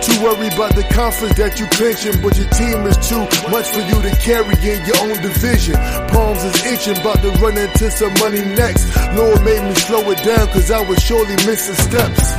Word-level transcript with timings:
Too 0.00 0.16
worried 0.24 0.54
about 0.54 0.74
the 0.74 0.84
conference 0.94 1.36
that 1.36 1.60
you 1.60 1.66
clinching, 1.76 2.22
but 2.22 2.32
your 2.38 2.48
team 2.56 2.88
is 2.88 2.96
too 3.04 3.20
much 3.52 3.68
for 3.68 3.84
you 3.84 4.00
to 4.00 4.12
carry 4.16 4.56
in 4.64 4.80
your 4.88 4.96
own 5.04 5.20
division. 5.20 5.76
Palms 6.08 6.42
is 6.42 6.56
itching, 6.64 6.96
about 6.96 7.20
to 7.20 7.30
run 7.36 7.58
into 7.58 7.90
some 7.90 8.12
money 8.16 8.40
next. 8.56 8.88
Lord 9.12 9.44
made 9.44 9.60
me 9.60 9.74
slow 9.74 10.00
it 10.10 10.24
down, 10.24 10.48
cause 10.48 10.70
I 10.70 10.80
was 10.88 11.02
surely 11.02 11.36
missing 11.44 11.76
steps. 11.76 12.32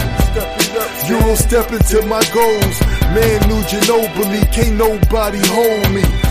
You 1.07 1.19
don't 1.19 1.37
step 1.37 1.71
into 1.71 2.01
my 2.07 2.23
goals. 2.33 2.77
Man, 3.13 3.37
New 3.45 3.61
Ginobili, 3.69 4.41
can't 4.51 4.77
nobody 4.77 5.39
hold 5.45 5.91
me. 5.93 6.30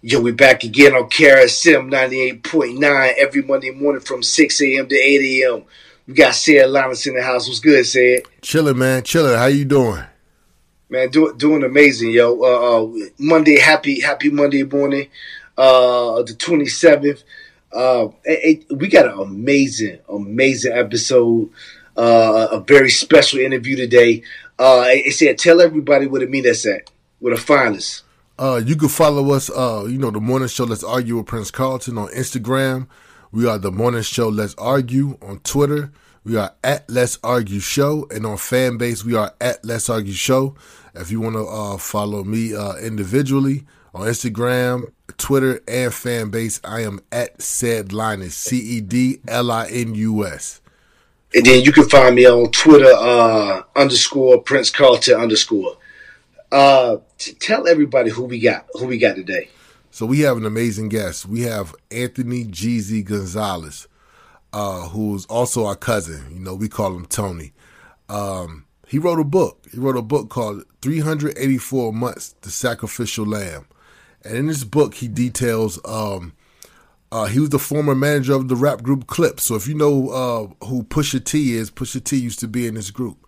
Yo, 0.00 0.20
we 0.20 0.30
back 0.30 0.62
again 0.62 0.94
on 0.94 1.10
KRSM 1.10 1.90
98.9 1.90 3.14
every 3.18 3.42
Monday 3.42 3.72
morning 3.72 4.00
from 4.00 4.22
6 4.22 4.62
a.m. 4.62 4.86
to 4.86 4.94
8 4.94 5.42
a.m. 5.42 5.64
We 6.06 6.14
got 6.14 6.36
Ced 6.36 6.70
Linus 6.70 7.08
in 7.08 7.16
the 7.16 7.22
house. 7.22 7.48
What's 7.48 7.58
good, 7.58 7.84
Ced? 7.84 8.22
Chilling, 8.40 8.78
man. 8.78 9.02
Chilling. 9.02 9.36
How 9.36 9.46
you 9.46 9.64
doing? 9.64 10.04
Man, 10.88 11.08
do, 11.10 11.34
doing 11.36 11.64
amazing, 11.64 12.10
yo. 12.10 12.40
Uh, 12.40 12.84
uh, 12.84 13.08
Monday, 13.18 13.58
happy 13.58 14.00
happy 14.00 14.30
Monday 14.30 14.62
morning, 14.62 15.08
uh, 15.56 16.22
the 16.22 16.32
27th. 16.32 17.24
Uh, 17.72 18.10
it, 18.22 18.66
it, 18.70 18.78
we 18.78 18.86
got 18.86 19.12
an 19.12 19.18
amazing, 19.18 19.98
amazing 20.08 20.74
episode. 20.74 21.50
Uh, 21.96 22.46
a 22.52 22.60
very 22.60 22.90
special 22.90 23.40
interview 23.40 23.74
today. 23.74 24.22
Uh, 24.60 24.84
it 24.86 25.12
said, 25.14 25.38
tell 25.38 25.60
everybody 25.60 26.06
what 26.06 26.22
it 26.22 26.30
mean 26.30 26.44
that's 26.44 26.64
at, 26.66 26.88
with 27.18 27.34
a 27.36 27.36
finest. 27.36 28.04
Uh, 28.38 28.62
you 28.64 28.76
can 28.76 28.88
follow 28.88 29.32
us, 29.32 29.50
uh, 29.50 29.84
you 29.88 29.98
know, 29.98 30.12
the 30.12 30.20
morning 30.20 30.46
show 30.46 30.62
Let's 30.62 30.84
Argue 30.84 31.16
with 31.16 31.26
Prince 31.26 31.50
Carlton 31.50 31.98
on 31.98 32.06
Instagram. 32.10 32.86
We 33.32 33.48
are 33.48 33.58
the 33.58 33.72
morning 33.72 34.02
show 34.02 34.28
Let's 34.28 34.54
Argue 34.54 35.18
on 35.20 35.40
Twitter. 35.40 35.90
We 36.22 36.36
are 36.36 36.54
at 36.62 36.88
Let's 36.88 37.18
Argue 37.24 37.58
Show. 37.58 38.06
And 38.12 38.24
on 38.24 38.36
Fanbase, 38.36 39.02
we 39.02 39.16
are 39.16 39.34
at 39.40 39.64
Let's 39.64 39.90
Argue 39.90 40.12
Show. 40.12 40.54
If 40.94 41.10
you 41.10 41.20
want 41.20 41.34
to 41.34 41.46
uh, 41.46 41.78
follow 41.78 42.22
me 42.22 42.54
uh, 42.54 42.76
individually 42.76 43.66
on 43.92 44.06
Instagram, 44.06 44.92
Twitter, 45.16 45.60
and 45.66 45.90
Fanbase, 45.90 46.60
I 46.62 46.82
am 46.82 47.00
at 47.10 47.38
Ced 47.38 47.92
Linus, 47.92 48.36
C 48.36 48.58
E 48.58 48.80
D 48.80 49.18
L 49.26 49.50
I 49.50 49.66
N 49.66 49.96
U 49.96 50.24
S. 50.24 50.60
And 51.34 51.44
then 51.44 51.64
you 51.64 51.72
can 51.72 51.88
find 51.88 52.14
me 52.14 52.26
on 52.26 52.52
Twitter, 52.52 52.92
uh, 52.94 53.62
underscore 53.74 54.40
Prince 54.42 54.70
Carlton 54.70 55.20
underscore. 55.20 55.76
Uh, 56.50 56.96
tell 57.40 57.68
everybody 57.68 58.10
who 58.10 58.24
we 58.24 58.38
got, 58.38 58.66
who 58.74 58.86
we 58.86 58.98
got 58.98 59.16
today. 59.16 59.48
So 59.90 60.06
we 60.06 60.20
have 60.20 60.36
an 60.36 60.46
amazing 60.46 60.88
guest. 60.88 61.26
We 61.26 61.42
have 61.42 61.74
Anthony 61.90 62.44
Geezy 62.44 63.04
Gonzalez, 63.04 63.88
uh, 64.52 64.88
who's 64.88 65.26
also 65.26 65.66
our 65.66 65.76
cousin. 65.76 66.26
You 66.32 66.40
know, 66.40 66.54
we 66.54 66.68
call 66.68 66.94
him 66.94 67.06
Tony. 67.06 67.52
Um, 68.08 68.64
he 68.86 68.98
wrote 68.98 69.18
a 69.18 69.24
book. 69.24 69.66
He 69.70 69.78
wrote 69.78 69.96
a 69.96 70.02
book 70.02 70.30
called 70.30 70.64
384 70.80 71.92
Months, 71.92 72.34
The 72.40 72.50
Sacrificial 72.50 73.26
Lamb. 73.26 73.66
And 74.24 74.36
in 74.36 74.46
this 74.46 74.64
book, 74.64 74.94
he 74.94 75.08
details, 75.08 75.78
um, 75.84 76.32
uh, 77.12 77.26
he 77.26 77.40
was 77.40 77.50
the 77.50 77.58
former 77.58 77.94
manager 77.94 78.34
of 78.34 78.48
the 78.48 78.56
rap 78.56 78.82
group 78.82 79.06
Clipse. 79.06 79.44
So 79.44 79.54
if 79.56 79.68
you 79.68 79.74
know 79.74 80.08
uh, 80.10 80.66
who 80.66 80.84
Pusha 80.84 81.22
T 81.22 81.54
is, 81.54 81.70
Pusha 81.70 82.02
T 82.02 82.16
used 82.16 82.40
to 82.40 82.48
be 82.48 82.66
in 82.66 82.74
this 82.74 82.90
group 82.90 83.27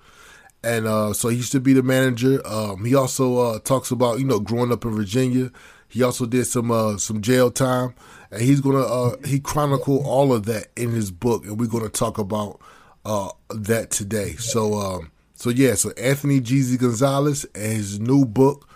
and 0.62 0.86
uh, 0.86 1.12
so 1.12 1.28
he 1.28 1.38
used 1.38 1.52
to 1.52 1.60
be 1.60 1.72
the 1.72 1.82
manager. 1.82 2.40
Um, 2.46 2.84
he 2.84 2.94
also 2.94 3.38
uh, 3.38 3.58
talks 3.60 3.90
about 3.90 4.18
you 4.18 4.24
know 4.24 4.40
growing 4.40 4.72
up 4.72 4.84
in 4.84 4.94
Virginia. 4.94 5.50
He 5.88 6.02
also 6.02 6.26
did 6.26 6.46
some 6.46 6.70
uh, 6.70 6.98
some 6.98 7.20
jail 7.20 7.50
time, 7.50 7.94
and 8.30 8.42
he's 8.42 8.60
gonna 8.60 8.82
uh, 8.82 9.16
he 9.24 9.40
chronicle 9.40 10.04
all 10.06 10.32
of 10.32 10.46
that 10.46 10.68
in 10.76 10.90
his 10.90 11.10
book, 11.10 11.44
and 11.44 11.58
we're 11.58 11.66
gonna 11.68 11.88
talk 11.88 12.18
about 12.18 12.60
uh, 13.04 13.30
that 13.50 13.90
today. 13.90 14.34
So 14.34 14.74
um, 14.74 15.10
so 15.34 15.50
yeah, 15.50 15.74
so 15.74 15.90
Anthony 15.92 16.40
Geezy 16.40 16.78
Gonzalez 16.78 17.44
and 17.54 17.72
his 17.72 17.98
new 17.98 18.24
book, 18.24 18.68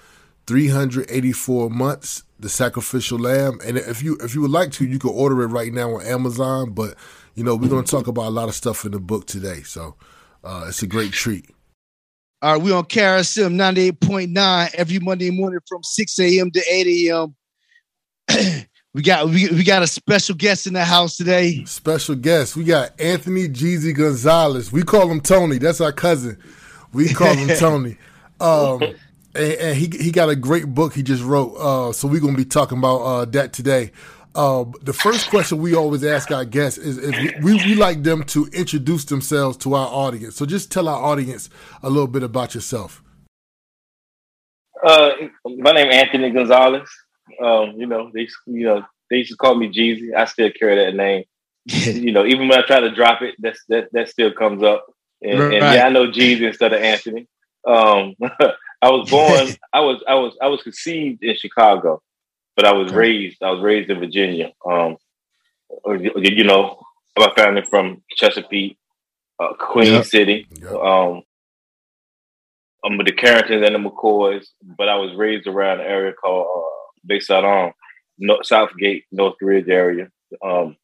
384 0.47 1.71
months, 1.71 2.25
the 2.41 2.49
sacrificial 2.49 3.19
lamb. 3.19 3.59
And 3.65 3.77
if 3.77 4.03
you 4.03 4.17
if 4.21 4.35
you 4.35 4.41
would 4.41 4.51
like 4.51 4.73
to, 4.73 4.87
you 4.87 4.99
can 4.99 5.11
order 5.11 5.43
it 5.43 5.49
right 5.49 5.73
now 5.73 5.97
on 5.97 6.07
Amazon. 6.07 6.73
But 6.73 6.95
you 7.35 7.45
know 7.45 7.55
we're 7.55 7.69
gonna 7.69 7.83
talk 7.83 8.07
about 8.07 8.27
a 8.27 8.31
lot 8.31 8.49
of 8.49 8.55
stuff 8.55 8.85
in 8.85 8.93
the 8.93 9.01
book 9.01 9.27
today, 9.27 9.63
so 9.63 9.95
uh, 10.43 10.67
it's 10.69 10.83
a 10.83 10.87
great 10.87 11.13
treat. 11.13 11.54
All 12.45 12.53
right, 12.53 12.63
we 12.63 12.73
on 12.73 12.85
KRSM 12.85 13.55
98.9 13.55 14.75
every 14.75 14.99
Monday 14.99 15.31
morning 15.31 15.61
from 15.67 15.83
6 15.83 16.19
a.m. 16.19 16.51
to 16.51 16.63
8 16.71 17.09
a.m. 17.09 17.35
we 18.93 19.01
got 19.01 19.31
we, 19.31 19.49
we 19.49 19.65
got 19.65 19.83
a 19.83 19.87
special 19.87 20.35
guest 20.35 20.67
in 20.67 20.75
the 20.75 20.85
house 20.85 21.17
today. 21.17 21.65
Special 21.65 22.15
guest. 22.15 22.55
We 22.55 22.65
got 22.65 23.01
Anthony 23.01 23.49
Geezy 23.49 23.97
Gonzalez. 23.97 24.71
We 24.71 24.83
call 24.83 25.11
him 25.11 25.23
Tony. 25.23 25.57
That's 25.57 25.81
our 25.81 25.91
cousin. 25.91 26.37
We 26.93 27.15
call 27.15 27.33
him 27.33 27.49
Tony. 27.59 27.97
Um, 28.39 28.83
and, 29.35 29.53
and, 29.55 29.77
he 29.79 29.91
he 29.99 30.11
got 30.11 30.29
a 30.29 30.37
great 30.37 30.67
book 30.67 30.93
he 30.93 31.03
just 31.03 31.25
wrote. 31.25 31.55
Uh, 31.55 31.93
so 31.95 32.07
we're 32.07 32.21
gonna 32.21 32.37
be 32.37 32.45
talking 32.45 32.77
about 32.77 32.99
uh, 32.99 33.25
that 33.25 33.55
today. 33.55 33.91
Uh, 34.35 34.65
the 34.83 34.93
first 34.93 35.31
question 35.31 35.59
we 35.59 35.75
always 35.75 36.03
ask 36.03 36.31
our 36.33 36.45
guests 36.45 36.77
is, 36.77 36.99
is 36.99 37.33
we, 37.43 37.55
we 37.55 37.75
like 37.77 38.03
them 38.03 38.25
to 38.25 38.47
introduce 38.53 39.05
themselves 39.05 39.57
to 39.59 39.75
our 39.75 39.87
audience. 39.87 40.35
So 40.35 40.45
just 40.45 40.73
tell 40.73 40.89
our 40.89 41.01
audience 41.01 41.49
a 41.83 41.89
little 41.89 42.09
bit 42.09 42.25
about 42.25 42.55
yourself. 42.55 43.03
Uh, 44.85 45.13
my 45.45 45.71
name 45.71 45.89
is 45.89 45.95
Anthony 45.95 46.31
Gonzalez. 46.31 46.89
Um, 47.41 47.75
you 47.77 47.87
know, 47.87 48.11
they 48.13 48.29
you 48.47 48.67
know 48.67 48.85
they 49.09 49.19
used 49.19 49.31
to 49.31 49.37
call 49.37 49.55
me 49.55 49.73
Geezy. 49.73 50.15
I 50.15 50.25
still 50.27 50.51
carry 50.51 50.85
that 50.85 50.95
name. 50.95 51.25
you 51.65 52.13
know, 52.13 52.27
even 52.27 52.49
when 52.49 52.59
I 52.59 52.67
try 52.67 52.81
to 52.81 52.95
drop 52.95 53.23
it, 53.23 53.37
that's 53.39 53.65
that 53.69 53.89
that 53.93 54.09
still 54.09 54.33
comes 54.33 54.63
up. 54.63 54.85
And, 55.23 55.39
right. 55.39 55.55
and 55.55 55.75
yeah, 55.75 55.87
I 55.87 55.89
know 55.89 56.09
Geezy 56.09 56.43
instead 56.43 56.73
of 56.73 56.83
Anthony. 56.83 57.29
Um, 57.67 58.15
I 58.83 58.91
was 58.91 59.09
born. 59.09 59.49
I 59.73 59.81
was 59.81 60.03
I 60.07 60.15
was 60.15 60.37
I 60.43 60.49
was 60.49 60.63
conceived 60.63 61.23
in 61.23 61.37
Chicago, 61.37 62.03
but 62.57 62.65
I 62.65 62.73
was 62.73 62.89
okay. 62.89 62.97
raised. 62.97 63.43
I 63.43 63.51
was 63.51 63.63
raised 63.63 63.91
in 63.91 64.01
Virginia. 64.01 64.53
Um, 64.69 64.97
you 65.87 66.45
know, 66.45 66.81
my 67.17 67.31
family 67.37 67.63
from 67.63 68.03
Chesapeake, 68.17 68.79
uh, 69.41 69.55
Queen 69.55 69.93
yep. 69.93 70.05
City. 70.05 70.47
Yep. 70.61 70.73
Um, 70.73 71.23
I'm 72.85 72.99
with 72.99 73.07
the 73.07 73.13
Carringtons 73.13 73.65
and 73.65 73.75
the 73.75 73.79
McCoys, 73.79 74.47
but 74.63 74.89
I 74.89 74.97
was 74.97 75.15
raised 75.17 75.47
around 75.47 75.81
an 75.81 75.87
area 75.87 76.13
called 76.13 76.47
uh, 76.55 76.91
Bayside 77.07 77.45
on 77.45 77.73
North, 78.19 78.47
Southgate, 78.47 79.05
North 79.11 79.37
Ridge 79.41 79.69
area. 79.69 80.09
Um, 80.45 80.77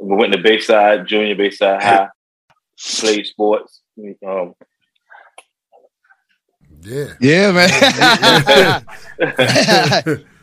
we 0.00 0.16
went 0.16 0.32
to 0.32 0.42
Bayside, 0.42 1.06
Junior 1.06 1.36
Bayside 1.36 1.82
High, 1.82 2.08
played 2.98 3.26
sports. 3.26 3.80
Um, 4.26 4.54
yeah. 6.80 7.14
Yeah, 7.20 7.52
man. 7.52 8.84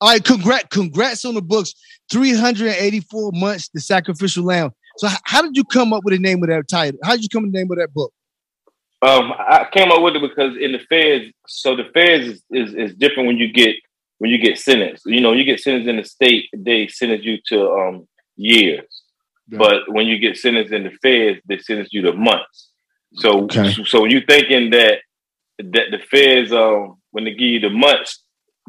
All 0.00 0.10
right, 0.10 0.22
congrats, 0.22 0.66
congrats 0.70 1.24
on 1.24 1.34
the 1.34 1.42
books. 1.42 1.74
384 2.10 3.32
months, 3.32 3.70
The 3.72 3.80
Sacrificial 3.80 4.44
Lamb. 4.44 4.70
So 4.98 5.08
how 5.24 5.42
did 5.42 5.56
you 5.56 5.64
come 5.64 5.92
up 5.92 6.04
with 6.04 6.12
the 6.12 6.20
name 6.20 6.42
of 6.42 6.48
that 6.48 6.68
title? 6.68 6.98
How 7.02 7.12
did 7.12 7.22
you 7.22 7.28
come 7.28 7.44
up 7.44 7.46
with 7.46 7.52
the 7.52 7.58
name 7.58 7.70
of 7.70 7.78
that 7.78 7.92
book? 7.92 8.12
Um, 9.02 9.32
I 9.32 9.66
came 9.72 9.90
up 9.92 10.02
with 10.02 10.16
it 10.16 10.22
because 10.22 10.56
in 10.58 10.72
the 10.72 10.78
feds, 10.78 11.32
so 11.46 11.76
the 11.76 11.84
feds 11.92 12.26
is, 12.26 12.42
is, 12.50 12.74
is 12.74 12.94
different 12.94 13.26
when 13.26 13.36
you 13.36 13.52
get 13.52 13.76
when 14.18 14.30
you 14.30 14.38
get 14.38 14.58
sentenced. 14.58 15.04
You 15.04 15.20
know, 15.20 15.32
you 15.32 15.44
get 15.44 15.60
sentenced 15.60 15.88
in 15.88 15.96
the 15.96 16.04
state, 16.04 16.48
they 16.56 16.88
sentence 16.88 17.22
you 17.22 17.38
to 17.48 17.70
um, 17.70 18.08
years. 18.36 18.86
Yeah. 19.48 19.58
But 19.58 19.92
when 19.92 20.06
you 20.06 20.18
get 20.18 20.38
sentenced 20.38 20.72
in 20.72 20.84
the 20.84 20.90
feds, 21.02 21.40
they 21.46 21.58
sentence 21.58 21.90
you 21.92 22.02
to 22.02 22.14
months. 22.14 22.70
So 23.16 23.44
okay. 23.44 23.72
so 23.84 24.02
when 24.02 24.10
you're 24.10 24.26
thinking 24.26 24.70
that 24.70 24.98
that 25.58 25.90
the 25.90 25.98
feds 26.10 26.52
um 26.52 26.96
when 27.12 27.24
they 27.24 27.32
give 27.32 27.48
you 27.48 27.60
the 27.60 27.70
months, 27.70 28.22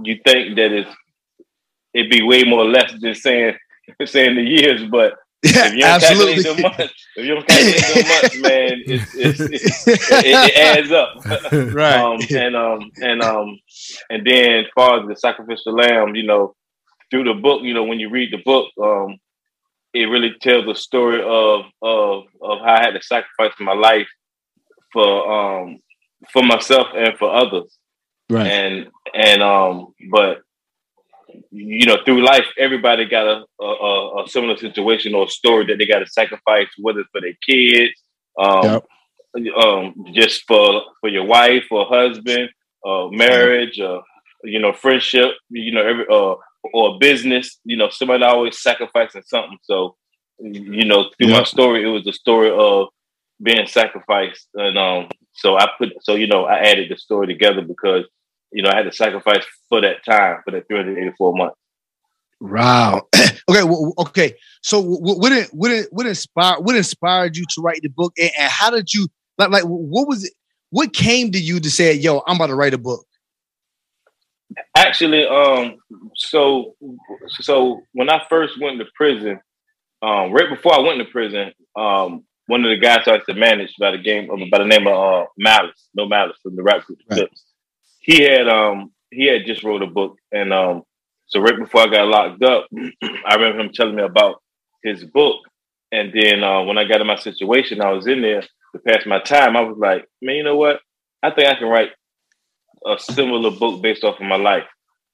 you 0.03 0.19
think 0.25 0.55
that 0.57 0.71
it's 0.71 0.89
it'd 1.93 2.11
be 2.11 2.21
way 2.21 2.43
more 2.43 2.65
less 2.65 2.93
than 2.99 3.15
saying 3.15 3.55
saying 4.05 4.35
the 4.35 4.43
years, 4.43 4.83
but 4.89 5.15
if 5.43 5.73
you 5.73 5.81
don't 5.81 5.89
Absolutely. 5.89 6.43
calculate 6.43 6.57
the 6.57 6.61
months, 6.61 7.07
if 7.15 7.25
you 7.25 7.35
don't 7.35 7.47
calculate 7.47 7.81
the 7.93 8.21
months, 8.21 8.41
man, 8.41 8.83
it's, 8.85 9.15
it's, 9.15 9.39
it's, 9.39 9.87
it, 9.87 10.01
it, 10.11 10.57
adds 10.57 10.91
up. 10.91 11.73
right. 11.73 11.95
Um, 11.95 12.19
and 12.35 12.55
um 12.55 12.91
and 12.97 13.21
um 13.21 13.59
and 14.09 14.25
then 14.25 14.65
as 14.65 14.71
far 14.73 15.01
as 15.01 15.07
the 15.07 15.15
sacrificial 15.15 15.73
lamb, 15.73 16.15
you 16.15 16.23
know, 16.23 16.55
through 17.11 17.25
the 17.25 17.33
book, 17.33 17.61
you 17.63 17.73
know, 17.73 17.83
when 17.83 17.99
you 17.99 18.09
read 18.09 18.33
the 18.33 18.41
book, 18.43 18.71
um, 18.81 19.17
it 19.93 20.05
really 20.05 20.33
tells 20.41 20.65
the 20.65 20.75
story 20.75 21.21
of 21.21 21.65
of 21.81 22.23
of 22.41 22.59
how 22.59 22.75
I 22.75 22.81
had 22.81 22.91
to 22.91 23.01
sacrifice 23.01 23.53
my 23.59 23.73
life 23.73 24.07
for 24.91 25.31
um 25.31 25.79
for 26.33 26.43
myself 26.43 26.87
and 26.95 27.17
for 27.17 27.33
others. 27.33 27.77
Right. 28.29 28.47
And 28.47 28.87
and 29.13 29.41
um, 29.41 29.93
but 30.11 30.41
you 31.51 31.85
know, 31.85 31.97
through 32.05 32.23
life, 32.23 32.45
everybody 32.57 33.05
got 33.05 33.27
a, 33.27 33.63
a, 33.63 34.23
a 34.23 34.27
similar 34.27 34.57
situation 34.57 35.15
or 35.15 35.29
story 35.29 35.65
that 35.67 35.77
they 35.77 35.85
got 35.85 35.99
to 35.99 36.07
sacrifice, 36.07 36.67
whether 36.77 37.01
it's 37.01 37.09
for 37.11 37.21
their 37.21 37.37
kids, 37.47 38.01
um, 38.39 38.81
yep. 39.35 39.53
um, 39.55 39.95
just 40.13 40.43
for 40.47 40.81
for 40.99 41.09
your 41.09 41.25
wife 41.25 41.65
or 41.71 41.85
husband, 41.85 42.49
uh, 42.85 43.07
marriage, 43.09 43.79
uh, 43.79 44.01
you 44.43 44.59
know, 44.59 44.73
friendship, 44.73 45.31
you 45.49 45.71
know, 45.71 45.85
every 45.85 46.05
uh, 46.11 46.35
or 46.73 46.99
business. 46.99 47.59
You 47.63 47.77
know, 47.77 47.89
somebody 47.89 48.23
always 48.23 48.61
sacrificing 48.61 49.23
something. 49.25 49.57
So, 49.63 49.95
you 50.39 50.85
know, 50.85 51.09
through 51.17 51.29
yep. 51.29 51.39
my 51.39 51.43
story, 51.43 51.83
it 51.83 51.87
was 51.87 52.05
a 52.07 52.13
story 52.13 52.51
of 52.51 52.87
being 53.41 53.67
sacrificed, 53.67 54.47
and 54.55 54.77
um, 54.77 55.09
so 55.33 55.57
I 55.57 55.67
put 55.77 55.93
so 56.01 56.15
you 56.15 56.27
know 56.27 56.45
I 56.45 56.59
added 56.59 56.89
the 56.89 56.97
story 56.97 57.27
together 57.27 57.61
because 57.61 58.05
you 58.57 58.63
know, 58.63 58.71
I 58.71 58.77
had 58.77 58.85
to 58.85 58.91
sacrifice 58.91 59.45
for 59.69 59.81
that 59.81 60.03
time, 60.03 60.41
for 60.43 60.49
that 60.49 60.67
384 60.67 61.37
months. 61.37 61.55
Wow. 62.41 63.03
okay. 63.15 63.63
Well, 63.63 63.93
okay. 63.99 64.33
So, 64.63 64.81
what 64.81 65.19
what 65.51 65.87
what 65.91 66.07
inspired 66.07 66.61
what 66.61 66.75
inspired 66.75 67.37
you 67.37 67.45
to 67.51 67.61
write 67.61 67.81
the 67.83 67.89
book, 67.89 68.13
and, 68.17 68.31
and, 68.37 68.51
how 68.51 68.71
did 68.71 68.91
you 68.95 69.07
like 69.37 69.51
like 69.51 69.63
what 69.63 70.07
was 70.07 70.23
it? 70.23 70.33
What 70.71 70.91
came 70.91 71.31
to 71.33 71.39
you 71.39 71.59
to 71.59 71.69
say, 71.69 71.93
"Yo, 71.93 72.23
I'm 72.25 72.37
about 72.37 72.47
to 72.47 72.55
write 72.55 72.73
a 72.73 72.79
book"? 72.79 73.05
Actually, 74.75 75.27
um, 75.27 75.77
so 76.15 76.75
so 77.27 77.81
when 77.93 78.09
I 78.09 78.23
first 78.27 78.59
went 78.59 78.79
to 78.79 78.85
prison, 78.95 79.39
um, 80.01 80.31
right 80.31 80.49
before 80.49 80.73
I 80.73 80.79
went 80.79 80.97
to 80.97 81.05
prison, 81.05 81.53
um, 81.75 82.23
one 82.47 82.65
of 82.65 82.69
the 82.69 82.77
guys 82.77 83.07
I 83.07 83.15
used 83.15 83.27
to 83.27 83.35
manage 83.35 83.73
by 83.79 83.91
the 83.91 83.99
game 83.99 84.27
by 84.49 84.57
the 84.57 84.65
name 84.65 84.87
of 84.87 84.93
uh, 84.93 85.25
Malice, 85.37 85.89
no 85.93 86.07
Malice 86.07 86.37
from 86.41 86.55
the 86.55 86.63
rap 86.63 86.85
group 86.85 86.99
right 87.11 87.29
he 88.07 88.23
had 88.23 88.47
um 88.47 88.91
he 89.11 89.27
had 89.27 89.45
just 89.45 89.63
wrote 89.63 89.83
a 89.83 89.87
book, 89.87 90.15
and 90.31 90.51
um 90.51 90.83
so 91.27 91.41
right 91.41 91.59
before 91.59 91.81
I 91.81 91.87
got 91.87 92.07
locked 92.07 92.41
up, 92.43 92.67
I 93.03 93.35
remember 93.35 93.59
him 93.59 93.71
telling 93.73 93.95
me 93.95 94.03
about 94.03 94.41
his 94.83 95.03
book, 95.03 95.41
and 95.91 96.11
then 96.13 96.43
uh, 96.43 96.63
when 96.63 96.77
I 96.77 96.85
got 96.85 97.01
in 97.01 97.07
my 97.07 97.17
situation, 97.17 97.81
I 97.81 97.91
was 97.91 98.07
in 98.07 98.21
there 98.21 98.41
to 98.41 98.79
pass 98.87 99.05
my 99.05 99.19
time. 99.19 99.57
I 99.57 99.61
was 99.61 99.77
like, 99.77 100.05
man, 100.21 100.37
you 100.37 100.43
know 100.43 100.55
what? 100.55 100.79
I 101.21 101.31
think 101.31 101.47
I 101.47 101.55
can 101.55 101.67
write 101.67 101.89
a 102.85 102.97
similar 102.97 103.51
book 103.51 103.81
based 103.81 104.05
off 104.05 104.21
of 104.21 104.25
my 104.25 104.37
life. 104.37 104.63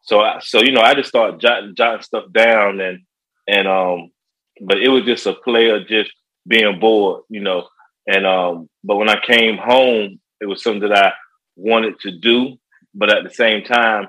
So, 0.02 0.20
I, 0.20 0.40
so 0.42 0.62
you 0.62 0.72
know, 0.72 0.82
I 0.82 0.94
just 0.94 1.10
started 1.10 1.40
jotting, 1.40 1.74
jotting 1.76 2.04
stuff 2.04 2.26
down, 2.32 2.80
and 2.80 3.00
and 3.48 3.68
um, 3.68 4.12
but 4.62 4.78
it 4.78 4.90
was 4.90 5.06
just 5.06 5.26
a 5.26 5.34
play 5.34 5.70
of 5.70 5.88
just 5.88 6.12
being 6.48 6.80
bored, 6.80 7.24
you 7.30 7.42
know. 7.42 7.68
And 8.06 8.28
um, 8.28 8.70
but 8.84 8.98
when 8.98 9.10
I 9.10 9.20
came 9.26 9.58
home, 9.58 10.20
it 10.42 10.46
was 10.46 10.62
something 10.62 10.90
that 10.90 10.98
I 10.98 11.14
wanted 11.56 12.00
to 12.02 12.12
do, 12.20 12.58
but 12.94 13.12
at 13.12 13.24
the 13.24 13.30
same 13.30 13.64
time, 13.64 14.08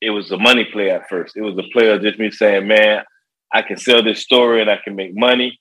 it 0.00 0.10
was 0.10 0.30
a 0.30 0.38
money 0.38 0.64
play 0.64 0.90
at 0.90 1.08
first. 1.08 1.36
It 1.36 1.42
was 1.42 1.56
a 1.58 1.72
play 1.72 1.88
of 1.88 2.02
just 2.02 2.18
me 2.18 2.30
saying, 2.30 2.66
man, 2.66 3.04
I 3.52 3.62
can 3.62 3.76
sell 3.76 4.02
this 4.02 4.20
story 4.20 4.60
and 4.60 4.70
I 4.70 4.78
can 4.82 4.96
make 4.96 5.16
money. 5.16 5.58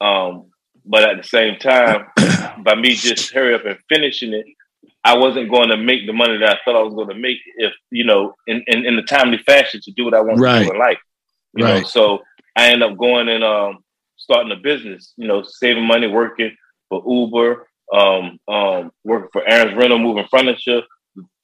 Um, 0.00 0.50
but 0.84 1.08
at 1.08 1.16
the 1.16 1.28
same 1.28 1.58
time, 1.58 2.06
by 2.64 2.74
me 2.74 2.94
just 2.94 3.32
hurry 3.32 3.54
up 3.54 3.64
and 3.66 3.78
finishing 3.88 4.32
it, 4.32 4.46
I 5.04 5.16
wasn't 5.16 5.50
going 5.50 5.68
to 5.70 5.76
make 5.76 6.06
the 6.06 6.12
money 6.12 6.38
that 6.38 6.48
I 6.48 6.58
thought 6.64 6.78
I 6.78 6.82
was 6.82 6.94
going 6.94 7.08
to 7.08 7.14
make 7.14 7.38
if, 7.56 7.72
you 7.90 8.04
know, 8.04 8.34
in, 8.46 8.62
in, 8.66 8.86
in 8.86 8.96
the 8.96 9.02
timely 9.02 9.38
fashion 9.38 9.80
to 9.82 9.92
do 9.92 10.04
what 10.04 10.14
I 10.14 10.20
want 10.20 10.38
right. 10.38 10.60
to 10.60 10.64
do 10.64 10.70
in 10.72 10.78
life. 10.78 10.98
You 11.54 11.64
right. 11.64 11.82
know, 11.82 11.88
so 11.88 12.20
I 12.56 12.68
end 12.68 12.82
up 12.82 12.96
going 12.96 13.28
and 13.28 13.42
um, 13.42 13.78
starting 14.16 14.52
a 14.52 14.56
business, 14.56 15.12
you 15.16 15.26
know, 15.26 15.42
saving 15.42 15.86
money, 15.86 16.06
working 16.06 16.56
for 16.88 17.02
Uber, 17.06 17.66
um, 17.92 18.38
um, 18.48 18.92
working 19.04 19.28
for 19.32 19.46
Aaron's 19.46 19.76
Rental, 19.76 19.98
moving 19.98 20.26
furniture, 20.30 20.82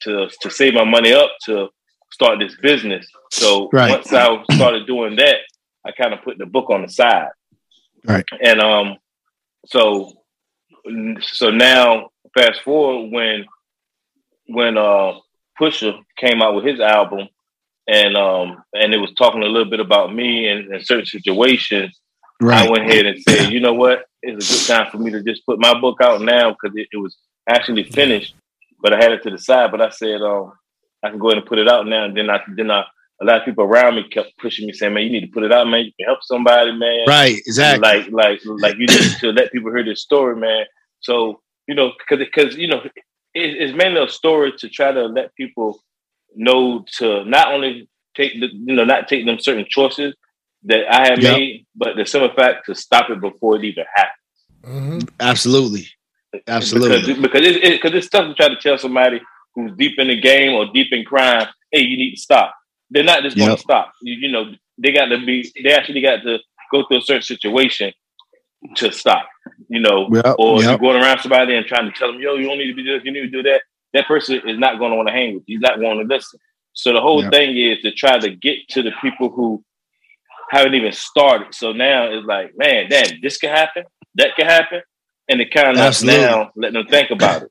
to 0.01 0.29
to 0.41 0.49
save 0.49 0.73
my 0.73 0.83
money 0.83 1.13
up 1.13 1.31
to 1.45 1.69
start 2.11 2.39
this 2.39 2.55
business. 2.61 3.07
So 3.31 3.69
right. 3.71 3.91
once 3.91 4.11
I 4.11 4.43
started 4.51 4.87
doing 4.87 5.15
that, 5.17 5.37
I 5.85 5.91
kind 5.91 6.13
of 6.13 6.23
put 6.23 6.37
the 6.37 6.45
book 6.45 6.69
on 6.69 6.81
the 6.81 6.89
side. 6.89 7.29
Right. 8.05 8.25
And 8.41 8.61
um, 8.61 8.97
so 9.65 10.13
so 11.21 11.51
now 11.51 12.09
fast 12.35 12.61
forward 12.61 13.11
when 13.11 13.45
when 14.47 14.77
uh 14.77 15.13
Pusha 15.59 16.01
came 16.17 16.41
out 16.41 16.55
with 16.55 16.65
his 16.65 16.79
album 16.79 17.27
and 17.87 18.15
um 18.15 18.63
and 18.73 18.93
it 18.93 18.97
was 18.97 19.13
talking 19.17 19.43
a 19.43 19.47
little 19.47 19.69
bit 19.69 19.79
about 19.79 20.13
me 20.13 20.47
and, 20.47 20.73
and 20.73 20.85
certain 20.85 21.05
situations. 21.05 21.99
Right. 22.41 22.67
I 22.67 22.71
went 22.71 22.89
ahead 22.89 23.05
and 23.05 23.21
said, 23.21 23.51
you 23.51 23.59
know 23.59 23.73
what? 23.73 24.05
It's 24.21 24.49
a 24.49 24.53
good 24.53 24.75
time 24.77 24.91
for 24.91 24.97
me 24.97 25.11
to 25.11 25.21
just 25.21 25.45
put 25.45 25.59
my 25.59 25.77
book 25.79 25.99
out 26.01 26.21
now 26.21 26.51
because 26.51 26.75
it, 26.77 26.87
it 26.93 26.97
was 26.97 27.17
actually 27.49 27.83
finished 27.83 28.33
but 28.81 28.93
I 28.93 28.97
had 28.97 29.11
it 29.11 29.23
to 29.23 29.29
the 29.29 29.37
side. 29.37 29.71
But 29.71 29.81
I 29.81 29.89
said, 29.89 30.21
um, 30.21 30.53
I 31.03 31.09
can 31.09 31.19
go 31.19 31.27
ahead 31.27 31.39
and 31.39 31.47
put 31.47 31.59
it 31.59 31.69
out 31.69 31.87
now. 31.87 32.05
And 32.05 32.15
then 32.15 32.29
I 32.29 32.41
then 32.55 32.71
I 32.71 32.83
a 33.21 33.25
lot 33.25 33.39
of 33.39 33.45
people 33.45 33.65
around 33.65 33.95
me 33.95 34.07
kept 34.09 34.37
pushing 34.37 34.65
me, 34.65 34.73
saying, 34.73 34.93
"Man, 34.93 35.03
you 35.03 35.09
need 35.09 35.25
to 35.25 35.31
put 35.31 35.43
it 35.43 35.51
out, 35.51 35.67
man. 35.67 35.85
You 35.85 35.91
can 35.99 36.07
help 36.07 36.19
somebody, 36.23 36.71
man." 36.71 37.05
Right, 37.07 37.37
exactly. 37.37 37.81
Like 37.81 38.11
like 38.11 38.39
like 38.45 38.75
you 38.77 38.87
need 38.87 39.17
to 39.19 39.31
let 39.31 39.51
people 39.51 39.71
hear 39.73 39.83
this 39.83 40.01
story, 40.01 40.35
man. 40.35 40.65
So 41.01 41.41
you 41.67 41.75
know, 41.75 41.91
because 41.97 42.25
because 42.25 42.55
you 42.55 42.67
know, 42.67 42.81
it, 42.83 42.93
it's 43.33 43.75
mainly 43.75 44.01
a 44.01 44.09
story 44.09 44.53
to 44.57 44.69
try 44.69 44.91
to 44.91 45.05
let 45.05 45.35
people 45.35 45.79
know 46.35 46.85
to 46.97 47.25
not 47.25 47.53
only 47.53 47.89
take 48.15 48.39
the 48.39 48.47
you 48.51 48.75
know 48.75 48.85
not 48.85 49.07
take 49.07 49.25
them 49.25 49.39
certain 49.39 49.65
choices 49.67 50.15
that 50.63 50.91
I 50.91 51.09
have 51.09 51.19
yep. 51.19 51.37
made, 51.37 51.65
but 51.75 51.95
the 51.95 52.05
simple 52.05 52.33
fact 52.35 52.65
to 52.65 52.75
stop 52.75 53.09
it 53.09 53.21
before 53.21 53.57
it 53.57 53.63
even 53.63 53.85
happens. 53.95 54.15
Mm-hmm. 54.63 54.99
Absolutely. 55.19 55.87
Absolutely. 56.47 57.01
Because 57.01 57.21
because 57.21 57.41
it's, 57.47 57.85
it, 57.85 57.95
it's 57.95 58.09
tough 58.09 58.27
to 58.27 58.33
try 58.33 58.49
to 58.49 58.55
tell 58.55 58.77
somebody 58.77 59.21
who's 59.55 59.71
deep 59.77 59.97
in 59.97 60.07
the 60.07 60.19
game 60.19 60.53
or 60.53 60.71
deep 60.73 60.87
in 60.91 61.03
crime, 61.03 61.47
hey, 61.71 61.81
you 61.81 61.97
need 61.97 62.15
to 62.15 62.21
stop. 62.21 62.53
They're 62.89 63.03
not 63.03 63.23
just 63.23 63.37
going 63.37 63.55
to 63.55 63.57
stop. 63.57 63.93
You, 64.01 64.15
you, 64.15 64.31
know, 64.31 64.51
they 64.77 64.91
got 64.91 65.05
to 65.05 65.23
be. 65.23 65.51
They 65.63 65.73
actually 65.73 66.01
got 66.01 66.23
to 66.23 66.39
go 66.71 66.85
through 66.87 66.97
a 66.97 67.01
certain 67.01 67.21
situation 67.21 67.93
to 68.75 68.91
stop. 68.91 69.27
You 69.67 69.79
know, 69.79 70.07
yep. 70.11 70.35
or 70.39 70.61
yep. 70.61 70.69
you're 70.69 70.77
going 70.77 71.01
around 71.01 71.19
somebody 71.19 71.55
and 71.55 71.65
trying 71.65 71.91
to 71.91 71.97
tell 71.97 72.11
them, 72.11 72.21
yo, 72.21 72.35
you 72.35 72.47
don't 72.47 72.57
need 72.57 72.67
to 72.67 72.75
be 72.75 72.83
this, 72.83 73.03
you 73.03 73.11
need 73.11 73.21
to 73.21 73.29
do 73.29 73.43
that. 73.43 73.61
that 73.93 74.07
person 74.07 74.41
is 74.47 74.57
not 74.57 74.79
going 74.79 74.91
to 74.91 74.97
want 74.97 75.07
to 75.07 75.13
hang 75.13 75.35
with 75.35 75.43
you. 75.47 75.57
He's 75.57 75.61
not 75.61 75.79
going 75.79 75.99
to 75.99 76.13
listen. 76.13 76.39
So 76.73 76.93
the 76.93 77.01
whole 77.01 77.27
thing 77.29 77.57
is 77.57 77.79
to 77.81 77.91
try 77.91 78.19
to 78.19 78.29
get 78.29 78.57
to 78.69 78.81
the 78.81 78.91
people 79.01 79.29
who 79.29 79.63
haven't 80.49 80.75
even 80.75 80.91
started. 80.91 81.53
So 81.53 81.71
now 81.73 82.05
it's 82.11 82.25
like, 82.25 82.57
man, 82.57 82.87
damn, 82.89 83.21
this 83.21 83.37
could 83.37 83.49
happen, 83.49 83.83
that 84.15 84.35
could 84.35 84.45
happen, 84.45 84.81
and 85.29 85.41
it 85.41 85.53
kind 85.53 85.79
of 85.79 85.85
Absolutely. 85.85 86.21
now 86.21 86.51
let 86.55 86.73
them 86.73 86.85
think 86.87 87.11
about 87.11 87.43
it. 87.43 87.49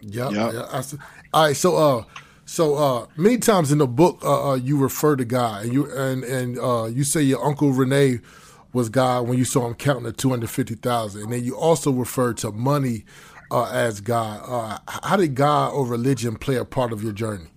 Yeah, 0.00 0.30
Yep. 0.30 0.52
yeah. 0.52 0.68
I 0.70 0.80
see. 0.82 0.98
All 1.32 1.46
right, 1.46 1.56
so 1.56 1.76
uh, 1.76 2.04
so 2.44 2.74
uh, 2.76 3.06
many 3.16 3.38
times 3.38 3.72
in 3.72 3.78
the 3.78 3.86
book, 3.86 4.20
uh, 4.22 4.50
uh 4.50 4.54
you 4.54 4.78
refer 4.78 5.16
to 5.16 5.24
God, 5.24 5.64
and 5.64 5.72
you 5.72 5.90
and 5.90 6.22
and 6.24 6.58
uh, 6.58 6.84
you 6.84 7.04
say 7.04 7.22
your 7.22 7.44
uncle 7.44 7.72
Renee 7.72 8.20
was 8.72 8.88
God 8.88 9.26
when 9.26 9.38
you 9.38 9.44
saw 9.44 9.66
him 9.66 9.74
counting 9.74 10.04
the 10.04 10.12
two 10.12 10.30
hundred 10.30 10.50
fifty 10.50 10.74
thousand, 10.74 11.22
and 11.22 11.32
then 11.32 11.44
you 11.44 11.56
also 11.56 11.90
refer 11.90 12.32
to 12.34 12.52
money 12.52 13.04
uh, 13.50 13.70
as 13.72 14.00
God. 14.00 14.42
Uh, 14.46 14.78
how 15.02 15.16
did 15.16 15.34
God 15.34 15.72
or 15.72 15.86
religion 15.86 16.36
play 16.36 16.56
a 16.56 16.64
part 16.64 16.92
of 16.92 17.02
your 17.02 17.12
journey? 17.12 17.48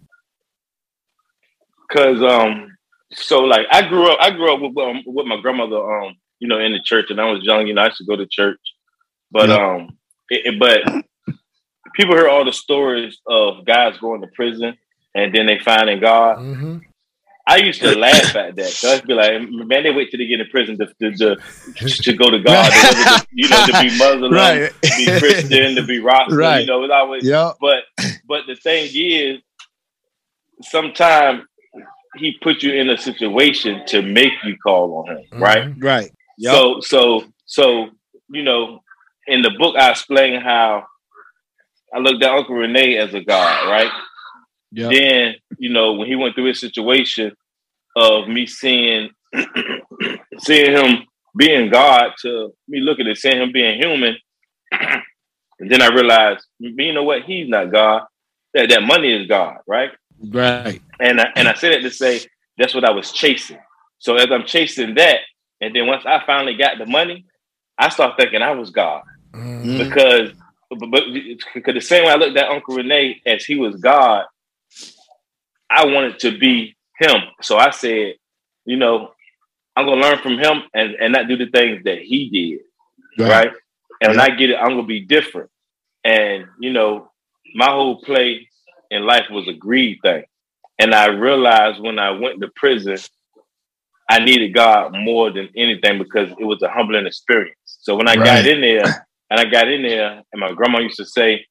Cause 1.91 2.21
um, 2.21 2.75
so 3.11 3.39
like 3.39 3.65
I 3.71 3.87
grew 3.87 4.09
up, 4.09 4.19
I 4.21 4.31
grew 4.31 4.53
up 4.53 4.61
with 4.61 4.77
um, 4.77 5.03
with 5.05 5.25
my 5.25 5.41
grandmother, 5.41 5.77
um, 5.77 6.15
you 6.39 6.47
know, 6.47 6.59
in 6.59 6.71
the 6.71 6.81
church, 6.83 7.07
and 7.09 7.19
I 7.19 7.31
was 7.31 7.43
young, 7.43 7.67
you 7.67 7.73
know, 7.73 7.81
I 7.81 7.85
used 7.85 7.97
to 7.97 8.05
go 8.05 8.15
to 8.15 8.27
church, 8.27 8.59
but 9.31 9.49
Yeah. 9.49 9.75
um, 9.75 9.97
it, 10.29 10.53
it- 10.53 10.59
but 10.59 10.81
people 11.95 12.15
hear 12.15 12.27
all 12.29 12.45
the 12.45 12.53
stories 12.53 13.19
of 13.27 13.65
guys 13.65 13.97
going 13.99 14.21
to 14.21 14.27
prison 14.35 14.77
and 15.15 15.33
then 15.33 15.45
they 15.47 15.59
finding 15.59 15.99
God. 15.99 16.37
Mm-hmm. 16.37 16.77
I 17.47 17.57
used 17.57 17.81
to 17.81 17.97
laugh 17.97 18.35
at 18.43 18.55
that. 18.57 18.65
Cause 18.65 18.85
I'd 18.85 19.07
be 19.07 19.13
like, 19.15 19.41
man, 19.49 19.81
they 19.83 19.91
wait 19.91 20.11
till 20.11 20.19
they 20.19 20.27
get 20.27 20.39
in 20.39 20.47
prison 20.49 20.77
to 20.77 20.85
to, 21.01 21.11
to, 21.17 21.87
to 22.03 22.13
go 22.13 22.29
to 22.29 22.39
God, 22.39 22.71
just, 22.71 23.27
you 23.31 23.49
know, 23.49 23.65
to 23.65 23.71
be 23.81 23.89
Muslim, 23.97 24.31
Right. 24.31 24.71
to 24.83 24.89
be 24.97 25.05
Christian, 25.19 25.75
to 25.75 25.83
be 25.85 25.99
Rasta, 25.99 26.35
Right. 26.35 26.59
you 26.61 26.67
know, 26.67 26.83
it's 26.83 26.93
always 26.93 27.25
Yeah. 27.25 27.53
but 27.59 27.83
but 28.27 28.41
the 28.47 28.55
thing 28.55 28.89
is, 28.93 29.39
sometimes 30.61 31.43
he 32.17 32.37
put 32.41 32.63
you 32.63 32.73
in 32.73 32.89
a 32.89 32.97
situation 32.97 33.83
to 33.87 34.01
make 34.01 34.33
you 34.43 34.55
call 34.57 35.05
on 35.07 35.17
him, 35.17 35.41
right? 35.41 35.73
Right. 35.79 36.11
Yep. 36.37 36.53
So 36.55 36.79
so 36.81 37.23
so 37.45 37.89
you 38.29 38.43
know, 38.43 38.81
in 39.29 39.41
the 39.41 39.51
book 39.51 39.75
I 39.77 39.91
explain 39.91 40.41
how 40.41 40.85
I 41.93 41.99
looked 41.99 42.23
at 42.23 42.35
Uncle 42.35 42.55
Renee 42.55 42.97
as 42.97 43.13
a 43.13 43.23
god, 43.23 43.69
right? 43.69 43.91
Yep. 44.71 44.91
Then 44.91 45.35
you 45.57 45.69
know 45.69 45.93
when 45.93 46.07
he 46.07 46.15
went 46.15 46.35
through 46.35 46.45
his 46.45 46.59
situation 46.59 47.35
of 47.95 48.27
me 48.27 48.45
seeing 48.45 49.09
seeing 50.39 50.71
him 50.71 51.05
being 51.37 51.69
God 51.69 52.13
to 52.21 52.53
me 52.67 52.79
looking 52.81 53.07
at 53.07 53.17
seeing 53.17 53.41
him 53.41 53.51
being 53.51 53.81
human, 53.81 54.17
and 54.71 55.71
then 55.71 55.81
I 55.81 55.87
realized, 55.87 56.45
you 56.59 56.93
know 56.93 57.03
what? 57.03 57.23
He's 57.23 57.47
not 57.47 57.71
God. 57.71 58.03
That 58.53 58.69
that 58.69 58.83
money 58.83 59.11
is 59.11 59.27
God, 59.27 59.57
right? 59.67 59.91
Right. 60.21 60.81
And 60.99 61.21
I, 61.21 61.29
and 61.35 61.47
I 61.47 61.53
said 61.53 61.71
it 61.71 61.81
to 61.81 61.91
say 61.91 62.21
that's 62.57 62.73
what 62.73 62.83
I 62.83 62.91
was 62.91 63.11
chasing. 63.11 63.59
So 63.99 64.15
as 64.15 64.31
I'm 64.31 64.45
chasing 64.45 64.95
that, 64.95 65.19
and 65.61 65.75
then 65.75 65.87
once 65.87 66.03
I 66.05 66.23
finally 66.25 66.55
got 66.55 66.77
the 66.77 66.85
money, 66.85 67.25
I 67.77 67.89
start 67.89 68.17
thinking 68.17 68.41
I 68.41 68.51
was 68.51 68.69
God 68.69 69.03
Mm-hmm. 69.35 69.69
Mhm. 69.69 69.87
because 69.87 70.31
but, 70.69 70.91
but 70.91 71.03
because 71.53 71.73
the 71.75 71.81
same 71.81 72.05
way 72.05 72.11
I 72.11 72.15
looked 72.15 72.37
at 72.37 72.49
Uncle 72.49 72.75
Renee 72.75 73.21
as 73.25 73.45
he 73.45 73.55
was 73.55 73.75
God, 73.77 74.25
I 75.69 75.85
wanted 75.85 76.19
to 76.19 76.37
be 76.37 76.75
him. 76.99 77.17
So 77.41 77.57
I 77.57 77.71
said, 77.71 78.15
you 78.65 78.77
know, 78.77 79.11
I'm 79.75 79.85
gonna 79.85 80.01
learn 80.01 80.19
from 80.19 80.37
him 80.39 80.63
and, 80.73 80.95
and 80.95 81.13
not 81.13 81.27
do 81.27 81.37
the 81.37 81.47
things 81.47 81.83
that 81.85 81.99
he 81.99 82.29
did 82.29 82.59
right? 83.27 83.51
And 84.01 84.11
when 84.11 84.19
I 84.19 84.29
get 84.35 84.49
it, 84.51 84.57
I'm 84.57 84.69
gonna 84.71 84.83
be 84.85 85.05
different. 85.05 85.49
And 86.03 86.45
you 86.59 86.73
know, 86.73 87.09
my 87.55 87.67
whole 87.71 88.01
play 88.01 88.49
in 88.91 89.05
life 89.05 89.25
was 89.31 89.47
a 89.47 89.53
greed 89.53 89.99
thing. 90.03 90.23
And 90.79 90.93
I 90.93 91.07
realized 91.07 91.81
when 91.81 91.99
I 91.99 92.11
went 92.11 92.41
to 92.41 92.49
prison, 92.55 92.97
I 94.09 94.19
needed 94.19 94.53
God 94.53 94.93
more 94.95 95.31
than 95.31 95.49
anything 95.55 95.99
because 95.99 96.29
it 96.39 96.45
was 96.45 96.61
a 96.61 96.69
humbling 96.69 97.07
experience. 97.07 97.57
So 97.65 97.95
when 97.95 98.07
I 98.07 98.17
Right. 98.17 98.21
got 98.21 98.45
in 98.47 98.61
there, 98.61 98.99
and 99.29 99.39
I 99.39 99.45
got 99.45 99.67
in 99.67 99.83
there, 99.83 100.23
and 100.31 100.39
my 100.39 100.51
grandma 100.53 100.79
used 100.79 100.97
to 100.97 101.05
say, 101.05 101.45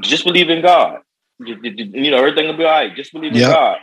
"Just 0.00 0.24
believe 0.24 0.50
in 0.50 0.62
God. 0.62 1.00
You 1.38 1.56
you 1.62 2.10
know, 2.10 2.18
everything 2.18 2.46
will 2.46 2.56
be 2.56 2.64
all 2.64 2.70
right. 2.70 2.94
Just 2.94 3.12
believe 3.12 3.32
in 3.32 3.38
Yep. 3.38 3.50
God." 3.50 3.78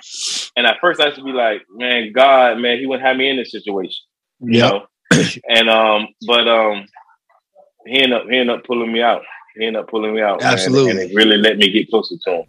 And 0.55 0.65
at 0.67 0.77
first, 0.81 0.99
I 0.99 1.05
used 1.05 1.17
to 1.17 1.23
be 1.23 1.31
like, 1.31 1.61
"Man, 1.69 2.11
God, 2.13 2.57
man, 2.59 2.79
He 2.79 2.85
wouldn't 2.85 3.05
have 3.07 3.17
me 3.17 3.29
in 3.29 3.37
this 3.37 3.51
situation." 3.51 4.03
you 4.41 4.59
Yep. 4.59 4.71
know. 4.71 4.85
and 5.49 5.69
um, 5.69 6.07
but 6.25 6.47
um, 6.47 6.85
he 7.85 8.01
ended 8.01 8.13
up 8.21 8.27
he 8.29 8.37
ended 8.37 8.57
up 8.57 8.63
pulling 8.65 8.91
me 8.91 9.01
out. 9.01 9.21
He 9.57 9.65
ended 9.65 9.81
up 9.81 9.89
pulling 9.89 10.13
me 10.15 10.21
out, 10.21 10.39
man, 10.39 10.51
Absolutely. 10.51 10.91
and 10.91 10.99
it 10.99 11.15
really 11.15 11.37
let 11.37 11.57
me 11.57 11.69
get 11.71 11.89
closer 11.89 12.15
to 12.25 12.31
him. 12.31 12.43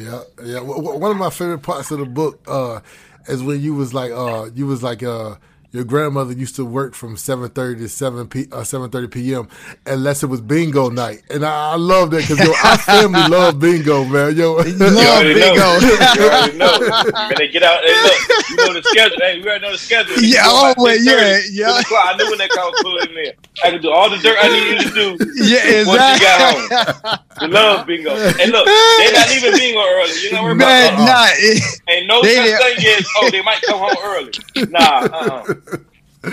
Yeah, 0.00 0.20
yeah. 0.44 0.54
W- 0.60 0.76
w- 0.82 0.98
One 0.98 1.10
of 1.10 1.16
my 1.18 1.30
favorite 1.30 1.58
parts 1.62 1.90
of 1.90 1.98
the 1.98 2.06
book 2.06 2.40
uh, 2.48 2.80
is 3.28 3.42
when 3.42 3.60
you 3.60 3.74
was 3.74 3.92
like, 3.92 4.10
uh, 4.10 4.48
you 4.54 4.66
was 4.66 4.82
like, 4.82 5.02
uh, 5.02 5.36
your 5.72 5.84
grandmother 5.84 6.32
used 6.32 6.56
to 6.56 6.64
work 6.64 6.94
from 6.94 7.16
seven 7.16 7.50
thirty 7.50 7.80
to 7.80 7.88
seven 7.88 8.26
p 8.26 8.46
uh, 8.52 8.64
seven 8.64 8.88
thirty 8.90 9.06
p.m. 9.08 9.48
unless 9.86 10.22
it 10.22 10.26
was 10.26 10.40
bingo 10.40 10.88
night, 10.88 11.22
and 11.30 11.44
I, 11.44 11.72
I 11.72 11.76
love 11.76 12.10
that 12.12 12.22
because 12.26 12.38
yo, 12.38 12.52
our 12.64 12.78
family 12.88 13.28
love 13.28 13.58
bingo, 13.60 14.04
man. 14.04 14.34
Yo, 14.36 14.54
Love 14.54 14.66
You 14.66 14.84
already 14.86 15.34
bingo. 15.34 15.54
know. 15.56 15.78
you 15.78 16.22
already 16.24 16.56
know. 16.56 16.78
When 17.28 17.34
they 17.38 17.48
get 17.48 17.62
out, 17.62 17.80
hey, 17.84 18.02
look, 18.02 18.48
you 18.50 18.56
know 18.56 18.72
the 18.72 18.82
schedule. 18.82 19.16
Hey, 19.20 19.40
we 19.40 19.44
already 19.46 19.62
know 19.66 19.72
the 19.72 19.78
schedule. 19.78 20.16
You 20.18 20.28
Yeah, 20.28 20.44
go 20.44 20.70
about 20.72 20.76
wait, 20.78 21.00
10:30, 21.00 21.06
yeah, 21.06 21.38
yeah. 21.52 21.82
I 21.92 22.16
knew 22.16 22.28
when 22.30 22.38
that 22.38 22.50
car 22.50 22.64
was 22.70 22.80
pulling 22.82 23.08
in 23.10 23.14
there. 23.14 23.32
I 23.64 23.70
could 23.72 23.82
do 23.82 23.90
all 23.90 24.08
the 24.08 24.16
dirt 24.18 24.36
I 24.40 24.48
needed 24.48 24.86
to 24.88 24.94
do 24.94 25.24
Yeah, 25.44 25.84
once 25.86 26.00
you 26.00 26.24
got 26.24 26.56
exactly. 26.56 27.08
home. 27.10 27.18
We 27.42 27.46
love 27.48 27.86
bingo. 27.86 28.10
And 28.16 28.52
look, 28.52 28.66
they 28.66 29.12
not 29.12 29.30
even 29.36 29.52
bingo 29.52 29.80
early. 29.80 30.12
You 30.22 30.32
know, 30.32 30.42
we're 30.44 30.52
about 30.52 30.66
Man, 30.68 30.94
uh-uh. 30.94 31.04
nah, 31.04 31.26
it- 31.36 31.80
Ain't 31.88 32.06
no 32.06 32.22
They 32.22 32.34
such 32.36 32.44
there- 32.46 32.58
thing 32.58 32.86
as 32.98 33.06
oh 33.18 33.30
they 33.30 33.42
might 33.42 33.60
come 33.62 33.78
home 33.78 33.96
early. 34.02 34.32
Nah, 34.70 34.78
uh-uh. 35.12 35.54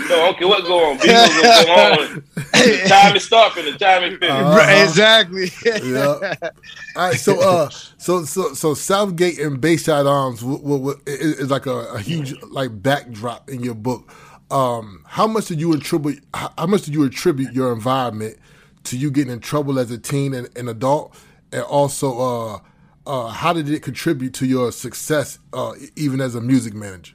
No, 0.08 0.30
okay, 0.30 0.44
what 0.44 0.64
go 0.64 0.90
on? 0.90 0.98
Bingo 0.98 1.12
gonna 1.14 1.64
go 1.64 1.72
on. 2.02 2.08
From 2.08 2.22
the 2.52 2.84
time 2.88 3.16
is 3.16 3.24
start 3.24 3.52
from 3.52 3.66
the 3.66 3.72
time 3.78 4.02
is 4.02 4.18
finish. 4.18 4.30
Uh, 4.44 4.56
Right, 4.56 4.82
exactly. 4.82 5.50
yeah. 5.64 6.34
All 6.96 7.08
right, 7.10 7.14
so 7.18 7.40
uh, 7.40 7.68
so 7.96 8.24
so 8.24 8.52
so 8.54 8.74
Southgate 8.74 9.38
and 9.38 9.60
Bayside 9.60 10.06
Arms 10.06 10.40
w- 10.40 10.58
w- 10.58 10.78
w- 10.78 11.00
is, 11.06 11.38
is 11.38 11.50
like 11.50 11.66
a, 11.66 11.76
a 11.92 12.00
huge 12.00 12.34
like 12.50 12.82
backdrop 12.82 13.48
in 13.48 13.62
your 13.62 13.74
book. 13.76 14.12
Um, 14.50 15.04
how 15.06 15.26
much 15.28 15.46
did 15.46 15.60
you 15.60 15.72
attribute? 15.72 16.22
How 16.34 16.52
how 16.58 16.66
much 16.66 16.82
did 16.82 16.92
you 16.94 17.04
attribute 17.04 17.52
your 17.52 17.72
environment 17.72 18.36
to 18.84 18.96
you 18.98 19.10
getting 19.12 19.32
in 19.32 19.40
trouble 19.40 19.78
as 19.78 19.90
a 19.92 19.98
teen 19.98 20.34
and 20.34 20.48
an 20.58 20.68
adult, 20.68 21.14
and 21.52 21.62
also 21.62 22.18
uh, 22.18 22.58
uh, 23.06 23.28
how 23.28 23.52
did 23.52 23.70
it 23.70 23.82
contribute 23.84 24.34
to 24.34 24.46
your 24.46 24.72
success 24.72 25.38
uh, 25.52 25.74
even 25.94 26.20
as 26.20 26.34
a 26.34 26.40
music 26.40 26.74
manager? 26.74 27.14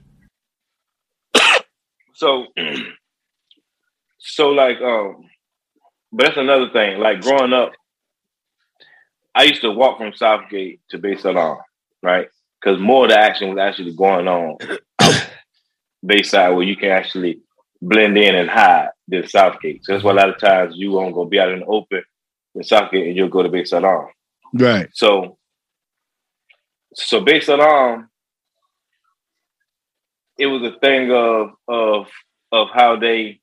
So, 2.21 2.45
so 4.19 4.49
like, 4.49 4.79
um, 4.79 5.27
but 6.11 6.25
that's 6.25 6.37
another 6.37 6.69
thing. 6.69 6.99
Like 6.99 7.21
growing 7.21 7.51
up, 7.51 7.71
I 9.33 9.45
used 9.45 9.61
to 9.61 9.71
walk 9.71 9.97
from 9.97 10.13
Southgate 10.13 10.81
to 10.89 10.99
Bayside 10.99 11.35
Arms, 11.35 11.63
right? 12.03 12.27
Because 12.61 12.79
more 12.79 13.05
of 13.05 13.09
the 13.09 13.17
action 13.17 13.49
was 13.49 13.57
actually 13.57 13.95
going 13.95 14.27
on 14.27 14.57
Bayside, 16.05 16.53
where 16.53 16.63
you 16.63 16.75
can 16.75 16.91
actually 16.91 17.41
blend 17.81 18.15
in 18.15 18.35
and 18.35 18.51
hide 18.51 18.89
than 19.07 19.27
Southgate. 19.27 19.83
So 19.83 19.93
that's 19.93 20.03
why 20.03 20.11
a 20.11 20.15
lot 20.15 20.29
of 20.29 20.37
times 20.37 20.75
you 20.75 20.91
won't 20.91 21.15
go 21.15 21.25
be 21.25 21.39
out 21.39 21.51
in 21.51 21.61
the 21.61 21.65
open 21.65 22.03
in 22.53 22.63
Southgate, 22.63 23.07
and 23.07 23.17
you'll 23.17 23.29
go 23.29 23.41
to 23.41 23.49
Bayside 23.49 23.83
Arms. 23.83 24.13
Right. 24.53 24.89
So, 24.93 25.39
so 26.93 27.21
based 27.21 27.49
on 27.49 27.61
um, 27.61 28.10
it 30.41 30.47
was 30.47 30.63
a 30.63 30.79
thing 30.79 31.11
of 31.11 31.51
of 31.67 32.07
of 32.51 32.67
how 32.73 32.97
they, 32.97 33.39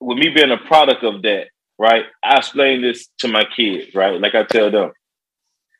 with 0.00 0.18
me 0.18 0.28
being 0.28 0.50
a 0.50 0.58
product 0.58 1.04
of 1.04 1.22
that, 1.22 1.46
right? 1.78 2.04
I 2.22 2.38
explain 2.38 2.82
this 2.82 3.08
to 3.20 3.28
my 3.28 3.44
kids, 3.56 3.94
right? 3.94 4.20
Like 4.20 4.34
I 4.34 4.42
tell 4.42 4.70
them, 4.70 4.90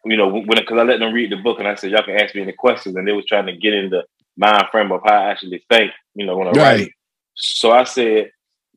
you 0.04 0.16
know, 0.16 0.28
when 0.28 0.47
because 0.47 0.78
I 0.78 0.85
let 0.85 1.00
them 1.00 1.12
read 1.12 1.32
the 1.32 1.37
book 1.37 1.59
and 1.59 1.66
I 1.66 1.75
said 1.75 1.90
y'all 1.90 2.04
can 2.04 2.18
ask 2.18 2.35
me 2.35 2.42
any 2.42 2.52
questions, 2.52 2.94
and 2.94 3.06
they 3.06 3.12
was 3.12 3.26
trying 3.26 3.47
to 3.47 3.56
get 3.56 3.75
in 3.75 3.90
the 3.90 4.04
mind 4.37 4.66
frame 4.70 4.92
of 4.92 5.00
how 5.04 5.14
I 5.14 5.30
actually 5.30 5.64
think, 5.68 5.90
you 6.14 6.25
know, 6.25 6.37
when 6.37 6.49
I 6.49 6.52
write. 6.52 6.92
So 7.35 7.73
I 7.73 7.85
said, 7.85 8.30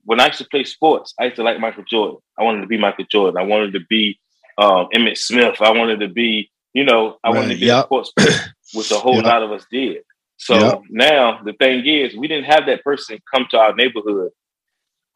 when 0.06 0.20
I 0.20 0.28
used 0.28 0.40
to 0.40 0.46
play 0.46 0.64
sports, 0.64 1.14
I 1.20 1.26
used 1.26 1.36
to 1.36 1.44
like 1.44 1.60
Michael 1.60 1.84
Jordan. 1.88 2.18
I 2.38 2.44
wanted 2.44 2.62
to 2.62 2.68
be 2.68 2.80
Michael 2.80 3.06
Jordan. 3.10 3.38
I 3.38 3.46
wanted 3.46 3.74
to 3.74 3.80
be 3.90 4.20
um, 4.58 4.88
Emmitt 4.94 5.18
Smith. 5.18 5.62
I 5.62 5.72
wanted 5.72 6.00
to 6.00 6.08
be, 6.08 6.50
you 6.74 6.84
know, 6.84 7.18
I 7.24 7.30
wanted 7.30 7.54
to 7.54 7.60
be 7.60 7.68
yep. 7.68 7.86
a 7.86 7.88
sports 7.88 8.12
player, 8.18 8.40
which 8.74 8.92
a 8.92 8.96
whole 8.96 9.22
lot 9.22 9.44
of 9.44 9.52
us 9.52 9.66
did. 9.72 10.04
So 10.38 10.84
now 10.90 11.42
the 11.44 11.54
thing 11.54 11.86
is, 11.86 12.16
we 12.16 12.28
didn't 12.28 12.46
have 12.46 12.66
that 12.66 12.84
person 12.84 13.20
come 13.34 13.46
to 13.52 13.58
our 13.58 13.74
neighborhood 13.74 14.32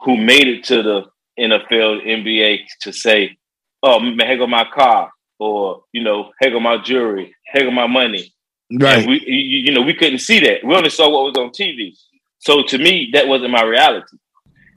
who 0.01 0.15
made 0.15 0.47
it 0.47 0.63
to 0.65 0.83
the 0.83 1.05
NFL, 1.39 2.05
NBA 2.05 2.65
to 2.81 2.93
say, 2.93 3.37
"Oh, 3.83 3.99
man, 3.99 4.37
go 4.37 4.47
my 4.47 4.65
car," 4.73 5.11
or 5.39 5.83
you 5.91 6.03
know, 6.03 6.31
"Here 6.39 6.51
go 6.51 6.59
my 6.59 6.77
jewelry," 6.77 7.35
"Here 7.53 7.63
go 7.63 7.71
my 7.71 7.87
money." 7.87 8.33
Right. 8.71 8.99
And 8.99 9.07
we, 9.07 9.23
you, 9.25 9.59
you 9.65 9.71
know, 9.71 9.81
we 9.81 9.93
couldn't 9.93 10.19
see 10.19 10.39
that. 10.39 10.63
We 10.63 10.75
only 10.75 10.89
saw 10.89 11.09
what 11.09 11.23
was 11.23 11.37
on 11.37 11.51
TV. 11.51 11.93
So 12.39 12.63
to 12.63 12.77
me, 12.77 13.09
that 13.13 13.27
wasn't 13.27 13.51
my 13.51 13.63
reality. 13.63 14.17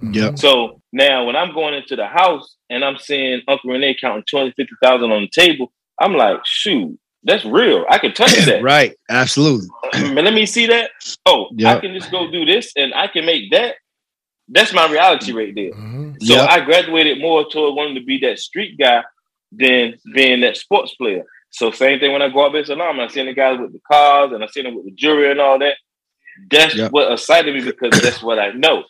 Yeah. 0.02 0.34
So 0.34 0.80
now 0.92 1.24
when 1.24 1.36
I'm 1.36 1.52
going 1.52 1.74
into 1.74 1.96
the 1.96 2.06
house 2.06 2.56
and 2.70 2.84
I'm 2.84 2.98
seeing 2.98 3.42
Uncle 3.48 3.70
Renee 3.70 3.96
counting 4.00 4.24
250,000 4.28 5.10
on 5.10 5.22
the 5.22 5.28
table, 5.28 5.72
I'm 6.00 6.14
like, 6.14 6.40
shoot, 6.44 6.98
that's 7.24 7.44
real. 7.44 7.84
I 7.90 7.98
can 7.98 8.12
touch 8.14 8.32
that. 8.46 8.62
right. 8.62 8.96
Absolutely. 9.08 9.68
Let 9.94 10.32
me 10.34 10.46
see 10.46 10.66
that. 10.66 10.90
Oh, 11.26 11.48
Yep. 11.52 11.76
I 11.76 11.80
can 11.80 11.94
just 11.94 12.10
go 12.10 12.30
do 12.30 12.44
this 12.44 12.72
and 12.76 12.94
I 12.94 13.06
can 13.08 13.26
make 13.26 13.50
that. 13.52 13.76
That's 14.48 14.72
my 14.72 14.90
reality 14.90 15.32
right 15.32 15.54
there. 15.54 15.72
Mhm. 15.72 16.22
So 16.22 16.34
Yep. 16.34 16.48
I 16.50 16.60
graduated 16.64 17.20
more 17.20 17.48
toward 17.48 17.74
wanting 17.76 17.94
to 17.96 18.04
be 18.04 18.18
that 18.20 18.38
street 18.38 18.76
guy 18.78 19.02
than 19.52 19.94
being 20.14 20.40
that 20.40 20.56
sports 20.56 20.94
player. 20.94 21.24
So 21.50 21.70
same 21.72 21.98
thing 22.00 22.12
when 22.12 22.22
I 22.22 22.28
go 22.28 22.46
out 22.46 22.54
in 22.54 22.64
Salam, 22.64 23.00
I 23.00 23.08
seen 23.08 23.26
the 23.26 23.34
guys 23.34 23.58
with 23.58 23.72
the 23.72 23.80
cars 23.90 24.32
and 24.32 24.42
I 24.42 24.46
see 24.46 24.62
them 24.62 24.74
with 24.76 24.84
the 24.86 24.92
jewelry 24.92 25.30
and 25.30 25.40
all 25.40 25.58
that. 25.58 25.76
That's 26.50 26.74
Yep. 26.76 26.92
what 26.92 27.12
excited 27.12 27.52
me 27.54 27.60
because 27.62 28.00
that's 28.00 28.22
what 28.22 28.38
I 28.38 28.52
know. 28.52 28.84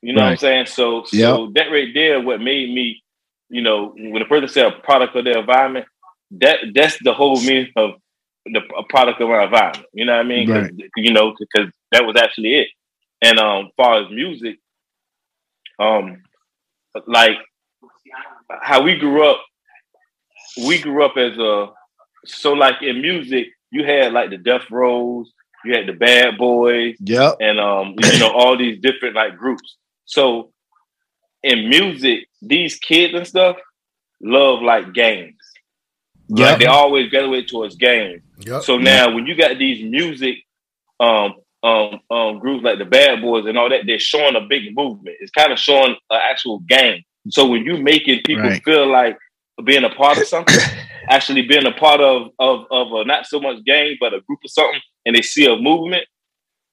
You 0.00 0.12
know 0.14 0.22
what 0.22 0.30
I'm 0.32 0.36
saying? 0.36 0.66
So 0.66 1.04
so 1.04 1.50
that 1.54 1.70
right 1.70 1.92
there, 1.92 2.20
what 2.20 2.40
made 2.40 2.72
me, 2.72 3.02
you 3.50 3.62
know, 3.62 3.92
when 3.96 4.22
a 4.22 4.26
person 4.26 4.48
said 4.48 4.66
a 4.66 4.72
product 4.80 5.14
of 5.16 5.24
their 5.24 5.38
environment, 5.38 5.86
that 6.40 6.58
that's 6.74 6.98
the 7.02 7.12
whole 7.12 7.40
meaning 7.40 7.70
of 7.76 7.92
the 8.46 8.60
a 8.76 8.82
product 8.84 9.20
of 9.20 9.30
our 9.30 9.44
environment. 9.44 9.86
You 9.92 10.04
know 10.06 10.14
what 10.16 10.26
I 10.26 10.28
mean? 10.28 10.48
'Cause, 10.68 10.70
You 10.96 11.12
know, 11.12 11.34
because 11.38 11.70
that 11.92 12.04
was 12.04 12.16
actually 12.16 12.54
it. 12.60 12.68
And 13.22 13.38
um, 13.38 13.70
far 13.76 14.02
as 14.02 14.10
music, 14.10 14.58
um, 15.78 16.22
like 17.06 17.38
how 18.62 18.82
we 18.82 18.96
grew 18.96 19.24
up, 19.28 19.40
we 20.66 20.78
grew 20.80 21.04
up 21.04 21.16
as 21.16 21.38
a 21.38 21.68
so 22.26 22.52
like 22.52 22.82
in 22.82 23.00
music, 23.00 23.48
you 23.70 23.84
had 23.84 24.12
like 24.12 24.30
the 24.30 24.38
Death 24.38 24.70
Rows, 24.70 25.32
you 25.64 25.74
had 25.74 25.86
the 25.86 25.92
Bad 25.92 26.36
Boys, 26.38 26.96
yeah, 27.00 27.32
and 27.40 27.58
um, 27.60 27.94
you 27.98 28.18
know 28.18 28.30
all 28.34 28.56
these 28.56 28.80
different 28.80 29.14
like 29.14 29.36
groups. 29.36 29.76
So 30.04 30.52
in 31.42 31.68
music, 31.68 32.28
these 32.40 32.76
kids 32.76 33.14
and 33.14 33.26
stuff 33.26 33.56
love 34.20 34.62
like 34.62 34.92
games. 34.92 35.36
Like 36.34 36.50
Yep. 36.52 36.58
they 36.60 36.66
always 36.66 37.10
graduate 37.10 37.48
towards 37.48 37.76
games. 37.76 38.22
Yep. 38.38 38.62
So 38.62 38.78
now 38.78 39.14
when 39.14 39.26
you 39.26 39.34
got 39.36 39.58
these 39.58 39.84
music 39.84 40.36
um 41.00 41.34
um 41.62 42.00
um 42.10 42.38
groups 42.38 42.64
like 42.64 42.78
the 42.78 42.84
Bad 42.84 43.20
Boys 43.22 43.46
and 43.46 43.56
all 43.58 43.68
that, 43.68 43.82
they're 43.86 43.98
showing 43.98 44.36
a 44.36 44.40
big 44.40 44.74
movement. 44.76 45.16
It's 45.20 45.30
kind 45.30 45.52
of 45.52 45.58
showing 45.58 45.96
an 46.10 46.20
actual 46.30 46.60
game. 46.60 47.02
So 47.28 47.46
when 47.46 47.64
you 47.64 47.76
making 47.78 48.22
people 48.24 48.44
Right. 48.44 48.62
feel 48.64 48.86
like 48.90 49.16
being 49.64 49.84
a 49.84 49.90
part 49.90 50.18
of 50.18 50.26
something, 50.26 50.58
actually 51.10 51.42
being 51.42 51.66
a 51.66 51.72
part 51.72 52.00
of 52.00 52.28
of 52.38 52.64
of 52.70 52.92
a 52.92 53.04
not 53.04 53.26
so 53.26 53.38
much 53.40 53.62
game, 53.64 53.96
but 54.00 54.14
a 54.14 54.20
group 54.22 54.40
of 54.44 54.50
something, 54.50 54.80
and 55.06 55.14
they 55.16 55.22
see 55.22 55.46
a 55.46 55.56
movement, 55.56 56.04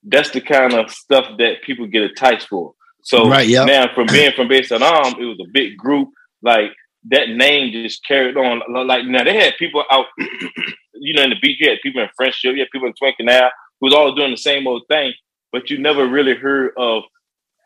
that's 0.04 0.30
the 0.30 0.40
kind 0.40 0.72
of 0.74 0.90
stuff 0.90 1.26
that 1.38 1.62
people 1.62 1.86
get 1.86 2.02
enticed 2.02 2.48
for. 2.48 2.72
So 3.02 3.28
Right, 3.28 3.48
yeah. 3.48 3.64
now 3.64 3.94
from 3.94 4.06
being 4.06 4.32
from 4.32 4.48
Bayside 4.48 4.82
Arms, 4.82 5.14
it 5.20 5.24
was 5.24 5.38
a 5.40 5.50
big 5.52 5.76
group. 5.76 6.08
Like 6.42 6.72
that 7.08 7.28
name 7.30 7.72
just 7.72 8.04
carried 8.06 8.36
on. 8.36 8.60
Like 8.86 9.04
now 9.06 9.24
they 9.24 9.34
had 9.36 9.54
people 9.58 9.82
out, 9.90 10.06
you 10.94 11.14
know, 11.14 11.22
in 11.22 11.30
the 11.30 11.36
beach. 11.40 11.58
You 11.60 11.70
had 11.70 11.78
people 11.82 12.02
in 12.02 12.08
Friendship, 12.16 12.54
you 12.54 12.60
had 12.60 12.70
people 12.70 12.88
in 12.88 12.94
Twin 12.94 13.14
Canal 13.14 13.50
who 13.80 13.86
was 13.86 13.94
all 13.94 14.14
doing 14.14 14.30
the 14.32 14.36
same 14.36 14.66
old 14.66 14.82
thing, 14.88 15.12
but 15.52 15.70
you 15.70 15.78
never 15.78 16.06
really 16.06 16.34
heard 16.34 16.72
of 16.76 17.04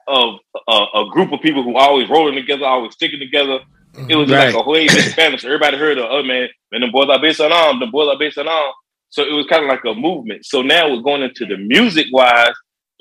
of 0.07 0.35
uh, 0.69 0.87
a 0.95 1.09
group 1.11 1.33
of 1.33 1.41
people 1.41 1.63
who 1.63 1.77
always 1.77 2.09
rolling 2.11 2.35
together, 2.35 2.67
always 2.67 2.93
sticking 2.93 3.19
together. 3.21 3.61
It 4.09 4.17
was 4.17 4.31
Right. 4.31 4.47
like 4.47 4.55
a 4.55 4.63
whole 4.63 4.75
big 4.75 4.91
Spanish. 4.91 5.45
Everybody 5.45 5.79
heard 5.79 5.99
of, 5.99 6.07
oh 6.11 6.23
man, 6.23 6.49
man, 6.71 6.83
the 6.83 6.89
boys 6.89 7.09
are 7.09 7.21
based 7.21 7.41
on 7.41 7.53
arm, 7.53 7.81
the 7.81 7.87
boys 7.87 8.09
are 8.09 8.19
based 8.19 8.37
on 8.39 8.47
arm. 8.49 8.73
So 9.09 9.23
it 9.23 9.33
was 9.33 9.47
kind 9.47 9.63
of 9.65 9.69
like 9.69 9.85
a 9.85 9.95
movement. 9.95 10.45
So 10.45 10.61
now 10.63 10.91
we're 10.91 11.01
going 11.01 11.23
into 11.23 11.47
the 11.47 11.57
music 11.57 12.07
wise, 12.13 12.53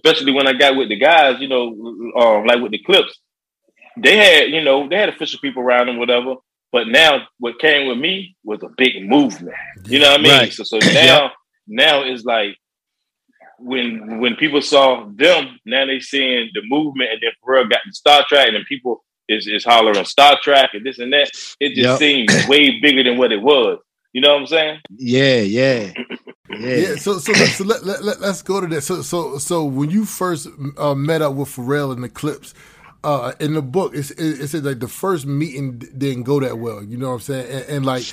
especially 0.03 0.31
when 0.31 0.47
I 0.47 0.53
got 0.53 0.75
with 0.77 0.89
the 0.89 0.95
guys, 0.97 1.41
you 1.41 1.47
know, 1.47 1.69
um, 2.15 2.45
like 2.45 2.61
with 2.61 2.71
the 2.71 2.79
Clipse, 2.83 3.19
they 3.97 4.17
had, 4.17 4.50
you 4.50 4.63
know, 4.63 4.88
they 4.88 4.95
had 4.97 5.09
official 5.09 5.39
people 5.39 5.63
around 5.63 5.88
them, 5.88 5.97
whatever. 5.97 6.35
But 6.71 6.88
now 6.88 7.27
what 7.38 7.59
came 7.59 7.88
with 7.88 7.97
me 8.00 8.35
was 8.43 8.62
a 8.63 8.69
big 8.77 9.07
movement. 9.07 9.55
You 9.85 10.00
know 10.00 10.09
what 10.12 10.19
I 10.19 10.23
mean? 10.23 10.31
Right. 10.31 10.53
So 10.53 10.63
so 10.63 10.79
now 10.93 11.31
now 11.67 12.03
it's 12.03 12.23
like 12.25 12.57
when 13.60 14.19
when 14.19 14.36
people 14.36 14.62
saw 14.62 15.06
them, 15.15 15.60
now 15.65 15.86
they 15.86 15.99
seeing 15.99 16.49
the 16.53 16.62
movement, 16.65 17.12
and 17.12 17.19
then 17.21 17.32
Pharrell 17.45 17.69
got 17.69 17.79
the 17.86 17.93
Star 17.93 18.23
Trak, 18.29 18.47
and 18.47 18.56
then 18.56 18.65
people 18.67 19.03
is 19.29 19.47
is 19.47 19.63
hollering 19.63 20.03
Star 20.06 20.38
Trak 20.45 20.69
and 20.73 20.86
this 20.86 20.99
and 20.99 21.13
that. 21.13 21.29
It 21.60 21.75
just 21.75 21.77
Yep. 21.77 21.99
seemed 21.99 22.29
way 22.49 22.79
bigger 22.82 23.03
than 23.03 23.17
what 23.17 23.32
it 23.32 23.41
was. 23.41 23.79
You 24.12 24.21
know 24.21 24.34
what 24.34 24.41
I'm 24.41 24.47
saying? 24.47 24.79
Yeah. 24.97 25.39
Yeah. 25.41 25.91
Yeah. 25.93 25.93
Yeah, 26.60 26.95
so 26.97 27.17
so 27.17 27.32
let, 27.32 27.49
so 27.49 27.63
let, 27.63 27.84
let, 27.84 28.03
let, 28.03 28.21
us 28.21 28.43
go 28.43 28.62
to 28.62 28.67
that. 28.67 28.82
So 28.82 29.01
so 29.01 29.39
so 29.39 29.63
when 29.65 29.89
you 29.89 30.06
first 30.06 30.47
uh, 30.77 30.93
met 30.93 31.23
up 31.23 31.34
with 31.34 31.49
Pharrell 31.49 31.95
in 31.95 32.01
the 32.01 32.10
Clipse, 32.10 32.53
uh, 33.03 33.33
in 33.39 33.53
the 33.53 33.61
book, 33.61 33.93
it's, 33.95 34.11
it, 34.11 34.41
it 34.41 34.47
said 34.49 34.63
like 34.63 34.79
the 34.79 34.87
first 34.87 35.25
meeting 35.25 35.77
didn't 35.77 36.23
go 36.23 36.39
that 36.39 36.57
well. 36.57 36.83
You 36.83 36.97
know 36.97 37.09
what 37.09 37.15
I'm 37.15 37.19
saying? 37.21 37.51
And, 37.51 37.65
and 37.69 37.85
like, 37.85 38.05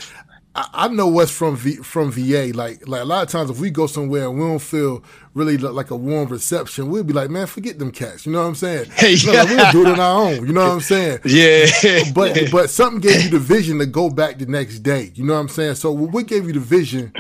I, 0.55 0.69
I 0.73 0.89
know 0.89 1.07
what's 1.07 1.31
from 1.31 1.57
v, 1.57 1.77
from 1.77 2.11
VA. 2.11 2.51
Like 2.55 2.87
like 2.89 3.03
a 3.03 3.05
lot 3.05 3.23
of 3.23 3.29
times, 3.29 3.51
if 3.51 3.61
we 3.61 3.71
go 3.71 3.87
somewhere 3.87 4.25
and 4.29 4.35
we 4.35 4.41
don't 4.41 4.59
feel 4.59 5.05
really 5.35 5.57
like 5.59 5.91
a 5.91 5.97
warm 5.97 6.29
reception, 6.29 6.91
we'll 6.91 7.05
be 7.05 7.13
like, 7.13 7.31
man, 7.31 7.47
forget 7.47 7.79
them 7.79 7.93
cats. 7.93 8.27
You 8.27 8.33
know 8.33 8.41
what 8.43 8.49
I'm 8.49 8.55
saying? 8.57 8.91
Hey, 8.97 9.17
No, 9.25 9.33
like, 9.33 9.49
we'll 9.49 9.73
do 9.73 9.83
it 9.83 9.93
on 9.93 10.01
our 10.01 10.23
own. 10.23 10.47
You 10.47 10.53
know 10.53 10.65
what 10.67 10.73
I'm 10.75 10.81
saying? 10.81 11.21
Yeah. 11.25 11.67
but 12.13 12.37
but 12.53 12.71
something 12.71 13.01
gave 13.01 13.25
you 13.25 13.31
the 13.31 13.39
vision 13.39 13.79
to 13.79 13.87
go 13.87 14.11
back 14.11 14.39
the 14.39 14.47
next 14.47 14.81
day. 14.81 15.13
You 15.15 15.25
know 15.25 15.35
what 15.35 15.41
I'm 15.41 15.49
saying? 15.49 15.77
So 15.77 15.93
what 15.93 16.27
gave 16.27 16.47
you 16.47 16.53
the 16.53 16.61
vision 16.61 17.13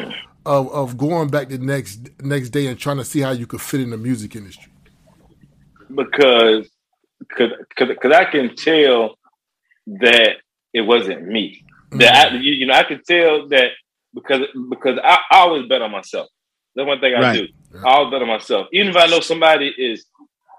of 0.45 0.73
of 0.73 0.97
going 0.99 1.29
back 1.29 1.49
the 1.51 1.59
next 1.59 2.11
next 2.21 2.51
day 2.51 2.67
and 2.67 2.79
trying 2.79 2.97
to 2.97 3.05
see 3.05 3.21
how 3.21 3.31
you 3.31 3.47
could 3.47 3.61
fit 3.61 3.81
in 3.81 3.91
the 3.91 3.97
music 3.97 4.35
industry? 4.35 4.73
Because 5.95 6.69
cause, 7.29 7.51
cause, 7.77 7.89
cause 8.03 8.13
I 8.13 8.25
can 8.25 8.55
tell 8.57 9.17
that 9.87 10.37
it 10.73 10.83
wasn't 10.83 11.27
me. 11.27 11.63
That 11.93 12.15
I, 12.15 12.31
mm. 12.31 12.43
you, 12.43 12.53
you 12.53 12.67
know, 12.67 12.75
I 12.75 12.85
can 12.85 13.03
tell 13.03 13.49
that 13.49 13.71
because 14.15 14.43
because 14.69 14.99
I, 15.03 15.19
I 15.31 15.39
always 15.41 15.67
bet 15.69 15.83
on 15.83 15.91
myself. 15.91 16.29
That's 16.75 16.87
one 16.87 17.01
thing 17.01 17.15
I 17.15 17.21
Right. 17.21 17.37
do. 17.73 17.79
I 17.85 17.95
always 17.95 18.13
bet 18.13 18.23
on 18.23 18.29
myself. 18.29 18.69
Even 18.73 18.89
if 18.91 18.97
I 18.97 19.07
know 19.07 19.21
somebody 19.21 19.69
is 19.77 20.07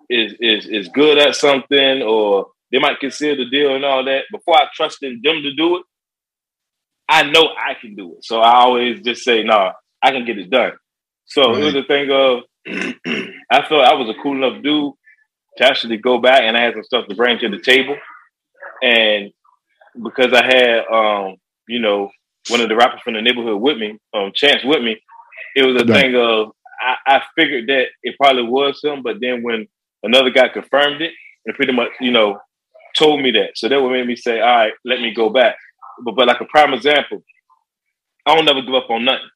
is 0.09 0.33
is 0.39 0.67
is 0.67 0.87
good 0.89 1.17
at 1.17 1.35
something 1.35 2.01
or 2.01 2.47
they 2.71 2.79
might 2.79 2.99
consider 2.99 3.43
the 3.43 3.49
deal 3.49 3.75
and 3.75 3.85
all 3.85 4.03
that, 4.05 4.23
before 4.31 4.55
I 4.55 4.67
trust 4.73 5.03
in 5.03 5.21
them 5.23 5.41
to 5.41 5.53
do 5.53 5.77
it, 5.77 5.83
I 7.07 7.23
know 7.23 7.49
I 7.57 7.75
can 7.79 7.95
do 7.95 8.15
it. 8.15 8.25
So 8.25 8.39
I 8.39 8.61
always 8.61 9.01
just 9.01 9.23
say, 9.23 9.43
no, 9.43 9.53
nah, 9.57 9.71
I 10.01 10.11
can 10.11 10.25
get 10.25 10.39
it 10.39 10.49
done. 10.49 10.73
So 11.25 11.55
it 11.55 11.63
was 11.63 11.75
a 11.75 11.83
thing 11.83 12.09
of 12.11 12.43
I 13.51 13.67
felt 13.67 13.85
I 13.85 13.93
was 13.93 14.09
a 14.09 14.21
cool 14.21 14.37
enough 14.43 14.61
dude 14.63 14.93
to 15.57 15.65
actually 15.65 15.97
go 15.97 16.19
back 16.19 16.41
and 16.41 16.57
I 16.57 16.61
had 16.63 16.73
some 16.73 16.83
stuff 16.83 17.07
to 17.07 17.15
bring 17.15 17.39
to 17.39 17.49
the 17.49 17.59
table. 17.59 17.97
And 18.83 19.31
because 20.03 20.33
I 20.33 20.43
had 20.45 20.85
um, 20.91 21.35
you 21.67 21.79
know, 21.79 22.09
one 22.49 22.61
of 22.61 22.69
the 22.69 22.75
rappers 22.75 23.01
from 23.01 23.13
the 23.13 23.21
neighborhood 23.21 23.61
with 23.61 23.77
me, 23.77 23.97
um, 24.13 24.31
Chance 24.33 24.63
with 24.63 24.81
me, 24.83 25.01
it 25.55 25.63
was 25.65 25.81
a 25.81 25.85
Right. 25.85 25.91
thing 25.91 26.15
of 26.15 26.51
I, 26.81 26.95
I 27.07 27.21
figured 27.37 27.67
that 27.67 27.87
it 28.03 28.15
probably 28.21 28.43
was 28.43 28.81
him, 28.83 29.03
but 29.03 29.17
then 29.21 29.43
when 29.43 29.67
another 30.03 30.29
guy 30.31 30.49
confirmed 30.49 31.01
it 31.01 31.13
and 31.45 31.55
pretty 31.55 31.73
much, 31.73 31.89
you 31.99 32.11
know, 32.11 32.39
told 32.97 33.21
me 33.21 33.31
that. 33.31 33.51
So 33.55 33.69
that 33.69 33.81
would 33.81 33.91
make 33.91 34.07
me 34.07 34.15
say, 34.15 34.39
all 34.41 34.47
right, 34.57 34.73
let 34.85 35.01
me 35.01 35.13
go 35.13 35.29
back. 35.29 35.55
But 36.03 36.15
but 36.15 36.27
like 36.27 36.41
a 36.41 36.45
prime 36.45 36.73
example, 36.73 37.23
I 38.25 38.35
don't 38.35 38.45
never 38.45 38.61
give 38.61 38.73
up 38.75 38.89
on 38.89 39.05
nothing. 39.05 39.29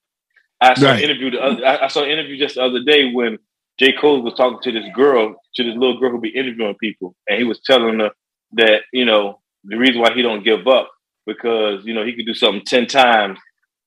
I 0.61 0.73
saw 0.75 0.91
Right. 0.91 0.97
an 0.97 1.03
interview 1.09 1.31
the 1.31 1.41
other, 1.41 1.65
I, 1.65 1.85
I 1.85 1.87
saw 1.87 2.03
an 2.03 2.09
interview 2.09 2.37
just 2.37 2.55
the 2.55 2.63
other 2.63 2.83
day 2.83 3.11
when 3.11 3.37
J. 3.79 3.93
Cole 3.99 4.21
was 4.21 4.33
talking 4.35 4.59
to 4.63 4.71
this 4.71 4.89
girl, 4.95 5.35
to 5.55 5.63
this 5.63 5.75
little 5.75 5.99
girl 5.99 6.11
who 6.11 6.19
be 6.21 6.29
interviewing 6.29 6.75
people, 6.75 7.15
and 7.27 7.37
he 7.37 7.43
was 7.43 7.59
telling 7.65 7.99
her 7.99 8.11
that, 8.53 8.81
you 8.93 9.05
know, 9.05 9.39
the 9.63 9.77
reason 9.77 9.99
why 10.01 10.13
he 10.13 10.21
don't 10.21 10.43
give 10.43 10.67
up 10.67 10.91
because, 11.25 11.83
you 11.85 11.93
know, 11.93 12.05
he 12.05 12.15
could 12.15 12.25
do 12.25 12.33
something 12.33 12.63
10 12.63 12.87
times, 12.87 13.39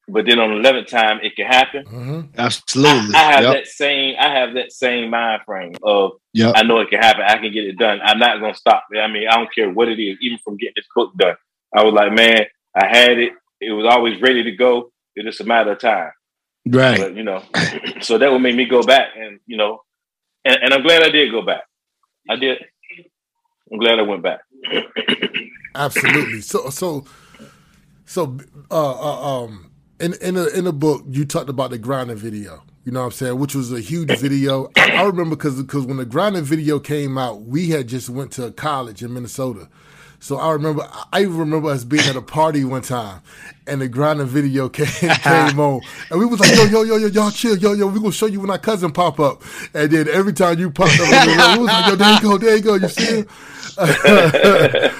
but 0.08 0.26
then 0.26 0.38
on 0.40 0.50
the 0.60 0.68
11th 0.68 0.88
time 0.88 1.20
it 1.22 1.36
can 1.36 1.46
happen. 1.46 1.84
Mm-hmm. 1.84 2.20
Absolutely. 2.36 3.14
I, 3.14 3.18
I 3.18 3.32
have 3.32 3.42
Yep. 3.44 3.54
that 3.54 3.66
same 3.66 4.14
I 4.18 4.28
have 4.34 4.54
that 4.54 4.72
same 4.72 5.10
mind 5.10 5.42
frame 5.46 5.74
of 5.82 6.12
Yep. 6.34 6.52
I 6.56 6.62
know 6.62 6.80
it 6.80 6.90
can 6.90 7.00
happen. 7.00 7.22
I 7.26 7.36
can 7.38 7.52
get 7.52 7.64
it 7.64 7.78
done. 7.78 8.00
I'm 8.02 8.18
not 8.18 8.40
gonna 8.40 8.54
stop. 8.54 8.84
I 8.94 9.06
mean, 9.08 9.28
I 9.28 9.36
don't 9.36 9.54
care 9.54 9.70
what 9.70 9.88
it 9.88 10.00
is, 10.00 10.18
even 10.20 10.38
from 10.38 10.56
getting 10.56 10.74
this 10.76 10.86
book 10.94 11.12
done. 11.16 11.36
I 11.74 11.82
was 11.84 11.94
like, 11.94 12.12
man, 12.12 12.46
I 12.74 12.86
had 12.86 13.18
it. 13.18 13.32
It 13.60 13.72
was 13.72 13.86
always 13.86 14.20
ready 14.20 14.42
to 14.44 14.52
go. 14.52 14.90
It's 15.14 15.26
just 15.26 15.40
a 15.40 15.44
matter 15.44 15.72
of 15.72 15.80
time. 15.80 16.10
Right. 16.70 16.98
But 16.98 17.14
you 17.14 17.22
know, 17.22 17.42
so 18.00 18.18
that 18.18 18.30
would 18.30 18.40
make 18.40 18.54
me 18.56 18.66
go 18.66 18.82
back, 18.82 19.10
and 19.16 19.40
you 19.46 19.56
know, 19.56 19.82
and, 20.44 20.56
and 20.62 20.74
I'm 20.74 20.82
glad 20.82 21.02
I 21.02 21.10
did 21.10 21.30
go 21.30 21.42
back. 21.42 21.62
I 22.28 22.36
did. 22.36 22.58
I'm 23.72 23.78
glad 23.78 23.98
I 23.98 24.02
went 24.02 24.22
back. 24.22 24.40
Absolutely. 25.74 26.40
So 26.40 26.70
so 26.70 27.04
so 28.04 28.38
uh, 28.70 28.90
uh 28.90 29.44
um 29.44 29.70
in 30.00 30.14
in 30.20 30.34
the 30.34 30.56
in 30.56 30.64
the 30.64 30.72
book 30.72 31.04
you 31.08 31.24
talked 31.24 31.50
about 31.50 31.70
the 31.70 31.78
grinding 31.78 32.16
video. 32.16 32.62
You 32.84 32.92
know 32.92 33.00
what 33.00 33.06
I'm 33.06 33.12
saying? 33.12 33.38
Which 33.38 33.54
was 33.54 33.70
a 33.70 33.80
huge 33.80 34.18
video. 34.18 34.70
I, 34.76 34.92
I 34.92 35.02
remember 35.02 35.36
because 35.36 35.60
because 35.60 35.84
when 35.84 35.98
the 35.98 36.06
grinding 36.06 36.44
video 36.44 36.78
came 36.78 37.18
out, 37.18 37.42
we 37.42 37.68
had 37.68 37.86
just 37.86 38.08
went 38.08 38.32
to 38.32 38.50
college 38.52 39.02
in 39.02 39.12
Minnesota. 39.12 39.68
So 40.20 40.36
I 40.36 40.52
remember, 40.52 40.88
I 41.12 41.22
even 41.22 41.38
remember 41.38 41.70
us 41.70 41.84
being 41.84 42.02
at 42.08 42.16
a 42.16 42.22
party 42.22 42.64
one 42.64 42.82
time, 42.82 43.22
and 43.66 43.80
the 43.80 43.88
grinding 43.88 44.26
video 44.26 44.68
came, 44.70 44.86
came 44.86 45.60
on, 45.60 45.80
and 46.10 46.18
we 46.18 46.26
was 46.26 46.40
like, 46.40 46.56
yo, 46.56 46.64
yo, 46.64 46.82
yo, 46.82 46.96
yo, 46.96 47.06
y'all 47.06 47.30
chill, 47.30 47.56
yo, 47.56 47.72
yo, 47.72 47.86
we 47.86 48.00
gonna 48.00 48.10
show 48.10 48.26
you 48.26 48.40
when 48.40 48.50
our 48.50 48.58
cousin 48.58 48.90
pop 48.90 49.20
up, 49.20 49.42
and 49.74 49.90
then 49.90 50.08
every 50.08 50.32
time 50.32 50.58
you 50.58 50.70
pop 50.70 50.88
up, 50.88 50.98
we 50.98 51.62
was 51.62 51.68
like, 51.68 51.86
yo, 51.88 51.96
there 51.96 52.14
you 52.14 52.20
go, 52.20 52.38
there 52.38 52.56
you 52.56 52.62
go, 52.62 52.74
you 52.74 52.88
see 52.88 53.04
him. 53.04 53.26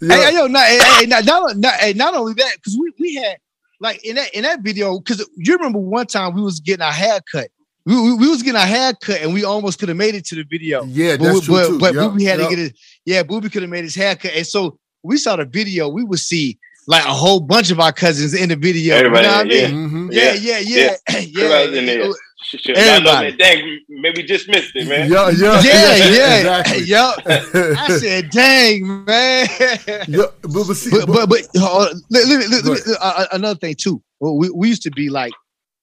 yeah. 0.00 0.26
Hey, 0.26 0.34
yo, 0.34 0.46
not, 0.46 0.66
hey, 0.66 1.06
not, 1.06 1.24
not, 1.24 1.56
not, 1.56 1.74
hey, 1.74 1.92
not 1.94 2.14
only 2.14 2.34
that, 2.34 2.52
because 2.56 2.76
we, 2.78 2.92
we 2.98 3.14
had 3.14 3.38
like 3.80 4.04
in 4.04 4.16
that 4.16 4.34
in 4.34 4.42
that 4.42 4.60
video, 4.60 4.98
because 4.98 5.26
you 5.36 5.56
remember 5.56 5.78
one 5.78 6.06
time 6.06 6.34
we 6.34 6.42
was 6.42 6.60
getting 6.60 6.82
our 6.82 6.92
hair 6.92 7.20
cut 7.30 7.48
we, 7.88 8.02
we, 8.02 8.14
we, 8.14 8.28
was 8.28 8.42
getting 8.42 8.60
our 8.60 8.66
hair 8.66 8.92
cut 8.92 9.22
and 9.22 9.32
we 9.32 9.44
almost 9.44 9.78
could 9.78 9.88
have 9.88 9.96
made 9.96 10.14
it 10.14 10.26
to 10.26 10.34
the 10.34 10.44
video. 10.44 10.84
Yeah, 10.84 11.16
that's 11.16 11.40
but, 11.40 11.44
true 11.44 11.54
but, 11.54 11.66
too. 11.68 11.78
But 11.78 11.94
yep, 11.94 12.10
Booby 12.10 12.24
had 12.24 12.38
yep. 12.38 12.50
to 12.50 12.56
get 12.56 12.66
it. 12.66 12.78
Yeah, 13.06 13.22
Booby 13.22 13.48
could 13.48 13.62
have 13.62 13.70
made 13.70 13.84
his 13.84 13.94
hair 13.94 14.14
cut. 14.14 14.32
And 14.34 14.46
so 14.46 14.78
we 15.02 15.16
saw 15.16 15.36
the 15.36 15.46
video, 15.46 15.88
we 15.88 16.04
would 16.04 16.18
see 16.18 16.58
like 16.86 17.04
a 17.04 17.14
whole 17.14 17.40
bunch 17.40 17.70
of 17.70 17.80
our 17.80 17.92
cousins 17.92 18.34
in 18.34 18.50
the 18.50 18.56
video. 18.56 18.94
Everybody, 18.94 19.26
you 19.26 19.32
know 19.32 19.36
what 19.38 19.46
I 19.46 19.72
mean? 19.72 19.90
Mhm. 19.90 20.12
Yeah, 20.12 20.32
yeah, 20.34 20.58
yeah, 20.58 20.96
yeah. 21.08 21.18
yeah. 21.18 21.42
Everybody's 21.44 21.78
in 21.78 21.86
there. 21.86 22.12
Shit, 22.42 22.60
shit. 22.60 22.78
I 22.78 22.80
know, 22.80 22.92
Everybody. 23.10 23.28
man, 23.28 23.36
dang, 23.38 23.80
maybe 23.88 24.22
just 24.22 24.48
missed 24.48 24.72
it, 24.74 24.86
man. 24.86 25.10
Yeah, 25.10 25.30
yeah, 25.30 25.60
Yeah, 25.62 25.96
yeah, 25.96 26.36
exactly. 26.38 26.84
Yup. 26.84 27.18
I 27.26 27.98
said, 27.98 28.30
"Dang, 28.30 29.04
man!" 29.04 29.48
Yeah, 30.08 30.24
but, 30.42 30.50
but 30.66 30.74
see, 30.76 30.90
but 30.90 31.06
but 31.06 31.28
but 31.28 31.40
uh, 31.58 31.88
let, 32.10 32.26
let 32.28 32.38
me- 32.38 32.46
let 32.46 32.64
me- 32.64 32.70
let 32.70 32.98
uh, 33.00 33.26
another 33.32 33.58
thing 33.58 33.74
too. 33.74 34.02
Well, 34.20 34.36
we, 34.36 34.50
we 34.50 34.68
used 34.68 34.82
to 34.82 34.90
be 34.90 35.10
like, 35.10 35.32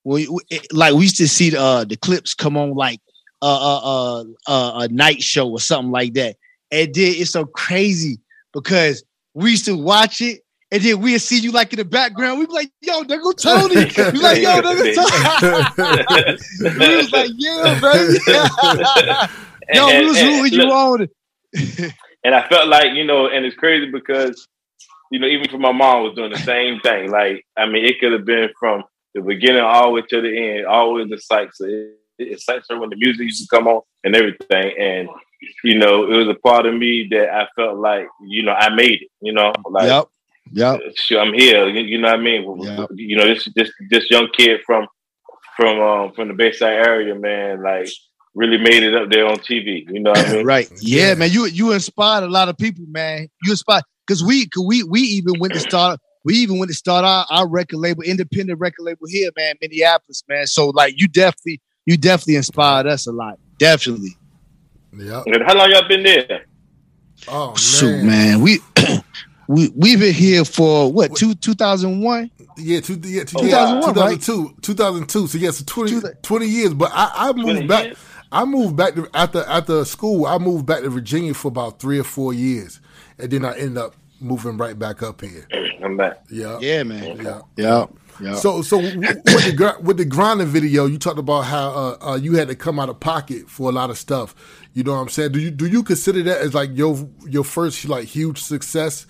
we, 0.06 0.28
we, 0.30 0.40
it- 0.50 0.72
like 0.72 0.94
we 0.94 1.02
used 1.02 1.18
to 1.18 1.28
see 1.28 1.50
the 1.50 1.60
uh, 1.60 1.84
the 1.84 1.98
Clipse 1.98 2.34
come 2.34 2.56
on 2.56 2.72
like 2.74 3.02
uh, 3.42 3.46
uh, 3.46 3.80
uh, 3.84 4.24
uh, 4.48 4.80
a 4.84 4.88
night 4.88 5.22
show 5.22 5.50
or 5.50 5.60
something 5.60 5.92
like 5.92 6.14
that. 6.14 6.38
And 6.72 6.94
then 6.94 7.14
it's 7.18 7.32
so 7.32 7.46
crazy 7.46 8.20
because 8.54 9.04
we 9.34 9.52
used 9.52 9.66
to 9.66 9.76
watch 9.76 10.22
it. 10.22 10.42
And 10.72 10.82
then 10.82 11.00
we'd 11.00 11.20
see 11.20 11.40
you 11.40 11.52
like 11.52 11.72
in 11.74 11.78
the 11.78 11.86
background. 11.86 12.40
We'd 12.40 12.48
be 12.48 12.54
like, 12.54 12.72
yo, 12.82 13.04
go 13.04 13.32
Tony. 13.34 13.76
We 13.98 14.20
like, 14.20 14.42
yo, 14.42 14.62
there 14.62 14.96
Tony. 14.96 16.38
we 16.80 16.96
was 16.98 17.12
like, 17.12 17.30
yeah, 17.38 17.80
baby. 17.80 18.20
yo, 19.74 19.88
we 20.00 20.06
was 20.06 20.22
rooting 20.24 20.54
you 20.60 20.72
on. 20.72 21.08
and 22.24 22.36
I 22.36 22.48
felt 22.50 22.68
like, 22.68 22.94
you 22.94 23.04
know, 23.06 23.28
and 23.28 23.46
it's 23.46 23.56
crazy 23.56 23.92
because, 23.92 24.48
you 25.12 25.20
know, 25.20 25.28
even 25.28 25.48
for 25.50 25.60
my 25.60 25.72
mom 25.72 26.04
was 26.04 26.16
doing 26.16 26.32
the 26.32 26.40
same 26.40 26.80
thing. 26.82 27.12
Like, 27.12 27.46
I 27.56 27.68
mean, 27.68 27.86
it 27.86 28.00
could 28.00 28.12
have 28.14 28.26
been 28.26 28.50
from 28.60 28.84
the 29.16 29.22
beginning 29.22 29.62
all 29.62 29.86
the 29.86 29.90
way 29.92 30.02
to 30.10 30.22
the 30.22 30.38
end, 30.38 30.68
always 30.68 31.10
the 31.10 31.18
sights. 31.18 31.60
It, 31.62 31.98
it 32.20 32.34
excites 32.34 32.68
her 32.70 32.80
when 32.80 32.90
the 32.90 32.98
music 32.98 33.24
used 33.24 33.42
to 33.42 33.56
come 33.56 33.68
on 33.68 33.82
and 34.04 34.16
everything. 34.16 34.74
And, 34.80 35.10
you 35.64 35.78
know, 35.80 36.04
it 36.04 36.16
was 36.16 36.28
a 36.28 36.40
part 36.40 36.66
of 36.66 36.76
me 36.76 37.08
that 37.12 37.30
I 37.30 37.48
felt 37.56 37.78
like, 37.78 38.08
you 38.28 38.44
know, 38.44 38.54
I 38.54 38.70
made 38.76 39.02
it, 39.04 39.10
you 39.22 39.34
know, 39.34 39.54
like, 39.70 39.88
Yep. 39.88 40.06
Yep. 40.52 40.80
sure, 40.96 41.22
I'm 41.22 41.34
here. 41.34 41.68
You, 41.68 41.82
you 41.82 41.98
know 41.98 42.10
what 42.10 42.20
I 42.20 42.22
mean? 42.22 42.62
Yeah. 42.62 42.86
You 42.94 43.18
know, 43.18 43.26
this 43.26 43.48
this 43.56 43.72
this 43.90 44.10
young 44.12 44.30
kid 44.38 44.62
from 44.64 44.88
from 45.58 45.80
um, 45.80 46.14
from 46.14 46.28
the 46.28 46.36
Bayside 46.36 46.86
area, 46.86 47.16
man, 47.16 47.64
like 47.64 47.90
really 48.36 48.58
made 48.58 48.84
it 48.84 48.94
up 48.94 49.10
there 49.10 49.26
on 49.26 49.38
TV. 49.40 49.86
You 49.90 50.02
know 50.02 50.12
what 50.12 50.30
I 50.30 50.32
mean? 50.36 50.46
Right. 50.46 50.72
Yeah, 50.82 51.16
man. 51.16 51.32
You 51.32 51.46
you 51.46 51.72
inspired 51.72 52.24
a 52.24 52.30
lot 52.30 52.48
of 52.48 52.58
people, 52.58 52.86
man. 52.88 53.28
You 53.44 53.54
inspired 53.54 53.84
because 54.06 54.24
we 54.24 54.48
cause 54.48 54.64
we 54.66 54.84
we 54.84 55.02
even 55.02 55.40
went 55.40 55.56
to 55.56 55.60
start 55.60 56.00
we 56.26 56.34
even 56.34 56.58
went 56.58 56.70
to 56.70 56.76
start 56.76 57.06
our, 57.06 57.26
our 57.30 57.48
record 57.48 57.78
label, 57.78 58.02
independent 58.04 58.60
record 58.60 58.84
label 58.84 59.08
here, 59.08 59.30
man, 59.38 59.56
Minneapolis, 59.62 60.24
man. 60.28 60.48
So 60.48 60.70
like 60.70 61.00
you 61.00 61.08
definitely 61.08 61.62
you 61.86 61.98
definitely 61.98 62.36
inspired 62.36 62.88
us 62.88 63.08
a 63.08 63.12
lot. 63.12 63.40
Definitely. 63.60 64.18
yeah. 64.98 65.22
And 65.28 65.44
how 65.46 65.56
long 65.56 65.70
y'all 65.72 65.88
been 65.88 66.04
there? 66.04 66.46
Oh 67.28 67.50
man. 67.50 67.56
Shoot, 67.56 68.04
man. 68.04 68.42
We 68.42 68.60
we 69.48 69.70
we've 69.76 70.00
been 70.00 70.14
here 70.14 70.44
for 70.44 70.92
what 70.92 71.16
two 71.16 71.36
two 71.36 71.54
thousand 71.54 72.02
one? 72.02 72.32
Yeah, 72.58 72.80
two, 72.80 73.00
yeah, 73.04 73.24
two, 73.24 73.38
Oh, 73.40 73.46
yeah, 73.46 73.80
wow. 73.80 73.92
2002, 73.92 74.56
2002. 74.62 75.28
So 75.28 75.38
yes, 75.38 75.42
yeah, 75.42 75.52
so 75.52 76.00
20, 76.00 76.16
20 76.24 76.48
years. 76.48 76.74
But 76.74 76.92
I, 76.94 77.12
I 77.14 77.34
moved 77.34 77.68
back. 77.68 77.86
years? 77.86 77.98
I 78.32 78.46
moved 78.46 78.76
back 78.76 78.96
to 78.96 79.08
after 79.14 79.44
after 79.44 79.86
school. 79.86 80.26
I 80.26 80.38
moved 80.38 80.66
back 80.66 80.82
to 80.82 80.90
Virginia 80.90 81.34
for 81.34 81.50
about 81.50 81.80
three 81.80 82.00
or 82.00 82.04
four 82.04 82.34
years, 82.34 82.80
and 83.20 83.30
then 83.30 83.46
I 83.46 83.58
ended 83.58 83.78
up 83.78 83.96
moving 84.20 84.58
right 84.58 84.78
back 84.78 85.04
up 85.04 85.22
here. 85.22 85.48
I'm 85.84 85.98
back. 85.98 86.24
Yeah, 86.30 86.58
Yeah, 86.62 86.84
man. 86.84 87.18
yeah. 87.24 87.42
Yeah. 87.56 87.86
Yeah. 88.22 88.36
So, 88.36 88.62
so 88.62 88.78
with 88.78 89.02
the 89.26 89.54
gr- 89.58 89.84
with 89.84 89.98
the 89.98 90.06
grinding 90.06 90.48
video, 90.48 90.86
you 90.86 90.98
talked 90.98 91.20
about 91.20 91.42
how 91.42 91.70
uh, 91.72 91.98
uh, 92.12 92.16
you 92.16 92.36
had 92.38 92.48
to 92.48 92.56
come 92.56 92.80
out 92.80 92.88
of 92.88 92.98
pocket 93.02 93.50
for 93.50 93.70
a 93.70 93.74
lot 93.74 93.90
of 93.90 93.98
stuff. 93.98 94.34
You 94.74 94.84
know 94.84 94.94
what 94.94 95.00
I'm 95.02 95.10
saying? 95.10 95.34
Do 95.34 95.40
you 95.42 95.52
do 95.52 95.66
you 95.66 95.84
consider 95.84 96.24
that 96.24 96.38
as 96.40 96.54
like 96.54 96.70
your 96.78 97.10
your 97.28 97.44
first 97.44 97.86
like 97.90 98.06
huge 98.06 98.42
success 98.42 99.06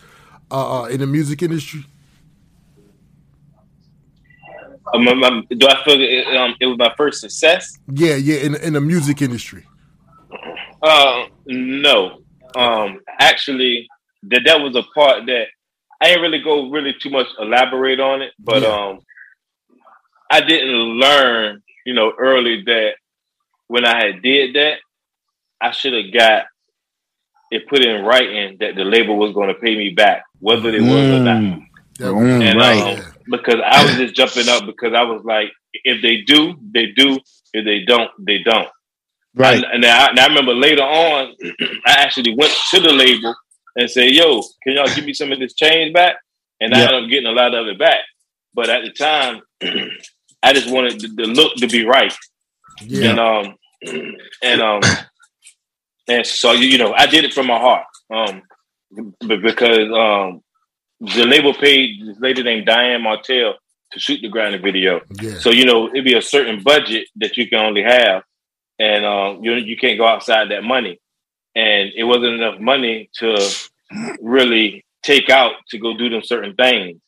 uh, 0.50 0.82
uh, 0.82 0.86
in 0.86 1.02
the 1.02 1.06
music 1.08 1.44
industry? 1.44 1.86
Um, 4.94 5.08
um, 5.08 5.24
um, 5.24 5.48
do 5.50 5.68
I 5.68 5.84
feel 5.84 6.00
it, 6.02 6.38
um, 6.38 6.56
it 6.60 6.66
was 6.68 6.78
my 6.78 6.94
first 6.96 7.20
success? 7.22 7.78
Yeah, 7.92 8.16
yeah, 8.16 8.38
in 8.38 8.56
in 8.56 8.74
the 8.74 8.82
music 8.82 9.22
industry. 9.22 9.66
Uh, 10.82 11.26
no. 11.48 12.22
Um, 12.56 13.02
actually, 13.20 13.88
that 14.30 14.42
that 14.46 14.62
was 14.62 14.76
a 14.76 14.84
part 14.94 15.26
that 15.28 15.46
I 16.02 16.08
didn't 16.08 16.22
really 16.24 16.42
go 16.44 16.70
really 16.70 16.94
too 17.02 17.10
much 17.10 17.28
elaborate 17.40 18.00
on 18.00 18.22
it, 18.22 18.34
but 18.40 18.64
Yeah. 18.64 18.70
um, 18.70 19.00
I 20.32 20.42
didn't 20.42 20.72
learn, 21.00 21.64
you 21.86 21.94
know, 21.94 22.14
early 22.18 22.64
that 22.66 22.94
when 23.68 23.86
I 23.86 23.96
had 24.06 24.22
did 24.22 24.56
that, 24.56 24.78
I 25.62 25.72
should 25.72 25.94
have 25.94 26.14
got 26.14 26.46
it 27.52 27.68
put 27.70 27.86
in 27.86 28.04
writing 28.04 28.58
that 28.60 28.76
the 28.76 28.84
label 28.84 29.18
was 29.18 29.34
going 29.34 29.50
to 29.50 29.56
pay 29.56 29.76
me 29.78 29.92
back, 29.92 30.24
whether 30.40 30.70
it 30.70 30.82
was 30.82 31.10
or 31.12 31.20
not. 31.20 31.42
Mm, 31.42 31.60
Mm, 32.00 32.42
And 32.42 32.60
right. 32.60 32.82
um, 33.00 33.06
because 33.30 33.62
I 33.66 33.84
was 33.86 33.96
just 33.98 34.16
jumping 34.16 34.50
up 34.50 34.66
because 34.66 34.94
I 34.96 35.04
was 35.04 35.24
like, 35.26 35.52
if 35.84 36.02
they 36.02 36.22
do, 36.22 36.56
they 36.74 36.88
do. 36.88 37.20
If 37.54 37.66
they 37.66 37.82
don't, 37.86 38.12
they 38.20 38.40
don't. 38.40 38.68
right. 39.36 39.64
And, 39.64 39.66
and 39.66 39.86
I, 39.86 40.08
and 40.10 40.20
I 40.20 40.28
remember 40.28 40.54
later 40.54 40.84
on, 40.84 41.34
I 41.86 41.92
actually 42.00 42.36
went 42.38 42.54
to 42.72 42.80
the 42.80 42.92
label 42.92 43.34
and 43.76 43.90
say, 43.90 44.10
"Yo, 44.10 44.42
can 44.64 44.74
y'all 44.74 44.94
give 44.94 45.06
me 45.06 45.14
some 45.14 45.32
of 45.32 45.40
this 45.40 45.54
change 45.54 45.94
back?" 45.94 46.16
And 46.60 46.74
I 46.74 46.80
Yeah. 46.80 46.86
ended 46.88 47.04
up 47.04 47.10
getting 47.10 47.28
a 47.28 47.32
lot 47.34 47.54
of 47.56 47.68
it 47.68 47.78
back. 47.80 48.00
But 48.54 48.70
at 48.70 48.84
the 48.84 48.92
time, 48.92 49.42
I 50.44 50.54
just 50.54 50.70
wanted 50.70 51.02
the, 51.02 51.08
the 51.10 51.24
look 51.28 51.56
to 51.56 51.68
be 51.68 51.86
right, 51.86 52.14
yeah, 52.82 53.10
and 53.12 53.20
um, 53.20 53.56
and 54.44 54.62
um, 54.62 54.82
and 56.08 56.26
so 56.26 56.52
you 56.54 56.68
you 56.68 56.78
know, 56.78 56.94
I 56.94 57.06
did 57.08 57.26
it 57.26 57.34
from 57.34 57.48
my 57.48 57.58
heart, 57.60 57.86
um, 58.14 58.44
because 59.28 59.92
um, 59.92 60.42
the 61.02 61.26
label 61.26 61.54
paid 61.54 62.02
this 62.06 62.18
lady 62.20 62.44
named 62.44 62.66
Diane 62.66 63.02
Martel 63.02 63.56
to 63.92 64.00
shoot 64.00 64.22
the 64.22 64.30
grinding 64.30 64.62
video. 64.62 65.02
yeah. 65.20 65.38
So 65.40 65.50
you 65.50 65.66
know, 65.66 65.90
it'd 65.90 66.06
be 66.06 66.16
a 66.16 66.22
certain 66.22 66.64
budget 66.64 67.08
that 67.18 67.38
you 67.38 67.50
can 67.50 67.60
only 67.60 67.84
have, 67.84 68.24
and 68.80 69.06
um, 69.06 69.44
you 69.44 69.54
you 69.56 69.78
can't 69.78 69.98
go 69.98 70.08
outside 70.08 70.50
that 70.52 70.64
money. 70.64 71.00
And 71.56 71.92
it 71.96 72.04
wasn't 72.04 72.34
enough 72.34 72.60
money 72.60 73.10
to 73.20 73.70
really 74.22 74.84
take 75.04 75.30
out 75.30 75.54
to 75.70 75.78
go 75.78 75.98
do 75.98 76.10
them 76.10 76.24
certain 76.24 76.56
things. 76.56 77.00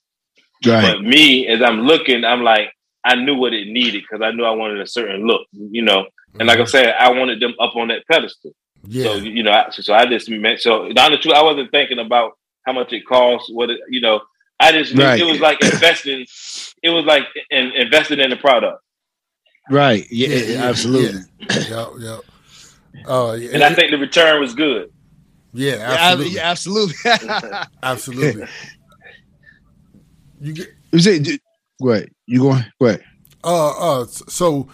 Right. 0.65 0.81
But 0.81 1.03
me, 1.03 1.47
as 1.47 1.61
I'm 1.61 1.81
looking, 1.81 2.23
I'm 2.23 2.43
like, 2.43 2.71
I 3.03 3.15
knew 3.15 3.35
what 3.35 3.53
it 3.53 3.67
needed 3.67 4.03
because 4.03 4.23
I 4.23 4.31
knew 4.31 4.43
I 4.43 4.51
wanted 4.51 4.81
a 4.81 4.87
certain 4.87 5.25
look, 5.25 5.47
you 5.51 5.81
know. 5.81 6.07
And 6.39 6.47
like 6.47 6.59
I 6.59 6.61
mm-hmm. 6.61 6.69
said, 6.69 6.95
I 6.99 7.11
wanted 7.11 7.39
them 7.39 7.55
up 7.59 7.75
on 7.75 7.87
that 7.87 8.05
pedestal. 8.09 8.51
yeah. 8.83 9.03
So 9.03 9.15
you 9.15 9.43
know, 9.43 9.51
I, 9.51 9.69
so 9.71 9.93
I 9.93 10.05
just 10.05 10.29
meant 10.29 10.59
so. 10.59 10.83
Down 10.83 10.93
the 10.93 11.01
honest 11.01 11.23
truth, 11.23 11.35
I 11.35 11.43
wasn't 11.43 11.71
thinking 11.71 11.99
about 11.99 12.33
how 12.65 12.73
much 12.73 12.93
it 12.93 13.05
costs. 13.05 13.49
What 13.51 13.69
it, 13.69 13.79
you 13.89 14.01
know, 14.01 14.21
I 14.59 14.71
just 14.71 14.93
Right. 14.95 15.19
it 15.19 15.23
was 15.23 15.39
like 15.39 15.63
investing. 15.63 16.25
It 16.83 16.89
was 16.89 17.05
like 17.05 17.23
in, 17.49 17.71
investing 17.73 18.19
in 18.19 18.29
the 18.29 18.35
product, 18.35 18.81
Right. 19.69 20.05
Yeah, 20.11 20.27
Yeah, 20.29 20.35
yeah, 20.35 20.63
absolutely. 20.63 21.21
yeah, 21.69 21.89
yeah. 21.99 22.17
Uh, 23.05 23.37
yeah, 23.39 23.49
and 23.53 23.63
I 23.63 23.73
think 23.73 23.91
the 23.91 23.97
return 23.97 24.39
was 24.39 24.53
good. 24.53 24.89
yeah, 25.53 25.75
Yeah, 25.75 25.93
absolutely, 25.93 26.35
yeah, 26.35 26.51
absolutely. 26.51 26.95
absolutely. 27.83 28.47
You 30.39 30.53
get 30.53 30.67
You 30.91 30.99
say, 30.99 31.19
d- 31.19 31.39
go 31.81 31.91
ahead. 31.91 32.09
You 32.27 32.39
going? 32.41 32.65
Go 32.79 32.87
ahead. 32.87 33.03
uh 33.43 34.01
uh 34.01 34.05
so 34.05 34.67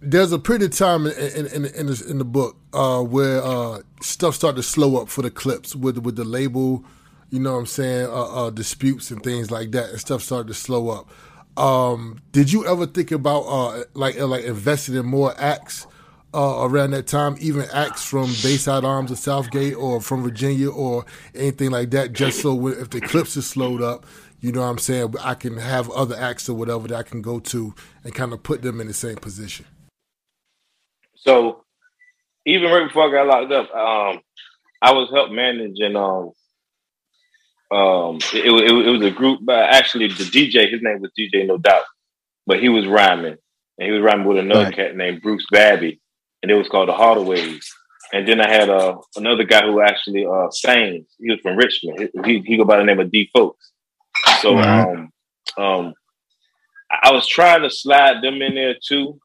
there's 0.00 0.32
a 0.32 0.38
period 0.38 0.62
of 0.62 0.70
time 0.76 1.06
in 1.06 1.12
in 1.14 1.46
in, 1.46 1.64
in, 1.74 1.86
the, 1.86 2.06
in 2.08 2.18
the 2.18 2.24
book 2.24 2.56
uh 2.72 3.02
where 3.02 3.42
uh 3.42 3.80
stuff 4.02 4.34
started 4.34 4.56
to 4.56 4.62
slow 4.62 5.00
up 5.00 5.08
for 5.08 5.22
the 5.22 5.30
Clipse 5.30 5.74
with 5.74 5.98
with 5.98 6.16
the 6.16 6.24
label 6.24 6.84
you 7.30 7.40
know 7.40 7.52
what 7.54 7.58
i'm 7.60 7.66
saying 7.66 8.06
uh, 8.06 8.46
uh 8.46 8.50
disputes 8.50 9.10
and 9.10 9.22
things 9.22 9.50
like 9.50 9.72
that 9.72 9.90
and 9.90 9.98
stuff 9.98 10.22
started 10.22 10.46
to 10.46 10.54
slow 10.54 10.90
up 10.90 11.10
um 11.60 12.20
did 12.30 12.52
you 12.52 12.64
ever 12.66 12.86
think 12.86 13.10
about 13.10 13.40
uh 13.42 13.82
like 13.94 14.18
uh, 14.20 14.26
like 14.26 14.44
investing 14.44 14.94
in 14.94 15.06
more 15.06 15.34
acts 15.38 15.86
uh, 16.34 16.58
around 16.62 16.90
that 16.90 17.06
time, 17.06 17.36
even 17.40 17.66
acts 17.72 18.04
from 18.04 18.26
Bayside 18.26 18.84
Arms 18.84 19.10
or 19.10 19.16
Southgate 19.16 19.74
or 19.74 20.00
from 20.00 20.22
Virginia 20.22 20.70
or 20.70 21.04
anything 21.34 21.70
like 21.70 21.90
that, 21.90 22.12
just 22.12 22.42
so 22.42 22.54
when, 22.54 22.74
if 22.74 22.90
the 22.90 23.00
Clipse 23.00 23.36
is 23.36 23.46
slowed 23.46 23.82
up, 23.82 24.04
you 24.40 24.52
know 24.52 24.60
what 24.60 24.68
I'm 24.68 24.78
saying, 24.78 25.14
I 25.22 25.34
can 25.34 25.56
have 25.56 25.90
other 25.90 26.16
acts 26.16 26.48
or 26.48 26.54
whatever 26.54 26.88
that 26.88 26.96
I 26.96 27.02
can 27.02 27.22
go 27.22 27.40
to 27.40 27.74
and 28.04 28.14
kind 28.14 28.32
of 28.32 28.42
put 28.42 28.62
them 28.62 28.80
in 28.80 28.86
the 28.86 28.94
same 28.94 29.16
position. 29.16 29.64
So 31.14 31.64
even 32.44 32.70
right 32.70 32.86
before 32.86 33.08
I 33.08 33.12
got 33.12 33.26
locked 33.26 33.52
up, 33.52 33.74
um, 33.74 34.20
I 34.82 34.92
was 34.92 35.10
help 35.12 35.30
managing 35.30 35.96
um 35.96 36.32
um 37.70 38.18
it, 38.32 38.46
it, 38.46 38.86
it 38.86 38.90
was 38.90 39.02
a 39.02 39.10
group 39.10 39.40
but 39.42 39.58
actually 39.58 40.06
the 40.06 40.24
DJ 40.24 40.70
his 40.70 40.82
name 40.82 41.00
was 41.00 41.10
DJ 41.18 41.46
No 41.46 41.58
Doubt 41.58 41.82
but 42.46 42.60
he 42.60 42.68
was 42.68 42.86
rhyming 42.86 43.36
and 43.78 43.86
he 43.86 43.90
was 43.90 44.02
rhyming 44.02 44.26
with 44.26 44.38
another 44.38 44.66
right. 44.66 44.76
cat 44.76 44.96
named 44.96 45.22
Bruce 45.22 45.44
Babby 45.50 46.00
and 46.46 46.52
it 46.52 46.58
was 46.58 46.68
called 46.68 46.88
the 46.88 46.92
Hardaways 46.92 47.64
and 48.12 48.28
then 48.28 48.40
I 48.40 48.48
had 48.48 48.70
uh, 48.70 48.98
another 49.16 49.42
guy 49.42 49.66
who 49.66 49.80
actually 49.80 50.24
uh 50.24 50.48
sang 50.50 51.04
he 51.18 51.30
was 51.30 51.40
from 51.40 51.56
Richmond 51.56 52.08
he, 52.24 52.40
he 52.46 52.56
go 52.56 52.64
by 52.64 52.76
the 52.76 52.84
name 52.84 53.00
of 53.00 53.10
D 53.10 53.28
Folks 53.34 53.72
so 54.40 54.54
right. 54.54 54.86
um 54.86 55.12
um 55.58 55.94
I 57.02 57.10
was 57.10 57.26
trying 57.26 57.62
to 57.62 57.70
slide 57.70 58.22
them 58.22 58.40
in 58.42 58.54
there 58.54 58.76
too 58.80 59.18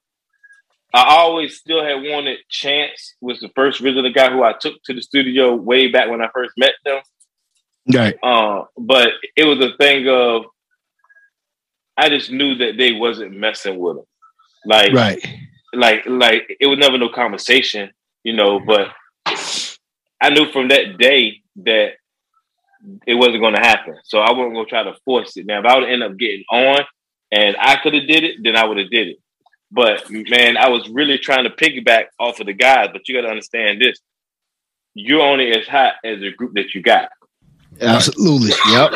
I 0.94 1.16
always 1.16 1.58
still 1.58 1.84
had 1.84 2.02
wanted 2.02 2.40
Chance 2.50 3.16
was 3.22 3.40
the 3.40 3.50
first 3.56 3.82
original 3.82 4.12
guy 4.12 4.32
who 4.32 4.44
I 4.44 4.54
took 4.60 4.82
to 4.86 4.94
the 4.94 5.02
studio 5.02 5.54
way 5.54 5.88
back 5.88 6.10
when 6.10 6.22
I 6.22 6.28
first 6.34 6.54
met 6.58 6.74
them. 6.84 7.02
Right. 7.94 8.18
Uh, 8.22 8.64
but 8.78 9.10
it 9.38 9.46
was 9.46 9.60
a 9.60 9.78
thing 9.78 10.10
of 10.10 10.46
I 11.96 12.10
just 12.10 12.32
knew 12.32 12.56
that 12.56 12.78
they 12.78 12.92
wasn't 12.92 13.38
messing 13.38 13.80
with 13.80 13.98
them. 13.98 14.06
Like 14.66 14.92
right. 14.92 15.26
Like 15.74 16.06
like 16.06 16.58
it 16.60 16.68
was 16.68 16.80
never 16.80 16.98
no 16.98 17.10
conversation, 17.10 17.92
you 18.24 18.34
know, 18.34 18.60
mm-hmm. 18.60 18.68
but 18.68 19.78
I 20.22 20.30
knew 20.30 20.52
from 20.52 20.68
that 20.70 20.98
day 20.98 21.42
that 21.58 21.94
it 23.08 23.16
wasn't 23.16 23.42
gonna 23.42 23.66
happen. 23.66 23.98
So 24.04 24.20
I 24.20 24.32
wasn't 24.32 24.56
gonna 24.56 24.66
try 24.66 24.84
to 24.84 24.96
force 25.06 25.38
it. 25.38 25.46
Now 25.46 25.60
if 25.60 25.66
I 25.66 25.78
would 25.78 25.90
end 25.90 26.04
up 26.04 26.18
getting 26.18 26.44
on 26.50 26.80
and 27.32 27.56
I 27.60 27.78
could 27.78 27.94
have 27.94 28.08
did 28.08 28.24
it, 28.24 28.38
then 28.44 28.56
I 28.56 28.66
would 28.66 28.78
have 28.78 28.90
did 28.90 29.08
it. 29.10 29.18
But 29.72 30.10
man, 30.10 30.58
I 30.58 30.70
was 30.70 30.90
really 30.90 31.18
trying 31.18 31.46
to 31.46 31.50
piggyback 31.50 32.08
off 32.20 32.40
of 32.40 32.48
the 32.48 32.54
guys. 32.54 32.90
But 32.92 33.08
you 33.08 33.16
got 33.16 33.22
to 33.22 33.30
understand 33.30 33.82
this: 33.82 33.98
you're 34.94 35.22
only 35.22 35.52
as 35.52 35.68
hot 35.68 35.94
as 36.04 36.20
the 36.20 36.32
group 36.32 36.54
that 36.56 36.74
you 36.76 36.82
got. 36.82 37.10
Absolutely. 37.80 38.52
Yep. 38.70 38.92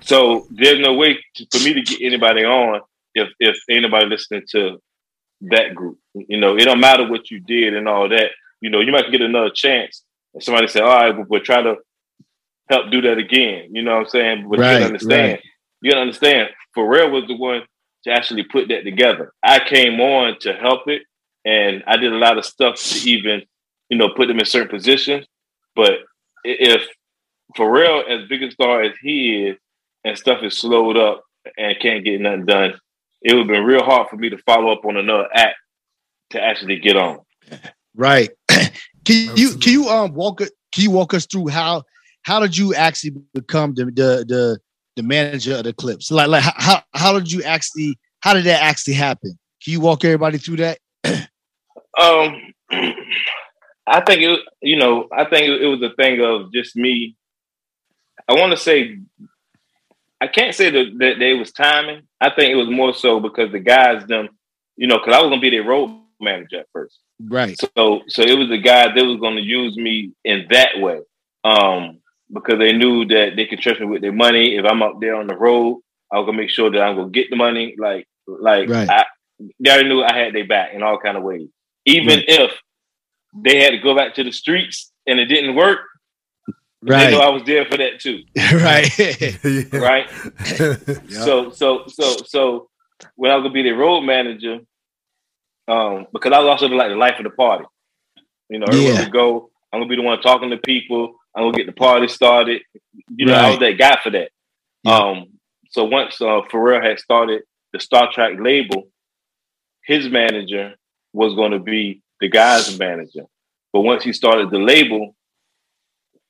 so 0.00 0.46
there's 0.50 0.80
no 0.80 0.94
way 0.94 1.18
to, 1.36 1.46
for 1.52 1.64
me 1.64 1.72
to 1.74 1.82
get 1.82 2.02
anybody 2.02 2.44
on 2.44 2.80
if 3.14 3.28
if 3.38 3.56
anybody 3.70 4.06
listening 4.06 4.42
to 4.50 4.80
that 5.42 5.74
group. 5.74 5.98
You 6.14 6.38
know, 6.38 6.56
it 6.56 6.64
don't 6.64 6.80
matter 6.80 7.08
what 7.08 7.30
you 7.30 7.40
did 7.40 7.74
and 7.74 7.88
all 7.88 8.08
that. 8.08 8.30
You 8.60 8.70
know, 8.70 8.80
you 8.80 8.92
might 8.92 9.10
get 9.10 9.20
another 9.20 9.50
chance. 9.50 10.02
And 10.34 10.42
somebody 10.42 10.66
say, 10.68 10.80
"All 10.80 10.88
right, 10.88 11.28
we'll 11.28 11.40
try 11.40 11.62
to 11.62 11.76
help 12.68 12.90
do 12.90 13.00
that 13.02 13.18
again." 13.18 13.68
You 13.72 13.82
know 13.82 13.94
what 13.94 14.00
I'm 14.00 14.08
saying? 14.08 14.48
But 14.48 14.58
right, 14.58 14.80
you 14.80 14.86
understand. 14.86 15.32
Right. 15.32 15.42
You 15.82 15.92
understand. 15.92 16.50
Pharrell 16.76 17.12
was 17.12 17.26
the 17.28 17.36
one 17.36 17.62
to 18.04 18.10
actually 18.10 18.44
put 18.44 18.68
that 18.68 18.84
together. 18.84 19.32
I 19.42 19.60
came 19.60 20.00
on 20.00 20.38
to 20.40 20.52
help 20.54 20.88
it, 20.88 21.02
and 21.44 21.82
I 21.86 21.96
did 21.96 22.12
a 22.12 22.16
lot 22.16 22.38
of 22.38 22.44
stuff 22.44 22.76
to 22.76 23.10
even, 23.10 23.42
you 23.88 23.96
know, 23.96 24.10
put 24.14 24.28
them 24.28 24.38
in 24.38 24.44
certain 24.44 24.68
positions. 24.68 25.26
But 25.74 26.00
if 26.44 26.82
Pharrell, 27.56 28.08
as 28.08 28.28
big 28.28 28.42
a 28.42 28.50
star 28.50 28.82
as 28.82 28.92
he 29.02 29.46
is, 29.46 29.56
and 30.04 30.16
stuff 30.16 30.42
is 30.42 30.58
slowed 30.58 30.96
up 30.96 31.24
and 31.56 31.78
can't 31.80 32.04
get 32.04 32.20
nothing 32.20 32.46
done, 32.46 32.78
it 33.22 33.34
would 33.34 33.40
have 33.40 33.48
been 33.48 33.64
real 33.64 33.84
hard 33.84 34.08
for 34.08 34.16
me 34.16 34.30
to 34.30 34.38
follow 34.38 34.72
up 34.72 34.84
on 34.84 34.96
another 34.96 35.28
act 35.32 35.56
to 36.30 36.42
actually 36.42 36.78
get 36.78 36.96
on. 36.96 37.20
Right. 37.94 38.30
can 38.48 39.36
you 39.36 39.56
can 39.56 39.72
you 39.72 39.88
um 39.88 40.14
walk 40.14 40.38
can 40.38 40.82
you 40.82 40.90
walk 40.90 41.14
us 41.14 41.26
through 41.26 41.48
how 41.48 41.82
how 42.22 42.40
did 42.40 42.56
you 42.56 42.74
actually 42.74 43.16
become 43.34 43.74
the 43.74 43.86
the 43.86 44.24
the 44.28 44.58
the 44.96 45.02
manager 45.02 45.56
of 45.56 45.64
the 45.64 45.72
Clipse? 45.72 46.10
Like, 46.10 46.28
like 46.28 46.42
how 46.42 46.82
how 46.94 47.18
did 47.18 47.30
you 47.30 47.42
actually 47.42 47.98
how 48.20 48.34
did 48.34 48.44
that 48.44 48.62
actually 48.62 48.94
happen? 48.94 49.38
Can 49.62 49.72
you 49.72 49.80
walk 49.80 50.04
everybody 50.04 50.38
through 50.38 50.56
that? 50.56 50.78
um, 51.04 52.52
I 53.86 54.00
think 54.04 54.22
it. 54.22 54.40
You 54.60 54.76
know, 54.76 55.08
I 55.10 55.24
think 55.24 55.48
it 55.48 55.66
was 55.66 55.82
a 55.82 55.94
thing 55.94 56.20
of 56.20 56.52
just 56.52 56.76
me. 56.76 57.16
I 58.28 58.34
want 58.34 58.50
to 58.50 58.56
say, 58.56 58.98
I 60.20 60.26
can't 60.26 60.54
say 60.54 60.70
that, 60.70 60.98
that 60.98 61.22
it 61.22 61.38
was 61.38 61.52
timing. 61.52 62.02
I 62.20 62.30
think 62.30 62.50
it 62.50 62.56
was 62.56 62.68
more 62.68 62.92
so 62.92 63.20
because 63.20 63.52
the 63.52 63.60
guys, 63.60 64.04
them, 64.06 64.28
you 64.76 64.86
know, 64.86 64.98
because 64.98 65.14
I 65.14 65.20
was 65.20 65.30
gonna 65.30 65.40
be 65.40 65.50
their 65.50 65.64
road 65.64 66.00
manager 66.20 66.60
at 66.60 66.66
first, 66.72 66.98
right? 67.20 67.56
So, 67.76 68.02
so 68.08 68.22
it 68.22 68.36
was 68.36 68.48
the 68.48 68.58
guy 68.58 68.92
that 68.92 69.04
was 69.04 69.20
gonna 69.20 69.40
use 69.40 69.76
me 69.76 70.12
in 70.24 70.46
that 70.50 70.78
way. 70.78 71.00
Um, 71.44 72.00
because 72.32 72.58
they 72.58 72.72
knew 72.72 73.06
that 73.06 73.36
they 73.36 73.46
could 73.46 73.60
trust 73.60 73.80
me 73.80 73.86
with 73.86 74.02
their 74.02 74.12
money. 74.12 74.56
If 74.56 74.64
I'm 74.64 74.82
up 74.82 75.00
there 75.00 75.14
on 75.14 75.26
the 75.26 75.36
road, 75.36 75.80
I 76.12 76.18
was 76.18 76.26
gonna 76.26 76.38
make 76.38 76.50
sure 76.50 76.70
that 76.70 76.80
I'm 76.80 76.96
gonna 76.96 77.10
get 77.10 77.30
the 77.30 77.36
money. 77.36 77.74
Like, 77.78 78.06
like 78.26 78.68
right. 78.68 78.88
I, 78.88 79.04
they 79.60 79.70
already 79.70 79.88
knew 79.88 80.02
I 80.02 80.16
had 80.16 80.34
their 80.34 80.46
back 80.46 80.74
in 80.74 80.82
all 80.82 80.98
kind 80.98 81.16
of 81.16 81.22
ways. 81.22 81.48
Even 81.86 82.18
right. 82.18 82.24
if 82.28 82.52
they 83.34 83.62
had 83.62 83.70
to 83.70 83.78
go 83.78 83.96
back 83.96 84.14
to 84.14 84.24
the 84.24 84.32
streets 84.32 84.90
and 85.06 85.18
it 85.20 85.26
didn't 85.26 85.54
work, 85.54 85.80
right. 86.82 87.06
they 87.06 87.10
know 87.12 87.20
I 87.20 87.30
was 87.30 87.42
there 87.44 87.64
for 87.66 87.76
that 87.76 88.00
too. 88.00 88.24
right, 88.36 89.72
right. 89.72 90.06
yep. 90.58 91.10
So, 91.10 91.50
so, 91.50 91.84
so, 91.88 92.16
so 92.26 92.68
when 93.16 93.30
I 93.30 93.36
was 93.36 93.44
gonna 93.44 93.54
be 93.54 93.62
the 93.62 93.72
road 93.72 94.02
manager, 94.02 94.60
um, 95.66 96.06
because 96.12 96.32
I 96.32 96.38
was 96.38 96.48
also 96.48 96.68
like 96.68 96.90
the 96.90 96.96
life 96.96 97.18
of 97.18 97.24
the 97.24 97.30
party. 97.30 97.64
You 98.48 98.60
know, 98.60 98.66
everyone 98.68 98.94
yeah. 98.94 99.00
would 99.02 99.12
go. 99.12 99.50
I'm 99.72 99.80
gonna 99.80 99.88
be 99.88 99.96
the 99.96 100.02
one 100.02 100.20
talking 100.20 100.50
to 100.50 100.56
people. 100.58 101.14
I'm 101.34 101.44
gonna 101.44 101.56
get 101.56 101.66
the 101.66 101.72
party 101.72 102.08
started. 102.08 102.62
You 103.14 103.26
know, 103.26 103.32
right. 103.34 103.44
I 103.44 103.50
was 103.50 103.58
that 103.58 103.78
guy 103.78 103.98
for 104.02 104.10
that. 104.10 104.30
Yeah. 104.84 104.96
Um, 104.96 105.26
so 105.70 105.84
once 105.84 106.20
uh, 106.20 106.40
Pharrell 106.50 106.82
had 106.82 106.98
started 106.98 107.42
the 107.72 107.80
Star 107.80 108.10
Trak 108.10 108.42
label, 108.42 108.88
his 109.84 110.08
manager 110.08 110.74
was 111.12 111.34
going 111.34 111.52
to 111.52 111.58
be 111.58 112.02
the 112.20 112.28
guy's 112.28 112.78
manager. 112.78 113.24
But 113.72 113.80
once 113.80 114.02
he 114.02 114.12
started 114.12 114.50
the 114.50 114.58
label, 114.58 115.14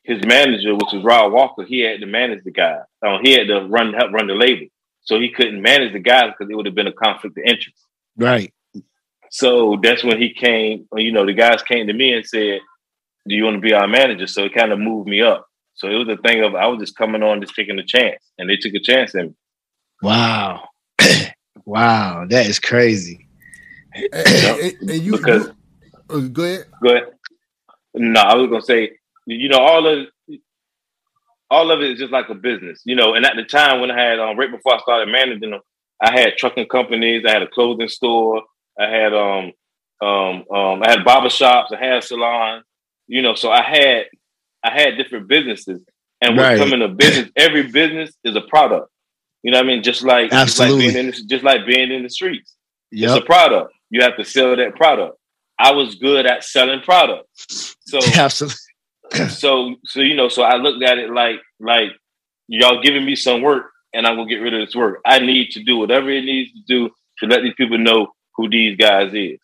his 0.08 0.24
manager, 0.24 0.74
which 0.74 0.92
was 0.92 1.04
Rob 1.04 1.32
Walker, 1.32 1.64
he 1.64 1.80
had 1.80 2.00
to 2.00 2.06
manage 2.06 2.42
the 2.42 2.50
guy. 2.50 2.78
Um, 3.06 3.20
he 3.22 3.32
had 3.32 3.46
to 3.48 3.66
run 3.68 3.92
help 3.92 4.12
run 4.12 4.26
the 4.26 4.34
label, 4.34 4.66
so 5.02 5.20
he 5.20 5.30
couldn't 5.30 5.60
manage 5.60 5.92
the 5.92 6.00
guys 6.00 6.32
because 6.36 6.50
it 6.50 6.56
would 6.56 6.66
have 6.66 6.74
been 6.74 6.86
a 6.86 6.92
conflict 6.92 7.36
of 7.38 7.44
interest. 7.44 7.78
Right. 8.16 8.52
So 9.30 9.78
that's 9.82 10.02
when 10.02 10.20
he 10.20 10.32
came. 10.32 10.88
You 10.94 11.12
know, 11.12 11.26
the 11.26 11.34
guys 11.34 11.62
came 11.62 11.86
to 11.86 11.92
me 11.92 12.14
and 12.14 12.24
said, 12.24 12.60
do 13.28 13.34
you 13.34 13.44
want 13.44 13.56
to 13.56 13.60
be 13.60 13.74
our 13.74 13.86
manager? 13.86 14.26
So 14.26 14.44
it 14.44 14.54
kind 14.54 14.72
of 14.72 14.78
moved 14.78 15.08
me 15.08 15.20
up. 15.20 15.46
So 15.74 15.88
it 15.88 15.94
was 15.94 16.08
a 16.08 16.16
thing 16.22 16.42
of 16.42 16.54
I 16.54 16.66
was 16.66 16.80
just 16.80 16.96
coming 16.96 17.22
on, 17.22 17.42
just 17.42 17.54
taking 17.54 17.78
a 17.78 17.84
chance, 17.84 18.24
and 18.38 18.48
they 18.48 18.56
took 18.56 18.72
a 18.74 18.80
chance 18.80 19.14
in 19.14 19.26
me. 19.26 19.34
Wow, 20.02 20.68
wow, 21.64 22.24
that 22.28 22.46
is 22.46 22.58
crazy. 22.58 23.28
And, 23.94 24.08
and, 24.12 24.90
and 24.90 25.02
you, 25.02 25.12
because 25.12 25.46
you, 25.46 26.16
uh, 26.16 26.20
go 26.20 26.42
ahead. 26.42 26.64
Go 26.82 26.90
ahead. 26.90 27.08
No, 27.94 28.20
I 28.20 28.34
was 28.34 28.48
gonna 28.48 28.62
say, 28.62 28.92
you 29.28 29.48
know, 29.48 29.58
all 29.58 29.86
of 29.86 30.06
all 31.50 31.70
of 31.70 31.80
it 31.80 31.90
is 31.92 31.98
just 31.98 32.12
like 32.12 32.28
a 32.28 32.34
business, 32.34 32.82
you 32.84 32.94
know. 32.94 33.14
And 33.14 33.24
at 33.24 33.36
the 33.36 33.44
time 33.44 33.80
when 33.80 33.90
I 33.90 34.00
had 34.00 34.18
um, 34.18 34.38
right 34.38 34.50
before 34.50 34.74
I 34.74 34.78
started 34.78 35.10
managing 35.10 35.50
them, 35.50 35.60
I 36.00 36.12
had 36.12 36.36
trucking 36.36 36.66
companies, 36.68 37.24
I 37.26 37.30
had 37.32 37.42
a 37.42 37.48
clothing 37.48 37.88
store, 37.88 38.42
I 38.78 38.86
had 38.86 39.12
um 39.14 39.52
um 40.00 40.44
um 40.50 40.82
I 40.82 40.90
had 40.90 41.04
barber 41.04 41.30
shops, 41.30 41.72
I 41.72 41.84
had 41.84 42.04
salons, 42.04 42.64
you 43.06 43.22
know, 43.22 43.34
so 43.34 43.50
I 43.50 43.62
had 43.62 44.04
I 44.62 44.72
had 44.72 44.96
different 44.96 45.28
businesses. 45.28 45.80
And 46.20 46.36
when 46.36 46.44
right. 46.44 46.58
coming 46.58 46.80
to 46.80 46.88
business, 46.88 47.30
every 47.36 47.62
business 47.62 48.12
is 48.24 48.34
a 48.34 48.40
product. 48.40 48.90
You 49.42 49.52
know 49.52 49.58
what 49.58 49.66
I 49.66 49.68
mean? 49.68 49.82
Just 49.84 50.02
like 50.02 50.32
Absolutely. 50.32 50.86
just 50.86 50.94
like 50.94 50.94
being 50.94 51.06
in 51.06 51.10
the, 51.12 51.26
just 51.26 51.44
like 51.44 51.66
being 51.66 51.92
in 51.92 52.02
the 52.02 52.10
streets. 52.10 52.54
Yep. 52.90 53.10
It's 53.10 53.22
a 53.22 53.26
product. 53.26 53.72
You 53.90 54.02
have 54.02 54.16
to 54.16 54.24
sell 54.24 54.56
that 54.56 54.74
product. 54.74 55.16
I 55.58 55.72
was 55.72 55.94
good 55.96 56.26
at 56.26 56.44
selling 56.44 56.80
products. 56.80 57.76
So 57.80 57.98
Absolutely. 58.14 58.56
so 59.28 59.74
so 59.84 60.00
you 60.00 60.14
know, 60.14 60.28
so 60.28 60.42
I 60.42 60.56
looked 60.56 60.82
at 60.82 60.98
it 60.98 61.10
like 61.10 61.40
like 61.60 61.90
y'all 62.46 62.82
giving 62.82 63.04
me 63.04 63.16
some 63.16 63.42
work 63.42 63.70
and 63.92 64.06
I'm 64.06 64.16
gonna 64.16 64.28
get 64.28 64.36
rid 64.36 64.54
of 64.54 64.66
this 64.66 64.74
work. 64.74 65.00
I 65.04 65.18
need 65.18 65.50
to 65.52 65.62
do 65.62 65.78
whatever 65.78 66.10
it 66.10 66.24
needs 66.24 66.52
to 66.52 66.60
do 66.66 66.90
to 67.18 67.26
let 67.26 67.42
these 67.42 67.54
people 67.56 67.78
know 67.78 68.08
who 68.36 68.48
these 68.48 68.76
guys 68.76 69.12
is. 69.12 69.38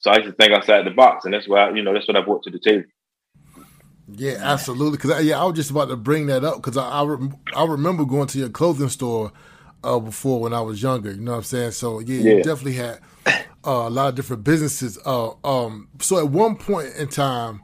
So 0.00 0.10
I 0.10 0.16
used 0.16 0.28
to 0.28 0.32
think 0.32 0.52
outside 0.52 0.86
the 0.86 0.90
box, 0.90 1.24
and 1.24 1.34
that's 1.34 1.48
why 1.48 1.70
you 1.70 1.82
know 1.82 1.92
that's 1.92 2.06
what 2.06 2.16
I 2.16 2.20
brought 2.20 2.42
to 2.44 2.50
the 2.50 2.58
table. 2.58 2.84
Yeah, 4.10 4.36
absolutely. 4.40 4.96
Because 4.96 5.24
yeah, 5.24 5.40
I 5.40 5.44
was 5.44 5.56
just 5.56 5.70
about 5.70 5.88
to 5.88 5.96
bring 5.96 6.26
that 6.26 6.44
up 6.44 6.56
because 6.56 6.76
I 6.76 6.88
I, 6.88 7.04
re- 7.04 7.30
I, 7.54 7.64
remember 7.64 8.04
going 8.04 8.26
to 8.28 8.38
your 8.38 8.48
clothing 8.48 8.88
store 8.88 9.32
uh, 9.84 9.98
before 9.98 10.40
when 10.40 10.54
I 10.54 10.60
was 10.60 10.82
younger. 10.82 11.10
You 11.10 11.20
know 11.20 11.32
what 11.32 11.38
I'm 11.38 11.44
saying? 11.44 11.72
So 11.72 11.98
yeah, 11.98 12.20
yeah. 12.20 12.34
you 12.36 12.42
definitely 12.42 12.74
had 12.74 13.00
uh, 13.26 13.32
a 13.86 13.90
lot 13.90 14.08
of 14.08 14.14
different 14.14 14.44
businesses. 14.44 14.98
Uh, 15.04 15.32
um, 15.44 15.88
so 16.00 16.18
at 16.18 16.28
one 16.28 16.56
point 16.56 16.94
in 16.96 17.08
time, 17.08 17.60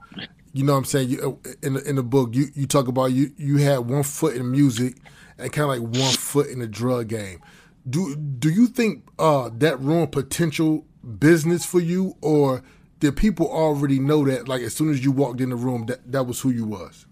you 0.54 0.64
know 0.64 0.72
what 0.72 0.78
I'm 0.78 0.84
saying? 0.84 1.10
You, 1.10 1.40
uh, 1.44 1.50
in 1.62 1.74
the, 1.74 1.82
in 1.82 1.96
the 1.96 2.02
book, 2.02 2.30
you, 2.32 2.46
you 2.54 2.66
talk 2.66 2.88
about 2.88 3.06
you 3.06 3.32
you 3.36 3.58
had 3.58 3.78
one 3.78 4.04
foot 4.04 4.36
in 4.36 4.50
music 4.50 4.96
and 5.36 5.52
kind 5.52 5.64
of 5.64 5.68
like 5.68 6.02
one 6.02 6.14
foot 6.14 6.48
in 6.48 6.60
the 6.60 6.68
drug 6.68 7.08
game. 7.08 7.40
Do 7.88 8.16
do 8.16 8.48
you 8.48 8.68
think 8.68 9.04
uh, 9.18 9.50
that 9.58 9.80
ruined 9.80 10.12
potential 10.12 10.86
business 11.18 11.66
for 11.66 11.80
you, 11.80 12.16
or 12.22 12.62
did 13.00 13.16
people 13.16 13.48
already 13.48 13.98
know 13.98 14.24
that? 14.24 14.48
Like 14.48 14.62
as 14.62 14.74
soon 14.74 14.90
as 14.90 15.04
you 15.04 15.10
walked 15.10 15.40
in 15.40 15.50
the 15.50 15.56
room, 15.56 15.86
that 15.86 16.10
that 16.12 16.22
was 16.22 16.40
who 16.40 16.50
you 16.50 16.64
was. 16.64 17.04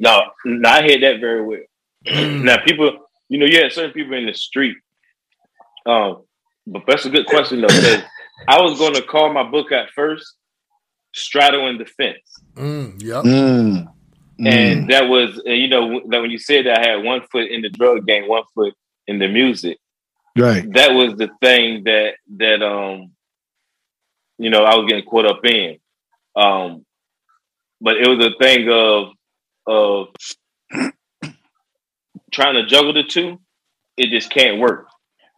No, 0.00 0.20
no 0.44 0.68
I 0.68 0.82
hear 0.82 0.98
that 1.00 1.20
very 1.20 1.44
well. 1.44 1.60
Mm. 2.04 2.42
now, 2.42 2.56
people, 2.64 2.90
you 3.28 3.38
know, 3.38 3.46
yeah, 3.46 3.68
certain 3.68 3.92
people 3.92 4.18
in 4.18 4.26
the 4.26 4.34
street. 4.34 4.76
Um, 5.86 6.24
but 6.66 6.82
that's 6.86 7.06
a 7.06 7.10
good 7.10 7.26
question 7.26 7.60
though. 7.60 8.02
I 8.48 8.60
was 8.60 8.76
going 8.76 8.94
to 8.94 9.02
call 9.02 9.32
my 9.32 9.48
book 9.48 9.70
out 9.70 9.88
first, 9.94 10.34
straddling 11.14 11.78
the 11.78 11.84
fence. 11.84 12.42
Mm, 12.54 13.02
yep. 13.02 13.24
Mm. 13.24 13.92
And 14.44 14.90
that 14.90 15.08
was, 15.08 15.40
you 15.44 15.68
know, 15.68 15.86
like 15.86 16.20
when 16.20 16.30
you 16.30 16.38
said 16.38 16.66
that 16.66 16.80
I 16.80 16.90
had 16.90 17.04
one 17.04 17.22
foot 17.30 17.48
in 17.50 17.62
the 17.62 17.68
drug 17.68 18.06
game, 18.06 18.28
one 18.28 18.42
foot 18.54 18.74
in 19.06 19.18
the 19.18 19.28
music. 19.28 19.78
right. 20.36 20.70
That 20.72 20.92
was 20.94 21.14
the 21.16 21.28
thing 21.40 21.84
that 21.84 22.14
that 22.38 22.62
um, 22.62 23.12
you 24.38 24.50
know, 24.50 24.64
I 24.64 24.74
was 24.76 24.88
getting 24.88 25.04
caught 25.04 25.26
up 25.26 25.44
in. 25.44 25.78
Um, 26.34 26.84
but 27.80 27.96
it 27.96 28.08
was 28.08 28.24
a 28.26 28.36
thing 28.38 28.68
of 28.70 29.12
of 29.66 30.08
trying 32.32 32.54
to 32.54 32.66
juggle 32.66 32.94
the 32.94 33.04
two. 33.04 33.40
It 33.96 34.10
just 34.10 34.30
can't 34.30 34.58
work. 34.58 34.88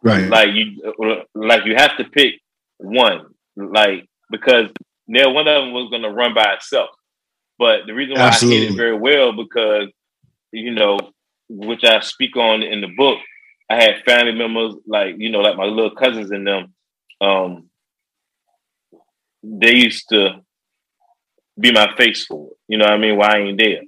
Right. 0.01 0.29
Like 0.29 0.49
you, 0.53 0.93
like 1.35 1.65
you 1.65 1.75
have 1.75 1.97
to 1.97 2.05
pick 2.05 2.35
one, 2.77 3.27
like 3.55 4.07
because 4.31 4.69
now 5.07 5.31
one 5.31 5.47
of 5.47 5.61
them 5.63 5.73
was 5.73 5.89
going 5.89 6.01
to 6.03 6.09
run 6.09 6.33
by 6.33 6.53
itself. 6.53 6.89
But 7.57 7.81
the 7.87 7.93
reason 7.93 8.17
why 8.17 8.27
I 8.27 8.31
hit 8.31 8.33
Absolutely. 8.33 8.67
it 8.67 8.75
very 8.75 8.97
well 8.97 9.33
because 9.33 9.89
you 10.51 10.71
know, 10.71 10.97
which 11.49 11.83
I 11.83 11.99
speak 12.01 12.35
on 12.37 12.63
in 12.63 12.81
the 12.81 12.87
book, 12.87 13.17
I 13.69 13.75
had 13.81 14.03
family 14.05 14.33
members 14.33 14.75
like 14.87 15.15
you 15.17 15.29
know, 15.29 15.39
like 15.41 15.57
my 15.57 15.65
little 15.65 15.95
cousins 15.95 16.31
and 16.31 16.45
them. 16.47 16.73
Um, 17.21 17.69
they 19.43 19.75
used 19.75 20.09
to 20.09 20.41
be 21.59 21.71
my 21.71 21.93
face 21.97 22.25
for 22.25 22.47
it. 22.51 22.57
You 22.67 22.77
know 22.77 22.85
what 22.85 22.93
I 22.93 22.97
mean? 22.97 23.17
Why 23.17 23.27
I 23.27 23.37
ain't 23.39 23.57
there. 23.59 23.81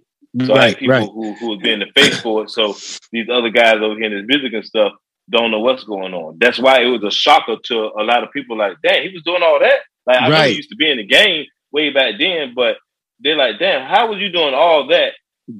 So 0.45 0.53
I 0.55 0.69
had 0.69 0.77
people 0.77 0.95
Right. 0.95 1.09
who 1.09 1.33
who 1.39 1.53
have 1.53 1.61
been 1.63 1.79
the 1.79 1.87
face 1.95 2.19
for 2.21 2.43
it. 2.43 2.49
So 2.51 2.75
these 3.11 3.27
other 3.31 3.49
guys 3.49 3.75
over 3.81 3.95
here 3.95 4.05
in 4.05 4.13
this 4.17 4.25
music 4.27 4.53
and 4.53 4.65
stuff 4.65 4.93
don't 5.29 5.51
know 5.51 5.59
what's 5.59 5.83
going 5.83 6.13
on. 6.13 6.37
That's 6.39 6.59
why 6.59 6.81
it 6.81 6.87
was 6.87 7.03
a 7.03 7.11
shocker 7.11 7.55
to 7.65 7.75
a 7.99 8.03
lot 8.03 8.23
of 8.23 8.31
people. 8.31 8.57
Like, 8.57 8.77
damn, 8.83 9.03
he 9.03 9.09
was 9.13 9.23
doing 9.23 9.41
all 9.43 9.59
that. 9.59 9.79
Like, 10.07 10.21
I 10.21 10.29
know 10.29 10.31
Right. 10.35 10.55
used 10.55 10.69
to 10.69 10.75
be 10.77 10.89
in 10.89 10.97
the 10.97 11.05
game 11.05 11.45
way 11.71 11.89
back 11.91 12.15
then, 12.19 12.53
but 12.55 12.77
they're 13.19 13.35
like, 13.37 13.59
damn, 13.59 13.87
how 13.87 14.07
was 14.09 14.19
you 14.19 14.29
doing 14.31 14.53
all 14.55 14.87
that 14.87 15.13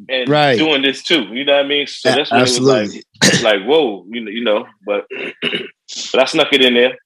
and 0.10 0.30
Right. 0.30 0.58
doing 0.58 0.82
this 0.82 1.04
too? 1.04 1.24
You 1.34 1.44
know 1.46 1.56
what 1.58 1.66
I 1.66 1.68
mean? 1.68 1.86
So 1.88 2.14
that's 2.14 2.32
when 2.32 2.42
absolutely. 2.42 3.00
it 3.00 3.06
was 3.22 3.42
like, 3.42 3.42
like, 3.62 3.68
whoa, 3.68 4.06
you 4.10 4.22
know, 4.22 4.32
you 4.32 4.44
know. 4.44 4.66
But 4.86 5.06
but 6.12 6.22
I 6.22 6.26
snuck 6.26 6.48
it 6.54 6.64
in 6.64 6.74
there. 6.76 6.98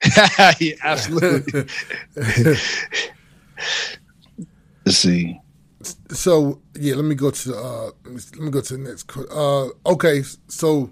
yeah, 0.60 0.74
absolutely. 0.82 1.64
Let's 4.84 4.98
see. 4.98 5.40
so 6.10 6.60
yeah, 6.78 6.94
let 6.94 7.04
me 7.04 7.14
go 7.14 7.30
to 7.30 7.56
uh 7.56 7.90
let 8.04 8.36
me, 8.40 8.50
go 8.50 8.60
to 8.60 8.76
the 8.76 8.82
next. 8.82 9.04
que- 9.08 9.26
Uh, 9.30 9.68
okay, 9.86 10.22
so 10.48 10.90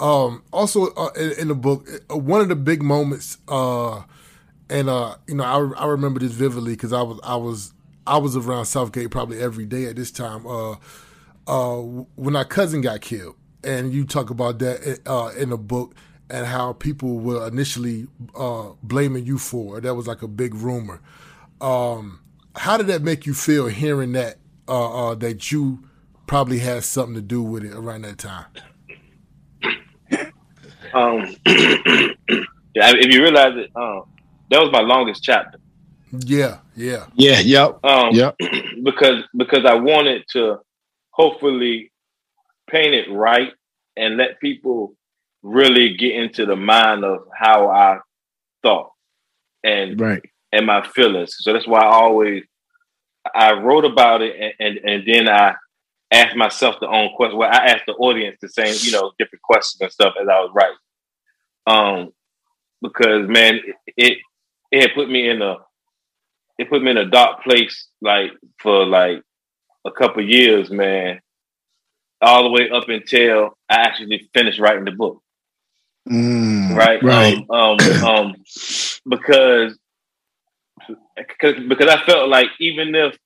um 0.00 0.42
also 0.52 0.86
uh, 0.94 1.10
in, 1.16 1.32
in 1.40 1.48
the 1.48 1.54
book, 1.54 1.86
uh, 2.10 2.16
one 2.16 2.40
of 2.40 2.48
the 2.48 2.56
big 2.56 2.82
moments, 2.82 3.38
uh, 3.48 4.02
and 4.70 4.88
uh, 4.88 5.16
you 5.26 5.34
know, 5.34 5.44
I 5.44 5.84
I 5.84 5.86
remember 5.86 6.20
this 6.20 6.32
vividly 6.32 6.72
because 6.72 6.92
I 6.92 7.02
was 7.02 7.20
I 7.22 7.36
was 7.36 7.72
I 8.06 8.18
was 8.18 8.36
around 8.36 8.66
Southgate 8.66 9.10
probably 9.10 9.40
every 9.40 9.66
day 9.66 9.86
at 9.86 9.96
this 9.96 10.10
time. 10.10 10.46
Uh, 10.46 10.76
uh, 11.46 11.76
when 12.16 12.36
our 12.36 12.44
cousin 12.44 12.80
got 12.80 13.00
killed, 13.00 13.36
and 13.62 13.92
you 13.92 14.04
talk 14.04 14.30
about 14.30 14.58
that 14.60 15.00
uh, 15.06 15.30
in 15.36 15.50
the 15.50 15.58
book, 15.58 15.94
and 16.30 16.46
how 16.46 16.72
people 16.72 17.18
were 17.18 17.46
initially 17.46 18.06
uh, 18.34 18.70
blaming 18.82 19.26
you 19.26 19.38
for 19.38 19.78
it. 19.78 19.82
That 19.82 19.94
was 19.94 20.06
like 20.06 20.22
a 20.22 20.28
big 20.28 20.54
rumor. 20.54 21.00
Um, 21.60 22.20
how 22.56 22.76
did 22.76 22.86
that 22.86 23.02
make 23.02 23.26
you 23.26 23.34
feel 23.34 23.66
hearing 23.66 24.12
that 24.12 24.38
uh, 24.68 25.10
uh, 25.10 25.14
that 25.16 25.52
you 25.52 25.84
probably 26.26 26.58
had 26.58 26.84
something 26.84 27.14
to 27.14 27.22
do 27.22 27.42
with 27.42 27.64
it 27.64 27.74
around 27.74 28.02
that 28.02 28.18
time? 28.18 28.46
Um, 30.94 31.36
if 31.46 33.14
you 33.14 33.22
realize 33.22 33.56
it, 33.56 33.70
um, 33.74 34.04
that 34.54 34.62
was 34.62 34.70
my 34.72 34.80
longest 34.82 35.22
chapter. 35.24 35.58
Yeah, 36.12 36.58
yeah, 36.76 37.06
Yeah. 37.16 37.40
Yep. 37.40 37.84
Um, 37.84 38.14
Yep. 38.14 38.36
because 38.84 39.24
because 39.36 39.64
I 39.66 39.74
wanted 39.74 40.24
to 40.30 40.58
hopefully 41.10 41.90
paint 42.70 42.94
it 42.94 43.10
right 43.10 43.52
and 43.96 44.16
let 44.16 44.38
people 44.40 44.94
really 45.42 45.94
get 45.96 46.14
into 46.14 46.46
the 46.46 46.54
mind 46.56 47.04
of 47.04 47.26
how 47.36 47.68
I 47.68 47.98
thought 48.62 48.90
and 49.64 50.00
Right. 50.00 50.22
and 50.52 50.66
my 50.66 50.86
feelings. 50.86 51.34
So 51.40 51.52
that's 51.52 51.66
why 51.66 51.80
I 51.80 51.92
always 51.92 52.44
I 53.34 53.54
wrote 53.54 53.84
about 53.84 54.22
it 54.22 54.36
and 54.38 54.52
and, 54.60 54.88
and 54.88 55.02
then 55.06 55.28
I 55.28 55.56
asked 56.12 56.36
myself 56.36 56.76
the 56.80 56.86
own 56.86 57.10
question. 57.16 57.38
Well, 57.38 57.50
I 57.50 57.66
asked 57.72 57.86
the 57.86 57.94
audience 57.94 58.38
the 58.40 58.48
same, 58.48 58.74
you 58.82 58.92
know, 58.92 59.10
different 59.18 59.42
questions 59.42 59.80
and 59.80 59.90
stuff 59.90 60.14
as 60.20 60.28
I 60.28 60.38
was 60.40 60.52
writing. 60.54 60.76
Um, 61.66 62.12
because 62.82 63.28
man, 63.28 63.58
it 63.66 63.74
it, 63.96 64.18
it 64.74 64.80
had 64.82 64.94
put 64.94 65.08
me 65.10 65.28
in 65.28 65.42
a 65.42 65.56
it 66.58 66.70
put 66.70 66.82
me 66.82 66.90
in 66.90 66.98
a 66.98 67.10
dark 67.10 67.42
place 67.42 67.88
like 68.00 68.30
for 68.60 68.86
like 68.86 69.22
a 69.84 69.90
couple 69.90 70.24
years, 70.24 70.70
man. 70.70 71.20
All 72.20 72.44
the 72.44 72.50
way 72.50 72.70
up 72.70 72.88
until 72.88 73.58
I 73.68 73.74
actually 73.74 74.30
finished 74.32 74.58
writing 74.58 74.84
the 74.84 74.92
book 74.92 75.24
Mm, 76.08 76.76
right? 76.76 77.02
Right. 77.02 77.36
Um, 77.48 77.78
um, 77.78 78.04
um, 78.04 78.34
because 79.08 79.78
because 81.16 81.54
because 81.68 81.88
I 81.88 82.04
felt 82.04 82.28
like 82.28 82.48
even 82.60 82.94
if 82.94 83.16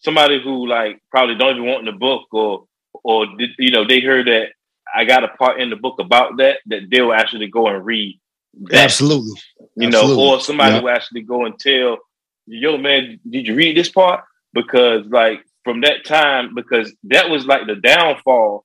somebody 0.00 0.40
who 0.42 0.66
like 0.66 1.00
probably 1.10 1.34
don't 1.34 1.56
even 1.56 1.66
want 1.68 1.84
the 1.84 1.92
book 1.92 2.28
or 2.32 2.66
or 3.02 3.26
you 3.58 3.70
know 3.72 3.86
they 3.86 4.00
heard 4.00 4.28
that 4.28 4.50
I 4.94 5.04
got 5.04 5.24
a 5.24 5.28
part 5.28 5.60
in 5.60 5.70
the 5.70 5.76
book 5.76 5.98
about 5.98 6.36
that 6.36 6.58
that 6.66 6.82
they'll 6.90 7.12
actually 7.12 7.48
go 7.48 7.66
and 7.66 7.84
read 7.84 8.20
that 8.64 8.84
Absolutely. 8.84 9.40
you 9.76 9.90
know, 9.90 10.00
Absolutely. 10.00 10.24
or 10.24 10.40
somebody 10.40 10.76
Yeah. 10.76 10.82
will 10.82 10.90
actually 10.90 11.22
go 11.22 11.44
and 11.46 11.58
tell, 11.58 11.98
yo, 12.46 12.78
man, 12.78 13.20
did 13.28 13.46
you 13.46 13.54
read 13.54 13.76
this 13.76 13.90
part? 13.90 14.24
Because 14.52 15.06
like 15.06 15.44
from 15.64 15.82
that 15.82 16.04
time, 16.04 16.54
because 16.54 16.94
that 17.04 17.30
was 17.30 17.46
like 17.46 17.66
the 17.66 17.76
downfall, 17.76 18.64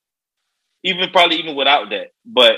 even 0.84 1.10
probably 1.12 1.38
even 1.38 1.56
without 1.56 1.89
that, 1.89 2.10
but 2.25 2.54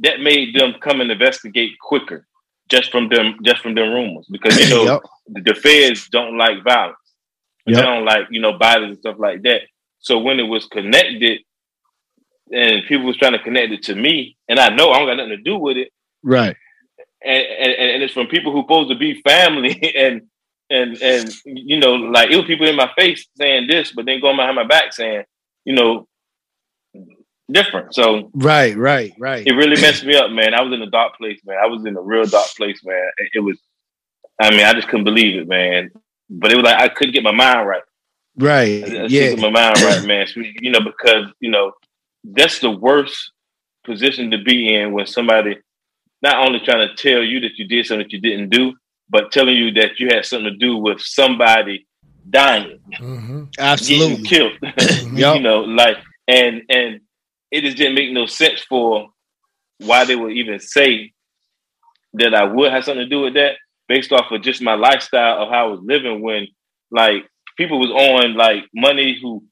that 0.00 0.20
made 0.20 0.54
them 0.54 0.74
come 0.80 1.00
and 1.00 1.10
investigate 1.10 1.78
quicker 1.80 2.26
just 2.70 2.90
from 2.90 3.08
them 3.08 3.36
just 3.44 3.62
from 3.62 3.74
them 3.74 3.92
rumors. 3.92 4.26
Because 4.30 4.56
you 4.58 4.66
know 4.70 4.84
Yep. 4.84 5.02
the, 5.44 5.54
feds 5.54 6.08
don't 6.08 6.36
like 6.38 6.64
violence. 6.64 6.96
They 7.66 7.72
don't 7.82 8.04
like, 8.04 8.26
you 8.30 8.40
know, 8.40 8.56
violence 8.58 8.92
and 8.92 8.98
stuff 8.98 9.16
like 9.18 9.42
that. 9.42 9.62
So 10.00 10.18
when 10.18 10.40
it 10.40 10.44
was 10.44 10.66
connected 10.66 11.40
and 12.52 12.84
people 12.86 13.06
was 13.06 13.16
trying 13.16 13.32
to 13.32 13.38
connect 13.42 13.72
it 13.72 13.82
to 13.84 13.94
me, 13.94 14.36
and 14.48 14.58
I 14.60 14.68
know 14.70 14.90
I 14.90 14.98
don't 14.98 15.08
got 15.08 15.16
nothing 15.16 15.30
to 15.30 15.36
do 15.38 15.56
with 15.58 15.76
it, 15.78 15.90
Right. 16.24 16.56
and, 17.24 17.42
and 17.46 17.72
and 17.92 18.02
it's 18.02 18.14
from 18.14 18.26
people 18.28 18.52
who 18.52 18.62
supposed 18.62 18.90
to 18.90 18.96
be 18.96 19.20
family 19.22 19.78
and 19.96 20.22
and 20.70 21.00
and 21.02 21.30
you 21.44 21.78
know 21.78 21.94
like 21.94 22.30
it 22.30 22.36
was 22.36 22.46
people 22.46 22.66
in 22.66 22.76
my 22.76 22.90
face 22.98 23.26
saying 23.36 23.66
this 23.68 23.92
but 23.92 24.06
then 24.06 24.20
going 24.20 24.36
behind 24.36 24.56
my 24.56 24.64
back 24.66 24.92
saying 24.92 25.24
you 25.64 25.74
know 25.74 26.08
different 27.52 27.94
so 27.94 28.30
Right. 28.34 28.76
Right. 28.76 29.12
Right. 29.18 29.46
it 29.46 29.52
really 29.52 29.80
messed 29.80 30.04
me 30.06 30.16
up 30.16 30.30
man 30.30 30.54
i 30.54 30.62
was 30.62 30.72
in 30.72 30.80
a 30.82 30.90
dark 30.90 31.16
place 31.18 31.40
man 31.44 31.58
i 31.62 31.66
was 31.66 31.84
in 31.84 31.96
a 31.96 32.00
real 32.00 32.24
dark 32.24 32.48
place 32.56 32.80
man 32.84 33.10
it, 33.34 33.40
was 33.40 33.58
i 34.40 34.50
mean 34.50 34.60
i 34.64 34.72
just 34.72 34.88
couldn't 34.88 35.04
believe 35.04 35.40
it 35.40 35.48
man 35.48 35.90
but 36.30 36.50
it 36.52 36.56
was 36.56 36.64
like 36.64 36.80
i 36.80 36.88
couldn't 36.88 37.12
get 37.12 37.22
my 37.22 37.32
mind 37.32 37.68
right 37.68 37.82
I, 38.42 38.42
I 38.42 38.46
Right. 38.46 39.10
Yeah. 39.10 39.34
my 39.36 39.50
mind 39.50 39.82
right 39.82 40.02
man 40.06 40.26
you 40.34 40.70
know 40.70 40.80
because 40.80 41.26
you 41.40 41.50
know 41.50 41.72
that's 42.24 42.60
the 42.60 42.70
worst 42.70 43.32
position 43.84 44.30
to 44.30 44.38
be 44.38 44.74
in 44.74 44.92
when 44.92 45.06
somebody 45.06 45.58
not 46.24 46.36
only 46.44 46.58
trying 46.60 46.88
to 46.88 46.94
tell 47.06 47.22
you 47.22 47.38
that 47.40 47.56
you 47.58 47.66
did 47.68 47.84
something 47.86 48.04
that 48.06 48.12
you 48.12 48.20
didn't 48.28 48.48
do, 48.50 48.72
but 49.10 49.30
telling 49.30 49.54
you 49.56 49.70
that 49.72 49.98
you 50.00 50.06
had 50.08 50.24
something 50.24 50.50
to 50.52 50.56
do 50.66 50.72
with 50.78 50.98
somebody 51.00 51.86
dying, 52.28 52.78
hmm 52.98 53.44
getting 53.88 54.22
Absolutely. 54.22 54.26
killed. 54.32 54.52
Yup. 55.22 55.36
you 55.36 55.42
know, 55.42 55.60
like 55.82 55.98
and 56.26 56.62
and 56.70 57.00
it 57.50 57.60
just 57.62 57.76
didn't 57.76 57.94
make 57.94 58.10
no 58.12 58.26
sense 58.26 58.60
for 58.68 59.08
why 59.78 60.04
they 60.04 60.16
would 60.16 60.32
even 60.32 60.58
say 60.58 61.12
that 62.14 62.34
I 62.34 62.44
would 62.44 62.72
have 62.72 62.84
something 62.84 63.04
to 63.04 63.08
do 63.16 63.20
with 63.22 63.34
that 63.34 63.56
based 63.88 64.12
off 64.12 64.30
of 64.32 64.42
just 64.42 64.62
my 64.62 64.74
lifestyle 64.74 65.42
of 65.42 65.48
how 65.50 65.66
I 65.66 65.70
was 65.70 65.80
living 65.82 66.22
when 66.22 66.46
like 66.90 67.28
people 67.58 67.78
was 67.78 67.90
on 67.90 68.34
like 68.34 68.64
money 68.74 69.18
who 69.20 69.44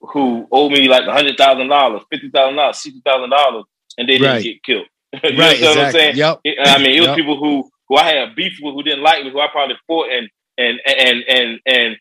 who 0.00 0.46
owed 0.50 0.72
me 0.72 0.88
like 0.88 1.06
a 1.06 1.12
hundred 1.12 1.36
thousand 1.38 1.68
dollars, 1.68 2.02
fifty 2.10 2.30
thousand 2.30 2.56
dollars, 2.56 2.82
sixty 2.82 3.00
thousand 3.04 3.30
dollars, 3.30 3.64
and 3.98 4.08
they 4.08 4.18
didn't 4.18 4.34
Right. 4.34 4.42
get 4.42 4.62
killed. 4.64 4.86
you 5.24 5.38
Right. 5.38 5.60
know 5.60 5.70
what 5.70 5.78
I'm 5.78 5.86
Exactly. 5.86 6.00
saying? 6.00 6.16
Yep. 6.16 6.40
I 6.64 6.78
mean, 6.78 6.96
it 6.96 7.00
was 7.00 7.10
Yep. 7.10 7.16
people 7.16 7.38
who 7.38 7.70
who 7.88 7.96
I 7.96 8.04
had 8.04 8.36
beef 8.36 8.54
with, 8.62 8.74
who 8.74 8.82
didn't 8.82 9.02
like 9.02 9.24
me, 9.24 9.30
who 9.30 9.40
I 9.40 9.48
probably 9.52 9.76
fought 9.86 10.08
and 10.10 10.28
and 10.58 10.80
and 10.86 11.24
and 11.28 11.60
and 11.66 11.96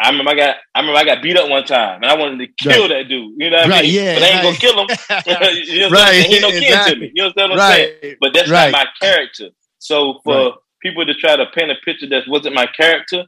I 0.00 0.10
remember 0.10 0.32
I 0.32 0.36
got 0.36 0.56
I 0.74 0.80
remember 0.80 0.98
I 1.00 1.04
got 1.04 1.22
beat 1.22 1.36
up 1.38 1.48
one 1.50 1.64
time, 1.64 2.02
and 2.02 2.06
I 2.10 2.16
wanted 2.16 2.38
to 2.46 2.52
kill 2.68 2.88
that 2.88 3.08
dude. 3.08 3.34
You 3.38 3.50
know 3.50 3.56
what 3.58 3.66
I 3.66 3.68
Right, 3.68 3.84
mean? 3.84 3.94
yeah, 3.94 4.14
but 4.14 4.24
I 4.24 4.28
ain't 4.28 4.36
right. 4.36 4.42
gonna 4.42 4.58
kill 4.58 4.80
him. 4.80 4.90
you 5.26 5.80
know 5.80 5.90
Right. 5.90 6.26
He 6.26 6.34
ain't 6.36 6.42
no 6.42 6.52
kin 6.52 6.80
to 6.82 6.96
me. 6.96 7.12
You 7.14 7.24
understand 7.24 7.50
what 7.50 7.56
I'm 7.60 7.60
saying? 7.66 7.88
right. 8.02 8.18
But 8.20 8.32
that's 8.34 8.50
Right. 8.50 8.72
not 8.72 8.72
my 8.72 8.86
character. 9.00 9.50
So 9.78 10.20
for 10.24 10.34
Right. 10.34 10.54
people 10.82 11.06
to 11.06 11.14
try 11.14 11.36
to 11.36 11.46
paint 11.54 11.70
a 11.70 11.76
picture 11.84 12.08
that 12.10 12.24
wasn't 12.28 12.54
my 12.54 12.66
character, 12.66 13.24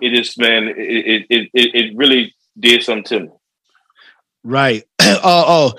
it 0.00 0.14
is 0.18 0.36
man, 0.38 0.68
it 0.68 0.76
it 0.78 1.26
it, 1.30 1.50
it, 1.54 1.74
it 1.74 1.96
really 1.96 2.34
did 2.58 2.82
something 2.82 3.04
to 3.04 3.20
me. 3.20 3.28
Right. 4.44 4.84
uh, 5.00 5.20
oh, 5.24 5.74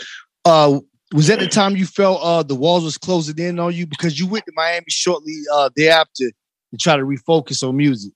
uh, 0.45 0.79
was 1.13 1.27
that 1.27 1.39
the 1.39 1.47
time 1.47 1.75
you 1.75 1.85
felt 1.85 2.19
uh 2.21 2.43
the 2.43 2.55
walls 2.55 2.83
was 2.83 2.97
closing 2.97 3.37
in 3.39 3.59
on 3.59 3.73
you 3.73 3.85
because 3.85 4.19
you 4.19 4.27
went 4.27 4.45
to 4.45 4.51
Miami 4.55 4.85
shortly 4.89 5.35
uh 5.53 5.69
thereafter 5.75 6.31
to 6.71 6.77
try 6.77 6.95
to 6.95 7.03
refocus 7.03 7.67
on 7.67 7.75
music? 7.77 8.13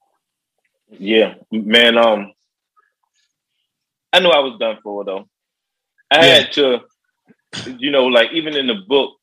Yeah, 0.90 1.36
man. 1.52 1.98
Um, 1.98 2.32
I 4.14 4.20
knew 4.20 4.30
I 4.30 4.40
was 4.40 4.58
done 4.60 4.78
for 4.82 5.04
though. 5.04 5.28
I 6.12 6.26
Yeah. 6.26 6.34
had 6.36 6.52
to, 6.54 6.82
you 7.66 7.92
know, 7.92 8.06
like 8.06 8.32
even 8.34 8.56
in 8.56 8.68
the 8.68 8.76
book, 8.88 9.16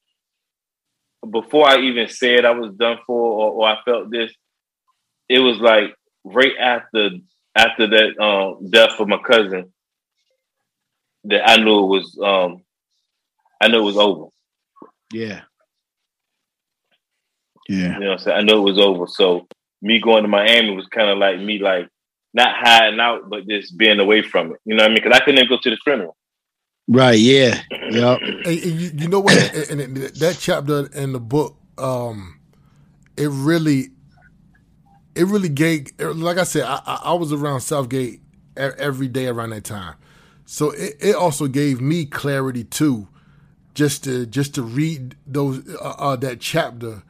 before 1.31 1.67
I 1.69 1.79
even 1.79 2.09
said 2.09 2.45
I 2.45 2.51
was 2.51 2.75
done 2.75 2.99
for 3.07 3.17
or, 3.17 3.53
or 3.53 3.69
I 3.69 3.79
felt 3.85 4.11
this, 4.11 4.33
it 5.29 5.39
was 5.39 5.59
like 5.59 5.95
right 6.25 6.57
after 6.59 7.11
after 7.55 7.87
that 7.87 8.19
um, 8.23 8.71
death 8.71 8.99
of 8.99 9.09
my 9.09 9.19
cousin 9.19 9.73
that 11.25 11.49
I 11.49 11.57
knew 11.57 11.85
it 11.85 11.87
was 11.87 12.19
um, 12.23 12.63
I 13.63 13.69
knew 13.69 13.79
it 13.79 13.83
was 13.85 13.97
over. 13.97 14.27
Yeah. 15.13 15.43
Yeah. 17.69 17.95
You 17.95 18.01
know 18.01 18.11
what 18.11 18.13
I'm 18.13 18.19
saying? 18.19 18.37
I 18.39 18.41
knew 18.43 18.59
it 18.59 18.73
was 18.73 18.79
over. 18.79 19.07
So 19.07 19.47
me 19.81 20.01
going 20.01 20.23
to 20.23 20.29
Miami 20.29 20.75
was 20.75 20.87
kind 20.89 21.09
of 21.09 21.19
like 21.19 21.39
me 21.39 21.59
like 21.59 21.89
not 22.35 22.49
hiding 22.55 23.01
out, 23.01 23.31
but 23.31 23.47
just 23.47 23.77
being 23.77 24.01
away 24.01 24.23
from 24.23 24.53
it. 24.53 24.61
You 24.65 24.75
know 24.75 24.83
what 24.83 24.91
I 24.91 24.95
mean? 24.95 25.03
Because 25.03 25.17
I 25.17 25.25
couldn't 25.25 25.39
even 25.39 25.49
go 25.49 25.59
to 25.63 25.71
the 25.71 25.77
funeral. 25.85 26.17
Right. 26.89 27.19
Yeah. 27.19 27.63
Yep. 27.93 28.21
And, 28.23 28.47
and 28.47 28.81
you, 28.81 28.91
you 28.95 29.09
know 29.09 29.21
what? 29.21 29.37
and, 29.71 29.79
and 29.79 29.97
that 29.99 30.39
chapter 30.41 30.87
in 30.95 31.13
the 31.13 31.21
book, 31.21 31.59
um, 31.77 32.41
it 33.19 33.29
really, 33.31 33.91
it 35.15 35.25
really 35.27 35.51
gave. 35.51 35.89
Like 35.99 36.39
I 36.39 36.45
said, 36.45 36.63
I, 36.63 36.81
I 36.87 37.01
I 37.05 37.13
was 37.13 37.35
around 37.35 37.61
Southgate 37.61 38.23
every 38.57 39.09
day 39.09 39.27
around 39.27 39.51
that 39.51 39.65
time, 39.65 39.97
so 40.47 40.71
it, 40.71 40.97
it 41.01 41.15
also 41.15 41.49
gave 41.49 41.83
me 41.83 42.07
clarity 42.07 42.65
too, 42.65 43.09
just 43.75 44.05
to 44.05 44.27
just 44.27 44.55
to 44.57 44.63
read 44.63 45.17
those 45.27 45.67
uh, 45.77 45.95
uh, 45.99 46.17
that 46.17 46.41
chapter, 46.41 47.03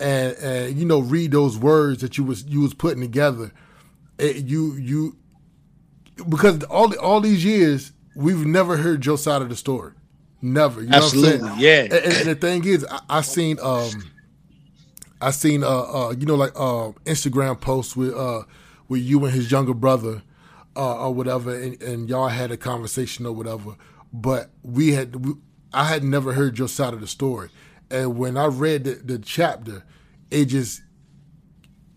and 0.00 0.34
and 0.36 0.76
you 0.78 0.84
know 0.84 1.00
read 1.00 1.32
those 1.32 1.58
words 1.58 2.00
that 2.00 2.16
you 2.18 2.24
was 2.24 2.44
you 2.44 2.60
was 2.60 2.74
putting 2.74 3.00
together. 3.02 3.52
It, 4.18 4.44
you 4.46 4.74
you 4.76 5.16
because 6.28 6.62
all 6.64 6.96
all 6.98 7.20
these 7.20 7.44
years 7.44 7.92
we've 8.14 8.46
never 8.46 8.76
heard 8.78 9.04
your 9.04 9.18
side 9.18 9.42
of 9.42 9.48
the 9.48 9.56
story. 9.56 9.92
Never. 10.42 10.82
You 10.82 10.88
know 10.90 10.96
Absolutely. 10.98 11.38
What 11.42 11.50
I'm 11.52 11.58
saying? 11.60 11.90
Yeah. 11.90 11.96
And, 11.96 12.04
and- 12.04 12.12
and 12.14 12.26
the 12.28 12.34
thing 12.34 12.64
is, 12.64 12.86
I, 12.90 13.00
I 13.08 13.20
seen 13.22 13.58
um, 13.62 13.90
I 15.20 15.30
seen 15.30 15.64
uh, 15.64 15.68
uh, 15.68 16.14
you 16.18 16.26
know, 16.26 16.34
like 16.34 16.52
uh, 16.54 16.92
Instagram 17.04 17.60
posts 17.60 17.96
with 17.96 18.14
uh, 18.14 18.42
with 18.88 19.00
you 19.02 19.24
and 19.24 19.34
his 19.34 19.50
younger 19.50 19.74
brother, 19.74 20.22
uh, 20.76 21.06
or 21.06 21.14
whatever, 21.14 21.54
and, 21.58 21.80
and 21.82 22.08
y'all 22.08 22.28
had 22.28 22.50
a 22.50 22.56
conversation 22.56 23.26
or 23.26 23.32
whatever. 23.32 23.76
But 24.12 24.50
we 24.62 24.92
had, 24.92 25.24
we, 25.26 25.34
I 25.72 25.84
had 25.84 26.04
never 26.04 26.32
heard 26.32 26.58
your 26.58 26.68
side 26.68 26.94
of 26.94 27.00
the 27.00 27.06
story, 27.06 27.50
and 27.90 28.18
when 28.18 28.36
I 28.36 28.46
read 28.46 28.84
the, 28.84 28.94
the 28.94 29.18
chapter, 29.18 29.84
it 30.30 30.46
just. 30.46 30.82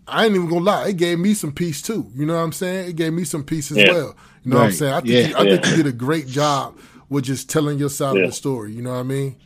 I 0.08 0.24
ain't 0.26 0.34
even 0.34 0.48
gonna 0.48 0.64
lie. 0.64 0.88
It 0.88 0.96
gave 0.96 1.18
me 1.20 1.34
some 1.34 1.52
peace 1.52 1.80
too. 1.82 2.10
You 2.14 2.26
know 2.26 2.34
what 2.34 2.42
I'm 2.42 2.52
saying? 2.52 2.90
It 2.90 2.96
gave 2.96 3.12
me 3.12 3.24
some 3.24 3.44
peace 3.44 3.70
as 3.70 3.78
Yeah. 3.78 3.86
well. 3.86 4.16
You 4.42 4.50
know 4.50 4.56
what 4.58 4.64
I'm 4.64 4.70
saying? 4.72 4.92
I 4.92 5.00
think, 5.00 5.10
Yeah. 5.10 5.28
you, 5.28 5.34
I 5.36 5.44
think 5.44 5.66
you 5.66 5.72
did 5.72 5.86
a 5.86 5.92
great 5.92 6.26
job 6.26 6.78
with 7.08 7.24
just 7.24 7.48
telling 7.48 7.78
your 7.78 7.90
side 7.90 8.16
Yeah. 8.16 8.22
of 8.22 8.26
the 8.26 8.32
story. 8.32 8.72
You 8.72 8.82
know 8.82 8.90
what 8.92 9.00
I 9.00 9.04
mean? 9.04 9.36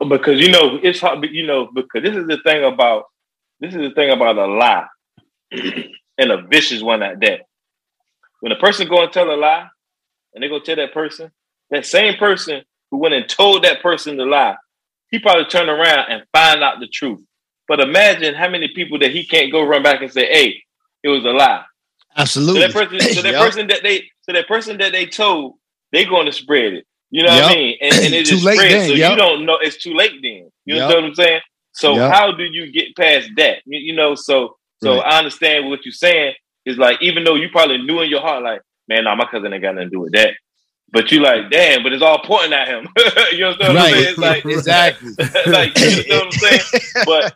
Uh, 0.00 0.06
because 0.06 0.40
you 0.40 0.50
know 0.50 0.78
it's 0.82 1.00
hard. 1.00 1.20
but 1.22 1.30
You 1.30 1.46
know 1.46 1.68
because 1.74 2.02
this 2.02 2.16
is 2.16 2.26
the 2.26 2.38
thing 2.44 2.64
about 2.64 3.04
this 3.60 3.74
is 3.74 3.80
the 3.80 3.90
thing 3.94 4.10
about 4.10 4.36
a 4.38 4.46
lie 4.46 4.86
and 5.52 6.30
a 6.32 6.42
vicious 6.42 6.82
one 6.82 7.02
at 7.02 7.20
that. 7.20 7.42
When 8.40 8.52
a 8.52 8.56
person 8.58 8.88
go 8.88 9.02
and 9.02 9.12
tell 9.12 9.30
a 9.32 9.36
lie, 9.36 9.68
and 10.34 10.42
they 10.42 10.48
go 10.48 10.60
tell 10.60 10.76
that 10.76 10.94
person, 10.94 11.30
that 11.70 11.86
same 11.86 12.16
person 12.16 12.62
who 12.94 13.00
went 13.00 13.14
and 13.14 13.28
told 13.28 13.64
that 13.64 13.82
person 13.82 14.16
the 14.16 14.24
lie, 14.24 14.56
he 15.10 15.18
probably 15.18 15.46
turn 15.46 15.68
around 15.68 16.10
and 16.10 16.22
find 16.32 16.62
out 16.62 16.78
the 16.78 16.86
truth. 16.86 17.20
But 17.66 17.80
imagine 17.80 18.34
how 18.36 18.48
many 18.48 18.68
people 18.68 19.00
that 19.00 19.10
he 19.10 19.26
can't 19.26 19.50
go 19.50 19.62
run 19.64 19.82
back 19.82 20.00
and 20.00 20.12
say, 20.12 20.26
"Hey, 20.26 20.62
it 21.02 21.08
was 21.08 21.24
a 21.24 21.30
lie." 21.30 21.64
So 22.14 22.20
Absolutely. 22.20 22.60
that 22.60 22.72
person, 22.72 23.00
so 23.10 23.22
that 23.22 23.32
Yep. 23.32 23.40
person 23.40 23.66
that 23.68 23.82
they, 23.82 24.04
so 24.22 24.32
that 24.32 24.46
person 24.46 24.78
that 24.78 24.92
they 24.92 25.06
told, 25.06 25.54
they 25.92 26.04
going 26.04 26.26
to 26.26 26.32
spread 26.32 26.74
it. 26.74 26.86
You 27.10 27.24
know 27.24 27.34
what 27.34 27.44
I 27.44 27.54
mean? 27.54 27.78
And, 27.80 27.96
and 27.96 28.14
it 28.14 28.26
Too 28.26 28.36
just 28.36 28.44
late 28.44 28.56
spreads, 28.56 28.74
then, 28.74 28.88
so 28.88 28.94
yep. 28.94 29.10
you 29.10 29.16
don't 29.16 29.44
know. 29.44 29.58
It's 29.60 29.82
too 29.82 29.94
late 29.94 30.12
then. 30.22 30.50
You 30.66 30.78
know 30.78 30.86
what 30.86 31.04
I'm 31.04 31.14
saying? 31.14 31.40
So 31.72 31.96
Yep. 31.96 32.12
how 32.12 32.32
do 32.32 32.44
you 32.44 32.70
get 32.70 32.94
past 32.96 33.30
that? 33.36 33.58
You, 33.66 33.80
you 33.80 33.94
know, 33.96 34.14
so 34.14 34.56
so 34.78 34.98
Right. 34.98 35.12
I 35.12 35.18
understand 35.18 35.68
what 35.68 35.84
you're 35.84 35.92
saying. 35.92 36.34
Is 36.64 36.78
like 36.78 37.02
even 37.02 37.24
though 37.24 37.34
you 37.34 37.48
probably 37.50 37.78
knew 37.78 38.00
in 38.00 38.10
your 38.10 38.20
heart, 38.20 38.42
like, 38.42 38.62
man, 38.88 39.04
nah, 39.04 39.16
my 39.16 39.26
cousin 39.26 39.52
ain't 39.52 39.62
got 39.62 39.74
nothing 39.74 39.90
to 39.90 39.96
do 39.96 40.00
with 40.00 40.12
that. 40.12 40.30
But 40.94 41.10
you 41.10 41.18
like, 41.18 41.50
damn, 41.50 41.82
but 41.82 41.92
it's 41.92 42.04
all 42.04 42.22
pointing 42.24 42.52
at 42.52 42.68
him. 42.68 42.88
you 43.32 43.44
understand 43.44 43.74
what 43.74 43.82
I'm 43.82 43.92
saying? 43.92 44.08
It's 44.10 44.18
like 44.18 44.44
exactly. 44.44 45.10
like 45.48 45.76
you 45.76 46.08
know 46.08 46.18
what 46.18 46.26
I'm 46.26 46.30
saying? 46.30 46.82
But 47.04 47.34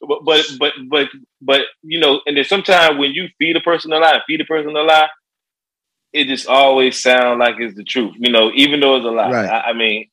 but 0.00 0.24
but 0.24 0.44
but 0.58 0.72
but 0.88 1.08
but 1.40 1.60
you 1.82 2.00
know, 2.00 2.20
and 2.26 2.36
then 2.36 2.44
sometimes 2.44 2.98
when 2.98 3.12
you 3.12 3.28
feed 3.38 3.56
a 3.56 3.60
person 3.60 3.92
a 3.92 3.98
lie, 3.98 4.20
feed 4.26 4.40
a 4.40 4.44
person 4.44 4.74
a 4.74 4.82
lie, 4.82 5.08
it 6.12 6.26
just 6.26 6.48
always 6.48 7.00
sounds 7.00 7.38
like 7.38 7.60
it's 7.60 7.76
the 7.76 7.84
truth. 7.84 8.16
You 8.18 8.32
know, 8.32 8.50
even 8.56 8.80
though 8.80 8.96
it's 8.96 9.06
a 9.06 9.10
lie. 9.10 9.30
Right. 9.30 9.48
I, 9.48 9.70
I 9.70 9.72
mean, 9.72 10.10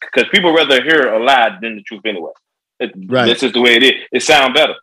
because 0.00 0.28
people 0.30 0.54
rather 0.54 0.80
hear 0.80 1.12
a 1.12 1.18
lie 1.18 1.58
than 1.60 1.74
the 1.74 1.82
truth 1.82 2.02
anyway. 2.04 2.30
It, 2.78 2.92
Right. 2.94 3.26
That's 3.26 3.40
just 3.40 3.54
the 3.54 3.60
way 3.60 3.74
it 3.74 3.82
is. 3.82 3.92
It 4.12 4.22
sounds 4.22 4.54
better. 4.54 4.76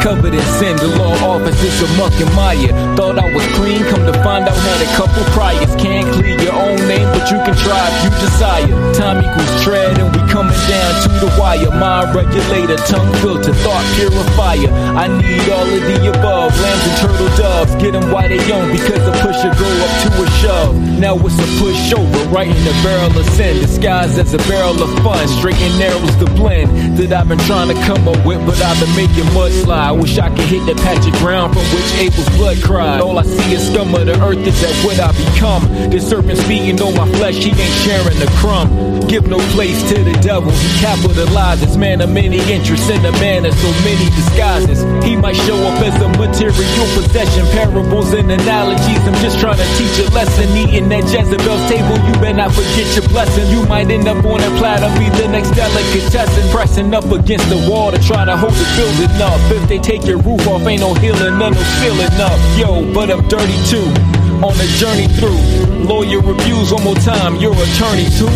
Covered 0.00 0.32
in 0.32 0.40
sin, 0.56 0.76
the 0.76 0.88
law 0.96 1.12
offices 1.36 1.82
of 1.82 1.90
muck 1.98 2.12
and 2.16 2.32
mire. 2.34 2.72
Thought 2.96 3.18
I 3.18 3.28
was 3.34 3.44
clean, 3.52 3.84
come 3.84 4.00
to 4.08 4.16
find 4.24 4.48
out 4.48 4.56
had 4.56 4.80
a 4.80 4.90
couple 4.96 5.22
priors. 5.36 5.76
Can't 5.76 6.08
clear 6.14 6.40
your 6.40 6.54
own 6.54 6.80
name, 6.88 7.04
but 7.12 7.30
you 7.30 7.36
can 7.44 7.52
try 7.52 7.84
if 7.92 8.04
you 8.04 8.10
desire. 8.16 8.72
Time 8.94 9.20
equals 9.20 9.62
tread, 9.62 9.98
and 10.00 10.08
we 10.16 10.20
coming 10.40 10.56
down 10.72 10.92
to 11.04 11.08
the 11.20 11.28
wire. 11.36 11.68
Mind 11.76 12.14
regulator, 12.16 12.76
tongue 12.88 13.12
filter, 13.20 13.52
thought 13.60 13.84
purifier. 13.96 14.72
I 14.96 15.04
need 15.20 15.44
all 15.52 15.68
of 15.68 15.82
the 15.84 16.08
above. 16.08 16.56
Lambs 16.60 16.84
and 16.88 16.96
turtle 16.96 17.28
doves, 17.36 17.74
get 17.76 17.92
them 17.92 18.10
while 18.10 18.28
they 18.28 18.40
young 18.48 18.72
because 18.72 19.04
the 19.04 19.12
pusher 19.20 19.52
go 19.52 19.68
up 19.84 19.92
to 20.00 20.08
a 20.16 20.26
shove. 20.40 20.74
Now 20.98 21.16
it's 21.16 21.36
a 21.36 21.48
pushover, 21.60 22.32
right 22.32 22.48
in 22.48 22.64
the 22.64 22.72
barrel 22.82 23.12
of 23.12 23.26
sin. 23.36 23.60
Disguised 23.60 24.18
as 24.18 24.32
a 24.32 24.38
barrel 24.48 24.80
of 24.82 24.90
fun, 25.04 25.28
straight 25.28 25.60
and 25.60 25.78
narrows 25.78 26.16
the 26.16 26.26
blend 26.32 26.96
that 26.96 27.12
I've 27.12 27.28
been 27.28 27.38
trying 27.44 27.68
to 27.68 27.78
come 27.84 28.08
up 28.08 28.24
with, 28.24 28.40
but 28.46 28.60
I've 28.62 28.80
been 28.80 28.96
making 28.96 29.28
mudslide. 29.36 30.00
Wish 30.00 30.18
I 30.18 30.30
could 30.30 30.48
hit 30.48 30.64
that 30.66 30.78
patch 30.78 31.04
of 31.06 31.12
ground 31.20 31.52
from 31.52 31.64
which 31.68 31.90
Abel's 32.00 32.28
blood 32.36 32.62
cried. 32.62 33.00
All 33.00 33.18
I 33.18 33.24
see 33.24 33.52
is 33.52 33.66
scum 33.68 33.94
of 33.94 34.06
the 34.06 34.16
earth, 34.24 34.38
is 34.38 34.60
that 34.62 34.74
what 34.84 34.98
I 35.00 35.12
become? 35.12 35.90
The 35.90 36.00
serpent's 36.00 36.42
feeding 36.44 36.80
on 36.80 36.94
my 36.94 37.08
flesh, 37.18 37.36
he 37.36 37.50
ain't 37.50 37.76
sharing 37.84 38.18
the 38.18 38.30
crumb. 38.40 39.00
Give 39.10 39.26
no 39.26 39.38
place 39.52 39.82
to 39.90 40.04
the 40.04 40.12
devil, 40.30 40.52
he 40.62 40.70
capitalizes. 40.78 41.76
Man 41.76 42.00
of 42.00 42.10
many 42.10 42.38
interests 42.54 42.88
in 42.88 43.02
a 43.04 43.10
man 43.18 43.44
of 43.44 43.52
so 43.54 43.70
many 43.82 44.06
disguises. 44.14 44.78
He 45.02 45.16
might 45.16 45.34
show 45.34 45.58
up 45.66 45.82
as 45.82 45.96
a 46.00 46.08
material 46.14 46.86
possession, 46.94 47.44
parables 47.50 48.12
and 48.14 48.30
analogies. 48.30 49.02
I'm 49.08 49.18
just 49.26 49.40
trying 49.40 49.58
to 49.58 49.68
teach 49.74 49.98
a 49.98 50.06
lesson. 50.14 50.46
Eating 50.56 50.92
at 50.92 51.02
Jezebel's 51.10 51.64
table, 51.66 51.98
you 52.06 52.14
better 52.22 52.38
not 52.46 52.52
forget 52.54 52.86
your 52.94 53.08
blessing. 53.08 53.50
You 53.50 53.66
might 53.66 53.90
end 53.90 54.06
up 54.06 54.24
on 54.24 54.38
a 54.38 54.50
platter, 54.58 54.86
be 55.00 55.10
the 55.18 55.26
next 55.26 55.50
delicatessen. 55.50 56.44
Pressing 56.54 56.94
up 56.94 57.10
against 57.10 57.48
the 57.50 57.58
wall 57.68 57.90
to 57.90 57.98
try 57.98 58.24
to 58.24 58.36
hold 58.36 58.54
the 58.54 58.66
building 58.78 59.16
up. 59.20 59.40
If 59.50 59.68
they 59.68 59.78
take 59.78 60.06
your 60.06 60.18
roof 60.18 60.46
off, 60.46 60.62
ain't 60.62 60.80
no 60.80 60.94
healing, 60.94 61.38
none 61.42 61.54
no 61.58 61.62
feeling 61.82 62.14
up. 62.22 62.38
Yo, 62.56 62.94
but 62.94 63.10
I'm 63.10 63.26
dirty 63.26 63.58
too. 63.66 64.19
On 64.42 64.56
a 64.56 64.66
journey 64.78 65.06
through 65.06 65.36
lawyer 65.84 66.20
reviews 66.20 66.72
one 66.72 66.84
more 66.84 66.94
time. 66.94 67.36
Your 67.36 67.52
attorney 67.52 68.08
too. 68.16 68.30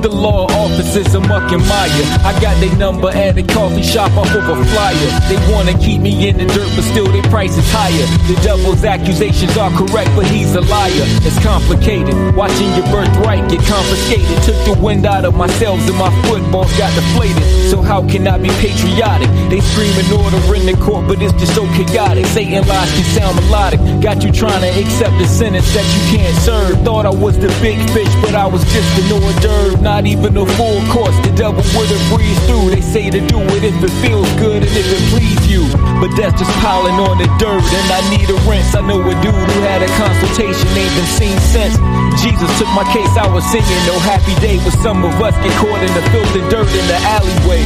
The 0.00 0.08
law 0.08 0.46
offices 0.48 1.14
of 1.14 1.28
Muck 1.28 1.52
and 1.52 1.60
Mire. 1.60 2.04
I 2.24 2.32
got 2.40 2.56
their 2.60 2.74
number 2.76 3.10
at 3.10 3.36
a 3.36 3.42
coffee 3.42 3.82
shop 3.82 4.16
off 4.16 4.32
of 4.32 4.48
a 4.48 4.64
flyer. 4.72 5.10
They 5.28 5.36
wanna 5.52 5.76
keep 5.76 6.00
me 6.00 6.28
in 6.28 6.38
the 6.38 6.46
dirt, 6.46 6.70
but 6.74 6.84
still 6.84 7.04
their 7.04 7.22
price 7.24 7.56
is 7.56 7.68
higher. 7.68 8.06
The 8.28 8.40
devil's 8.40 8.84
accusations 8.84 9.56
are 9.58 9.70
correct, 9.76 10.08
but 10.16 10.24
he's 10.24 10.54
a 10.54 10.62
liar. 10.62 11.04
It's 11.26 11.38
complicated. 11.44 12.14
Watching 12.34 12.72
your 12.78 12.86
birthright 12.88 13.44
get 13.50 13.60
confiscated. 13.66 14.30
Took 14.44 14.56
the 14.64 14.80
wind 14.80 15.04
out 15.04 15.26
of 15.26 15.34
my 15.34 15.48
sails 15.60 15.84
and 15.88 15.98
my 15.98 16.10
footballs 16.24 16.72
got 16.78 16.94
deflated. 16.94 17.44
So 17.68 17.82
how 17.82 18.00
can 18.08 18.26
I 18.26 18.38
be 18.38 18.48
patriotic? 18.64 19.28
They 19.50 19.60
screaming 19.60 20.08
order 20.16 20.40
in 20.56 20.64
the 20.64 20.76
court, 20.80 21.08
but 21.08 21.20
it's 21.20 21.34
just 21.34 21.54
so 21.54 21.66
chaotic. 21.76 22.24
Satan 22.26 22.66
lies 22.66 22.88
can 22.94 23.04
sound 23.04 23.36
melodic. 23.36 23.80
Got 24.00 24.24
you 24.24 24.32
trying 24.32 24.62
to 24.62 24.70
accept 24.80 25.12
the 25.18 25.26
sentence 25.40 25.72
that 25.72 25.88
you 25.96 26.02
can't 26.12 26.36
serve. 26.44 26.76
Thought 26.84 27.08
I 27.08 27.14
was 27.16 27.32
the 27.40 27.48
big 27.64 27.80
fish, 27.96 28.12
but 28.20 28.36
I 28.36 28.44
was 28.44 28.60
just 28.76 28.92
an 29.00 29.08
hors 29.08 29.32
d'oeuvre. 29.40 29.80
Not 29.80 30.04
even 30.04 30.36
a 30.36 30.44
full 30.44 30.84
course. 30.92 31.16
The 31.24 31.32
devil 31.32 31.64
would 31.80 31.88
have 31.88 32.04
breezed 32.12 32.44
through. 32.44 32.68
They 32.68 32.84
say 32.84 33.08
to 33.08 33.20
do 33.24 33.40
it 33.56 33.64
if 33.64 33.72
it 33.80 33.94
feels 34.04 34.28
good 34.36 34.60
and 34.60 34.74
if 34.76 34.84
it 34.84 35.00
please 35.08 35.40
you. 35.48 35.64
but 35.96 36.12
that's 36.12 36.36
just 36.36 36.52
piling 36.60 37.00
on 37.00 37.16
the 37.16 37.24
dirt. 37.40 37.64
And 37.64 37.88
I 37.88 38.04
need 38.12 38.28
a 38.28 38.36
rinse. 38.44 38.76
I 38.76 38.84
know 38.84 39.00
a 39.00 39.16
dude 39.24 39.32
who 39.32 39.60
had 39.64 39.80
a 39.80 39.88
consultation 39.96 40.68
ain't 40.76 40.92
been 40.92 41.08
seen 41.16 41.38
since. 41.48 41.72
Jesus 42.20 42.52
took 42.60 42.68
my 42.76 42.84
case, 42.92 43.08
I 43.16 43.24
was 43.32 43.40
singing 43.48 43.80
no 43.88 43.96
happy 44.04 44.36
day. 44.44 44.60
But 44.60 44.76
some 44.84 45.00
of 45.08 45.16
us 45.24 45.32
get 45.40 45.56
caught 45.56 45.80
in 45.80 45.92
the 45.96 46.04
filthy 46.12 46.44
dirt 46.52 46.68
in 46.68 46.84
the 46.84 47.00
alleyway. 47.16 47.64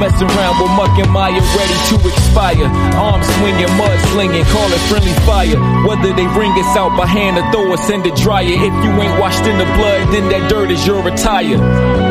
Messing 0.00 0.32
around 0.32 0.56
with 0.56 0.72
muck 0.80 0.96
and 0.96 1.12
mire, 1.12 1.36
ready 1.52 1.76
to 1.92 1.96
expire. 2.08 2.64
Arms 2.96 3.28
swinging, 3.36 3.68
mud 3.76 3.98
slinging, 4.16 4.48
call 4.48 4.64
it 4.72 4.80
friendly 4.88 5.12
fire. 5.28 5.60
Whether 5.84 6.16
they 6.16 6.24
bring 6.32 6.56
us 6.56 6.72
out 6.72 6.96
by 6.96 7.09
hand 7.10 7.36
or 7.36 7.50
throw 7.50 7.72
us 7.72 7.90
in 7.90 8.02
the 8.02 8.10
dryer. 8.22 8.46
If 8.46 8.74
you 8.84 8.90
ain't 9.02 9.18
washed 9.18 9.44
in 9.44 9.58
the 9.58 9.64
blood, 9.76 10.12
then 10.14 10.28
that 10.30 10.48
dirt 10.48 10.70
is 10.70 10.86
your 10.86 11.06
attire. 11.06 12.09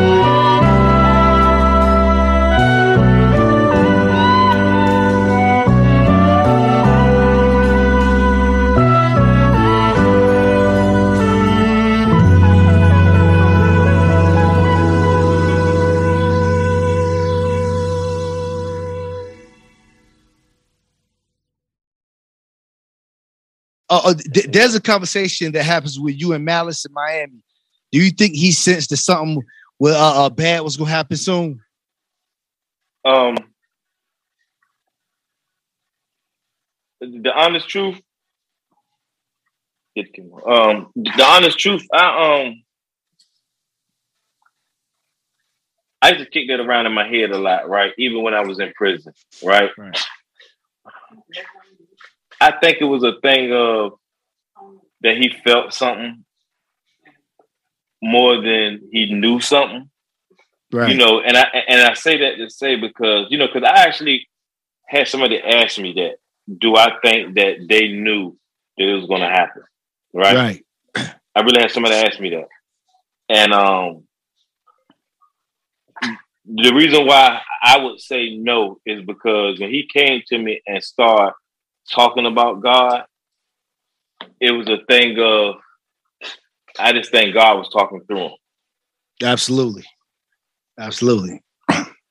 Uh, 24.04 24.10
uh, 24.10 24.14
th- 24.14 24.46
there's 24.46 24.74
a 24.74 24.80
conversation 24.80 25.52
that 25.52 25.64
happens 25.64 25.98
with 25.98 26.20
you 26.20 26.32
and 26.32 26.44
Malice 26.44 26.84
in 26.84 26.92
Miami. 26.92 27.42
Do 27.92 28.02
you 28.02 28.10
think 28.10 28.34
he 28.34 28.52
sensed 28.52 28.90
that 28.90 28.98
something 28.98 29.42
well, 29.78 29.96
uh, 29.96 30.26
uh, 30.26 30.30
bad 30.30 30.62
was 30.62 30.76
gonna 30.76 30.90
happen 30.90 31.16
soon? 31.16 31.60
Um, 33.04 33.36
the 37.00 37.32
honest 37.34 37.68
truth. 37.68 38.00
Um, 40.46 40.90
the 40.94 41.24
honest 41.26 41.58
truth. 41.58 41.86
I 41.92 42.42
um, 42.42 42.62
I 46.02 46.10
used 46.10 46.24
to 46.24 46.30
kick 46.30 46.48
that 46.48 46.60
around 46.60 46.86
in 46.86 46.92
my 46.92 47.06
head 47.06 47.30
a 47.30 47.38
lot, 47.38 47.68
right? 47.68 47.92
Even 47.98 48.22
when 48.22 48.34
I 48.34 48.40
was 48.40 48.58
in 48.58 48.72
prison, 48.74 49.12
right? 49.42 49.70
right. 49.76 49.98
I 52.40 52.52
think 52.58 52.78
it 52.80 52.84
was 52.84 53.04
a 53.04 53.20
thing 53.20 53.52
of 53.52 53.92
that 55.02 55.16
he 55.16 55.32
felt 55.44 55.72
something 55.72 56.24
more 58.02 58.36
than 58.40 58.88
he 58.90 59.12
knew 59.12 59.40
something. 59.40 59.90
Right. 60.72 60.90
You 60.92 60.96
know, 60.96 61.20
and 61.20 61.36
I 61.36 61.44
and 61.68 61.80
I 61.82 61.94
say 61.94 62.18
that 62.18 62.36
to 62.36 62.48
say 62.48 62.76
because 62.76 63.26
you 63.30 63.38
know 63.38 63.48
because 63.52 63.68
I 63.68 63.82
actually 63.82 64.28
had 64.86 65.08
somebody 65.08 65.38
ask 65.38 65.78
me 65.78 65.92
that. 65.94 66.16
Do 66.58 66.74
I 66.74 66.90
think 67.00 67.36
that 67.36 67.66
they 67.68 67.88
knew 67.92 68.36
that 68.76 68.88
it 68.88 68.94
was 68.94 69.06
going 69.06 69.20
to 69.20 69.28
happen? 69.28 69.62
Right. 70.12 70.34
Right. 70.34 70.64
I 71.36 71.42
really 71.42 71.60
had 71.60 71.70
somebody 71.70 71.94
ask 71.94 72.18
me 72.18 72.30
that, 72.30 72.48
and 73.28 73.52
um, 73.52 74.02
the 76.44 76.72
reason 76.74 77.06
why 77.06 77.40
I 77.62 77.78
would 77.78 78.00
say 78.00 78.36
no 78.36 78.80
is 78.84 79.04
because 79.04 79.60
when 79.60 79.70
he 79.70 79.88
came 79.92 80.22
to 80.28 80.38
me 80.38 80.60
and 80.66 80.82
started 80.82 81.34
talking 81.92 82.26
about 82.26 82.62
God, 82.62 83.04
it 84.40 84.52
was 84.52 84.68
a 84.68 84.78
thing 84.88 85.18
of 85.18 85.56
I 86.78 86.92
just 86.92 87.10
think 87.10 87.34
God 87.34 87.58
was 87.58 87.68
talking 87.68 88.00
through 88.06 88.26
him. 88.26 88.32
Absolutely. 89.22 89.84
Absolutely. 90.78 91.42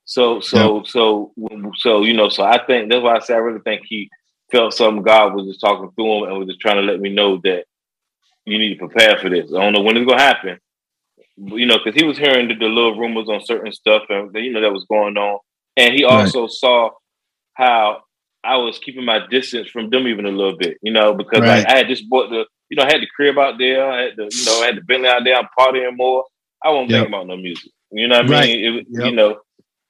So 0.09 0.39
so 0.39 0.77
yep. 0.77 0.87
so 0.87 1.33
so 1.75 2.01
you 2.01 2.13
know, 2.13 2.29
so 2.29 2.43
I 2.43 2.65
think 2.65 2.89
that's 2.89 3.03
why 3.03 3.15
I 3.15 3.19
say 3.19 3.35
I 3.35 3.37
really 3.37 3.61
think 3.61 3.83
he 3.85 4.09
felt 4.51 4.73
something 4.73 5.03
God 5.03 5.35
was 5.35 5.45
just 5.45 5.61
talking 5.61 5.91
through 5.91 6.23
him 6.23 6.29
and 6.29 6.39
was 6.39 6.47
just 6.47 6.59
trying 6.59 6.77
to 6.77 6.91
let 6.91 6.99
me 6.99 7.09
know 7.09 7.39
that 7.43 7.65
you 8.45 8.57
need 8.57 8.73
to 8.73 8.87
prepare 8.87 9.19
for 9.19 9.29
this. 9.29 9.53
I 9.53 9.59
don't 9.61 9.73
know 9.73 9.81
when 9.81 9.97
it's 9.97 10.09
gonna 10.09 10.19
happen. 10.19 10.57
You 11.37 11.67
know, 11.67 11.77
because 11.77 11.93
he 11.93 12.07
was 12.07 12.17
hearing 12.17 12.47
the, 12.47 12.55
the, 12.55 12.65
little 12.65 12.99
rumors 12.99 13.29
on 13.29 13.45
certain 13.45 13.71
stuff 13.71 14.01
and 14.09 14.33
you 14.33 14.51
know 14.51 14.61
that 14.61 14.73
was 14.73 14.85
going 14.89 15.15
on. 15.15 15.39
And 15.77 15.93
he 15.93 16.03
also 16.03 16.41
right. 16.41 16.51
saw 16.51 16.89
how 17.53 18.01
I 18.43 18.57
was 18.57 18.79
keeping 18.79 19.05
my 19.05 19.19
distance 19.29 19.69
from 19.69 19.89
them 19.89 20.07
even 20.07 20.25
a 20.25 20.31
little 20.31 20.57
bit, 20.57 20.77
you 20.81 20.91
know, 20.93 21.13
because 21.13 21.41
right. 21.41 21.59
like 21.59 21.67
I 21.67 21.77
had 21.77 21.87
just 21.87 22.09
bought 22.09 22.29
the, 22.29 22.45
you 22.69 22.77
know, 22.77 22.83
I 22.83 22.91
had 22.91 23.01
the 23.01 23.07
crib 23.13 23.37
out 23.37 23.55
there, 23.57 23.91
I 23.91 24.01
had 24.03 24.13
the, 24.15 24.29
you 24.31 24.45
know, 24.45 24.61
I 24.61 24.65
had 24.67 24.77
the 24.77 24.81
Bentley 24.81 25.09
out 25.09 25.23
there, 25.23 25.35
I'm 25.35 25.49
partying 25.57 25.97
more. 25.97 26.25
I 26.63 26.71
won't 26.71 26.89
yep. 26.89 27.01
think 27.01 27.09
about 27.09 27.27
no 27.27 27.37
music. 27.37 27.71
You 27.91 28.07
know 28.07 28.17
what 28.17 28.29
I 28.29 28.33
right. 28.33 28.47
mean? 28.47 28.75
It, 28.79 28.87
yep. 28.89 29.05
You 29.05 29.11
know, 29.11 29.39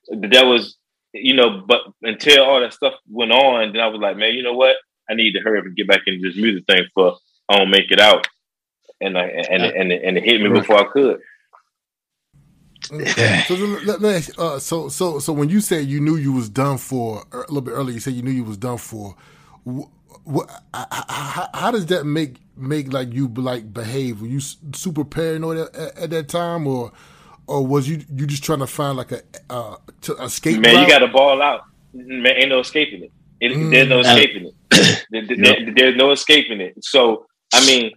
that 0.10 0.46
was, 0.46 0.78
you 1.14 1.36
know, 1.36 1.64
but 1.68 1.82
until 2.02 2.44
all 2.44 2.62
that 2.62 2.74
stuff 2.74 2.94
went 3.10 3.32
on, 3.32 3.74
then 3.74 3.82
I 3.82 3.88
was 3.88 4.00
like, 4.00 4.18
man, 4.18 4.34
you 4.34 4.44
know 4.44 4.54
what? 4.54 4.76
I 5.10 5.16
need 5.16 5.34
to 5.34 5.42
hurry 5.42 5.60
up 5.60 5.66
and 5.66 5.76
get 5.76 5.88
back 5.88 6.02
into 6.06 6.28
this 6.28 6.38
music 6.38 6.66
thing 6.68 6.84
for 6.94 7.18
I 7.50 7.58
don't 7.58 7.72
make 7.72 7.92
it 7.92 8.00
out. 8.00 8.28
And 9.02 9.18
I 9.18 9.26
and 9.26 9.64
and, 9.64 9.64
and, 9.64 9.92
and 9.92 10.18
it 10.18 10.24
hit 10.24 10.42
me 10.42 10.48
right. 10.48 10.62
before 10.62 10.78
I 10.78 10.92
could. 10.92 11.20
So 12.90 13.56
let, 13.86 14.02
me 14.02 14.10
ask, 14.10 14.32
uh, 14.40 14.58
so 14.58 14.90
so 14.90 15.20
so 15.20 15.32
when 15.32 15.48
you 15.48 15.62
said 15.62 15.86
you 15.86 16.02
knew 16.02 16.16
you 16.16 16.34
was 16.34 16.50
done 16.50 16.78
for 16.80 17.24
a 17.32 17.38
little 17.38 17.62
bit 17.62 17.72
earlier, 17.72 17.94
you 17.94 18.00
said 18.00 18.14
you 18.14 18.24
knew 18.24 18.32
you 18.32 18.44
was 18.44 18.58
done 18.58 18.78
for. 18.78 19.16
What, 20.24 20.50
how, 20.74 21.50
how, 21.54 21.72
does 21.72 21.86
that 21.88 22.06
make 22.06 22.38
make 22.58 22.92
like 22.92 23.14
you 23.14 23.28
like 23.28 23.72
behave? 23.72 24.22
Were 24.22 24.28
you 24.28 24.40
super 24.40 25.06
paranoid 25.06 25.58
at, 25.58 25.76
at, 25.98 26.10
that 26.10 26.30
time, 26.30 26.66
or 26.66 26.92
or 27.46 27.66
was 27.66 27.88
you 27.88 28.04
you 28.16 28.26
just 28.26 28.44
trying 28.44 28.60
to 28.60 28.68
find 28.68 28.98
like 28.98 29.12
a 29.12 29.22
uh, 29.52 29.76
to 30.02 30.16
escape? 30.24 30.60
Man, 30.60 30.74
route? 30.74 30.82
you 30.82 30.88
got 30.88 31.00
to 31.00 31.08
ball 31.08 31.44
out. 31.44 31.62
Man, 31.94 32.26
ain't 32.38 32.50
no 32.50 32.60
escaping 32.60 33.04
it. 33.04 33.12
it 33.40 33.52
mm. 33.52 33.70
There's 33.70 33.88
no 33.88 34.00
escaping 34.00 34.48
it. 34.48 35.06
there, 35.12 35.28
there, 35.28 35.74
there's 35.76 35.96
no 35.96 36.10
escaping 36.12 36.60
it. 36.60 36.84
So 36.84 37.28
I 37.54 37.64
mean, 37.68 37.92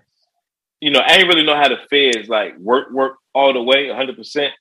you 0.80 0.90
know, 0.90 1.00
I 1.00 1.16
ain't 1.16 1.28
really 1.28 1.46
know 1.46 1.56
how 1.56 1.68
the 1.68 1.78
feds 1.88 2.28
like 2.28 2.58
work 2.58 2.90
work 2.92 3.16
all 3.34 3.54
the 3.54 3.62
way, 3.62 3.88
100. 3.88 4.16
percent 4.16 4.52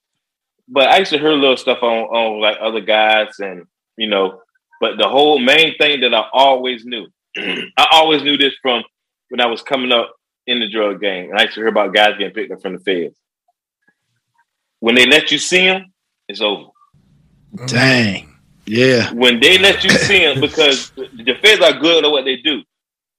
but 0.71 0.89
I 0.89 0.99
used 0.99 1.11
to 1.11 1.19
hear 1.19 1.31
little 1.31 1.57
stuff 1.57 1.83
on 1.83 2.03
on 2.05 2.41
like 2.41 2.57
other 2.61 2.81
guys 2.81 3.39
and 3.39 3.65
you 3.97 4.07
know, 4.07 4.41
but 4.79 4.97
the 4.97 5.07
whole 5.07 5.37
main 5.37 5.77
thing 5.77 6.01
that 6.01 6.13
I 6.13 6.25
always 6.33 6.85
knew, 6.85 7.07
I 7.37 7.87
always 7.91 8.23
knew 8.23 8.37
this 8.37 8.53
from 8.61 8.83
when 9.29 9.41
I 9.41 9.45
was 9.45 9.61
coming 9.61 9.91
up 9.91 10.15
in 10.47 10.59
the 10.59 10.69
drug 10.69 11.01
game, 11.01 11.29
and 11.29 11.39
I 11.39 11.43
used 11.43 11.55
to 11.55 11.59
hear 11.59 11.67
about 11.67 11.93
guys 11.93 12.17
getting 12.17 12.33
picked 12.33 12.51
up 12.51 12.61
from 12.61 12.73
the 12.73 12.79
feds. 12.79 13.17
When 14.79 14.95
they 14.95 15.05
let 15.05 15.31
you 15.31 15.37
see 15.37 15.65
them, 15.65 15.93
it's 16.27 16.41
over. 16.41 16.71
Dang. 17.67 18.33
Yeah. 18.65 19.11
When 19.13 19.39
they 19.39 19.57
let 19.57 19.83
you 19.83 19.89
see 19.91 20.19
them, 20.19 20.39
because 20.39 20.91
the 20.91 21.35
feds 21.41 21.61
are 21.61 21.79
good 21.79 22.05
at 22.05 22.11
what 22.11 22.25
they 22.25 22.37
do, 22.37 22.63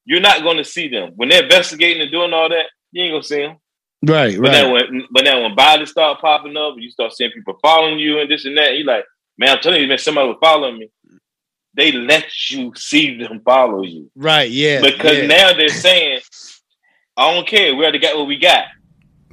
you're 0.05 0.21
not 0.21 0.43
going 0.43 0.57
to 0.57 0.65
see 0.65 0.89
them. 0.89 1.13
When 1.15 1.29
they're 1.29 1.45
investigating 1.45 2.03
and 2.03 2.11
doing 2.11 2.33
all 2.33 2.49
that, 2.49 2.67
you 2.91 3.05
ain't 3.05 3.13
going 3.13 3.23
to 3.23 3.29
see 3.29 3.43
them. 3.43 3.57
Right, 4.05 4.37
but 4.37 4.43
right. 4.43 4.53
Then 4.53 4.73
when, 4.73 5.05
but 5.11 5.25
then 5.25 5.43
when 5.43 5.55
bodies 5.55 5.91
start 5.91 6.21
popping 6.21 6.57
up, 6.57 6.75
and 6.75 6.83
you 6.83 6.91
start 6.91 7.13
seeing 7.13 7.31
people 7.31 7.59
following 7.63 7.99
you 7.99 8.19
and 8.19 8.31
this 8.31 8.45
and 8.45 8.59
that, 8.59 8.77
you 8.77 8.85
like, 8.85 9.05
man, 9.39 9.51
I'm 9.51 9.63
telling 9.63 9.81
you, 9.81 9.87
man, 9.87 9.99
somebody 9.99 10.29
was 10.29 10.39
following 10.41 10.79
me. 10.79 10.91
They 11.75 11.93
let 11.93 12.27
you 12.51 12.73
see 12.75 13.17
them 13.17 13.41
follow 13.45 13.83
you. 13.83 14.11
Right, 14.15 14.51
yeah. 14.51 14.81
Because 14.81 15.19
yeah. 15.19 15.27
now 15.27 15.53
they're 15.55 15.69
saying, 15.69 16.21
I 17.17 17.33
don't 17.33 17.47
care. 17.47 17.75
We 17.75 17.83
already 17.83 17.99
got 17.99 18.17
what 18.17 18.27
we 18.27 18.39
got. 18.39 18.65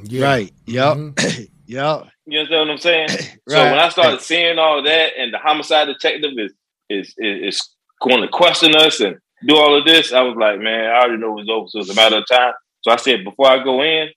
Yeah. 0.04 0.24
Right. 0.24 0.54
Yep. 0.66 0.98
Mm-hmm. 0.98 1.44
yep. 1.66 2.08
You 2.26 2.40
understand 2.40 2.68
what 2.68 2.74
I'm 2.74 2.78
saying? 2.78 3.10
right. 3.10 3.36
So 3.50 3.64
when 3.64 3.80
I 3.80 3.90
started 3.90 4.22
seeing 4.22 4.60
all 4.60 4.84
that, 4.84 5.14
and 5.18 5.34
the 5.34 5.40
homicide 5.40 5.88
detective 5.88 6.32
is 6.38 6.54
is 6.90 7.14
is, 7.18 7.56
is 7.56 7.70
going 8.02 8.22
to 8.22 8.28
question 8.28 8.76
us 8.76 9.00
and 9.00 9.18
do 9.48 9.58
all 9.58 9.78
of 9.78 9.86
this, 9.86 10.14
I 10.14 10.22
was 10.22 10.36
like, 10.38 10.60
man, 10.60 10.86
I 10.86 11.00
already 11.00 11.18
know 11.18 11.38
it 11.38 11.46
was 11.46 11.50
over. 11.50 11.68
So 11.68 11.80
it's 11.80 11.90
a 11.90 11.96
matter 11.96 12.18
of 12.18 12.28
time. 12.28 12.54
So 12.82 12.92
I 12.92 12.98
said, 12.98 13.24
before 13.24 13.48
I 13.48 13.64
go 13.64 13.82
in, 13.82 14.10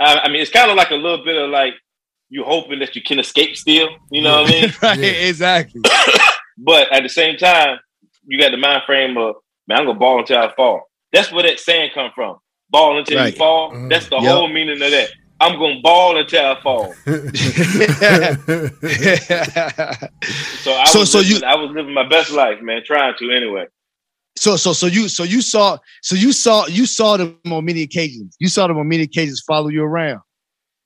I, 0.00 0.18
I 0.20 0.28
mean, 0.28 0.40
it's 0.40 0.50
kind 0.50 0.70
of 0.70 0.76
like 0.76 0.90
a 0.90 0.96
little 0.96 1.24
bit 1.24 1.36
of 1.36 1.50
like 1.50 1.74
you 2.28 2.44
hoping 2.44 2.78
that 2.80 2.94
you 2.94 3.02
can 3.02 3.18
escape 3.18 3.56
still. 3.56 3.88
You 4.10 4.22
know 4.22 4.42
what 4.42 4.50
I 4.50 4.52
mean? 4.52 4.72
right, 4.82 4.98
yeah. 4.98 5.28
exactly. 5.28 5.80
but 6.58 6.92
at 6.92 7.02
the 7.02 7.08
same 7.08 7.36
time, 7.36 7.78
you 8.26 8.38
got 8.38 8.50
the 8.50 8.56
mind 8.56 8.82
frame 8.86 9.16
of 9.16 9.36
man, 9.66 9.78
I'm 9.78 9.86
gonna 9.86 9.98
ball 9.98 10.20
until 10.20 10.38
I 10.38 10.54
fall. 10.54 10.88
That's 11.12 11.32
where 11.32 11.44
that 11.44 11.58
saying 11.60 11.90
come 11.94 12.10
from. 12.14 12.38
Ball 12.70 12.98
until 12.98 13.18
right. 13.18 13.32
you 13.32 13.38
fall. 13.38 13.72
Mm, 13.72 13.88
That's 13.88 14.08
the 14.08 14.16
yep. 14.16 14.30
whole 14.30 14.48
meaning 14.48 14.82
of 14.82 14.90
that. 14.90 15.08
I'm 15.40 15.58
gonna 15.58 15.80
ball 15.80 16.18
until 16.18 16.44
I 16.44 16.60
fall. 16.60 16.92
so 17.04 17.12
I 20.72 20.84
so, 20.86 21.00
was 21.00 21.12
so 21.12 21.18
living, 21.18 21.36
you, 21.36 21.46
I 21.46 21.54
was 21.54 21.70
living 21.70 21.94
my 21.94 22.08
best 22.08 22.30
life, 22.32 22.60
man. 22.60 22.82
Trying 22.84 23.14
to 23.18 23.30
anyway. 23.30 23.66
So 24.38 24.56
so 24.56 24.72
so 24.72 24.86
you 24.86 25.08
so 25.08 25.24
you 25.24 25.40
saw 25.40 25.78
so 26.02 26.14
you 26.14 26.32
saw 26.32 26.66
you 26.66 26.86
saw 26.86 27.16
them 27.16 27.38
on 27.50 27.64
many 27.64 27.82
occasions. 27.82 28.36
You 28.38 28.48
saw 28.48 28.66
them 28.66 28.78
on 28.78 28.88
many 28.88 29.02
occasions 29.02 29.42
follow 29.46 29.68
you 29.68 29.82
around. 29.82 30.20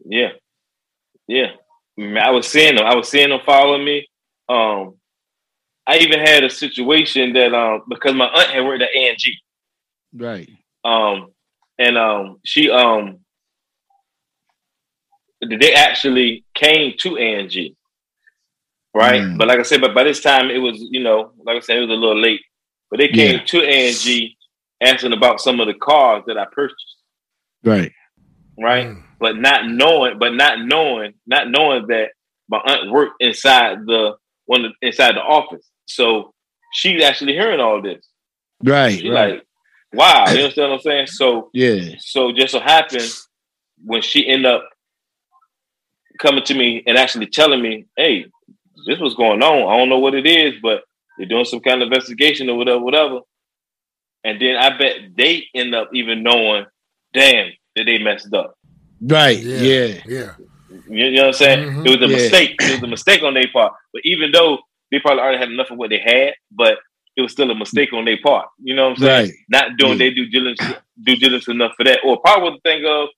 Yeah, 0.05 0.31
yeah. 1.29 1.53
I 1.99 2.31
was 2.31 2.49
seeing 2.49 2.77
them. 2.77 2.87
I 2.87 2.95
was 2.97 3.09
seeing 3.09 3.29
them 3.29 3.41
follow 3.45 3.79
me. 3.79 4.09
Um, 4.49 4.95
I 5.87 5.99
even 5.99 6.21
had 6.21 6.45
a 6.45 6.51
situation 6.51 7.33
that 7.35 7.55
um 7.55 7.83
because 7.89 8.15
my 8.15 8.27
aunt 8.27 8.51
had 8.51 8.65
worked 8.65 8.83
at 8.83 8.97
ANG. 8.97 9.19
Right. 10.15 10.51
Um, 10.85 11.29
and 11.79 11.99
um 11.99 12.41
she 12.45 12.71
um 12.71 13.19
they 15.41 15.75
actually 15.75 16.45
came 16.55 16.95
to 16.99 17.19
ANG 17.19 17.75
right? 18.95 19.23
Mm. 19.23 19.39
But 19.39 19.49
like 19.49 19.59
I 19.59 19.63
said, 19.63 19.81
but 19.81 19.95
by 19.95 20.05
this 20.05 20.21
time 20.21 20.51
it 20.51 20.59
was, 20.59 20.79
you 20.91 21.03
know, 21.03 21.33
like 21.45 21.57
I 21.57 21.61
said, 21.61 21.77
it 21.77 21.81
was 21.81 21.91
a 21.91 21.95
little 21.95 22.21
late. 22.21 22.41
But 22.93 22.99
they 22.99 23.09
came 23.09 23.39
Yeah. 23.39 23.45
to 23.47 23.63
ANG 23.65 24.37
asking 24.83 25.15
about 25.15 25.41
some 25.41 25.61
of 25.61 25.67
the 25.67 25.73
cars 25.73 26.25
that 26.27 26.37
I 26.37 26.45
purchased, 26.45 26.97
Right. 27.65 27.91
right? 28.59 28.89
Mm. 28.89 29.03
But 29.19 29.39
not 29.39 29.67
knowing, 29.67 30.19
but 30.19 30.35
not 30.35 30.61
knowing, 30.61 31.15
not 31.27 31.49
knowing 31.49 31.87
that 31.87 32.11
my 32.51 32.59
aunt 32.59 32.91
worked 32.91 33.15
inside 33.23 33.87
the 33.87 34.17
one 34.45 34.67
of- 34.67 34.75
inside 34.83 35.15
the 35.15 35.23
office. 35.23 35.67
So 35.87 36.35
she's 36.75 37.03
actually 37.03 37.33
hearing 37.33 37.61
all 37.61 37.81
this. 37.81 38.07
Right. 38.63 38.93
She's 39.01 39.11
right. 39.11 39.37
like, 39.37 39.47
wow, 39.95 40.27
you 40.31 40.41
understand 40.41 40.73
what 40.73 40.77
I'm 40.77 40.83
saying? 40.83 41.07
So 41.07 41.49
yeah. 41.55 41.95
so 41.99 42.31
just 42.33 42.53
so 42.53 42.61
happened 42.61 43.11
when 43.83 44.03
she 44.03 44.29
end 44.29 44.45
up 44.45 44.69
coming 46.19 46.45
to 46.45 46.55
me 46.55 46.83
and 46.87 46.99
actually 46.99 47.29
telling 47.29 47.63
me, 47.63 47.87
hey, 47.97 48.27
this 48.87 48.99
was 48.99 49.15
going 49.15 49.43
on. 49.43 49.73
I 49.73 49.79
don't 49.79 49.89
know 49.89 49.99
what 49.99 50.15
it 50.15 50.27
is, 50.27 50.61
but 50.61 50.85
they're 51.23 51.29
doing 51.29 51.45
some 51.45 51.61
kind 51.61 51.83
of 51.83 51.87
investigation 51.87 52.51
or 52.51 52.57
whatever, 52.57 52.81
whatever. 52.81 53.21
And 54.25 54.41
then 54.41 54.57
I 54.57 54.77
bet 54.77 54.97
they 55.17 55.45
end 55.55 55.73
up 55.75 55.91
even 55.95 56.23
knowing, 56.25 56.67
damn, 57.13 57.53
that 57.77 57.85
they 57.85 57.99
messed 57.99 58.33
up. 58.35 58.55
Right. 59.01 59.39
Yeah. 59.39 59.61
Yeah. 59.63 60.01
Yeah. 60.07 60.33
You, 60.89 61.07
you 61.07 61.11
know 61.13 61.23
what 61.23 61.27
I'm 61.29 61.33
saying? 61.35 61.69
Mhm. 61.69 61.87
It 61.87 61.91
was 61.91 62.09
a 62.09 62.11
Yeah. 62.13 62.17
mistake. 62.19 62.57
It 62.61 62.73
was 62.73 62.83
a 62.83 62.87
mistake 62.89 63.23
on 63.23 63.35
their 63.35 63.49
part. 63.53 63.73
But 63.93 64.03
even 64.05 64.33
though 64.33 64.59
they 64.91 64.99
probably 65.01 65.23
already 65.23 65.39
had 65.39 65.51
enough 65.51 65.71
of 65.71 65.79
what 65.79 65.91
they 65.91 65.99
had, 65.99 66.35
but 66.51 66.79
it 67.17 67.23
was 67.23 67.31
still 67.33 67.51
a 67.51 67.55
mistake 67.55 67.93
on 67.93 68.05
their 68.05 68.19
part. 68.23 68.49
You 68.63 68.75
know 68.75 68.89
what 68.91 68.99
I'm 68.99 69.05
saying? 69.05 69.25
Right. 69.31 69.35
Not 69.49 69.77
doing 69.77 69.93
Yeah. 69.93 69.99
their 69.99 70.15
due 70.15 70.29
diligence, 70.29 70.79
due 71.03 71.17
diligence 71.17 71.49
enough 71.49 71.73
for 71.77 71.85
that. 71.85 72.01
Or 72.05 72.21
probably 72.21 72.51
was 72.51 72.61
the 72.63 72.71
thing 72.71 72.85
of 72.87 73.09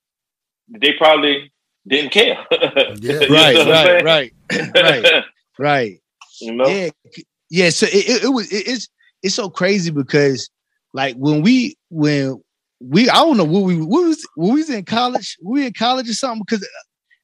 they 0.80 0.92
probably 0.94 1.52
didn't 1.88 2.11
care. 2.11 2.44
Yeah. 3.00 3.20
You 3.20 3.28
Right. 3.28 3.57
Right. 3.66 4.02
Right. 4.05 4.32
Right. 4.74 5.24
Right. 5.59 5.98
you 6.40 6.52
know? 6.52 6.66
Yeah, 6.66 6.90
c- 7.14 7.24
yeah. 7.55 7.70
So 7.70 7.86
it, 7.86 7.94
it, 8.09 8.24
it 8.24 8.28
was 8.28 8.50
it- 8.52 8.66
it's 8.66 8.88
it's 9.22 9.34
so 9.34 9.48
crazy 9.48 9.90
because 9.90 10.50
like 10.92 11.14
when 11.16 11.42
we 11.42 11.76
when 11.90 12.42
we 12.80 13.09
I 13.09 13.14
don't 13.14 13.36
know 13.36 13.44
what 13.44 13.62
we 13.62 13.76
what 13.76 14.05
was 14.05 14.26
when 14.34 14.55
we 14.55 14.61
was 14.61 14.70
in 14.70 14.84
college 14.84 15.36
we 15.42 15.66
in 15.66 15.72
college 15.72 16.09
or 16.09 16.14
something 16.14 16.42
because 16.46 16.66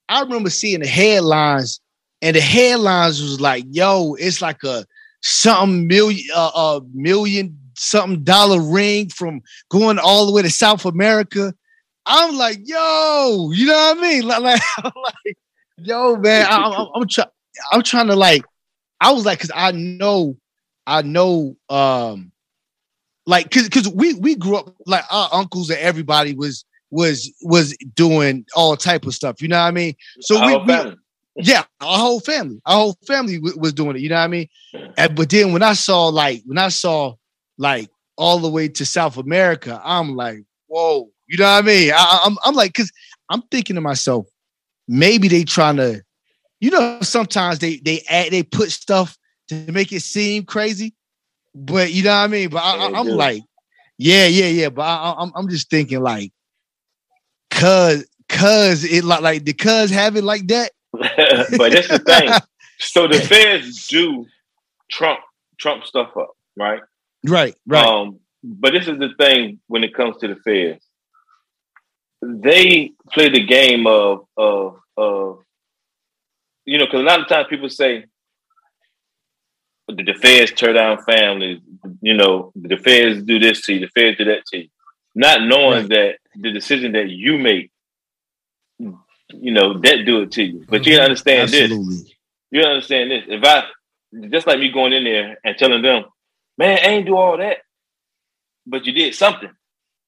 I 0.08 0.20
remember 0.22 0.50
seeing 0.50 0.80
the 0.80 0.86
headlines 0.88 1.80
and 2.22 2.36
the 2.36 2.40
headlines 2.40 3.20
was 3.20 3.40
like 3.40 3.64
yo 3.70 4.14
it's 4.18 4.40
like 4.40 4.62
a 4.64 4.84
something 5.22 5.86
million 5.86 6.24
uh, 6.34 6.50
uh 6.54 6.80
million 6.94 7.58
something 7.76 8.22
dollar 8.22 8.60
ring 8.60 9.08
from 9.08 9.40
going 9.70 9.98
all 9.98 10.26
the 10.26 10.32
way 10.32 10.42
to 10.42 10.50
South 10.50 10.84
America. 10.84 11.52
I'm 12.06 12.36
like 12.36 12.58
yo, 12.64 13.50
you 13.52 13.66
know 13.66 13.74
what 13.74 13.98
I 13.98 14.00
mean? 14.00 14.22
Like, 14.26 14.42
like, 14.42 14.62
like 14.84 15.36
yo 15.78 16.16
man, 16.16 16.46
I, 16.48 16.56
I'm, 16.68 16.86
I'm 16.94 17.08
trying. 17.08 17.28
I'm 17.72 17.82
trying 17.82 18.06
to 18.06 18.16
like, 18.16 18.42
I 19.00 19.12
was 19.12 19.24
like, 19.24 19.40
cause 19.40 19.50
I 19.54 19.72
know, 19.72 20.36
I 20.86 21.02
know, 21.02 21.56
um, 21.68 22.32
like, 23.26 23.50
cause, 23.50 23.68
cause 23.68 23.88
we 23.88 24.14
we 24.14 24.34
grew 24.34 24.56
up 24.56 24.74
like 24.86 25.04
our 25.10 25.28
uncles 25.32 25.70
and 25.70 25.78
everybody 25.78 26.34
was 26.34 26.64
was 26.90 27.32
was 27.42 27.76
doing 27.94 28.44
all 28.56 28.76
type 28.76 29.06
of 29.06 29.14
stuff. 29.14 29.40
You 29.40 29.48
know 29.48 29.58
what 29.58 29.68
I 29.68 29.70
mean? 29.70 29.94
So 30.20 30.38
Our 30.38 30.64
we, 30.64 30.74
we 30.74 30.96
yeah, 31.36 31.64
our 31.80 31.98
whole 31.98 32.20
family, 32.20 32.60
our 32.66 32.76
whole 32.76 32.98
family 33.06 33.36
w- 33.36 33.58
was 33.58 33.72
doing 33.72 33.96
it. 33.96 34.02
You 34.02 34.08
know 34.08 34.16
what 34.16 34.22
I 34.22 34.28
mean? 34.28 34.48
And, 34.96 35.14
but 35.14 35.30
then 35.30 35.52
when 35.52 35.62
I 35.62 35.74
saw 35.74 36.08
like 36.08 36.42
when 36.44 36.58
I 36.58 36.68
saw 36.68 37.14
like 37.58 37.88
all 38.16 38.38
the 38.38 38.50
way 38.50 38.68
to 38.68 38.84
South 38.84 39.16
America, 39.16 39.80
I'm 39.84 40.16
like, 40.16 40.38
whoa, 40.66 41.08
you 41.28 41.38
know 41.38 41.44
what 41.44 41.64
I 41.64 41.66
mean? 41.66 41.92
I, 41.94 42.20
I'm 42.24 42.36
I'm 42.44 42.54
like, 42.54 42.74
cause 42.74 42.90
I'm 43.30 43.42
thinking 43.50 43.76
to 43.76 43.80
myself, 43.80 44.26
maybe 44.88 45.28
they 45.28 45.44
trying 45.44 45.76
to, 45.76 46.02
you 46.60 46.70
know, 46.70 46.98
sometimes 47.00 47.58
they 47.58 47.76
they 47.76 48.02
add 48.08 48.30
they 48.30 48.42
put 48.42 48.70
stuff 48.70 49.16
to 49.48 49.72
make 49.72 49.92
it 49.92 50.02
seem 50.02 50.44
crazy, 50.44 50.94
but 51.54 51.92
you 51.92 52.02
know 52.04 52.10
what 52.10 52.16
I 52.16 52.26
mean. 52.28 52.48
But 52.50 52.62
I, 52.62 53.02
do. 53.02 53.10
like, 53.10 53.42
yeah, 53.98 54.26
yeah, 54.26 54.46
yeah. 54.46 54.68
But 54.68 54.82
I, 54.82 54.94
I- 54.94 55.22
I'm 55.22 55.32
I'm 55.34 55.48
just 55.48 55.70
thinking 55.70 56.00
like, 56.00 56.32
cause 57.50 58.06
cause 58.28 58.84
it 58.84 59.04
like 59.04 59.22
like 59.22 59.44
the 59.44 59.52
cuz 59.52 59.90
have 59.90 60.16
it 60.16 60.24
like 60.24 60.46
that. 60.48 60.72
but 60.92 61.72
that's 61.72 61.88
the 61.88 61.98
thing. 61.98 62.30
So 62.82 63.06
the 63.06 63.20
feds 63.20 63.88
do 63.88 64.24
Trump 64.90 65.20
Trump 65.58 65.84
stuff 65.84 66.16
up, 66.16 66.30
right? 66.56 66.80
Right, 67.26 67.54
right. 67.66 67.86
Um, 67.86 68.20
but 68.42 68.72
this 68.72 68.88
is 68.88 68.98
the 68.98 69.10
thing 69.18 69.60
when 69.66 69.84
it 69.84 69.94
comes 69.94 70.16
to 70.18 70.28
the 70.28 70.36
feds. 70.36 70.82
They 72.22 72.92
play 73.12 73.28
the 73.28 73.44
game 73.44 73.86
of 73.86 74.24
of 74.38 74.76
of 74.96 75.40
you 76.70 76.78
know, 76.78 76.84
because 76.86 77.00
a 77.00 77.04
lot 77.04 77.20
of 77.20 77.26
times 77.26 77.48
people 77.50 77.68
say 77.68 78.04
the, 79.88 80.14
feds 80.14 80.52
tear 80.52 80.72
down 80.72 81.02
families, 81.02 81.60
you 82.00 82.14
know, 82.14 82.52
the 82.54 82.76
feds 82.76 83.24
do 83.24 83.40
this 83.40 83.62
to 83.62 83.74
you, 83.74 83.80
the 83.80 83.88
feds 83.88 84.18
do 84.18 84.24
that 84.26 84.46
to 84.46 84.58
you. 84.58 84.68
Not 85.12 85.42
knowing 85.42 85.88
that 85.88 86.18
the 86.36 86.52
decision 86.52 86.92
that 86.92 87.08
you 87.08 87.38
make, 87.38 87.72
you 88.78 89.52
know, 89.52 89.80
that 89.80 90.04
do 90.06 90.22
it 90.22 90.30
to 90.32 90.44
you. 90.44 90.64
But 90.68 90.86
you 90.86 90.94
mm-hmm. 90.94 91.02
understand 91.02 91.50
this 91.50 92.12
you 92.52 92.62
understand 92.62 93.10
this. 93.10 93.24
If 93.26 93.42
I 93.42 93.64
just 94.28 94.46
like 94.46 94.60
me 94.60 94.70
going 94.70 94.92
in 94.92 95.02
there 95.02 95.38
and 95.42 95.56
telling 95.56 95.82
them, 95.82 96.04
man, 96.56 96.78
I 96.78 96.88
ain't 96.88 97.06
do 97.06 97.16
all 97.16 97.36
that, 97.36 97.58
but 98.64 98.86
you 98.86 98.92
did 98.92 99.16
something. 99.16 99.50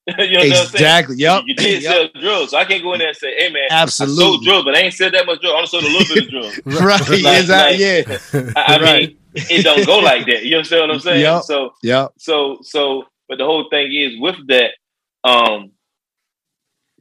you 0.18 0.32
know 0.32 0.38
what 0.38 0.46
I'm 0.46 0.52
saying? 0.52 0.62
Exactly. 0.74 1.16
Yep. 1.16 1.42
You 1.46 1.54
did 1.54 1.82
Yep. 1.82 1.92
sell 2.12 2.20
drugs. 2.22 2.50
So 2.50 2.56
I 2.58 2.64
can't 2.64 2.82
go 2.82 2.92
in 2.94 2.98
there 2.98 3.08
and 3.08 3.16
say, 3.16 3.34
hey 3.38 3.50
man, 3.52 3.68
I 3.70 3.86
sold 3.86 4.42
drugs, 4.44 4.64
but 4.64 4.74
I 4.76 4.80
ain't 4.80 4.94
sold 4.94 5.14
that 5.14 5.26
much 5.26 5.40
drugs. 5.40 5.52
I 5.52 5.56
only 5.56 5.66
sold 5.66 5.84
a 5.84 5.88
little 5.88 6.08
bit 6.08 6.24
of 6.24 6.30
drugs. 6.30 6.60
Right. 6.66 7.22
Like- 7.22 7.40
exactly. 7.40 7.78
yeah. 7.84 8.52
I, 8.56 8.74
I 8.76 8.80
Right. 8.82 9.08
mean, 9.08 9.18
it 9.34 9.62
don't 9.62 9.86
go 9.86 9.98
like 9.98 10.26
that. 10.26 10.44
You 10.44 10.56
understand 10.56 10.82
what 10.82 10.90
I'm 10.94 11.00
saying? 11.00 11.20
Yep. 11.20 11.42
So 11.44 11.70
Yep. 11.82 12.12
so 12.18 12.58
so 12.62 13.04
but 13.28 13.38
the 13.38 13.44
whole 13.44 13.68
thing 13.70 13.92
is 13.92 14.18
with 14.18 14.36
that, 14.48 14.72
um, 15.24 15.70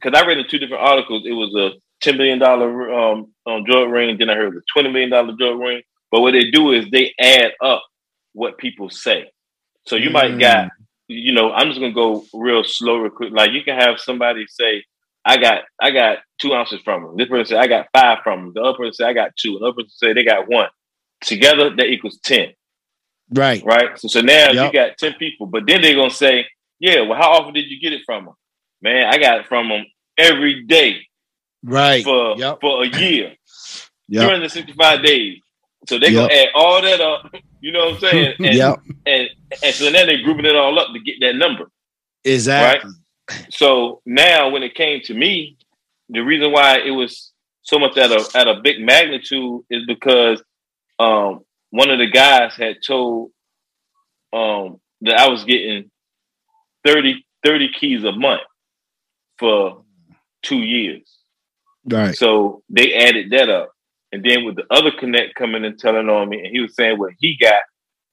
because 0.00 0.18
I 0.20 0.26
read 0.26 0.38
in 0.38 0.48
two 0.48 0.58
different 0.58 0.82
articles, 0.82 1.24
it 1.26 1.32
was 1.32 1.54
a 1.54 1.72
ten 2.02 2.16
million 2.16 2.38
dollar 2.38 2.92
um, 2.92 3.32
um 3.46 3.64
drug 3.64 3.88
ring, 3.90 4.16
then 4.18 4.30
I 4.30 4.34
heard 4.34 4.56
a 4.56 4.60
twenty 4.72 4.90
million 4.90 5.10
dollar 5.10 5.34
drug 5.38 5.58
ring. 5.58 5.82
But 6.10 6.20
what 6.20 6.32
they 6.32 6.50
do 6.50 6.72
is 6.72 6.86
they 6.90 7.12
add 7.18 7.52
up 7.62 7.82
what 8.32 8.58
people 8.58 8.90
say. 8.90 9.30
So 9.86 9.96
you 9.96 10.10
might 10.10 10.32
Mm. 10.32 10.40
got, 10.40 10.68
you 11.08 11.32
know, 11.32 11.52
I'm 11.52 11.68
just 11.68 11.80
gonna 11.80 11.92
go 11.92 12.24
real 12.34 12.64
slow, 12.64 12.98
real 12.98 13.10
quick. 13.10 13.32
Like 13.32 13.52
you 13.52 13.64
can 13.64 13.78
have 13.78 14.00
somebody 14.00 14.46
say, 14.48 14.84
I 15.24 15.38
got 15.38 15.62
I 15.80 15.90
got 15.92 16.18
two 16.40 16.54
ounces 16.54 16.80
from 16.84 17.02
them. 17.04 17.16
This 17.16 17.28
person 17.28 17.56
say 17.56 17.60
I 17.60 17.66
got 17.68 17.88
five 17.94 18.18
from 18.24 18.40
them. 18.46 18.52
The 18.54 18.62
other 18.62 18.78
person 18.78 18.94
say 18.94 19.04
I 19.06 19.12
got 19.14 19.32
two. 19.36 19.58
Another 19.58 19.74
person 19.74 19.90
say 19.90 20.12
they 20.14 20.24
got 20.24 20.48
one. 20.48 20.68
Together 21.22 21.70
that 21.76 21.86
equals 21.86 22.18
ten 22.22 22.48
Right. 23.30 23.62
right? 23.64 23.98
So, 23.98 24.08
so 24.08 24.20
now 24.20 24.50
Yep. 24.52 24.54
you 24.66 24.72
got 24.72 24.98
10 24.98 25.14
people, 25.14 25.46
but 25.46 25.66
then 25.66 25.82
they're 25.82 25.94
gonna 25.96 26.10
say, 26.10 26.46
Yeah, 26.80 27.02
well, 27.02 27.18
how 27.20 27.32
often 27.32 27.54
did 27.54 27.66
you 27.70 27.80
get 27.80 27.92
it 27.92 28.02
from 28.06 28.26
them? 28.26 28.34
Man, 28.82 29.06
I 29.06 29.18
got 29.18 29.40
it 29.40 29.46
from 29.48 29.68
them 29.68 29.86
every 30.18 30.64
day 30.64 31.06
Right. 31.64 32.04
for 32.04 32.36
Yep. 32.38 32.60
for 32.60 32.84
a 32.84 32.88
year, 32.88 33.36
Yep. 34.08 34.22
365 34.22 35.04
days. 35.04 35.40
So 35.88 35.98
they're 35.98 36.12
gonna 36.12 36.32
add 36.32 36.48
all 36.54 36.80
that 36.82 37.00
up, 37.00 37.32
you 37.60 37.72
know 37.72 37.86
what 37.86 37.94
I'm 37.94 38.00
saying? 38.00 38.34
And, 38.40 38.56
Yep. 38.56 38.80
and 39.06 39.28
and 39.62 39.74
so 39.74 39.90
now 39.90 40.06
they're 40.06 40.22
grouping 40.22 40.46
it 40.46 40.56
all 40.56 40.78
up 40.78 40.88
to 40.92 41.00
get 41.00 41.16
that 41.20 41.36
number. 41.36 41.70
Exactly. 42.24 42.92
So 43.50 44.02
now 44.06 44.50
when 44.50 44.62
it 44.62 44.74
came 44.74 45.00
to 45.02 45.14
me, 45.14 45.56
the 46.08 46.20
reason 46.20 46.52
why 46.52 46.78
it 46.78 46.90
was 46.90 47.32
so 47.62 47.78
much 47.78 47.96
at 47.96 48.10
a 48.10 48.28
at 48.34 48.48
a 48.48 48.60
big 48.62 48.80
magnitude 48.80 49.62
is 49.70 49.84
because 49.86 50.42
um 50.98 51.40
one 51.70 51.90
of 51.90 51.98
the 51.98 52.10
guys 52.10 52.54
had 52.54 52.76
told 52.86 53.30
um 54.32 54.80
that 55.02 55.18
I 55.18 55.28
was 55.28 55.44
getting 55.44 55.90
30, 56.86 57.24
30 57.44 57.70
keys 57.78 58.04
a 58.04 58.12
month 58.12 58.42
for 59.38 59.84
two 60.42 60.58
years. 60.58 61.02
Right. 61.84 62.16
So 62.16 62.62
they 62.68 62.94
added 62.94 63.30
that 63.30 63.48
up. 63.48 63.71
And 64.12 64.22
then 64.22 64.44
with 64.44 64.56
the 64.56 64.64
other 64.70 64.90
connect 64.90 65.34
coming 65.34 65.64
and 65.64 65.78
telling 65.78 66.08
on 66.08 66.28
me, 66.28 66.38
and 66.38 66.48
he 66.48 66.60
was 66.60 66.74
saying 66.74 66.98
what 66.98 67.12
he 67.18 67.36
got, 67.40 67.62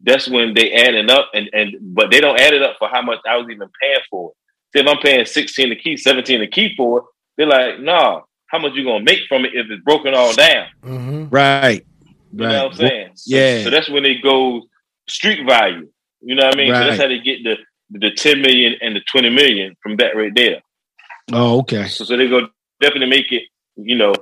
that's 0.01 0.29
when 0.29 0.53
they 0.53 0.71
adding 0.71 1.09
up 1.09 1.29
and 1.33 1.49
and 1.51 1.75
but 1.81 2.09
they 2.09 2.21
don't 2.21 2.39
add 2.39 2.53
it 2.53 2.63
up 2.63 2.77
for 2.79 2.87
how 2.87 3.01
much 3.01 3.19
I 3.27 3.35
was 3.35 3.47
even 3.51 3.67
paying 3.81 3.99
for 4.09 4.31
it. 4.31 4.35
So 4.71 4.83
if 4.83 4.87
I'm 4.87 5.01
paying 5.01 5.25
16 5.25 5.71
a 5.71 5.75
key, 5.75 5.97
17 5.97 6.41
a 6.41 6.47
key 6.47 6.73
for 6.77 6.99
it, 6.99 7.03
they're 7.37 7.47
like, 7.47 7.79
nah, 7.81 8.21
how 8.47 8.59
much 8.59 8.73
you 8.75 8.85
gonna 8.85 9.03
make 9.03 9.21
from 9.27 9.43
it 9.45 9.51
if 9.53 9.67
it's 9.69 9.83
broken 9.83 10.13
all 10.13 10.33
down? 10.33 10.67
hmm 10.83 11.25
Right. 11.29 11.85
You 12.31 12.45
Right. 12.45 12.51
know 12.51 12.63
what 12.65 12.71
I'm 12.73 12.77
saying? 12.77 13.09
So, 13.15 13.35
yeah. 13.35 13.63
So 13.63 13.69
that's 13.71 13.89
when 13.89 14.03
they 14.03 14.15
go 14.15 14.61
street 15.09 15.45
value. 15.45 15.89
You 16.21 16.35
know 16.35 16.45
what 16.45 16.55
I 16.55 16.57
mean? 16.57 16.73
So 16.75 16.85
that's 16.85 16.97
how 16.97 17.07
they 17.07 17.19
get 17.19 17.43
the 17.43 17.57
the 17.91 18.11
10 18.11 18.41
million 18.41 18.75
and 18.81 18.95
the 18.95 19.01
20 19.11 19.31
million 19.31 19.75
from 19.81 19.97
that 19.97 20.15
right 20.15 20.33
there. 20.33 20.61
Oh, 21.33 21.59
okay. 21.59 21.87
So, 21.87 22.05
so 22.05 22.15
they 22.15 22.27
go 22.27 22.47
definitely 22.79 23.09
make 23.09 23.31
it, 23.31 23.43
you 23.75 23.95
know, 23.95 24.13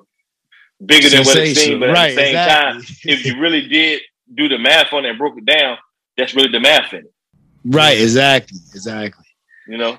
bigger 0.83 1.09
than 1.09 1.25
what 1.25 1.37
it 1.37 1.55
seemed. 1.55 1.79
But 1.79 1.89
right. 1.89 2.11
at 2.11 2.15
the 2.15 2.21
same 2.21 2.35
time, 2.35 2.81
if 3.03 3.25
you 3.25 3.39
really 3.39 3.67
did 3.67 4.01
do 4.33 4.47
the 4.47 4.57
math 4.57 4.93
on 4.93 5.05
it 5.05 5.09
and 5.09 5.17
broke 5.17 5.37
it 5.37 5.45
down, 5.45 5.77
that's 6.17 6.35
really 6.35 6.51
the 6.51 6.59
math 6.59 6.93
in 6.93 6.99
it. 6.99 7.13
right. 7.65 7.99
Exactly. 7.99 8.59
Exactly. 8.73 9.25
You 9.67 9.77
know? 9.77 9.97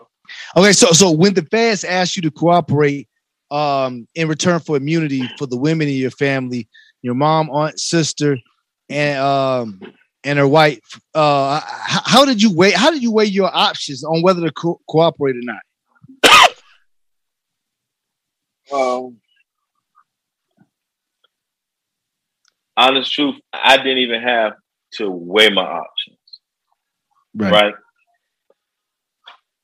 Okay. 0.56 0.72
So 0.72 0.92
so 0.92 1.10
when 1.10 1.34
the 1.34 1.42
feds 1.42 1.84
ask 1.84 2.16
you 2.16 2.22
to 2.22 2.30
cooperate 2.30 3.08
um 3.50 4.06
in 4.14 4.28
return 4.28 4.60
for 4.60 4.76
immunity 4.76 5.26
for 5.38 5.46
the 5.46 5.56
women 5.56 5.88
in 5.88 5.94
your 5.94 6.10
family, 6.10 6.68
your 7.02 7.14
mom, 7.14 7.48
aunt, 7.50 7.80
sister, 7.80 8.36
and 8.88 9.18
um 9.18 9.80
and 10.24 10.38
her 10.38 10.48
wife. 10.48 11.00
Uh, 11.14 11.60
how, 11.64 12.00
how 12.04 12.24
did 12.24 12.42
you 12.42 12.54
weigh? 12.54 12.72
How 12.72 12.90
did 12.90 13.02
you 13.02 13.12
weigh 13.12 13.26
your 13.26 13.50
options 13.54 14.04
on 14.04 14.22
whether 14.22 14.42
to 14.42 14.52
co- 14.52 14.80
cooperate 14.88 15.36
or 15.36 15.42
not? 15.42 15.60
Um, 18.70 19.16
honest 22.78 23.12
truth, 23.12 23.34
I 23.52 23.76
didn't 23.76 23.98
even 23.98 24.22
have 24.22 24.52
to 24.94 25.10
weigh 25.10 25.50
my 25.50 25.62
options. 25.62 26.18
Right. 27.34 27.52
Right. 27.52 27.74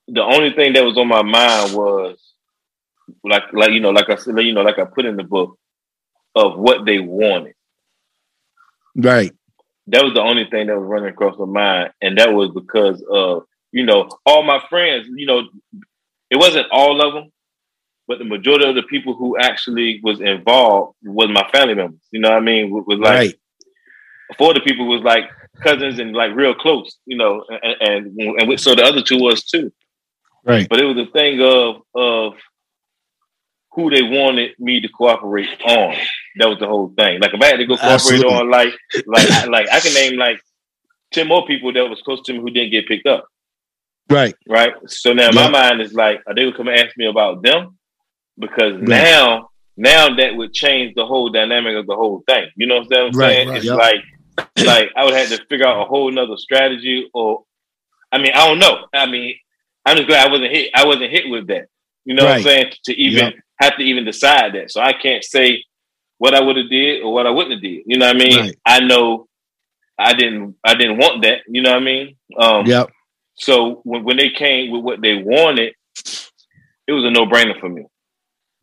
The 0.09 0.23
only 0.23 0.53
thing 0.53 0.75
that 0.75 0.85
was 0.85 0.99
on 0.99 1.09
my 1.09 1.23
mind 1.23 1.75
was 1.75 2.19
like, 3.23 3.45
like 3.53 3.71
you 3.71 3.81
know, 3.81 3.91
like 3.91 4.11
I 4.11 4.17
said, 4.17 4.39
you 4.39 4.53
know, 4.53 4.63
like 4.63 4.79
I 4.79 4.85
put 4.85 5.07
in 5.07 5.17
the 5.17 5.25
book 5.25 5.59
of 6.35 6.59
what 6.59 6.85
they 6.85 6.99
wanted. 6.99 7.55
Right. 8.97 9.33
That 9.87 10.05
was 10.05 10.15
the 10.15 10.23
only 10.23 10.47
thing 10.51 10.67
that 10.67 10.79
was 10.79 10.87
running 10.87 11.11
across 11.11 11.39
my 11.39 11.47
mind, 11.47 11.91
and 12.01 12.19
that 12.19 12.33
was 12.33 12.51
because 12.55 13.03
of 13.11 13.45
you 13.73 13.85
know 13.85 14.09
all 14.27 14.43
my 14.43 14.63
friends. 14.69 15.09
You 15.15 15.27
know, 15.27 15.43
it 16.31 16.37
wasn't 16.37 16.67
all 16.71 17.01
of 17.01 17.15
them, 17.15 17.33
but 18.07 18.19
the 18.19 18.25
majority 18.25 18.69
of 18.69 18.75
the 18.75 18.83
people 18.85 19.15
who 19.15 19.37
actually 19.39 20.01
was 20.03 20.21
involved 20.21 20.97
was 21.03 21.29
my 21.31 21.49
family 21.53 21.75
members. 21.75 22.01
You 22.11 22.21
know 22.21 22.31
what 22.31 22.39
I 22.39 22.41
mean? 22.41 22.71
Was, 22.71 22.85
was 22.87 22.99
like 22.99 23.19
Right. 23.19 23.35
four 24.39 24.51
of 24.51 24.55
the 24.57 24.61
people 24.61 24.87
was 24.87 25.03
like 25.03 25.25
cousins 25.63 25.99
and 25.99 26.13
like 26.15 26.35
real 26.35 26.55
close. 26.55 26.97
You 27.07 27.17
know, 27.17 27.45
and 27.63 27.81
and, 28.19 28.41
and 28.41 28.61
so 28.61 28.75
the 28.75 28.85
other 28.85 29.03
two 29.03 29.19
was 29.19 29.45
too. 29.45 29.73
Right. 30.45 30.69
But 30.69 30.81
it 30.81 30.85
was 30.85 30.99
a 30.99 31.11
thing 31.11 31.41
of 31.41 31.83
of 31.95 32.35
who 33.73 33.91
they 33.91 34.03
wanted 34.03 34.53
me 34.59 34.81
to 34.81 34.89
cooperate 34.89 35.49
on. 35.67 35.97
That 36.37 36.49
was 36.49 36.59
the 36.61 36.67
whole 36.67 36.93
thing. 36.97 37.21
Like 37.21 37.35
if 37.35 37.41
I 37.43 37.47
had 37.47 37.57
to 37.57 37.67
go 37.67 37.77
cooperate 37.77 37.95
Absolutely. 37.95 38.35
on 38.35 38.51
like 38.51 38.73
like 39.07 39.31
I- 39.31 39.45
like 39.47 39.69
I 39.73 39.81
can 39.81 39.95
name 39.95 40.19
like 40.19 40.41
ten 41.13 41.27
more 41.29 41.47
people 41.47 41.73
that 41.73 41.89
was 41.89 42.01
close 42.03 42.21
to 42.27 42.33
me 42.33 42.41
who 42.41 42.51
didn't 42.51 42.71
get 42.71 42.87
picked 42.87 43.07
up. 43.07 43.27
Right. 44.11 44.35
Right. 44.49 44.75
So 44.87 45.13
now 45.15 45.31
Yeah. 45.33 45.49
my 45.49 45.49
mind 45.51 45.81
is 45.81 45.95
like, 45.95 46.21
are 46.27 46.35
they 46.35 46.45
gonna 46.45 46.57
come 46.57 46.69
and 46.69 46.79
ask 46.79 46.97
me 46.97 47.07
about 47.07 47.43
them? 47.43 47.79
Because 48.39 48.75
Right. 48.81 48.89
now 48.89 49.51
now 49.77 50.15
that 50.17 50.37
would 50.37 50.53
change 50.53 50.95
the 50.95 51.05
whole 51.07 51.31
dynamic 51.31 51.77
of 51.77 51.87
the 51.87 51.97
whole 51.97 52.23
thing. 52.29 52.49
You 52.57 52.67
know 52.67 52.81
what 52.81 52.97
I'm 52.97 53.13
Right, 53.13 53.35
saying? 53.35 53.49
right, 53.49 53.57
it's 53.59 53.67
yep. 53.67 53.79
like 53.79 53.97
like 54.59 54.91
I 54.97 55.05
would 55.05 55.15
have 55.15 55.29
to 55.31 55.45
figure 55.47 55.67
out 55.67 55.83
a 55.83 55.85
whole 55.85 56.11
nother 56.11 56.37
strategy 56.37 57.11
or 57.15 57.45
I 58.13 58.19
mean, 58.19 58.31
I 58.35 58.47
don't 58.47 58.61
know. 58.61 58.87
I 58.95 59.07
mean, 59.07 59.35
I'm 59.85 59.97
just 59.97 60.09
glad 60.09 60.29
I 60.29 60.31
wasn't 60.31 60.53
hit. 60.53 60.71
I 60.75 60.87
wasn't 60.87 61.11
hit 61.11 61.29
with 61.29 61.49
that. 61.49 61.67
You 62.05 62.15
know 62.15 62.25
what 62.25 62.37
I'm 62.37 62.43
saying? 62.43 62.73
To 62.85 62.93
even 63.01 63.25
Yep. 63.25 63.35
have 63.61 63.77
to 63.77 63.83
even 63.83 64.05
decide 64.05 64.55
that. 64.55 64.71
So 64.71 64.81
I 64.81 64.93
can't 64.93 65.25
say 65.25 65.65
what 66.19 66.35
I 66.35 66.41
would 66.41 66.57
have 66.57 66.71
did 66.71 67.03
or 67.03 67.13
what 67.13 67.27
I 67.27 67.31
wouldn't 67.31 67.53
have 67.55 67.63
did. 67.63 67.83
You 67.87 67.99
know 67.99 68.07
what 68.07 68.17
I 68.17 68.19
mean? 68.19 68.39
Right. 68.41 68.57
I 68.65 68.81
know 68.81 69.27
I 69.99 70.15
didn't 70.15 70.57
I 70.65 70.75
didn't 70.75 70.99
want 70.99 71.23
that. 71.23 71.41
You 71.49 71.63
know 71.63 71.71
what 71.73 71.83
I 71.83 71.85
mean? 71.85 72.17
Um 72.39 72.67
Yep. 72.67 72.91
so 73.37 73.81
when, 73.85 74.05
when 74.05 74.17
they 74.17 74.31
came 74.31 74.71
with 74.71 74.83
what 74.85 75.01
they 75.01 75.15
wanted, 75.17 75.75
it 76.87 76.93
was 76.93 77.05
a 77.05 77.11
no 77.11 77.27
brainer 77.27 77.59
for 77.59 77.69
me. 77.69 77.87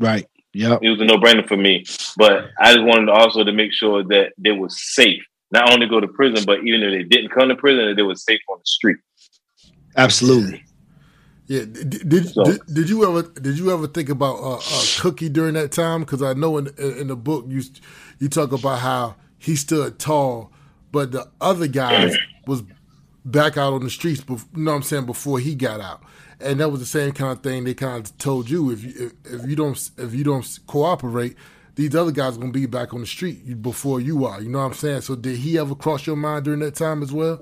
Right. 0.01 0.27
Yeah. 0.53 0.77
It 0.81 0.89
was 0.89 0.99
a 0.99 1.05
no 1.05 1.17
brainer 1.17 1.47
for 1.47 1.55
me. 1.57 1.85
But 2.17 2.49
I 2.59 2.73
just 2.73 2.83
wanted 2.85 3.05
to 3.05 3.13
also 3.13 3.43
to 3.43 3.53
make 3.53 3.71
sure 3.73 4.03
that 4.03 4.33
they 4.37 4.51
were 4.51 4.69
safe. 4.69 5.23
Not 5.51 5.71
only 5.71 5.87
go 5.87 5.99
to 5.99 6.07
prison, 6.07 6.43
but 6.45 6.59
even 6.65 6.81
if 6.83 6.91
they 6.91 7.03
didn't 7.03 7.31
come 7.31 7.49
to 7.49 7.55
prison, 7.55 7.87
that 7.87 7.95
they 7.95 8.01
were 8.03 8.15
safe 8.15 8.39
on 8.49 8.57
the 8.59 8.65
street. 8.65 8.97
Absolutely. 9.97 10.63
Yeah, 11.47 11.61
did 11.65 12.07
did, 12.07 12.29
So- 12.29 12.43
did, 12.45 12.61
did 12.73 12.89
you 12.89 13.03
ever 13.07 13.27
did 13.39 13.57
you 13.57 13.71
ever 13.73 13.87
think 13.87 14.09
about 14.09 14.35
uh, 14.39 14.55
uh, 14.55 14.83
Cookie 14.99 15.27
during 15.29 15.53
that 15.55 15.71
time? 15.71 16.01
Because 16.01 16.21
I 16.21 16.33
know 16.33 16.57
in 16.57 16.67
in 16.77 17.07
the 17.07 17.15
book 17.17 17.45
you 17.49 17.61
you 18.19 18.29
talk 18.29 18.51
about 18.53 18.79
how 18.79 19.15
he 19.37 19.55
stood 19.57 19.99
tall, 19.99 20.51
but 20.91 21.11
the 21.11 21.27
other 21.41 21.67
guys 21.67 22.15
was 22.47 22.63
back 23.25 23.57
out 23.57 23.73
on 23.73 23.83
the 23.83 23.89
streets. 23.89 24.21
Bef- 24.21 24.45
you 24.55 24.63
know 24.63 24.71
what 24.71 24.77
I'm 24.77 24.83
saying 24.83 25.05
before 25.05 25.39
he 25.39 25.55
got 25.55 25.81
out, 25.81 26.03
and 26.41 26.59
that 26.59 26.69
was 26.69 26.79
the 26.79 26.85
same 26.85 27.11
kind 27.11 27.31
of 27.31 27.43
thing 27.43 27.63
they 27.63 27.73
kind 27.73 28.05
of 28.05 28.17
told 28.17 28.49
you 28.49 28.71
if 28.71 28.83
you 28.83 29.11
if, 29.25 29.33
if 29.33 29.49
you 29.49 29.55
don't 29.55 29.91
if 29.97 30.13
you 30.13 30.23
don't 30.23 30.59
cooperate. 30.67 31.35
These 31.75 31.95
other 31.95 32.11
guys 32.11 32.35
are 32.35 32.39
gonna 32.39 32.51
be 32.51 32.65
back 32.65 32.93
on 32.93 32.99
the 32.99 33.07
street 33.07 33.61
before 33.61 34.01
you 34.01 34.25
are. 34.25 34.41
You 34.41 34.49
know 34.49 34.59
what 34.59 34.65
I'm 34.65 34.73
saying? 34.73 35.01
So 35.01 35.15
did 35.15 35.37
he 35.37 35.57
ever 35.57 35.73
cross 35.73 36.05
your 36.05 36.17
mind 36.17 36.45
during 36.45 36.59
that 36.59 36.75
time 36.75 37.01
as 37.01 37.13
well? 37.13 37.41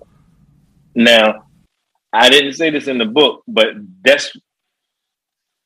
Now, 0.93 1.45
I 2.14 2.30
didn't 2.30 2.54
say 2.54 2.70
this 2.70 2.88
in 2.88 3.00
the 3.00 3.06
book, 3.06 3.43
but 3.47 3.70
that's 4.04 4.32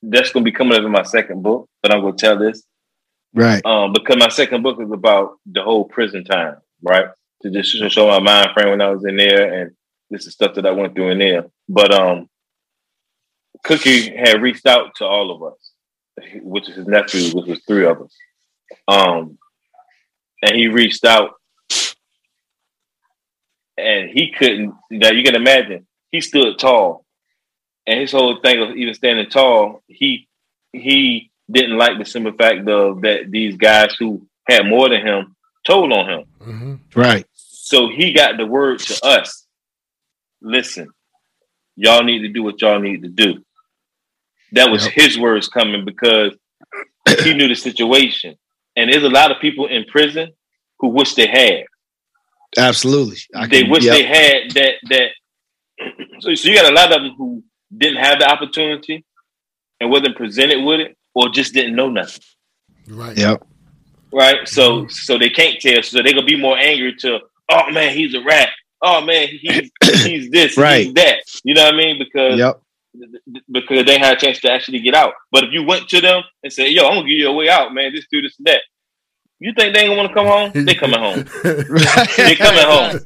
that's 0.01 0.31
gonna 0.31 0.43
be 0.43 0.51
coming 0.51 0.77
up 0.77 0.83
in 0.83 0.91
my 0.91 1.03
second 1.03 1.43
book, 1.43 1.69
but 1.81 1.93
I'm 1.93 2.01
gonna 2.01 2.15
tell 2.15 2.37
this. 2.37 2.63
Right. 3.35 3.65
um, 3.65 3.93
because 3.93 4.17
my 4.17 4.29
second 4.29 4.61
book 4.61 4.79
is 4.79 4.91
about 4.91 5.39
the 5.45 5.63
whole 5.63 5.85
prison 5.85 6.23
time, 6.23 6.57
right? 6.83 7.07
To 7.41 7.49
just 7.49 7.71
show 7.91 8.07
my 8.07 8.19
mind 8.19 8.51
frame 8.53 8.69
when 8.69 8.81
I 8.81 8.89
was 8.89 9.03
in 9.05 9.17
there, 9.17 9.61
and 9.61 9.71
this 10.09 10.27
is 10.27 10.33
stuff 10.33 10.53
that 10.55 10.65
I 10.65 10.71
went 10.71 10.93
through 10.93 11.09
in 11.09 11.19
there. 11.19 11.45
But 11.67 11.93
um, 11.93 12.29
Cookie 13.63 14.15
had 14.15 14.41
reached 14.41 14.65
out 14.65 14.95
to 14.95 15.05
all 15.05 15.31
of 15.31 15.53
us, 15.53 16.33
which 16.41 16.69
is 16.69 16.75
his 16.75 16.87
nephew, 16.87 17.35
which 17.35 17.47
was 17.47 17.61
three 17.65 17.85
of 17.85 18.01
us. 18.01 18.15
Um, 18.87 19.37
and 20.41 20.55
he 20.55 20.67
reached 20.67 21.05
out, 21.05 21.31
and 23.77 24.09
he 24.09 24.31
couldn't. 24.37 24.73
Now 24.91 25.11
you 25.11 25.23
can 25.23 25.35
imagine 25.35 25.87
he 26.11 26.21
stood 26.21 26.59
tall, 26.59 27.05
and 27.87 27.99
his 27.99 28.11
whole 28.11 28.39
thing 28.41 28.61
of 28.61 28.75
even 28.75 28.93
standing 28.93 29.29
tall, 29.29 29.81
he 29.87 30.27
he 30.73 31.31
didn't 31.49 31.77
like 31.77 31.97
the 31.97 32.05
simple 32.05 32.33
fact 32.33 32.67
of 32.67 33.01
that 33.01 33.29
these 33.29 33.55
guys 33.55 33.95
who 33.97 34.27
had 34.47 34.65
more 34.65 34.89
than 34.89 35.05
him 35.05 35.35
told 35.65 35.91
on 35.93 36.09
him. 36.09 36.25
Mm-hmm. 36.41 36.99
Right. 36.99 37.25
So 37.33 37.89
he 37.89 38.11
got 38.13 38.37
the 38.37 38.45
word 38.45 38.79
to 38.79 39.05
us. 39.05 39.45
Listen, 40.41 40.89
y'all 41.75 42.03
need 42.03 42.19
to 42.19 42.27
do 42.27 42.43
what 42.43 42.61
y'all 42.61 42.79
need 42.79 43.03
to 43.03 43.09
do. 43.09 43.43
That 44.53 44.69
was 44.71 44.83
Yep. 44.85 44.93
his 44.93 45.17
words 45.19 45.47
coming 45.47 45.83
because 45.85 46.33
he 47.23 47.33
knew 47.33 47.47
the 47.47 47.55
situation. 47.55 48.35
And 48.75 48.91
there's 48.91 49.03
a 49.03 49.09
lot 49.09 49.31
of 49.31 49.39
people 49.41 49.67
in 49.67 49.85
prison 49.85 50.31
who 50.79 50.89
wish 50.89 51.13
they 51.15 51.27
had. 51.27 51.65
Absolutely. 52.57 53.17
I 53.35 53.47
they 53.47 53.61
can- 53.61 53.71
wish 53.71 53.83
yep. 53.83 53.93
they 53.95 54.03
had 54.03 54.51
that 54.51 54.73
that 54.89 55.09
so, 56.19 56.33
so 56.35 56.49
you 56.49 56.55
got 56.55 56.71
a 56.71 56.75
lot 56.75 56.91
of 56.95 57.01
them 57.03 57.13
who 57.17 57.43
didn't 57.75 57.97
have 58.03 58.19
the 58.19 58.29
opportunity 58.29 59.03
and 59.79 59.89
wasn't 59.89 60.15
presented 60.15 60.63
with 60.63 60.79
it 60.79 60.97
or 61.15 61.29
just 61.29 61.53
didn't 61.53 61.75
know 61.75 61.89
nothing. 61.89 62.23
Right. 62.87 63.17
Yep. 63.17 63.43
right? 64.11 64.47
So 64.47 64.81
mm-hmm. 64.83 64.89
so 64.89 65.17
they 65.17 65.29
can't 65.29 65.59
tell. 65.59 65.81
So 65.83 66.01
they 66.03 66.13
gonna 66.13 66.25
be 66.25 66.39
more 66.39 66.57
angry 66.57 66.95
to, 66.99 67.19
oh 67.49 67.71
man, 67.71 67.95
he's 67.95 68.13
a 68.13 68.21
rat. 68.23 68.49
Oh 68.81 69.01
man, 69.01 69.27
he's 69.29 69.71
he's 70.03 70.29
this, 70.29 70.57
Right. 70.57 70.85
he's 70.85 70.93
that. 70.93 71.23
You 71.43 71.53
know 71.55 71.63
what 71.63 71.73
I 71.73 71.77
mean? 71.77 71.97
Because 71.97 72.37
Yep. 72.37 72.61
Because 73.51 73.85
they 73.85 73.97
had 73.97 74.17
a 74.17 74.19
chance 74.19 74.39
to 74.41 74.51
actually 74.51 74.79
get 74.79 74.95
out. 74.95 75.13
But 75.31 75.45
if 75.45 75.51
you 75.51 75.63
went 75.63 75.89
to 75.89 76.01
them 76.01 76.23
and 76.43 76.51
said, 76.51 76.69
"Yo, 76.69 76.85
I'm 76.85 76.95
gonna 76.95 77.09
give 77.09 77.17
you 77.17 77.29
a 77.29 77.33
way 77.33 77.49
out, 77.49 77.73
man. 77.73 77.93
This 77.93 78.05
do 78.11 78.21
this 78.21 78.37
and 78.37 78.47
that," 78.47 78.61
you 79.39 79.51
think 79.53 79.75
they 79.75 79.81
ain't 79.81 79.89
gonna 79.89 80.01
want 80.01 80.09
to 80.09 80.15
come 80.15 80.27
home? 80.27 80.65
They 80.65 80.73
coming 80.73 80.99
home. 80.99 81.25
They 82.17 82.35
coming 82.35 82.63
home. 82.63 82.99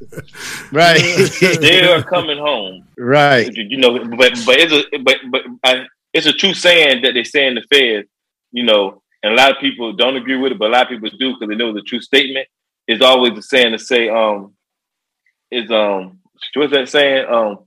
Right. 0.70 1.00
They 1.60 1.82
are 1.82 2.02
coming 2.02 2.38
home. 2.38 2.86
right. 2.96 3.50
You 3.52 3.76
know, 3.78 3.98
but 4.16 4.38
but 4.46 4.56
it's 4.56 4.72
a 4.72 4.98
but 4.98 5.16
but 5.30 5.42
I, 5.64 5.86
it's 6.12 6.26
a 6.26 6.32
true 6.32 6.54
saying 6.54 7.02
that 7.02 7.14
they 7.14 7.24
say 7.24 7.46
in 7.46 7.56
the 7.56 7.62
Fed. 7.62 8.04
You 8.52 8.62
know, 8.62 9.02
and 9.22 9.32
a 9.32 9.36
lot 9.36 9.50
of 9.50 9.58
people 9.58 9.92
don't 9.94 10.16
agree 10.16 10.36
with 10.36 10.52
it, 10.52 10.58
but 10.58 10.68
a 10.68 10.72
lot 10.72 10.82
of 10.82 10.88
people 10.88 11.10
do 11.18 11.34
because 11.34 11.48
they 11.48 11.56
know 11.56 11.70
it's 11.70 11.80
a 11.80 11.82
true 11.82 12.00
statement. 12.00 12.46
It's 12.86 13.02
always 13.02 13.34
the 13.34 13.42
saying 13.42 13.72
to 13.72 13.78
say, 13.78 14.08
um, 14.08 14.54
is 15.50 15.70
um, 15.70 16.20
what's 16.54 16.72
that 16.72 16.88
saying? 16.88 17.26
Um, 17.28 17.58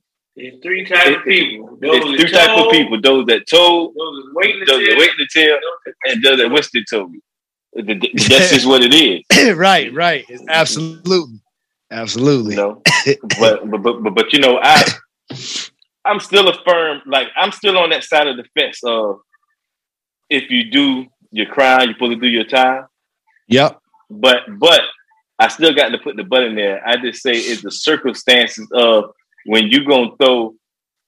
There's 0.41 0.59
three 0.63 0.85
types 0.85 1.17
of 1.17 1.23
people. 1.23 1.77
Those 1.79 1.97
it's 1.97 2.05
that 2.05 2.17
three 2.17 2.31
types 2.31 2.49
of 2.49 2.57
told, 2.57 2.71
people: 2.71 3.01
those 3.01 3.25
that 3.27 3.47
told, 3.47 3.93
Those 3.95 4.23
that 4.23 4.31
waiting 4.33 4.59
to 4.59 4.65
those 4.65 4.79
that 4.79 4.89
tell, 4.89 4.99
waiting 4.99 5.15
to 5.17 5.27
tell, 5.27 5.59
and 6.05 6.23
those 6.23 6.37
that 6.39 6.51
wish 6.51 6.71
they 6.71 6.83
told 6.89 7.13
you. 7.13 7.21
That's 8.27 8.51
just 8.51 8.65
what 8.65 8.81
it 8.81 8.93
is, 8.93 9.55
right. 9.55 9.93
Right. 9.93 10.25
It's 10.27 10.43
Absolutely. 10.49 11.41
Absolutely. 11.91 12.55
you 12.55 12.57
know. 12.57 12.81
But 13.39 13.69
but 13.69 13.81
but 13.83 14.03
but, 14.03 14.15
but 14.15 14.33
you 14.33 14.39
know, 14.39 14.59
I 14.61 14.83
I'm 16.05 16.19
still 16.19 16.47
a 16.47 16.57
firm, 16.65 17.01
like 17.05 17.27
I'm 17.35 17.51
still 17.51 17.77
on 17.77 17.91
that 17.91 18.03
side 18.03 18.27
of 18.27 18.37
the 18.37 18.45
fence 18.59 18.79
of 18.83 19.19
if 20.29 20.49
you 20.49 20.71
do 20.71 21.05
your 21.31 21.45
crime, 21.45 21.85
you're 21.85 21.93
supposed 21.93 22.13
to 22.13 22.19
do 22.19 22.27
your 22.27 22.45
time. 22.45 22.87
Yep. 23.47 23.79
But 24.09 24.39
but 24.57 24.81
I 25.37 25.49
still 25.49 25.73
got 25.73 25.89
to 25.89 25.99
put 25.99 26.15
the 26.15 26.23
butt 26.23 26.43
in 26.43 26.55
there. 26.55 26.81
I 26.85 26.97
just 26.97 27.21
say 27.21 27.33
it's 27.33 27.61
the 27.61 27.71
circumstances 27.71 28.67
of 28.73 29.11
when 29.45 29.67
you 29.67 29.85
gonna 29.85 30.15
throw 30.17 30.55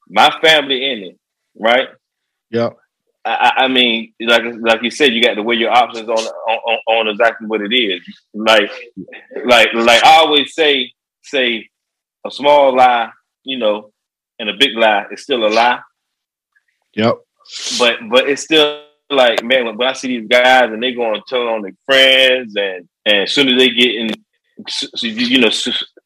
my 0.09 0.29
family 0.41 0.91
in 0.91 0.99
it, 1.03 1.19
right? 1.57 1.89
Yep. 2.51 2.77
I, 3.25 3.53
I- 3.57 3.67
mean, 3.67 4.13
like 4.19 4.43
like 4.59 4.83
you 4.83 4.91
said, 4.91 5.13
you 5.13 5.23
got 5.23 5.35
to 5.35 5.43
weigh 5.43 5.55
your 5.55 5.71
options 5.71 6.09
on, 6.09 6.17
on 6.17 6.79
on 6.87 7.07
exactly 7.07 7.47
what 7.47 7.61
it 7.61 7.73
is. 7.73 8.01
Like 8.33 8.71
like 9.45 9.73
like 9.73 10.03
I 10.03 10.17
always 10.17 10.53
say, 10.53 10.91
say 11.21 11.69
a 12.25 12.31
small 12.31 12.75
lie, 12.75 13.09
you 13.43 13.57
know, 13.57 13.91
and 14.39 14.49
a 14.49 14.53
big 14.53 14.75
lie 14.75 15.05
is 15.11 15.23
still 15.23 15.45
a 15.45 15.49
lie. 15.49 15.79
Yep. 16.95 17.15
But 17.79 17.95
but 18.09 18.29
it's 18.29 18.43
still 18.43 18.83
like 19.09 19.43
man, 19.43 19.65
when, 19.65 19.77
when 19.77 19.87
I 19.87 19.93
see 19.93 20.19
these 20.19 20.27
guys 20.27 20.71
and 20.71 20.83
they 20.83 20.91
go 20.93 21.13
and 21.13 21.23
tell 21.27 21.47
on 21.47 21.61
their 21.61 21.75
friends 21.85 22.55
and 22.57 22.89
and 23.05 23.23
as 23.23 23.31
soon 23.31 23.47
as 23.49 23.57
they 23.57 23.69
get 23.69 23.95
in 23.95 24.09
you, 25.01 25.39
know, 25.39 25.49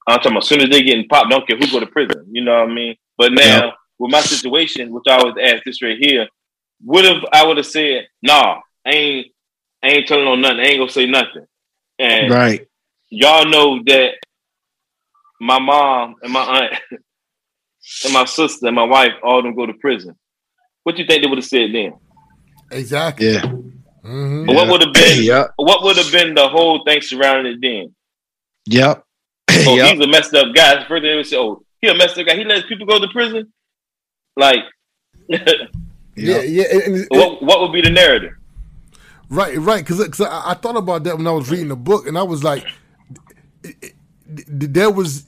I'm 0.08 0.18
talking 0.18 0.32
about 0.34 0.44
as 0.44 0.50
soon 0.50 0.62
as 0.62 0.70
they 0.70 0.84
getting 0.84 1.08
popped, 1.08 1.30
don't 1.30 1.46
care 1.48 1.58
who 1.58 1.68
go 1.70 1.80
to 1.80 1.86
prison. 1.88 2.26
You 2.32 2.44
know 2.44 2.54
what 2.62 2.70
I 2.70 2.74
mean? 2.74 2.96
But 3.18 3.34
now 3.34 3.44
Yeah. 3.66 3.72
with 4.00 4.12
my 4.12 4.22
situation, 4.22 4.92
which 4.92 5.04
I 5.10 5.18
always 5.18 5.36
ask 5.42 5.64
this 5.66 5.82
right 5.82 5.98
here, 6.00 6.28
would 6.86 7.06
have 7.06 7.24
I 7.34 7.46
would 7.46 7.58
have 7.58 7.66
said, 7.66 8.08
nah, 8.22 8.62
I 8.86 8.90
ain't 8.92 9.28
I 9.84 9.88
ain't 9.90 10.08
telling 10.08 10.28
on 10.28 10.42
nothing, 10.42 10.60
I 10.60 10.64
ain't 10.64 10.80
gonna 10.80 10.90
say 10.92 11.06
nothing. 11.08 11.46
And 12.00 12.32
Right. 12.32 12.68
y'all 13.10 13.46
know 13.46 13.82
that 13.86 14.12
my 15.42 15.60
mom 15.60 16.16
and 16.22 16.32
my 16.34 16.42
aunt 16.42 16.74
and 18.06 18.14
my 18.14 18.26
sister 18.26 18.68
and 18.68 18.76
my 18.76 18.84
wife 18.84 19.14
all 19.24 19.42
them 19.42 19.56
go 19.56 19.66
to 19.66 19.74
prison. 19.74 20.16
What 20.84 20.96
do 20.96 21.02
you 21.02 21.08
think 21.08 21.22
they 21.22 21.28
would 21.30 21.38
have 21.40 21.46
said 21.46 21.72
then? 21.74 21.94
Exactly. 22.72 23.34
Yeah. 23.34 23.42
hmm 24.04 24.46
But 24.46 24.56
What 24.56 24.70
would 24.70 24.82
have 24.82 24.94
been 24.94 25.24
Yep. 25.24 25.52
what 25.58 25.84
would 25.84 25.98
have 25.98 26.12
been 26.12 26.34
the 26.34 26.48
whole 26.48 26.84
thing 26.86 27.02
surrounding 27.02 27.54
it 27.54 27.60
then? 27.62 27.96
Yep. 28.68 29.04
Oh, 29.68 29.76
yep. 29.76 29.96
he's 29.96 30.04
a 30.06 30.08
messed 30.08 30.34
up 30.34 30.54
guy. 30.56 30.76
That's 30.76 30.84
the 30.84 30.88
First 30.90 31.02
thing 31.04 31.12
they 31.12 31.16
would 31.16 31.26
say, 31.26 31.38
oh, 31.38 31.64
he 31.82 31.88
a 31.88 31.96
messed 31.96 32.18
up 32.18 32.26
guy. 32.28 32.36
He 32.36 32.44
lets 32.44 32.68
people 32.68 32.86
go 32.86 33.00
to 33.00 33.08
prison. 33.10 33.52
Like, 34.36 34.60
Yeah, 35.30 36.42
yeah. 36.42 36.64
and- 36.72 36.82
and 36.96 37.08
what 37.10 37.44
what 37.44 37.62
would 37.62 37.74
be 37.74 37.82
the 37.82 37.90
narrative? 37.92 38.34
Right, 39.30 39.58
right. 39.58 39.86
Because 39.86 40.20
I, 40.22 40.52
I 40.52 40.54
thought 40.56 40.78
about 40.78 41.04
that 41.04 41.18
when 41.18 41.28
I 41.28 41.32
was 41.32 41.50
reading 41.52 41.68
the 41.68 41.76
book, 41.76 42.08
and 42.08 42.18
I 42.18 42.24
was 42.24 42.44
like, 42.44 42.66
it- 43.64 43.76
it- 43.82 43.94
there 44.28 44.90
was 44.92 45.26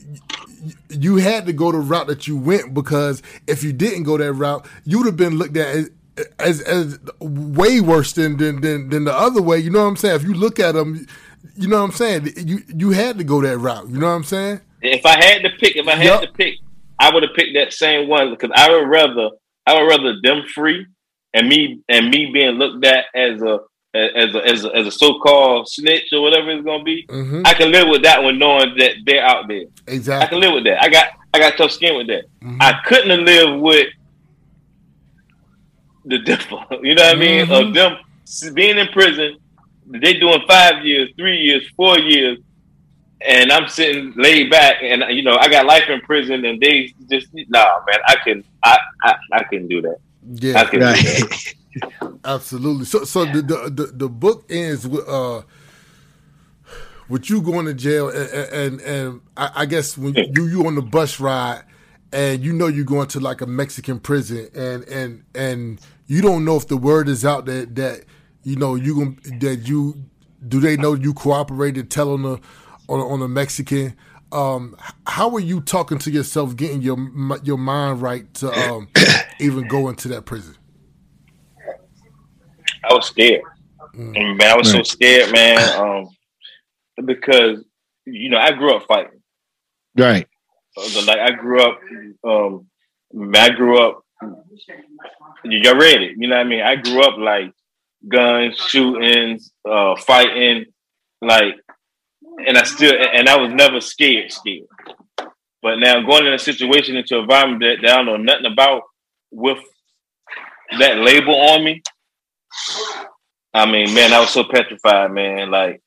you 0.89 1.15
had 1.17 1.45
to 1.45 1.53
go 1.53 1.71
the 1.71 1.77
route 1.77 2.07
that 2.07 2.27
you 2.27 2.36
went 2.36 2.73
because 2.73 3.21
if 3.47 3.63
you 3.63 3.71
didn't 3.71 4.03
go 4.03 4.17
that 4.17 4.34
route, 4.34 4.65
you 4.84 4.97
would 4.97 5.05
have 5.07 5.15
been 5.15 5.38
looked 5.38 5.55
at 5.55 5.67
as 5.75 5.89
as, 6.38 6.61
as 6.61 6.99
way 7.21 7.80
worse 7.80 8.11
than, 8.13 8.36
than 8.38 8.59
than 8.61 8.89
than 8.89 9.03
the 9.05 9.13
other 9.13 9.41
way. 9.41 9.57
You 9.59 9.69
know 9.69 9.80
what 9.84 9.89
I'm 9.89 9.95
saying? 9.95 10.15
If 10.17 10.23
you 10.23 10.34
look 10.34 10.59
at 10.59 10.73
them, 10.73 11.07
you 11.55 11.67
know 11.67 11.77
what 11.77 11.85
I'm 11.85 11.91
saying. 11.91 12.33
You 12.37 12.63
you 12.67 12.91
had 12.91 13.17
to 13.17 13.23
go 13.23 13.41
that 13.41 13.57
route. 13.57 13.89
You 13.89 13.99
know 13.99 14.07
what 14.07 14.13
I'm 14.13 14.23
saying? 14.23 14.61
If 14.81 15.05
I 15.05 15.23
had 15.23 15.43
to 15.43 15.49
pick, 15.49 15.75
if 15.75 15.87
I 15.87 15.95
had 15.95 16.05
Yup. 16.05 16.21
to 16.21 16.27
pick, 16.33 16.55
I 16.99 17.13
would 17.13 17.23
have 17.23 17.33
picked 17.35 17.53
that 17.55 17.73
same 17.73 18.07
one 18.07 18.29
because 18.29 18.51
I 18.55 18.69
would 18.71 18.87
rather 18.87 19.29
I 19.65 19.75
would 19.79 19.87
rather 19.87 20.15
them 20.21 20.43
free 20.53 20.85
and 21.33 21.47
me 21.47 21.81
and 21.89 22.09
me 22.09 22.31
being 22.31 22.55
looked 22.55 22.85
at 22.85 23.05
as 23.15 23.41
a 23.41 23.59
as 23.93 24.35
a 24.35 24.45
as 24.45 24.65
a, 24.65 24.75
as 24.75 24.87
a 24.87 24.91
so 24.91 25.19
called 25.19 25.67
snitch 25.67 26.07
or 26.13 26.21
whatever 26.21 26.49
it's 26.51 26.63
gonna 26.65 26.83
be. 26.83 27.05
hmm 27.09 27.41
I 27.45 27.53
can 27.53 27.71
live 27.71 27.87
with 27.87 28.03
that 28.03 28.21
one, 28.23 28.37
knowing 28.39 28.75
that 28.77 28.93
they're 29.05 29.23
out 29.25 29.47
there. 29.47 29.63
Exactly, 29.87 30.25
I 30.25 30.29
can 30.29 30.39
live 30.39 30.53
with 30.53 30.63
that. 30.65 30.81
I 30.83 30.89
got 30.89 31.07
I 31.33 31.39
got 31.39 31.57
tough 31.57 31.71
skin 31.71 31.95
with 31.97 32.07
that. 32.07 32.25
Mhm. 32.43 32.57
I 32.61 32.81
couldn't 32.85 33.09
have 33.09 33.19
lived 33.19 33.61
with 33.61 33.87
the 36.05 36.19
differ. 36.25 36.57
You 36.81 36.95
know 36.95 37.03
what 37.03 37.15
I 37.15 37.19
mean? 37.19 37.51
Of 37.51 37.73
them 37.73 37.97
being 38.53 38.77
in 38.77 38.87
prison, 38.89 39.37
they 39.89 40.13
doing 40.13 40.41
five 40.47 40.85
years, 40.85 41.09
three 41.17 41.37
years, 41.37 41.67
four 41.75 41.97
years, 41.99 42.37
and 43.27 43.51
I'm 43.51 43.67
sitting 43.67 44.13
laid 44.15 44.49
back, 44.49 44.77
and 44.81 45.03
you 45.09 45.23
know 45.23 45.35
I 45.35 45.49
got 45.49 45.65
life 45.65 45.89
in 45.89 45.99
prison, 46.01 46.45
and 46.45 46.59
they 46.61 46.93
just 47.09 47.27
nah, 47.33 47.65
man, 47.87 47.99
I 48.07 48.15
can 48.23 48.43
I 48.63 48.77
I, 49.03 49.15
I 49.33 49.43
couldn't 49.43 49.67
do 49.67 49.81
that. 49.81 49.97
I 49.97 50.35
Yeah, 50.35 50.63
couldn't 50.65 50.95
do 50.95 51.01
that. 51.03 51.53
absolutely. 52.25 52.85
So 52.85 53.03
so 53.03 53.25
the 53.25 53.41
the 53.41 53.69
the, 53.69 53.85
the 53.93 54.09
book 54.09 54.45
ends 54.49 54.87
with 54.87 55.07
uh 55.07 55.41
with 57.07 57.29
you 57.29 57.41
going 57.41 57.65
to 57.65 57.73
jail 57.73 58.09
and 58.09 58.29
and, 58.53 58.81
and 58.81 59.21
I, 59.35 59.51
I 59.55 59.65
guess 59.65 59.97
when 59.97 60.15
you 60.15 60.45
you 60.45 60.67
on 60.67 60.75
the 60.75 60.81
bus 60.81 61.19
ride 61.19 61.63
and 62.13 62.43
you 62.43 62.53
know 62.53 62.67
you're 62.67 62.85
going 62.85 63.07
to 63.07 63.19
like 63.19 63.41
a 63.41 63.47
Mexican 63.47 63.99
prison 63.99 64.49
and 64.55 64.83
and 64.83 65.23
and 65.35 65.81
you 66.05 66.21
don't 66.21 66.45
know 66.45 66.55
if 66.55 66.67
the 66.67 66.77
word 66.77 67.09
is 67.09 67.25
out 67.25 67.45
that 67.47 67.75
that 67.75 68.05
you 68.43 68.55
know 68.55 68.75
you 68.75 68.95
gon- 68.95 69.39
that 69.39 69.67
you 69.67 69.95
do 70.47 70.59
they 70.59 70.77
know 70.77 70.93
you 70.93 71.13
cooperated 71.13 71.89
telling 71.91 72.23
the 72.23 72.39
on 72.87 72.99
a, 72.99 73.07
on 73.07 73.21
a 73.21 73.27
Mexican 73.27 73.95
um 74.31 74.75
how 75.07 75.33
are 75.33 75.39
you 75.39 75.59
talking 75.59 75.97
to 75.97 76.11
yourself 76.11 76.55
getting 76.55 76.81
your 76.81 76.97
your 77.43 77.57
mind 77.57 78.01
right 78.01 78.31
to 78.35 78.51
um 78.51 78.87
even 79.39 79.67
go 79.67 79.89
into 79.89 80.07
that 80.07 80.25
prison 80.25 80.55
I 82.83 82.93
was 82.93 83.07
scared. 83.07 83.41
And, 83.93 84.37
man, 84.37 84.51
I 84.51 84.55
was 84.55 84.71
so 84.71 84.83
scared, 84.83 85.31
man, 85.31 85.79
um, 85.79 86.09
because 87.05 87.63
you 88.05 88.29
know 88.29 88.37
I 88.37 88.51
grew 88.51 88.75
up 88.75 88.83
fighting. 88.87 89.21
Right. 89.97 90.27
Like 91.05 91.19
I 91.19 91.31
grew 91.31 91.61
up, 91.61 91.79
um, 92.23 92.67
I 93.35 93.49
grew 93.49 93.81
up. 93.81 94.05
You 95.43 95.73
read 95.73 96.01
it, 96.01 96.15
you 96.17 96.27
know 96.27 96.35
what 96.35 96.45
I 96.45 96.49
mean. 96.49 96.61
I 96.61 96.75
grew 96.75 97.01
up 97.03 97.17
like 97.17 97.53
guns, 98.08 98.58
shootings, 98.58 99.52
uh, 99.70 99.95
fighting, 99.95 100.66
like, 101.22 101.56
and 102.45 102.58
I 102.58 102.64
still, 102.64 102.93
and 102.93 103.28
I 103.28 103.38
was 103.38 103.54
never 103.54 103.82
scared, 103.82 104.32
scared. 104.32 104.68
But 105.62 105.80
now 105.80 106.02
going 106.02 106.26
in 106.26 106.34
a 106.34 106.39
situation 106.39 106.95
into 106.95 107.16
an 107.16 107.24
environment 107.24 107.62
that, 107.62 107.78
that 107.82 107.91
I 107.91 107.95
don't 107.97 108.06
know 108.06 108.18
nothing 108.18 108.52
about 108.52 108.84
with 109.32 109.60
that 110.80 110.97
label 111.00 111.36
on 111.36 111.64
me. 111.64 111.82
I 113.54 113.66
mean, 113.66 113.93
man, 113.93 114.14
I 114.14 114.20
was 114.20 114.30
so 114.30 114.43
petrified, 114.43 115.12
man. 115.12 115.52
Like, 115.52 115.82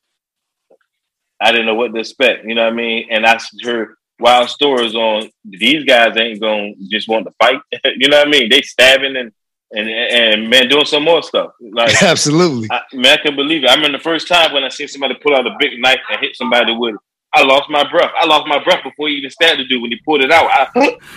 I 1.41 1.51
didn't 1.51 1.65
know 1.65 1.75
what 1.75 1.93
to 1.93 1.99
expect. 1.99 2.45
You 2.45 2.55
know 2.55 2.63
what 2.63 2.73
I 2.73 2.75
mean? 2.75 3.07
And 3.09 3.25
I 3.25 3.39
heard 3.63 3.95
wild 4.19 4.49
stories 4.49 4.95
on 4.95 5.29
these 5.43 5.83
guys 5.85 6.15
ain't 6.17 6.39
gonna 6.39 6.73
just 6.89 7.07
want 7.07 7.25
to 7.25 7.33
fight. 7.39 7.59
you 7.97 8.09
know 8.09 8.19
what 8.19 8.27
I 8.27 8.31
mean? 8.31 8.49
They 8.49 8.61
stabbing 8.61 9.15
and 9.15 9.31
and 9.73 9.89
and 9.89 10.49
man 10.49 10.67
doing 10.69 10.85
some 10.85 11.03
more 11.03 11.21
stuff. 11.23 11.51
Like, 11.59 12.01
Absolutely. 12.03 12.67
I, 12.71 12.81
man, 12.93 13.17
I 13.19 13.21
can 13.21 13.35
believe 13.35 13.63
it. 13.63 13.69
I 13.69 13.75
remember 13.75 13.97
the 13.97 14.03
first 14.03 14.27
time 14.27 14.53
when 14.53 14.63
I 14.63 14.69
seen 14.69 14.87
somebody 14.87 15.15
pull 15.15 15.35
out 15.35 15.45
a 15.47 15.55
big 15.59 15.79
knife 15.79 15.99
and 16.09 16.19
hit 16.21 16.35
somebody 16.35 16.73
with 16.75 16.95
it. 16.95 17.01
I 17.35 17.41
lost 17.41 17.67
my 17.67 17.83
breath. 17.89 18.11
I 18.21 18.27
lost 18.27 18.45
my 18.47 18.63
breath 18.63 18.83
before 18.83 19.07
he 19.09 19.15
even 19.15 19.31
stabbed 19.31 19.59
the 19.59 19.65
dude 19.65 19.81
when 19.81 19.89
he 19.89 19.99
pulled 20.05 20.21
it 20.23 20.31
out. 20.31 20.47
I, 20.53 20.67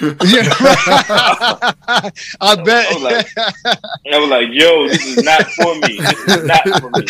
Yeah. 0.24 0.48
I 2.40 2.54
bet. 2.64 2.86
I 2.90 2.94
was 2.94 3.02
like- 3.02 3.28
I 3.36 4.18
was 4.18 4.30
like, 4.30 4.48
"Yo, 4.50 4.88
this 4.88 5.04
is 5.04 5.22
not 5.22 5.42
for 5.50 5.74
me. 5.74 5.98
This 6.00 6.36
is 6.38 6.44
not 6.44 6.62
for 6.80 6.90
me. 6.90 7.04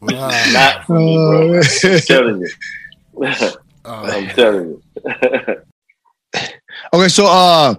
wow. 0.00 0.52
Not 0.52 0.84
for 0.86 0.98
me, 0.98 1.16
bro. 1.16 1.60
I'm 1.60 2.00
telling 2.00 2.40
you. 2.42 2.48
Uh, 3.84 4.02
I'm 4.12 4.28
telling 4.28 4.82
you. 5.04 5.62
Okay, 6.94 7.08
so 7.08 7.24
uh, 7.26 7.74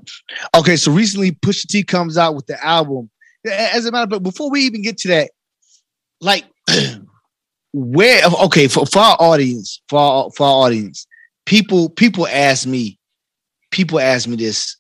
okay, 0.58 0.76
so 0.76 0.92
recently 0.92 1.32
Pusha 1.32 1.68
T 1.68 1.84
comes 1.84 2.18
out 2.18 2.36
with 2.36 2.48
the 2.48 2.64
album. 2.66 3.10
As 3.46 3.86
a 3.86 3.92
matter, 3.92 4.08
but 4.08 4.24
before 4.24 4.50
we 4.50 4.62
even 4.62 4.82
get 4.82 4.98
to 5.00 5.08
that, 5.10 5.32
like, 6.22 6.46
where? 7.74 8.22
Okay, 8.46 8.68
for, 8.68 8.86
for 8.86 9.00
our 9.00 9.18
audience, 9.20 9.82
for 9.88 10.00
our, 10.00 10.32
for 10.32 10.48
our 10.48 10.66
audience, 10.66 11.06
people 11.46 11.90
people 11.90 12.28
ask 12.28 12.66
me, 12.66 12.98
people 13.70 14.00
ask 14.00 14.28
me 14.28 14.36
this 14.36 14.78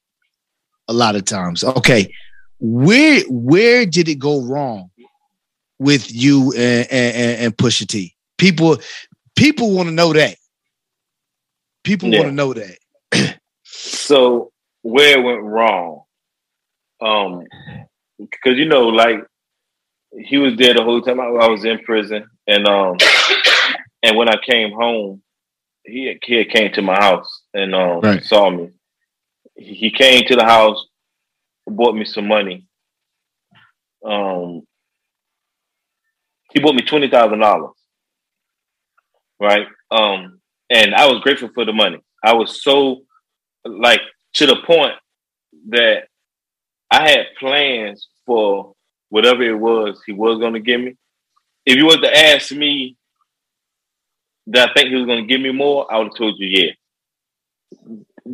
a 0.88 0.94
lot 0.94 1.16
of 1.16 1.26
times. 1.26 1.64
Okay, 1.64 2.12
where 2.60 3.22
where 3.30 3.86
did 3.86 4.08
it 4.10 4.16
go 4.16 4.42
wrong 4.42 4.90
with 5.78 6.12
you 6.12 6.54
and 6.54 6.88
and, 6.90 7.42
and 7.42 7.58
Pusha 7.58 7.86
T? 7.86 8.16
People 8.40 8.78
people 9.36 9.76
want 9.76 9.90
to 9.90 9.94
know 9.94 10.12
that. 10.14 10.38
People 11.84 12.10
Yeah. 12.10 12.18
want 12.20 12.30
to 12.30 12.34
know 12.36 12.54
that. 12.54 12.78
So 14.04 14.52
where 14.82 15.18
it 15.18 15.24
went 15.24 15.44
wrong? 15.44 16.02
Um, 17.02 17.44
because 18.20 18.58
you 18.58 18.66
know, 18.66 18.88
like 18.88 19.20
he 20.18 20.38
was 20.38 20.56
there 20.58 20.74
the 20.74 20.84
whole 20.84 21.02
time 21.02 21.20
I, 21.22 21.26
I 21.26 21.48
was 21.48 21.64
in 21.64 21.80
prison, 21.80 22.26
and 22.48 22.68
um, 22.68 22.98
and 24.04 24.18
when 24.18 24.28
I 24.28 24.36
came 24.46 24.72
home, 24.74 25.22
he 25.86 26.08
had, 26.08 26.18
he 26.24 26.36
had 26.36 26.50
came 26.50 26.72
to 26.74 26.82
my 26.82 26.96
house 26.96 27.44
and 27.54 27.74
um 27.74 28.02
Right. 28.02 28.24
saw 28.24 28.50
me. 28.50 28.72
He 29.56 29.90
came 29.92 30.26
to 30.28 30.36
the 30.36 30.44
house, 30.44 30.86
bought 31.66 31.96
me 31.96 32.04
some 32.06 32.28
money. 32.28 32.68
Um, 34.06 34.64
he 36.52 36.60
bought 36.60 36.76
me 36.76 36.82
twenty 36.82 37.10
thousand 37.10 37.40
dollars, 37.40 37.76
right? 39.40 39.68
Um, 39.92 40.42
and 40.70 40.94
I 40.94 41.08
was 41.08 41.22
grateful 41.22 41.50
for 41.54 41.64
the 41.64 41.74
money. 41.74 42.00
I 42.24 42.34
was 42.34 42.62
so 42.62 43.04
like 43.66 44.02
to 44.34 44.46
the 44.46 44.58
point 44.66 44.94
that 45.70 46.08
I 46.92 47.10
had 47.10 47.26
plans 47.40 48.08
for 48.26 48.74
whatever 49.10 49.44
it 49.44 49.58
was 49.58 50.02
he 50.06 50.12
was 50.12 50.40
going 50.40 50.54
to 50.54 50.60
give 50.60 50.82
me. 50.82 50.96
If 51.66 51.78
you 51.78 51.86
was 51.86 51.98
to 51.98 52.18
ask 52.18 52.52
me 52.52 52.98
that 54.48 54.70
I 54.70 54.74
think 54.74 54.90
he 54.90 54.96
was 54.96 55.06
going 55.06 55.26
to 55.26 55.28
give 55.28 55.42
me 55.42 55.52
more, 55.52 55.92
I 55.92 55.98
would 55.98 56.08
have 56.08 56.16
told 56.16 56.36
you 56.38 56.48
yeah. 56.48 56.72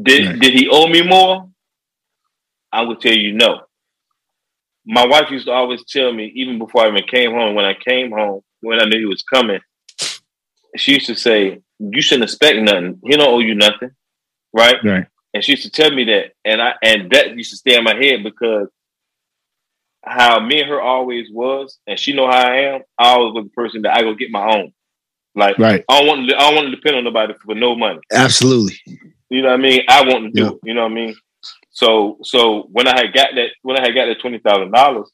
Did 0.01 0.27
Right. 0.27 0.39
did 0.39 0.53
he 0.53 0.67
owe 0.69 0.87
me 0.87 1.01
more? 1.01 1.49
I 2.71 2.81
would 2.81 3.01
tell 3.01 3.15
you 3.15 3.33
no. 3.33 3.61
My 4.85 5.05
wife 5.05 5.29
used 5.31 5.45
to 5.45 5.51
always 5.51 5.83
tell 5.85 6.11
me, 6.13 6.31
even 6.35 6.57
before 6.57 6.83
I 6.83 6.89
even 6.89 7.03
came 7.03 7.31
home, 7.31 7.55
when 7.55 7.65
I 7.65 7.73
came 7.73 8.11
home, 8.11 8.41
when 8.61 8.81
I 8.81 8.85
knew 8.85 8.99
he 8.99 9.05
was 9.05 9.23
coming, 9.23 9.59
she 10.75 10.93
used 10.93 11.07
to 11.07 11.15
say, 11.15 11.59
"You 11.79 12.01
shouldn't 12.01 12.29
expect 12.29 12.59
nothing. 12.59 12.99
He 13.03 13.15
don't 13.15 13.27
owe 13.27 13.39
you 13.39 13.55
nothing, 13.55 13.91
right?" 14.53 14.77
Right. 14.83 15.07
And 15.33 15.43
she 15.43 15.51
used 15.51 15.63
to 15.63 15.69
tell 15.69 15.91
me 15.91 16.05
that, 16.05 16.31
and 16.43 16.61
I 16.61 16.73
and 16.81 17.11
that 17.11 17.35
used 17.35 17.51
to 17.51 17.57
stay 17.57 17.77
in 17.77 17.83
my 17.83 17.95
head 17.95 18.23
because 18.23 18.67
how 20.03 20.39
me 20.39 20.61
and 20.61 20.69
her 20.69 20.81
always 20.81 21.27
was, 21.31 21.77
and 21.85 21.99
she 21.99 22.13
know 22.13 22.25
how 22.27 22.47
I 22.47 22.55
am. 22.73 22.81
I 22.97 23.09
always 23.09 23.33
was 23.33 23.43
the 23.45 23.49
person 23.51 23.83
that 23.83 23.95
I 23.95 24.01
go 24.01 24.15
get 24.15 24.31
my 24.31 24.55
own. 24.55 24.73
Like 25.35 25.57
Right. 25.59 25.83
I 25.87 25.99
don't 25.99 26.07
want 26.07 26.29
to, 26.29 26.35
I 26.35 26.39
don't 26.39 26.55
want 26.55 26.65
to 26.69 26.75
depend 26.75 26.95
on 26.97 27.03
nobody 27.03 27.33
for 27.45 27.53
no 27.53 27.75
money. 27.75 27.99
Absolutely. 28.11 28.79
You 29.29 29.43
know 29.43 29.49
what 29.49 29.59
I 29.59 29.63
mean? 29.63 29.81
I 29.87 30.01
want 30.07 30.25
to 30.25 30.31
do 30.31 30.41
Yeah. 30.43 30.49
it. 30.49 30.57
You 30.63 30.73
know 30.73 30.83
what 30.83 30.91
I 30.91 30.95
mean? 30.95 31.15
So 31.69 32.17
so 32.23 32.63
when 32.71 32.87
I 32.87 32.97
had 32.99 33.13
got 33.13 33.29
that 33.35 33.49
when 33.61 33.77
I 33.77 33.81
had 33.85 33.93
got 33.93 34.05
that 34.07 34.19
twenty 34.19 34.39
thousand 34.39 34.71
dollars, 34.71 35.11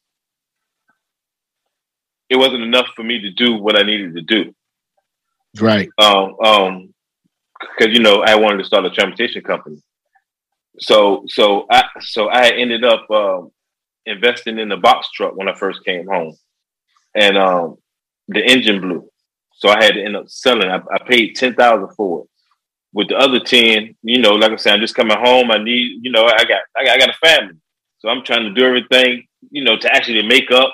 it 2.30 2.38
wasn't 2.38 2.64
enough 2.64 2.88
for 2.96 3.04
me 3.04 3.20
to 3.22 3.32
do 3.32 3.56
what 3.56 3.78
I 3.78 3.84
needed 3.84 4.16
to 4.16 4.22
do. 4.22 4.56
Right. 5.60 5.90
Um 5.98 6.36
um 6.42 6.94
because 7.78 7.94
you 7.94 8.02
know 8.02 8.22
I 8.22 8.36
wanted 8.36 8.58
to 8.60 8.64
start 8.64 8.86
a 8.86 8.90
transportation 8.90 9.42
company. 9.44 9.78
So 10.80 11.24
so 11.28 11.66
I 11.70 11.84
so 12.02 12.30
I 12.30 12.50
ended 12.50 12.84
up 12.84 13.10
um 13.10 13.52
investing 14.06 14.60
in 14.60 14.70
the 14.70 14.78
box 14.78 15.10
truck 15.12 15.36
when 15.36 15.48
I 15.50 15.56
first 15.56 15.84
came 15.86 16.08
home. 16.08 16.36
And 17.16 17.38
um 17.38 17.78
the 18.28 18.44
engine 18.44 18.82
blew. 18.82 19.10
So 19.54 19.70
I 19.70 19.84
had 19.84 19.94
to 19.94 20.04
end 20.04 20.18
up 20.18 20.30
selling. 20.30 20.70
I, 20.70 20.78
I 20.94 20.98
paid 21.08 21.36
ten 21.36 21.54
thousand 21.56 21.96
for 21.96 22.24
it 22.24 22.30
with 22.96 23.10
the 23.10 23.18
other 23.18 23.42
10, 23.42 23.94
you 24.04 24.20
know, 24.22 24.36
like 24.36 24.54
I 24.54 24.56
said, 24.56 24.74
I'm 24.74 24.80
just 24.80 24.96
coming 24.96 25.18
home. 25.18 25.52
I 25.52 25.62
need, 25.62 26.00
you 26.02 26.12
know, 26.12 26.24
I 26.26 26.46
got, 26.46 26.62
I 26.78 26.86
got, 26.86 26.96
I 26.96 26.98
got 26.98 27.10
a 27.10 27.14
family. 27.14 27.56
So 28.00 28.08
I'm 28.08 28.24
trying 28.24 28.44
to 28.44 28.54
do 28.54 28.66
everything, 28.66 29.28
you 29.52 29.66
know, 29.66 29.78
to 29.78 29.94
actually 29.94 30.26
make 30.26 30.50
up. 30.50 30.74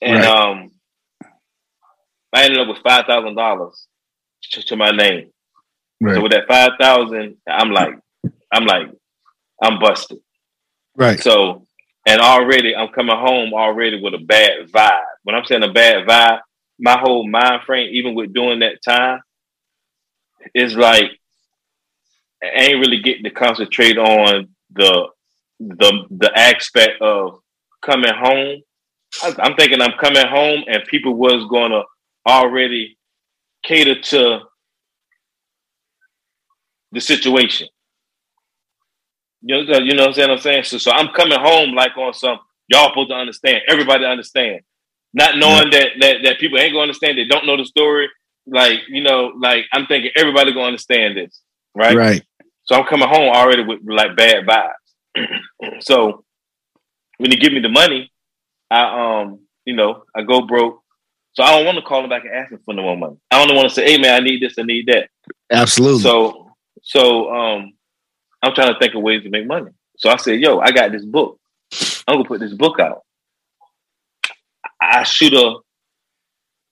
And, 0.00 0.22
Right. 0.22 0.24
um, 0.24 0.70
I 2.32 2.44
ended 2.44 2.60
up 2.60 2.68
with 2.68 2.78
$5,000 2.84 3.70
to, 4.52 4.62
to 4.62 4.76
my 4.76 4.92
name. 4.92 5.30
So 6.14 6.22
with 6.22 6.30
that 6.30 6.46
5,000, 6.46 7.36
I'm 7.48 7.72
like, 7.72 7.94
I'm 8.52 8.64
like, 8.64 8.88
I'm 9.62 9.78
busted. 9.78 10.18
Right. 10.96 11.20
So, 11.20 11.66
and 12.06 12.20
already 12.20 12.74
I'm 12.74 12.88
coming 12.88 13.16
home 13.16 13.52
already 13.52 14.00
with 14.00 14.14
a 14.14 14.18
bad 14.18 14.68
vibe. 14.68 15.00
When 15.24 15.34
I'm 15.34 15.44
saying 15.44 15.62
a 15.64 15.72
bad 15.72 16.06
vibe, 16.06 16.40
my 16.78 16.98
whole 16.98 17.28
mind 17.28 17.62
frame, 17.64 17.90
even 17.92 18.14
with 18.14 18.32
doing 18.32 18.60
that 18.60 18.78
time, 18.86 19.20
is 20.54 20.76
like 20.76 21.10
I 22.42 22.46
ain't 22.62 22.80
really 22.80 23.00
getting 23.00 23.24
to 23.24 23.30
concentrate 23.30 23.98
on 23.98 24.48
the 24.72 25.08
the 25.58 26.04
the 26.10 26.38
aspect 26.38 27.00
of 27.00 27.40
coming 27.84 28.12
home. 28.14 28.60
I- 29.22 29.34
I'm 29.38 29.56
thinking 29.56 29.80
I'm 29.80 29.98
coming 29.98 30.26
home 30.26 30.64
and 30.68 30.84
people 30.84 31.14
was 31.14 31.46
gonna 31.50 31.82
already 32.26 32.98
cater 33.64 34.00
to 34.00 34.40
the 36.92 37.00
situation. 37.00 37.68
You 39.42 39.64
know, 39.64 39.78
you 39.78 39.94
know 39.94 40.02
what 40.02 40.08
I'm 40.08 40.14
saying? 40.14 40.30
I'm 40.30 40.38
saying 40.38 40.64
so. 40.64 40.78
So 40.78 40.90
I'm 40.90 41.08
coming 41.14 41.38
home 41.38 41.74
like 41.74 41.96
on 41.96 42.14
some 42.14 42.38
y'all 42.68 42.88
supposed 42.88 43.10
to 43.10 43.16
understand. 43.16 43.62
Everybody 43.68 44.04
understand, 44.04 44.60
not 45.12 45.36
knowing 45.36 45.70
that 45.70 45.88
that 46.00 46.16
that 46.24 46.38
people 46.38 46.58
ain't 46.58 46.72
gonna 46.72 46.82
understand. 46.82 47.18
They 47.18 47.26
don't 47.26 47.46
know 47.46 47.56
the 47.56 47.64
story. 47.64 48.08
Like 48.46 48.80
you 48.88 49.02
know, 49.02 49.32
like 49.38 49.64
I'm 49.72 49.86
thinking 49.86 50.12
everybody 50.16 50.52
gonna 50.52 50.66
understand 50.66 51.16
this, 51.16 51.40
right? 51.74 51.96
Right. 51.96 52.22
So 52.64 52.74
I'm 52.74 52.86
coming 52.86 53.08
home 53.08 53.34
already 53.34 53.62
with 53.62 53.80
like 53.86 54.16
bad 54.16 54.46
vibes. 54.46 55.80
so 55.80 56.24
when 57.18 57.30
they 57.30 57.36
give 57.36 57.52
me 57.52 57.60
the 57.60 57.68
money, 57.68 58.10
I 58.70 59.22
um, 59.22 59.40
you 59.64 59.74
know, 59.74 60.04
I 60.14 60.22
go 60.22 60.42
broke. 60.42 60.82
So 61.34 61.42
I 61.42 61.50
don't 61.50 61.66
want 61.66 61.76
to 61.76 61.82
call 61.82 62.00
them 62.00 62.08
back 62.08 62.24
and 62.24 62.34
ask 62.34 62.50
them 62.50 62.60
for 62.64 62.72
no 62.72 62.82
more 62.82 62.96
money. 62.96 63.16
I 63.30 63.44
don't 63.44 63.54
want 63.54 63.68
to 63.68 63.74
say, 63.74 63.84
hey 63.84 63.98
man, 63.98 64.14
I 64.14 64.24
need 64.24 64.42
this, 64.42 64.58
I 64.58 64.62
need 64.62 64.86
that. 64.86 65.10
Absolutely. 65.50 66.02
So 66.02 66.50
so 66.82 67.30
um 67.32 67.72
I'm 68.42 68.54
trying 68.54 68.72
to 68.72 68.78
think 68.78 68.94
of 68.94 69.02
ways 69.02 69.22
to 69.22 69.30
make 69.30 69.46
money. 69.46 69.70
So 69.98 70.10
I 70.10 70.16
said, 70.16 70.40
yo, 70.40 70.58
I 70.58 70.70
got 70.72 70.92
this 70.92 71.04
book. 71.04 71.38
I'm 72.06 72.16
gonna 72.16 72.28
put 72.28 72.40
this 72.40 72.54
book 72.54 72.78
out. 72.78 73.02
I 74.80 75.02
shoot 75.02 75.32
a 75.32 75.56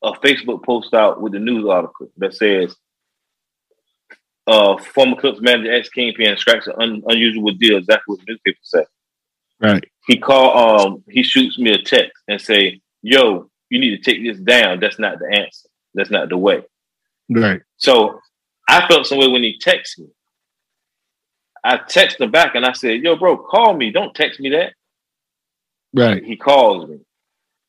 a 0.03 0.13
Facebook 0.21 0.63
post 0.63 0.93
out 0.93 1.21
with 1.21 1.33
the 1.33 1.39
news 1.39 1.67
article 1.67 2.09
that 2.19 2.35
says 2.35 2.77
uh 4.47 4.77
former 4.77 5.17
Clipse 5.17 5.41
manager 5.41 5.73
ex 5.73 5.89
Kingpin 5.89 6.37
strikes 6.37 6.67
an 6.67 6.75
un- 6.79 7.03
unusual 7.07 7.51
deal, 7.53 7.79
exactly 7.79 8.03
what 8.13 8.19
the 8.21 8.33
newspaper 8.33 8.59
said. 8.63 8.85
right. 9.61 9.85
He 10.07 10.19
call 10.19 10.87
um 10.87 11.05
he 11.09 11.23
shoots 11.23 11.59
me 11.59 11.73
a 11.73 11.83
text 11.83 12.23
and 12.29 12.41
say, 12.41 12.81
Yo, 13.03 13.51
you 13.71 13.81
need 13.81 13.97
to 13.97 14.11
take 14.11 14.23
this 14.23 14.39
down. 14.39 14.81
That's 14.81 14.99
not 14.99 15.19
the 15.19 15.27
answer. 15.27 15.69
That's 15.95 16.11
not 16.11 16.29
the 16.29 16.37
way. 16.37 16.63
Right. 17.31 17.63
So 17.79 18.21
I 18.69 18.87
felt 18.87 19.07
some 19.07 19.19
way 19.19 19.29
when 19.29 19.43
he 19.43 19.59
texted 19.59 20.01
me. 20.01 20.09
I 21.65 21.79
texted 21.79 22.21
him 22.21 22.31
back 22.31 22.55
and 22.55 22.67
I 22.67 22.73
said, 22.73 23.01
Yo, 23.03 23.17
bro, 23.17 23.39
call 23.39 23.75
me. 23.75 23.91
Don't 23.91 24.15
text 24.15 24.39
me 24.39 24.51
that. 24.51 24.75
Right. 25.95 26.23
He 26.23 26.37
calls 26.37 26.89
me. 26.89 26.99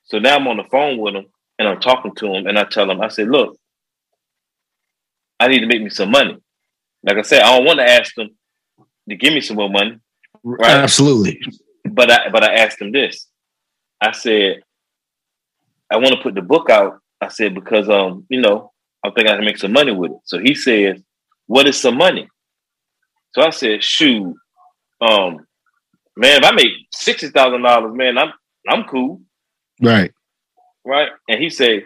So 0.04 0.20
now 0.20 0.36
I'm 0.36 0.48
on 0.48 0.58
the 0.58 0.66
phone 0.66 0.98
with 0.98 1.16
him 1.16 1.26
and 1.58 1.68
I'm 1.68 1.80
talking 1.80 2.14
to 2.16 2.34
him 2.34 2.46
and 2.48 2.60
I 2.60 2.66
tell 2.66 2.90
him, 2.90 3.02
I 3.02 3.08
said, 3.08 3.30
Look, 3.30 3.58
I 5.40 5.48
need 5.48 5.62
to 5.62 5.68
make 5.68 5.82
me 5.82 5.90
some 5.90 6.12
money. 6.12 6.38
Like 7.04 7.18
I 7.18 7.22
said, 7.22 7.42
I 7.42 7.56
don't 7.56 7.66
want 7.66 7.80
to 7.80 7.90
ask 7.90 8.18
him 8.18 8.30
to 9.10 9.16
give 9.16 9.34
me 9.34 9.42
some 9.42 9.58
more 9.58 9.70
money, 9.70 10.00
Right. 10.44 10.72
Absolutely. 10.72 11.42
but 11.90 12.12
I 12.12 12.30
but 12.30 12.44
I 12.44 12.56
asked 12.56 12.82
him 12.82 12.92
this. 12.92 13.28
I 14.02 14.12
said, 14.12 14.62
I 15.90 15.98
want 15.98 16.16
to 16.16 16.22
put 16.22 16.36
the 16.36 16.42
book 16.42 16.70
out. 16.70 17.00
I 17.22 17.30
said, 17.30 17.56
because 17.56 17.90
um, 17.90 18.26
you 18.30 18.42
know, 18.42 18.72
I 19.04 19.12
think 19.12 19.30
I 19.30 19.36
can 19.36 19.46
make 19.46 19.58
some 19.58 19.72
money 19.74 19.92
with 19.92 20.12
it. 20.12 20.18
So 20.26 20.40
he 20.40 20.54
says, 20.54 21.02
What 21.48 21.68
is 21.68 21.80
some 21.80 21.98
money? 21.98 22.28
So 23.36 23.44
I 23.44 23.52
said, 23.52 23.84
shoot, 23.84 24.36
um, 25.02 25.46
man, 26.18 26.40
if 26.42 26.46
I 26.46 26.52
make 26.54 26.72
sixty 26.94 27.30
thousand 27.30 27.64
dollars, 27.64 27.94
man, 27.96 28.18
I'm 28.18 28.34
I'm 28.70 28.86
cool, 28.86 29.22
Right. 29.82 30.12
right? 30.86 31.10
And 31.30 31.42
he 31.44 31.50
said, 31.50 31.86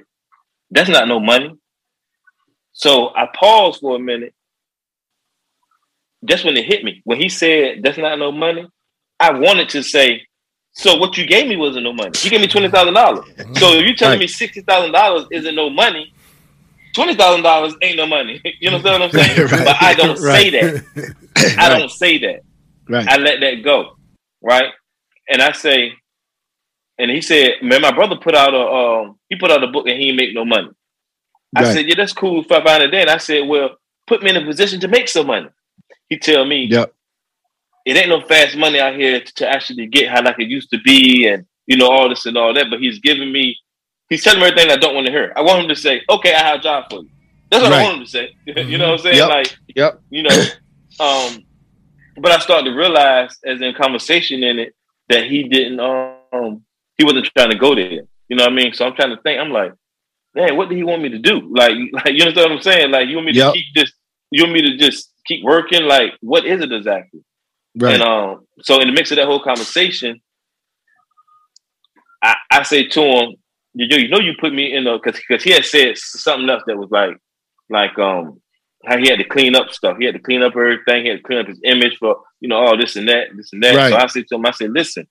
That's 0.72 0.90
not 0.90 1.08
no 1.08 1.20
money. 1.20 1.56
So 2.74 3.10
I 3.16 3.28
paused 3.36 3.82
for 3.82 3.96
a 3.96 4.00
minute. 4.00 4.34
That's 6.22 6.44
when 6.44 6.58
it 6.58 6.66
hit 6.66 6.84
me. 6.84 7.02
When 7.06 7.20
he 7.20 7.30
said 7.30 7.82
that's 7.84 7.98
not 7.98 8.20
no 8.20 8.32
money, 8.32 8.68
I 9.20 9.32
wanted 9.34 9.70
to 9.70 9.84
say, 9.84 10.22
so 10.74 10.98
what 10.98 11.18
you 11.18 11.26
gave 11.28 11.48
me 11.48 11.58
wasn't 11.58 11.86
no 11.86 11.94
money. 11.94 12.18
You 12.22 12.30
gave 12.30 12.42
me 12.42 12.48
twenty 12.48 12.70
thousand 12.70 12.94
dollars. 12.94 13.26
So 13.54 13.74
if 13.74 13.86
you're 13.86 13.96
telling 13.96 14.20
Right. 14.20 14.20
me 14.20 14.28
sixty 14.28 14.62
thousand 14.62 14.92
dollars 14.94 15.26
isn't 15.32 15.56
no 15.56 15.70
money, 15.70 16.14
twenty 16.96 17.16
thousand 17.16 17.44
dollars 17.44 17.74
ain't 17.82 17.98
no 17.98 18.08
money. 18.08 18.42
you 18.62 18.72
know 18.72 18.80
what 18.80 19.02
I'm 19.02 19.12
saying? 19.12 19.38
Right. 19.52 19.66
But 19.66 19.76
I 19.82 19.94
don't 19.94 20.18
say 20.18 20.50
Right. 20.62 20.84
that. 21.36 21.56
I 21.60 21.70
don't 21.70 21.92
say 21.92 22.18
that. 22.20 22.40
Right. 22.88 23.08
I 23.08 23.18
let 23.18 23.40
that 23.42 23.64
go, 23.64 23.92
right? 24.42 24.72
And 25.30 25.42
I 25.42 25.52
say, 25.52 25.94
and 26.98 27.12
he 27.12 27.22
said, 27.22 27.52
man, 27.62 27.82
my 27.82 27.92
brother 27.94 28.16
put 28.16 28.36
out 28.36 28.54
a 28.54 28.60
um, 28.60 29.20
he 29.30 29.38
put 29.38 29.52
out 29.52 29.64
a 29.64 29.68
book 29.68 29.88
and 29.88 29.98
he 30.00 30.10
ain't 30.10 30.18
make 30.18 30.34
no 30.34 30.44
money. 30.46 30.70
I 31.56 31.62
said, 31.74 31.88
yeah, 31.88 31.96
that's 31.96 32.14
cool 32.14 32.42
if 32.42 32.52
I 32.52 32.64
find 32.64 32.84
it 32.84 32.92
then. 32.92 33.10
I 33.10 33.18
said, 33.18 33.48
well, 33.48 33.76
put 34.08 34.22
me 34.24 34.30
in 34.32 34.38
a 34.38 34.46
position 34.46 34.80
to 34.82 34.88
make 34.88 35.08
some 35.08 35.28
money. 35.28 35.50
He 36.08 36.18
tell 36.20 36.46
me, 36.46 36.66
Yep. 36.70 36.94
it 37.86 37.98
ain't 37.98 38.10
no 38.10 38.22
fast 38.22 38.56
money 38.58 38.80
out 38.80 38.96
here 38.96 39.20
to, 39.20 39.34
to 39.36 39.48
actually 39.50 39.88
get 39.88 40.10
how 40.10 40.24
like 40.24 40.40
it 40.40 40.48
used 40.50 40.70
to 40.72 40.80
be, 40.84 41.28
and 41.28 41.46
you 41.68 41.78
know 41.78 41.90
all 41.90 42.10
this 42.10 42.26
and 42.26 42.38
all 42.38 42.54
that. 42.54 42.68
But 42.70 42.80
he's 42.82 43.00
giving 43.00 43.32
me, 43.32 43.58
he's 44.10 44.24
telling 44.24 44.40
me 44.42 44.48
everything 44.48 44.72
I 44.72 44.78
don't 44.78 44.96
want 44.96 45.06
to 45.08 45.12
hear. 45.12 45.32
I 45.36 45.42
want 45.42 45.62
him 45.64 45.70
to 45.70 45.76
say, 45.76 46.02
okay, 46.10 46.34
I 46.34 46.40
have 46.44 46.60
a 46.60 46.64
job 46.64 46.86
for 46.90 47.00
you. 47.02 47.10
That's 47.52 47.64
what 47.64 47.74
I 47.74 47.84
want 47.84 47.98
him 47.98 48.04
to 48.06 48.10
say. 48.10 48.30
you 48.46 48.78
know 48.78 48.92
what 48.92 49.00
I'm 49.00 49.04
saying? 49.04 49.18
Yep. 49.18 49.30
Like, 49.30 49.58
Yep. 49.76 50.02
you 50.10 50.24
know, 50.24 50.30
um, 51.00 51.46
but 52.18 52.32
I 52.32 52.40
started 52.40 52.70
to 52.70 52.76
realize 52.76 53.38
as 53.46 53.62
in 53.62 53.74
conversation 53.74 54.44
in 54.44 54.60
it 54.60 54.76
that 55.10 55.26
he 55.26 55.44
didn't 55.48 55.80
um 55.80 56.64
he 56.98 57.06
wasn't 57.06 57.30
trying 57.36 57.50
to 57.52 57.58
go 57.58 57.76
there. 57.76 58.04
You 58.28 58.36
know 58.36 58.44
what 58.44 58.52
I 58.52 58.56
mean? 58.56 58.74
So 58.74 58.86
I'm 58.86 58.94
trying 58.96 59.16
to 59.16 59.22
think, 59.24 59.40
I'm 59.40 59.50
like, 59.52 59.74
man, 60.36 60.56
what 60.58 60.70
did 60.70 60.78
he 60.78 60.84
want 60.84 61.02
me 61.02 61.10
to 61.10 61.18
do? 61.18 61.42
Like, 61.56 61.72
like 61.94 62.14
you 62.14 62.22
understand 62.24 62.50
what 62.50 62.52
I'm 62.58 62.62
saying? 62.62 62.92
Like 62.92 63.08
you 63.08 63.16
want 63.16 63.28
me 63.28 63.34
Yep. 63.34 63.54
to 63.54 63.60
keep 63.60 63.66
this 63.74 63.92
you 64.32 64.44
want 64.44 64.54
me 64.54 64.62
to 64.62 64.78
just 64.78 65.12
keep 65.26 65.44
working? 65.44 65.84
Like, 65.84 66.14
what 66.22 66.46
is 66.46 66.62
it 66.62 66.72
exactly? 66.72 67.22
Right. 67.76 67.94
And 67.96 68.04
um, 68.04 68.46
so 68.62 68.80
in 68.80 68.88
the 68.88 68.94
mix 68.94 69.12
of 69.12 69.18
that 69.18 69.26
whole 69.26 69.42
conversation, 69.42 70.22
I, 72.22 72.36
I 72.52 72.64
say 72.64 72.88
to 72.88 73.02
him, 73.02 73.36
yo, 73.74 73.98
you 73.98 74.10
know, 74.10 74.20
you 74.20 74.34
put 74.40 74.54
me 74.54 74.74
in 74.76 74.88
a 74.88 74.98
because 75.00 75.20
because 75.28 75.44
he 75.44 75.52
had 75.52 75.66
said 75.66 75.98
something 75.98 76.50
else 76.50 76.64
that 76.68 76.78
was 76.78 76.90
like 76.92 77.18
like 77.70 77.98
um 78.00 78.42
how 78.86 78.98
he 78.98 79.10
had 79.10 79.20
to 79.20 79.26
clean 79.26 79.56
up 79.56 79.72
stuff. 79.72 79.98
He 80.00 80.06
had 80.06 80.16
to 80.16 80.22
clean 80.22 80.42
up 80.44 80.54
everything. 80.56 81.04
He 81.04 81.10
had 81.10 81.18
to 81.18 81.24
clean 81.24 81.40
up 81.40 81.48
his 81.48 81.60
image 81.64 81.98
for 81.98 82.18
you 82.40 82.50
know 82.50 82.58
all 82.58 82.78
this 82.78 82.96
and 82.96 83.08
that, 83.10 83.28
this 83.36 83.54
and 83.54 83.64
that. 83.64 83.76
Right. 83.76 83.90
So 83.92 83.98
I 83.98 84.08
said 84.08 84.26
to 84.30 84.36
him, 84.36 84.46
I 84.46 84.52
said, 84.52 84.72
listen, 84.72 85.08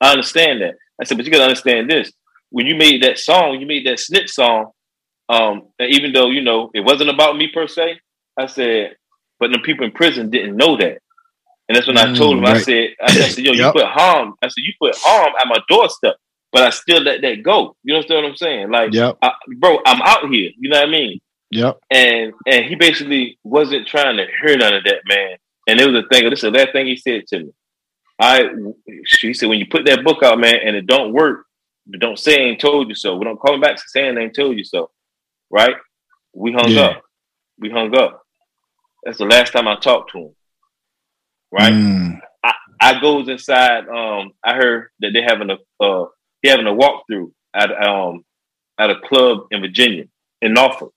I 0.00 0.12
understand 0.12 0.62
that. 0.62 0.74
I 1.00 1.04
said, 1.04 1.16
but 1.16 1.26
you 1.26 1.32
got 1.32 1.38
to 1.38 1.44
understand 1.44 1.90
this. 1.90 2.12
When 2.50 2.66
you 2.66 2.76
made 2.76 3.02
that 3.02 3.18
song, 3.18 3.60
you 3.60 3.66
made 3.66 3.86
that 3.86 3.98
snip 4.00 4.28
song. 4.28 4.70
Um, 5.28 5.68
and 5.78 5.90
even 5.92 6.12
though 6.12 6.28
you 6.30 6.42
know 6.42 6.70
it 6.74 6.80
wasn't 6.80 7.10
about 7.10 7.36
me 7.36 7.50
per 7.52 7.66
se, 7.66 7.98
I 8.38 8.46
said, 8.46 8.96
but 9.40 9.50
the 9.52 9.58
people 9.60 9.86
in 9.86 9.92
prison 9.92 10.30
didn't 10.30 10.56
know 10.56 10.76
that. 10.76 10.98
And 11.68 11.76
that's 11.76 11.86
when 11.86 11.98
I 11.98 12.06
Mm, 12.06 12.16
told 12.16 12.38
him, 12.38 12.44
I 12.44 12.54
right. 12.54 12.64
said, 12.64 12.90
I 13.02 13.12
said, 13.12 13.38
yo, 13.38 13.52
you 13.52 13.66
Yep. 13.66 13.72
put 13.72 13.86
harm. 13.86 14.34
I 14.42 14.48
said, 14.48 14.62
you 14.62 14.72
put 14.80 14.94
harm 14.98 15.32
at 15.40 15.48
my 15.48 15.58
doorstep, 15.68 16.16
but 16.52 16.62
I 16.62 16.70
still 16.70 17.00
let 17.00 17.22
that 17.22 17.42
go. 17.42 17.76
You 17.82 17.94
understand 17.94 18.24
what 18.24 18.30
I'm 18.30 18.36
saying? 18.36 18.70
Like, 18.70 18.92
Yep. 18.92 19.18
I, 19.22 19.32
bro, 19.58 19.78
I'm 19.86 20.02
out 20.02 20.30
here. 20.30 20.50
You 20.58 20.68
know 20.70 20.78
what 20.80 20.88
I 20.88 20.90
mean? 20.90 21.20
Yep. 21.50 21.78
And 21.90 22.32
and 22.46 22.64
he 22.66 22.74
basically 22.76 23.38
wasn't 23.42 23.86
trying 23.88 24.16
to 24.18 24.26
hear 24.42 24.56
none 24.56 24.74
of 24.74 24.84
that, 24.84 25.00
man. 25.08 25.36
And 25.66 25.80
it 25.80 25.86
was 25.90 26.04
a 26.04 26.08
thing. 26.08 26.28
This 26.30 26.40
is 26.42 26.50
the 26.52 26.58
last 26.58 26.72
thing 26.72 26.86
he 26.86 26.96
said 26.96 27.26
to 27.28 27.38
me. 27.40 27.50
I 28.20 28.42
she 29.04 29.32
said 29.34 29.48
when 29.48 29.58
you 29.58 29.66
put 29.70 29.86
that 29.86 30.04
book 30.04 30.22
out, 30.22 30.38
man, 30.38 30.56
and 30.64 30.76
it 30.76 30.86
don't 30.86 31.12
work, 31.12 31.46
don't 31.98 32.18
say 32.18 32.36
I 32.36 32.48
ain't 32.50 32.60
told 32.60 32.88
you 32.88 32.94
so. 32.94 33.16
We 33.16 33.24
don't 33.24 33.38
call 33.38 33.54
him 33.54 33.60
back 33.60 33.78
saying 33.78 34.16
I 34.18 34.22
ain't 34.22 34.34
told 34.36 34.56
you 34.58 34.64
so. 34.64 34.90
right? 35.50 35.76
We 36.34 36.52
hung 36.52 36.70
Yeah. 36.70 36.82
up. 36.82 37.02
We 37.58 37.70
hung 37.70 37.94
up. 37.96 38.22
That's 39.04 39.18
the 39.18 39.24
last 39.26 39.52
time 39.52 39.68
I 39.68 39.76
talked 39.76 40.12
to 40.12 40.18
him. 40.18 40.34
Right? 41.50 41.72
Mm. 41.72 42.20
I 42.80 43.00
goes 43.00 43.28
inside. 43.28 43.86
Um, 43.88 44.32
I 44.42 44.54
heard 44.56 44.88
that 45.00 45.10
they're 45.12 45.22
having 45.22 45.50
a 45.50 45.58
uh, 45.84 46.06
he 46.42 46.48
having 46.48 46.66
a 46.66 46.70
walkthrough 46.70 47.32
at 47.54 47.70
um 47.70 48.24
at 48.78 48.90
a 48.90 49.00
club 49.00 49.46
in 49.50 49.60
Virginia 49.60 50.04
in 50.40 50.54
Norfolk. 50.54 50.92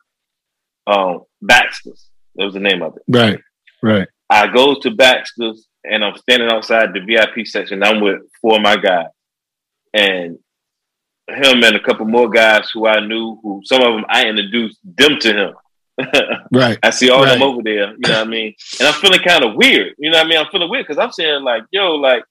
Um, 0.88 1.22
Baxter's. 1.42 2.10
That 2.36 2.46
was 2.46 2.54
the 2.54 2.60
name 2.60 2.82
of 2.82 2.98
it. 2.98 3.04
Right. 3.08 3.40
Right. 3.82 4.08
I 4.30 4.48
go 4.48 4.80
to 4.80 4.92
Baxter's 4.92 5.68
and 5.84 6.04
I'm 6.04 6.18
standing 6.18 6.50
outside 6.50 6.94
the 6.94 7.00
VIP 7.00 7.46
section. 7.48 7.84
I'm 7.84 8.02
with 8.02 8.22
four 8.42 8.56
of 8.56 8.62
my 8.62 8.76
guys, 8.76 9.08
and 9.94 10.38
him 11.28 11.64
and 11.64 11.76
a 11.76 11.80
couple 11.80 12.06
more 12.06 12.30
guys 12.30 12.70
who 12.74 12.88
I 12.88 13.06
knew. 13.06 13.40
Who 13.42 13.62
some 13.64 13.82
of 13.82 13.94
them 13.94 14.06
I 14.10 14.26
introduced 14.26 14.80
them 14.84 15.20
to 15.20 15.34
him. 15.34 15.54
Right. 16.52 16.78
I 16.84 16.90
see 16.90 17.10
all 17.10 17.26
them 17.26 17.42
over 17.42 17.62
there. 17.64 17.92
You 17.92 17.98
know 18.00 18.20
what 18.20 18.28
I 18.28 18.30
mean? 18.30 18.54
And 18.80 18.88
I'm 18.88 18.94
feeling 18.96 19.20
kind 19.20 19.44
of 19.44 19.56
weird. 19.56 19.96
You 19.98 20.10
know 20.10 20.18
what 20.18 20.26
I 20.26 20.30
mean? 20.30 20.38
I'm 20.40 20.48
feeling 20.52 20.70
weird 20.70 20.86
because 20.88 21.02
I'm 21.02 21.12
saying 21.12 21.44
like, 21.44 21.64
yo, 21.72 21.96
like 21.96 22.24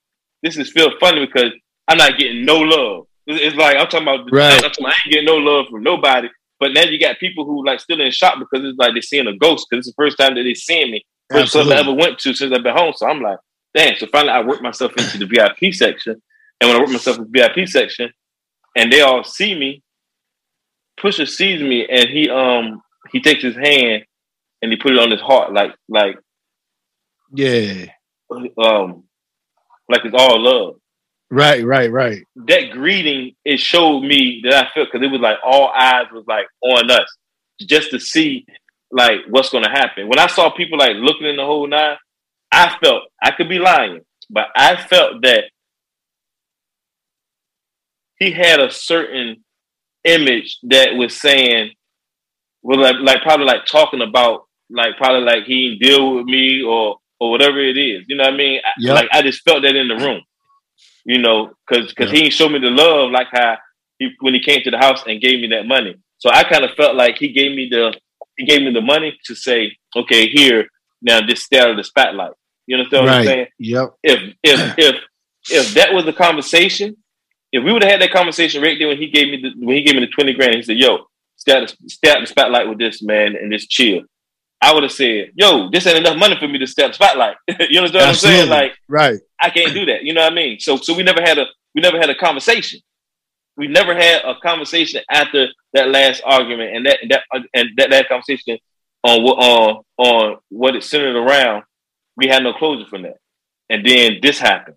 this 0.42 0.56
is 0.56 0.70
feel 0.70 0.90
funny 1.00 1.26
because 1.26 1.52
I'm 1.88 1.98
not 1.98 2.18
getting 2.18 2.44
no 2.44 2.58
love. 2.60 3.06
It's 3.26 3.56
like 3.56 3.76
I'm 3.76 3.86
talking 3.88 4.08
about. 4.08 4.30
Right. 4.30 4.52
I'm 4.54 4.60
talking, 4.60 4.86
I 4.86 4.90
ain't 4.90 5.12
getting 5.12 5.26
no 5.26 5.36
love 5.36 5.66
from 5.70 5.82
nobody. 5.82 6.28
But 6.60 6.72
now 6.72 6.82
you 6.82 6.98
got 7.00 7.18
people 7.18 7.44
who 7.44 7.64
like 7.66 7.80
still 7.80 8.00
in 8.00 8.10
shock 8.10 8.38
because 8.38 8.64
it's 8.64 8.78
like 8.78 8.92
they're 8.94 9.02
seeing 9.02 9.26
a 9.26 9.36
ghost 9.36 9.66
because 9.68 9.86
it's 9.86 9.94
the 9.94 10.02
first 10.02 10.16
time 10.18 10.34
that 10.34 10.42
they 10.42 10.54
seeing 10.54 10.90
me. 10.90 11.04
First 11.30 11.52
club 11.52 11.66
I 11.68 11.80
ever 11.80 11.92
went 11.92 12.18
to 12.20 12.34
since 12.34 12.52
I've 12.52 12.62
been 12.62 12.76
home. 12.76 12.92
So 12.96 13.06
I'm 13.06 13.20
like, 13.20 13.38
damn. 13.74 13.96
So 13.96 14.06
finally, 14.06 14.32
I 14.32 14.40
worked 14.42 14.62
myself 14.62 14.92
into 14.96 15.18
the 15.18 15.26
VIP 15.26 15.74
section, 15.74 16.20
and 16.60 16.68
when 16.68 16.76
I 16.76 16.80
worked 16.80 16.92
myself 16.92 17.18
in 17.18 17.24
the 17.30 17.30
VIP 17.56 17.68
section, 17.68 18.10
and 18.76 18.92
they 18.92 19.00
all 19.00 19.24
see 19.24 19.54
me, 19.54 19.82
Pusha 21.00 21.28
sees 21.28 21.60
me, 21.60 21.86
and 21.88 22.08
he 22.08 22.28
um 22.30 22.82
he 23.12 23.20
takes 23.20 23.42
his 23.42 23.56
hand 23.56 24.04
and 24.62 24.72
he 24.72 24.76
put 24.76 24.92
it 24.92 24.98
on 24.98 25.10
his 25.10 25.20
heart, 25.20 25.52
like 25.52 25.74
like 25.88 26.16
Yeah. 27.34 27.86
um 28.30 29.04
like 29.88 30.04
it's 30.04 30.14
all 30.14 30.40
love. 30.40 30.76
Right. 31.34 31.64
Right. 31.64 31.90
Right. 31.90 32.24
That 32.36 32.70
greeting 32.70 33.34
it 33.44 33.58
showed 33.58 34.02
me 34.02 34.40
that 34.44 34.54
I 34.54 34.68
felt 34.72 34.88
because 34.92 35.04
it 35.04 35.10
was 35.10 35.20
like 35.20 35.38
all 35.44 35.72
eyes 35.76 36.06
was 36.12 36.24
like 36.28 36.46
on 36.62 36.90
us, 36.90 37.06
just 37.60 37.90
to 37.90 37.98
see 38.00 38.46
like 38.92 39.18
what's 39.28 39.50
gonna 39.50 39.70
happen. 39.70 40.08
When 40.08 40.18
I 40.18 40.28
saw 40.28 40.50
people 40.50 40.78
like 40.78 40.96
looking 40.96 41.26
in 41.26 41.36
the 41.36 41.44
whole 41.44 41.66
nine, 41.66 41.96
I 42.52 42.76
felt 42.82 43.02
I 43.22 43.32
could 43.32 43.48
be 43.48 43.58
lying, 43.58 44.00
but 44.30 44.46
I 44.56 44.76
felt 44.76 45.22
that 45.22 45.44
he 48.18 48.30
had 48.30 48.60
a 48.60 48.70
certain 48.70 49.44
image 50.04 50.58
that 50.62 50.94
was 50.94 51.16
saying, 51.16 51.72
well, 52.62 52.80
like, 52.80 52.96
like 53.00 53.22
probably 53.22 53.46
like 53.46 53.66
talking 53.66 54.00
about 54.00 54.42
like 54.70 54.96
probably 54.96 55.22
like 55.22 55.44
he 55.44 55.70
didn't 55.70 55.82
deal 55.82 56.14
with 56.14 56.26
me 56.26 56.62
or 56.62 56.98
or 57.18 57.30
whatever 57.30 57.58
it 57.58 57.76
is. 57.76 58.04
You 58.08 58.16
know 58.16 58.24
what 58.24 58.34
I 58.34 58.36
mean? 58.36 58.60
Yep. 58.78 58.94
Like 58.94 59.08
I 59.12 59.22
just 59.22 59.42
felt 59.42 59.62
that 59.62 59.74
in 59.74 59.88
the 59.88 59.96
room. 59.96 60.22
You 61.04 61.18
know, 61.18 61.52
because 61.68 61.88
because 61.92 62.10
Yep. 62.12 62.16
he 62.22 62.30
didn't 62.30 62.52
me 62.52 62.58
the 62.60 62.70
love 62.70 63.10
like 63.10 63.28
how 63.30 63.58
he 63.98 64.10
when 64.20 64.34
he 64.34 64.40
came 64.40 64.62
to 64.62 64.70
the 64.70 64.78
house 64.78 65.02
and 65.06 65.20
gave 65.20 65.40
me 65.40 65.48
that 65.48 65.66
money. 65.66 65.96
So 66.18 66.30
I 66.30 66.44
kind 66.44 66.64
of 66.64 66.70
felt 66.76 66.96
like 66.96 67.18
he 67.18 67.28
gave 67.32 67.54
me 67.54 67.68
the 67.70 67.94
he 68.36 68.46
gave 68.46 68.62
me 68.62 68.72
the 68.72 68.80
money 68.80 69.16
to 69.26 69.34
say, 69.34 69.76
okay, 69.94 70.28
here 70.28 70.68
now 71.02 71.20
just 71.20 71.44
stay 71.44 71.58
out 71.58 71.70
of 71.70 71.76
the 71.76 71.84
spotlight. 71.84 72.32
You 72.66 72.76
understand 72.78 73.04
what 73.04 73.12
I'm 73.14 73.24
saying? 73.26 73.46
Yep. 73.58 73.94
if 74.02 74.34
if 74.42 74.78
if 74.78 74.96
if 75.50 75.74
that 75.74 75.92
was 75.92 76.06
the 76.06 76.12
conversation, 76.14 76.96
if 77.52 77.62
we 77.62 77.70
would 77.72 77.82
have 77.82 77.92
had 77.92 78.00
that 78.02 78.12
conversation 78.12 78.62
right 78.62 78.78
there 78.78 78.88
when 78.88 78.96
he 78.96 79.08
gave 79.10 79.28
me 79.28 79.36
the 79.42 79.50
when 79.64 79.76
he 79.76 79.82
gave 79.82 79.94
me 79.94 80.00
the 80.00 80.06
twenty 80.12 80.32
grand, 80.32 80.54
he 80.54 80.62
said, 80.62 80.78
"Yo, 80.78 81.06
stay 81.36 81.52
out, 81.56 81.68
the, 81.68 81.88
stay 81.90 82.10
out 82.10 82.20
the 82.20 82.26
spotlight 82.26 82.66
with 82.68 82.78
this 82.78 83.02
man 83.02 83.36
and 83.36 83.52
just 83.52 83.68
chill." 83.68 84.00
I 84.64 84.72
would 84.72 84.82
have 84.82 84.92
said, 84.92 85.32
"Yo, 85.34 85.68
this 85.70 85.86
ain't 85.86 85.98
enough 85.98 86.16
money 86.16 86.36
for 86.40 86.48
me 86.48 86.58
to 86.58 86.66
step 86.66 86.94
spotlight." 86.94 87.36
you 87.48 87.78
understand 87.78 87.92
what 87.92 88.08
I'm 88.08 88.14
saying? 88.14 88.48
Like 88.48 88.72
Right. 88.88 89.20
I 89.38 89.50
can't 89.50 89.74
do 89.74 89.84
that. 89.86 90.04
You 90.04 90.14
know 90.14 90.22
what 90.22 90.32
I 90.32 90.34
mean? 90.34 90.58
So 90.58 90.78
so 90.78 90.94
we 90.94 91.02
never 91.02 91.20
had 91.20 91.38
a 91.38 91.44
we 91.74 91.82
never 91.82 91.98
had 91.98 92.08
a 92.08 92.14
conversation. 92.14 92.80
We 93.58 93.68
never 93.68 93.94
had 93.94 94.22
a 94.24 94.34
conversation 94.42 95.02
after 95.10 95.48
that 95.74 95.90
last 95.90 96.22
argument, 96.24 96.74
and 96.74 96.86
that 96.86 96.98
that 97.10 97.22
and 97.52 97.68
that, 97.76 97.90
that 97.90 98.08
conversation 98.08 98.58
on 99.02 99.22
what 99.22 99.34
on 99.34 99.82
on 99.98 100.36
what 100.48 100.74
it 100.74 100.82
centered 100.82 101.16
around. 101.16 101.64
We 102.16 102.28
had 102.28 102.42
no 102.42 102.54
closure 102.54 102.88
from 102.88 103.02
that, 103.02 103.18
and 103.68 103.84
then 103.84 104.20
this 104.22 104.38
happened. 104.38 104.76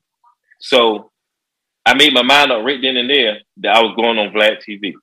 So 0.59 1.11
I 1.85 1.93
made 1.93 2.13
my 2.13 2.23
mind 2.23 2.51
up 2.51 2.65
right 2.65 2.81
then 2.81 2.97
and 2.97 3.09
there 3.09 3.37
that 3.57 3.73
I 3.73 3.81
was 3.81 3.95
going 3.95 4.17
on 4.17 4.33
Vlad 4.33 4.57
TV. 4.67 4.93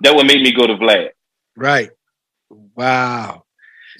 That 0.00 0.16
would 0.16 0.26
make 0.26 0.42
me 0.42 0.52
go 0.52 0.66
to 0.66 0.74
Vlad. 0.74 1.10
Right. 1.56 1.90
Wow. 2.50 3.41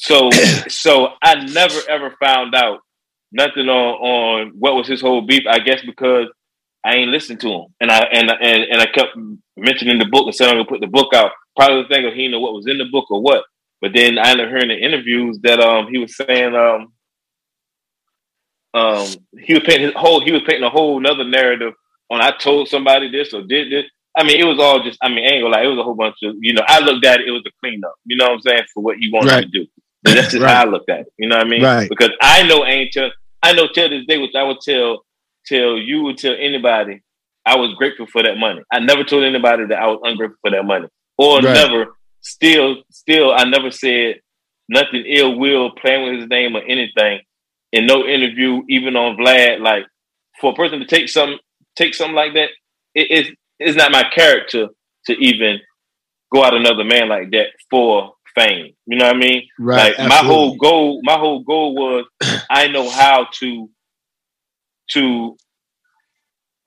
So 0.03 0.31
so 0.69 1.11
I 1.23 1.37
never 1.47 1.81
ever 1.89 2.17
found 2.21 2.55
out 2.57 2.81
nothing 3.33 3.69
on 3.69 3.95
on 3.97 4.53
what 4.59 4.75
was 4.77 4.89
his 4.89 5.03
whole 5.03 5.23
beef. 5.23 5.45
I 5.49 5.61
guess 5.61 5.83
because 5.85 6.29
I 6.85 6.97
ain't 6.97 7.11
listened 7.11 7.41
to 7.43 7.49
him, 7.51 7.67
and 7.81 7.91
I 7.93 8.01
and 8.13 8.31
and 8.31 8.65
and 8.65 8.83
I 8.83 8.87
kept 8.87 9.17
mentioning 9.57 9.99
the 10.01 10.07
book 10.07 10.27
and 10.27 10.35
said 10.35 10.49
I'm 10.49 10.57
gonna 10.57 10.67
put 10.67 10.81
the 10.81 10.89
book 10.89 11.15
out. 11.15 11.33
Probably 11.57 11.85
thinking 11.89 12.13
he 12.13 12.23
didn't 12.23 12.33
know 12.33 12.41
what 12.41 12.55
was 12.55 12.67
in 12.69 12.79
the 12.79 12.87
book 12.93 13.11
or 13.11 13.23
what. 13.23 13.45
But 13.83 13.93
then 13.95 14.19
I 14.19 14.31
ended 14.31 14.47
up 14.47 14.53
hearing 14.53 14.71
in 14.73 14.79
interviews 14.79 15.41
that 15.45 15.61
um 15.61 15.89
he 15.93 15.99
was 15.99 16.17
saying 16.17 16.55
um 16.57 16.93
um 18.75 19.27
he 19.41 19.55
was 19.55 19.65
painting 19.65 19.87
his 19.89 19.95
whole 19.97 20.25
he 20.25 20.33
was 20.33 20.43
painting 20.47 20.65
a 20.65 20.71
whole 20.71 20.99
another 20.99 21.25
narrative 21.25 21.75
on 22.11 22.23
I 22.23 22.33
told 22.39 22.69
somebody 22.69 23.11
this 23.11 23.35
or 23.35 23.43
did 23.43 23.73
this. 23.73 23.87
I 24.19 24.25
mean, 24.25 24.41
it 24.41 24.45
was 24.45 24.59
all 24.61 24.83
just 24.85 24.99
I 25.03 25.09
mean, 25.11 25.27
I 25.27 25.33
ain't 25.35 25.45
gonna 25.45 25.55
lie, 25.57 25.65
it 25.65 25.69
was 25.69 25.79
a 25.79 25.85
whole 25.85 25.95
bunch 25.95 26.17
of 26.25 26.37
you 26.41 26.55
know, 26.55 26.65
I 26.67 26.81
looked 26.81 27.07
at 27.07 27.21
it, 27.21 27.29
it 27.29 27.33
was 27.33 27.45
a 27.47 27.53
cleanup, 27.61 27.95
you 28.07 28.17
know 28.17 28.27
what 28.27 28.35
I'm 28.35 28.41
saying, 28.43 28.65
for 28.75 28.83
what 28.83 28.99
he 28.99 29.11
wanted 29.13 29.33
Right. 29.33 29.45
to 29.53 29.61
do. 29.61 29.67
But 30.03 30.15
that's 30.15 30.29
just 30.33 30.43
Right. 30.43 30.53
how 30.55 30.63
I 30.63 30.69
looked 30.69 30.91
at 30.91 31.01
it. 31.01 31.07
You 31.19 31.29
know 31.29 31.37
what 31.37 31.47
I 31.47 31.51
mean? 31.51 31.63
Right. 31.63 31.89
Because 31.89 32.11
I 32.21 32.43
know 32.45 32.65
ain't 32.65 32.93
tell 32.93 33.11
I 33.43 33.53
know 33.53 33.69
till 33.75 33.89
this 33.91 34.07
day, 34.07 34.19
which 34.19 34.35
I 34.37 34.43
would 34.45 34.61
tell 34.61 35.05
tell 35.47 35.77
you 35.77 36.03
would 36.03 36.19
tell 36.19 36.35
anybody, 36.39 37.01
I 37.45 37.57
was 37.57 37.75
grateful 37.75 38.07
for 38.07 38.23
that 38.23 38.37
money. 38.39 38.63
I 38.73 38.79
never 38.81 39.05
told 39.05 39.25
anybody 39.25 39.67
that 39.67 39.79
I 39.79 39.87
was 39.87 40.01
ungrateful 40.05 40.39
for 40.43 40.51
that 40.51 40.65
money. 40.65 40.87
Or 41.19 41.43
Right. 41.43 41.53
never 41.55 41.97
still 42.21 42.77
still 42.91 43.33
I 43.33 43.45
never 43.45 43.71
said 43.71 44.21
nothing 44.69 45.05
ill 45.07 45.39
will 45.39 45.73
playing 45.73 46.05
with 46.05 46.21
his 46.21 46.29
name 46.29 46.57
or 46.57 46.63
anything 46.63 47.21
in 47.73 47.87
no 47.87 48.05
interview, 48.07 48.63
even 48.69 48.97
on 48.97 49.17
Vlad. 49.17 49.61
Like 49.61 49.85
for 50.41 50.53
a 50.53 50.55
person 50.55 50.79
to 50.81 50.87
take 50.87 51.09
some 51.09 51.39
take 51.77 51.95
something 51.95 52.15
like 52.15 52.35
that, 52.35 52.49
it 52.95 53.11
is 53.11 53.33
it's 53.59 53.77
not 53.77 53.93
my 53.93 54.05
character 54.15 54.69
to 55.07 55.13
even 55.15 55.59
go 56.33 56.45
out 56.45 56.55
another 56.55 56.85
man 56.85 57.09
like 57.09 57.31
that 57.33 57.47
for 57.71 58.15
fame. 58.35 58.75
You 58.87 58.99
know 58.99 59.07
what 59.07 59.17
I 59.17 59.19
mean? 59.19 59.49
Right. 59.59 59.99
Like 59.99 60.09
my 60.09 60.17
whole 60.17 60.57
goal, 60.57 61.01
my 61.03 61.19
whole 61.19 61.41
goal 61.41 61.75
was 61.75 62.07
I 62.51 62.69
know 62.69 62.89
how 62.91 63.27
to 63.41 63.71
to 64.91 65.37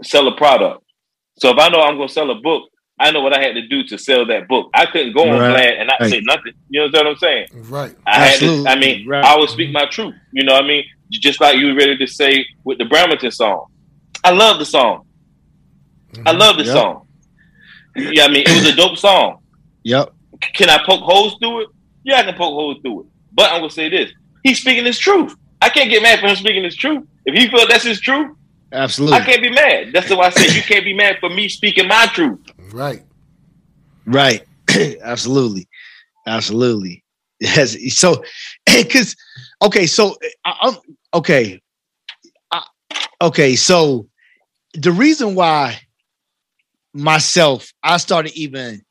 sell 0.03 0.27
a 0.27 0.35
product. 0.35 0.83
So 1.39 1.49
if 1.49 1.57
I 1.59 1.69
know 1.69 1.81
I'm 1.81 1.97
gonna 1.97 2.09
sell 2.09 2.29
a 2.31 2.35
book, 2.35 2.69
I 2.99 3.11
know 3.11 3.21
what 3.21 3.33
I 3.37 3.41
had 3.41 3.53
to 3.55 3.67
do 3.67 3.83
to 3.85 3.97
sell 3.97 4.25
that 4.27 4.47
book. 4.47 4.69
I 4.73 4.85
couldn't 4.85 5.13
go 5.13 5.29
on 5.29 5.39
Right. 5.39 5.55
Vlad 5.55 5.79
and 5.79 5.87
not 5.87 5.99
Right. 5.99 6.09
say 6.11 6.21
nothing. 6.21 6.53
You 6.69 6.81
know 6.81 6.87
what 6.91 7.07
I'm 7.07 7.15
saying? 7.17 7.47
Right. 7.53 7.95
I 8.07 8.19
had 8.19 8.39
to, 8.39 8.45
Absolutely. 8.45 8.67
I 8.67 8.75
mean, 8.79 9.07
Right. 9.07 9.23
I 9.25 9.37
would 9.37 9.49
speak 9.49 9.71
my 9.71 9.85
truth. 9.85 10.15
You 10.31 10.45
know 10.45 10.53
what 10.53 10.63
I 10.63 10.67
mean? 10.67 10.85
Just 11.11 11.41
like 11.41 11.57
you 11.57 11.67
were 11.67 11.75
ready 11.75 11.97
to 11.97 12.07
say 12.07 12.45
with 12.63 12.77
the 12.77 12.85
Brambleton 12.85 13.31
song. 13.31 13.65
I 14.23 14.31
love 14.31 14.59
the 14.59 14.65
song. 14.65 15.05
I 16.13 16.17
mm-hmm. 16.17 16.37
love 16.39 16.57
the 16.57 16.63
Yep. 16.63 16.73
song. 16.73 17.07
Yeah, 17.97 18.25
I 18.25 18.27
mean, 18.29 18.43
it 18.47 18.55
was 18.55 18.73
a 18.73 18.75
dope 18.75 18.97
song. 18.97 19.39
Yep. 19.83 20.13
Can 20.55 20.69
I 20.69 20.77
poke 20.85 21.01
holes 21.01 21.35
through 21.39 21.61
it? 21.61 21.67
Yeah, 22.03 22.17
I 22.17 22.23
can 22.23 22.33
poke 22.33 22.53
holes 22.53 22.77
through 22.81 23.01
it. 23.01 23.07
But 23.33 23.51
I'm 23.51 23.61
gonna 23.61 23.69
say 23.69 23.89
this: 23.89 24.11
He's 24.43 24.59
speaking 24.59 24.85
his 24.85 24.97
truth. 24.97 25.35
I 25.61 25.69
can't 25.69 25.89
get 25.89 26.01
mad 26.01 26.19
for 26.19 26.27
him 26.27 26.35
speaking 26.35 26.63
his 26.63 26.75
truth. 26.75 27.03
If 27.25 27.35
he 27.35 27.49
feel 27.49 27.67
that's 27.67 27.83
his 27.83 27.99
truth, 27.99 28.35
Absolutely. 28.71 29.17
I 29.17 29.25
can't 29.25 29.41
be 29.41 29.49
mad. 29.49 29.91
That's 29.93 30.09
why 30.09 30.25
I 30.25 30.29
say 30.29 30.55
you 30.55 30.61
can't 30.61 30.83
be 30.83 30.93
mad 30.93 31.17
for 31.19 31.29
me 31.29 31.47
speaking 31.47 31.87
my 31.87 32.07
truth. 32.07 32.39
Right. 32.71 33.03
Right. 34.05 34.43
Absolutely. 35.01 35.67
Absolutely. 36.27 37.03
Yes. 37.39 37.75
So, 37.97 38.23
because 38.65 39.15
okay, 39.61 39.85
so 39.85 40.15
I'm 40.43 40.75
okay. 41.13 41.61
I, 42.51 42.65
okay, 43.21 43.55
so 43.55 44.07
the 44.73 44.91
reason 44.91 45.35
why 45.35 45.79
myself 46.93 47.71
I 47.83 47.97
started 47.97 48.33
even 48.35 48.84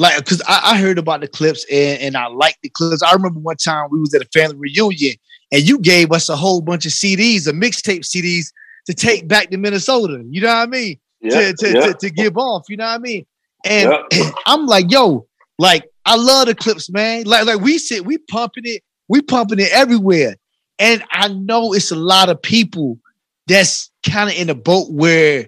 like 0.00 0.16
because 0.16 0.40
I, 0.48 0.72
I 0.72 0.78
heard 0.78 0.98
about 0.98 1.20
the 1.20 1.28
Clipse 1.28 1.64
and, 1.70 2.00
and 2.00 2.16
I 2.16 2.26
liked 2.28 2.58
the 2.62 2.70
Clipse. 2.70 3.02
I 3.02 3.12
remember 3.12 3.38
one 3.38 3.56
time 3.56 3.88
we 3.90 4.00
was 4.00 4.14
at 4.14 4.22
a 4.22 4.28
family 4.32 4.56
reunion 4.56 5.14
and 5.52 5.62
you 5.62 5.78
gave 5.78 6.10
us 6.10 6.28
a 6.30 6.36
whole 6.36 6.62
bunch 6.62 6.86
of 6.86 6.92
CDs, 6.92 7.46
a 7.46 7.52
mixtape 7.52 8.00
CDs 8.00 8.46
to 8.86 8.94
take 8.94 9.28
back 9.28 9.50
to 9.50 9.58
Minnesota. 9.58 10.24
You 10.28 10.40
know 10.40 10.48
what 10.48 10.56
I 10.56 10.66
mean? 10.66 10.98
to, 11.22 11.52
to, 11.52 11.72
to, 11.72 11.94
to 12.00 12.10
give 12.10 12.38
off. 12.38 12.64
You 12.70 12.78
know 12.78 12.86
what 12.86 12.94
I 12.94 12.98
mean? 12.98 13.26
And 13.64 13.92
I'm 14.46 14.64
like, 14.64 14.90
yo, 14.90 15.26
like 15.58 15.84
I 16.06 16.16
love 16.16 16.46
the 16.46 16.54
Clipse, 16.54 16.90
man. 16.90 17.24
Like, 17.24 17.44
like 17.44 17.60
we 17.60 17.76
sit, 17.76 18.06
we 18.06 18.16
pumping 18.16 18.64
it, 18.64 18.82
we 19.08 19.20
pumping 19.20 19.60
it 19.60 19.70
everywhere. 19.70 20.36
And 20.78 21.04
I 21.10 21.28
know 21.28 21.74
it's 21.74 21.90
a 21.90 21.96
lot 21.96 22.30
of 22.30 22.40
people 22.40 22.98
that's 23.46 23.90
kind 24.08 24.30
of 24.30 24.36
in 24.36 24.48
a 24.48 24.54
boat 24.54 24.90
where 24.90 25.46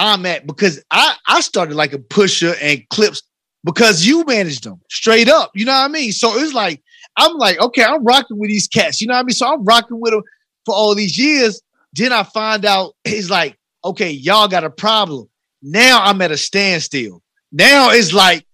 I'm 0.00 0.24
at 0.26 0.46
because 0.46 0.82
I 0.90 1.14
I 1.28 1.40
started 1.40 1.74
like 1.74 1.92
a 1.92 1.98
Pusha 1.98 2.56
and 2.60 2.88
Clipse 2.88 3.22
because 3.64 4.06
you 4.06 4.24
managed 4.24 4.64
them 4.64 4.80
straight 4.88 5.28
up. 5.28 5.50
You 5.54 5.66
know 5.66 5.72
what 5.72 5.84
I 5.84 5.88
mean? 5.88 6.12
So 6.12 6.34
it's 6.36 6.54
like 6.54 6.82
I'm 7.16 7.36
like, 7.36 7.60
okay, 7.60 7.84
I'm 7.84 8.04
rocking 8.04 8.38
with 8.38 8.48
these 8.48 8.66
cats. 8.66 9.00
You 9.00 9.08
know 9.08 9.14
what 9.14 9.20
I 9.20 9.24
mean? 9.24 9.34
So 9.34 9.46
I'm 9.46 9.64
rocking 9.64 10.00
with 10.00 10.12
them 10.12 10.22
for 10.64 10.74
all 10.74 10.94
these 10.94 11.18
years. 11.18 11.60
Then 11.92 12.12
I 12.12 12.22
find 12.22 12.64
out 12.64 12.94
it's 13.04 13.30
like, 13.30 13.58
okay, 13.84 14.10
y'all 14.10 14.48
got 14.48 14.64
a 14.64 14.70
problem. 14.70 15.28
Now 15.62 16.02
I'm 16.02 16.22
at 16.22 16.30
a 16.30 16.36
standstill. 16.36 17.22
Now 17.52 17.90
it's 17.90 18.12
like 18.12 18.46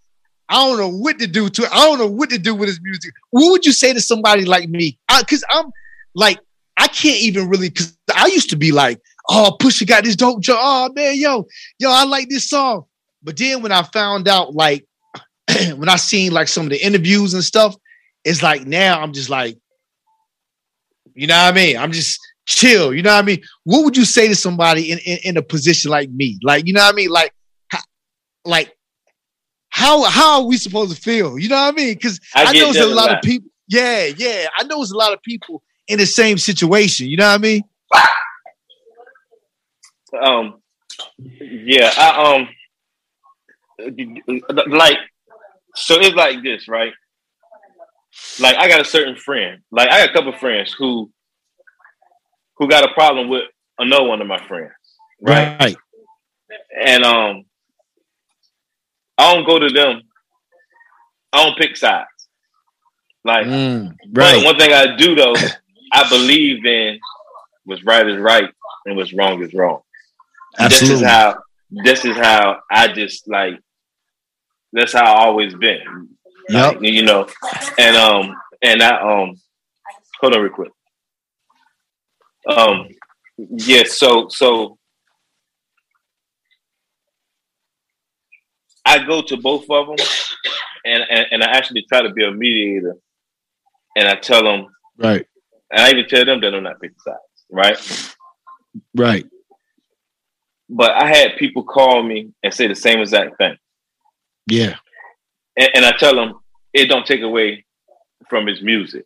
I 0.49 0.65
don't 0.67 0.79
know 0.79 0.91
what 0.91 1.19
to 1.19 1.27
do 1.27 1.49
to 1.49 1.63
it. 1.63 1.73
I 1.73 1.87
don't 1.87 1.99
know 1.99 2.07
what 2.07 2.31
to 2.31 2.39
do 2.39 2.55
with 2.55 2.69
his 2.69 2.81
music. 2.83 3.13
What 3.31 3.51
would 3.51 3.67
you 3.67 3.73
say 3.73 3.93
to 3.93 4.01
somebody 4.01 4.45
like 4.45 4.69
me? 4.69 4.99
Because 5.19 5.45
I'm 5.51 5.67
like, 6.15 6.39
I 6.79 6.89
can't 6.89 7.21
even 7.21 7.49
really. 7.49 7.69
Because 7.69 7.97
I 8.15 8.27
used 8.27 8.51
to 8.51 8.57
be 8.57 8.73
like, 8.73 9.01
oh, 9.29 9.57
Pusha 9.61 9.87
got 9.87 10.05
this 10.05 10.17
dope 10.17 10.41
joke. 10.43 10.59
Oh 10.61 10.91
man, 10.95 11.17
yo, 11.17 11.47
yo, 11.79 11.91
I 11.91 12.05
like 12.05 12.29
this 12.29 12.49
song. 12.49 12.85
But 13.23 13.37
then 13.37 13.63
when 13.63 13.73
I 13.73 13.83
found 13.83 14.29
out, 14.29 14.55
like, 14.55 14.87
when 15.77 15.89
I 15.89 15.97
seen 15.97 16.33
like 16.33 16.49
some 16.49 16.65
of 16.65 16.71
the 16.71 16.85
interviews 16.85 17.35
and 17.35 17.43
stuff, 17.43 17.75
it's 18.25 18.43
like 18.43 18.67
now 18.67 19.01
I'm 19.01 19.13
just 19.13 19.31
like, 19.31 19.59
you 21.15 21.27
know 21.27 21.37
what 21.37 21.53
I 21.53 21.57
mean? 21.57 21.77
I'm 21.77 21.93
just 21.93 22.21
chill. 22.47 22.95
You 22.95 23.03
know 23.03 23.15
what 23.15 23.25
I 23.25 23.27
mean? 23.27 23.43
What 23.65 23.85
would 23.85 23.97
you 23.97 24.05
say 24.05 24.29
to 24.29 24.35
somebody 24.35 24.93
in, 24.93 24.99
in, 24.99 25.19
in 25.25 25.37
a 25.37 25.43
position 25.43 25.91
like 25.91 26.11
me? 26.11 26.39
Like, 26.43 26.67
you 26.67 26.73
know 26.73 26.83
what 26.83 26.93
I 26.93 26.97
mean? 26.97 27.11
Like, 27.11 27.33
like 28.45 28.77
how 29.71 30.05
how 30.05 30.41
are 30.41 30.47
we 30.47 30.57
supposed 30.57 30.95
to 30.95 31.01
feel? 31.01 31.39
You 31.39 31.49
know 31.49 31.57
what 31.57 31.75
I 31.75 31.77
mean? 31.77 31.95
Because 31.95 32.21
I, 32.35 32.45
I 32.45 32.53
know 32.53 32.73
there's 32.73 32.87
a 32.87 32.87
lot, 32.87 33.09
lot 33.09 33.17
of 33.17 33.23
people. 33.23 33.51
Yeah, 33.69 34.07
yeah. 34.17 34.47
I 34.57 34.63
know 34.65 34.77
there's 34.77 34.93
a 34.93 34.97
lot 34.97 35.13
of 35.13 35.21
people 35.23 35.63
in 35.89 35.99
the 35.99 36.07
same 36.07 36.39
situation. 36.39 37.09
You 37.09 37.17
know 37.17 37.27
what 37.27 37.35
I 37.35 37.39
mean? 37.39 37.63
Um, 40.23 40.63
yeah, 41.41 41.91
I 41.97 42.35
um, 42.35 42.49
like, 44.69 44.99
so 45.75 46.01
it's 46.01 46.15
like 46.15 46.43
this, 46.43 46.69
right? 46.69 46.93
Like, 48.41 48.57
I 48.57 48.69
got 48.69 48.81
a 48.81 48.85
certain 48.85 49.17
friend. 49.17 49.63
Like, 49.71 49.89
I 49.91 50.01
got 50.01 50.11
a 50.11 50.13
couple 50.13 50.39
friends 50.39 50.75
who 50.79 51.11
who 52.57 52.69
got 52.69 52.89
a 52.89 52.95
problem 52.95 53.29
with 53.29 53.45
another 53.79 54.05
one 54.05 54.23
of 54.23 54.27
my 54.27 54.39
friends, 54.47 54.73
right? 55.21 55.59
Right. 55.61 55.77
And 56.83 57.05
um, 57.05 57.45
I 59.19 59.35
don't 59.35 59.47
go 59.47 59.59
to 59.59 59.69
them. 59.69 60.03
I 61.33 61.45
don't 61.45 61.59
pick 61.59 61.77
sides. 61.77 62.07
Like, 63.25 63.47
mm, 63.47 63.93
right. 64.13 64.45
one 64.45 64.57
thing 64.57 64.73
I 64.73 64.97
do 64.97 65.15
though, 65.15 65.35
I 65.93 66.09
believe 66.09 66.65
in 66.65 66.99
what's 67.65 67.85
right 67.85 68.09
is 68.09 68.19
right 68.19 68.49
and 68.87 68.97
what's 68.97 69.13
wrong 69.13 69.43
is 69.43 69.53
wrong. 69.53 69.81
Absolutely. 70.59 70.89
This 70.89 71.03
is 71.03 71.07
how. 71.07 71.39
This 71.69 72.05
is 72.05 72.17
how 72.17 72.61
I 72.71 72.89
just 72.89 73.29
like. 73.29 73.59
That's 74.73 74.93
how 74.93 75.05
I 75.05 75.25
always 75.27 75.55
been. 75.55 76.09
Yep. 76.49 76.75
Like, 76.77 76.83
you 76.83 77.03
know, 77.03 77.27
and 77.79 77.97
um, 77.97 78.37
and 78.63 78.83
I 78.83 79.01
um, 79.01 79.35
hold 80.21 80.35
on 80.35 80.43
real 80.43 80.53
quick. 80.53 80.71
Um, 82.49 82.89
yes. 83.37 83.67
Yeah, 83.67 83.83
so 83.87 84.29
so 84.29 84.79
I 88.85 89.05
go 89.05 89.23
to 89.23 89.37
both 89.37 89.69
of 89.69 89.89
them, 89.89 90.07
and, 90.85 91.03
and 91.11 91.27
and 91.33 91.43
I 91.43 91.51
actually 91.51 91.83
try 91.89 92.03
to 92.03 92.11
be 92.11 92.25
a 92.25 92.31
mediator, 92.31 92.97
and 93.97 94.07
I 94.09 94.15
tell 94.15 94.45
them 94.45 94.67
right, 94.97 95.27
and 95.73 95.81
I 95.81 95.91
even 95.91 96.07
tell 96.07 96.25
them 96.25 96.41
that 96.43 96.55
I'm 96.55 96.63
not 96.63 96.81
picking 96.81 96.97
sides, 96.99 97.47
right, 97.51 98.15
right. 98.95 99.27
But 100.69 100.93
I 100.93 101.07
had 101.07 101.37
people 101.39 101.63
call 101.63 102.03
me 102.03 102.33
and 102.43 102.53
say 102.53 102.67
the 102.67 102.75
same 102.75 103.01
exact 103.01 103.39
thing. 103.39 103.57
Yeah, 104.49 104.77
and, 105.57 105.69
and 105.75 105.85
I 105.85 105.93
tell 105.93 106.15
them 106.15 106.41
it 106.73 106.87
don't 106.87 107.07
take 107.07 107.23
away 107.23 107.65
from 108.29 108.47
his 108.47 108.63
music, 108.63 109.05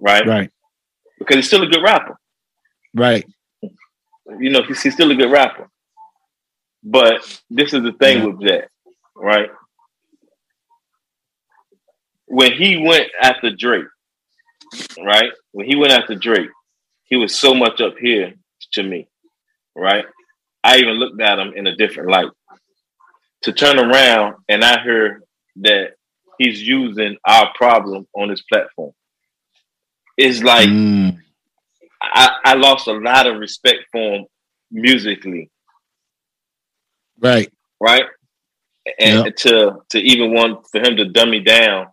right, 0.00 0.26
right, 0.26 0.50
because 1.18 1.36
he's 1.36 1.46
still 1.46 1.62
a 1.62 1.66
good 1.66 1.82
rapper, 1.82 2.18
right. 2.94 3.24
You 4.40 4.50
know, 4.50 4.62
he's, 4.62 4.82
he's 4.82 4.94
still 4.94 5.10
a 5.10 5.14
good 5.14 5.30
rapper. 5.30 5.70
But 6.84 7.42
this 7.50 7.72
is 7.72 7.82
the 7.82 7.92
thing 7.92 8.18
yeah. 8.18 8.24
with 8.26 8.40
that, 8.46 8.68
right? 9.16 9.50
When 12.26 12.52
he 12.52 12.76
went 12.76 13.08
after 13.20 13.50
Drake, 13.50 13.86
right? 15.02 15.32
When 15.52 15.66
he 15.66 15.76
went 15.76 15.92
after 15.92 16.14
Drake, 16.14 16.50
he 17.04 17.16
was 17.16 17.34
so 17.34 17.54
much 17.54 17.80
up 17.80 17.96
here 17.98 18.34
to 18.72 18.82
me, 18.82 19.08
right? 19.74 20.04
I 20.64 20.78
even 20.78 20.94
looked 20.94 21.20
at 21.20 21.38
him 21.38 21.52
in 21.54 21.66
a 21.66 21.76
different 21.76 22.10
light. 22.10 22.28
To 23.42 23.52
turn 23.52 23.78
around 23.78 24.36
and 24.48 24.64
I 24.64 24.80
heard 24.80 25.22
that 25.56 25.92
he's 26.38 26.60
using 26.60 27.16
our 27.24 27.52
problem 27.54 28.06
on 28.14 28.28
his 28.28 28.42
platform. 28.42 28.92
It's 30.16 30.42
like 30.42 30.68
mm. 30.68 31.16
I, 32.02 32.30
I 32.44 32.54
lost 32.54 32.88
a 32.88 32.92
lot 32.92 33.28
of 33.28 33.38
respect 33.38 33.84
for 33.92 34.16
him 34.16 34.26
musically 34.70 35.50
Right. 37.20 37.52
Right. 37.80 38.04
And 38.98 39.26
yep. 39.26 39.36
to 39.36 39.82
to 39.90 39.98
even 39.98 40.32
want 40.32 40.66
for 40.70 40.80
him 40.80 40.96
to 40.96 41.04
dumb 41.04 41.30
me 41.30 41.40
down 41.40 41.88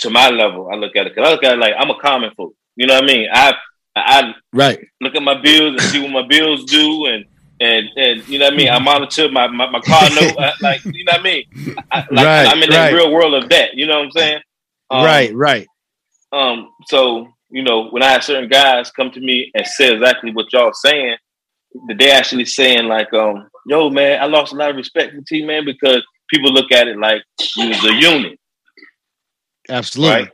to 0.00 0.10
my 0.10 0.28
level, 0.28 0.68
I 0.72 0.76
look 0.76 0.96
at 0.96 1.06
it 1.06 1.14
because 1.14 1.28
I 1.28 1.32
look 1.32 1.44
at 1.44 1.52
it 1.52 1.58
like 1.58 1.74
I'm 1.78 1.90
a 1.90 2.00
common 2.00 2.32
folk. 2.36 2.54
You 2.74 2.86
know 2.86 2.94
what 2.94 3.04
I 3.04 3.06
mean? 3.06 3.28
I 3.32 3.54
I 3.94 4.34
right 4.52 4.80
look 5.00 5.14
at 5.14 5.22
my 5.22 5.40
bills 5.40 5.72
and 5.72 5.82
see 5.82 6.02
what 6.02 6.10
my 6.10 6.26
bills 6.26 6.64
do 6.64 7.06
and 7.06 7.24
and 7.60 7.88
and 7.96 8.28
you 8.28 8.38
know 8.38 8.46
what 8.46 8.54
I 8.54 8.56
mean. 8.56 8.68
I 8.68 8.78
monitor 8.78 9.30
my 9.30 9.46
my, 9.48 9.70
my 9.70 9.80
car 9.80 10.08
note, 10.14 10.36
like 10.60 10.84
you 10.84 11.04
know 11.04 11.12
what 11.12 11.20
I 11.20 11.22
mean. 11.22 11.44
I, 11.90 11.98
like, 12.10 12.26
right, 12.26 12.46
I'm 12.46 12.62
in 12.62 12.70
right. 12.70 12.90
that 12.90 12.92
real 12.92 13.12
world 13.12 13.34
of 13.34 13.48
that. 13.50 13.74
You 13.74 13.86
know 13.86 13.98
what 13.98 14.06
I'm 14.06 14.10
saying? 14.12 14.40
Um, 14.90 15.04
right, 15.04 15.34
right. 15.34 15.66
Um. 16.32 16.70
So 16.86 17.28
you 17.50 17.62
know, 17.62 17.88
when 17.88 18.02
I 18.02 18.10
have 18.10 18.24
certain 18.24 18.48
guys 18.48 18.90
come 18.90 19.10
to 19.12 19.20
me 19.20 19.50
and 19.54 19.66
say 19.66 19.92
exactly 19.92 20.32
what 20.32 20.52
y'all 20.52 20.72
saying, 20.72 21.16
that 21.88 21.98
they 21.98 22.10
actually 22.10 22.44
saying 22.44 22.86
like, 22.86 23.12
um, 23.12 23.48
yo, 23.66 23.90
man, 23.90 24.22
I 24.22 24.26
lost 24.26 24.52
a 24.52 24.56
lot 24.56 24.70
of 24.70 24.76
respect 24.76 25.14
for 25.14 25.22
T 25.22 25.44
man 25.44 25.64
because 25.64 26.04
people 26.28 26.52
look 26.52 26.70
at 26.72 26.88
it 26.88 26.98
like 26.98 27.22
you 27.56 27.68
was 27.68 27.84
a 27.84 27.94
unit. 27.94 28.38
Absolutely. 29.68 30.14
Right? 30.14 30.30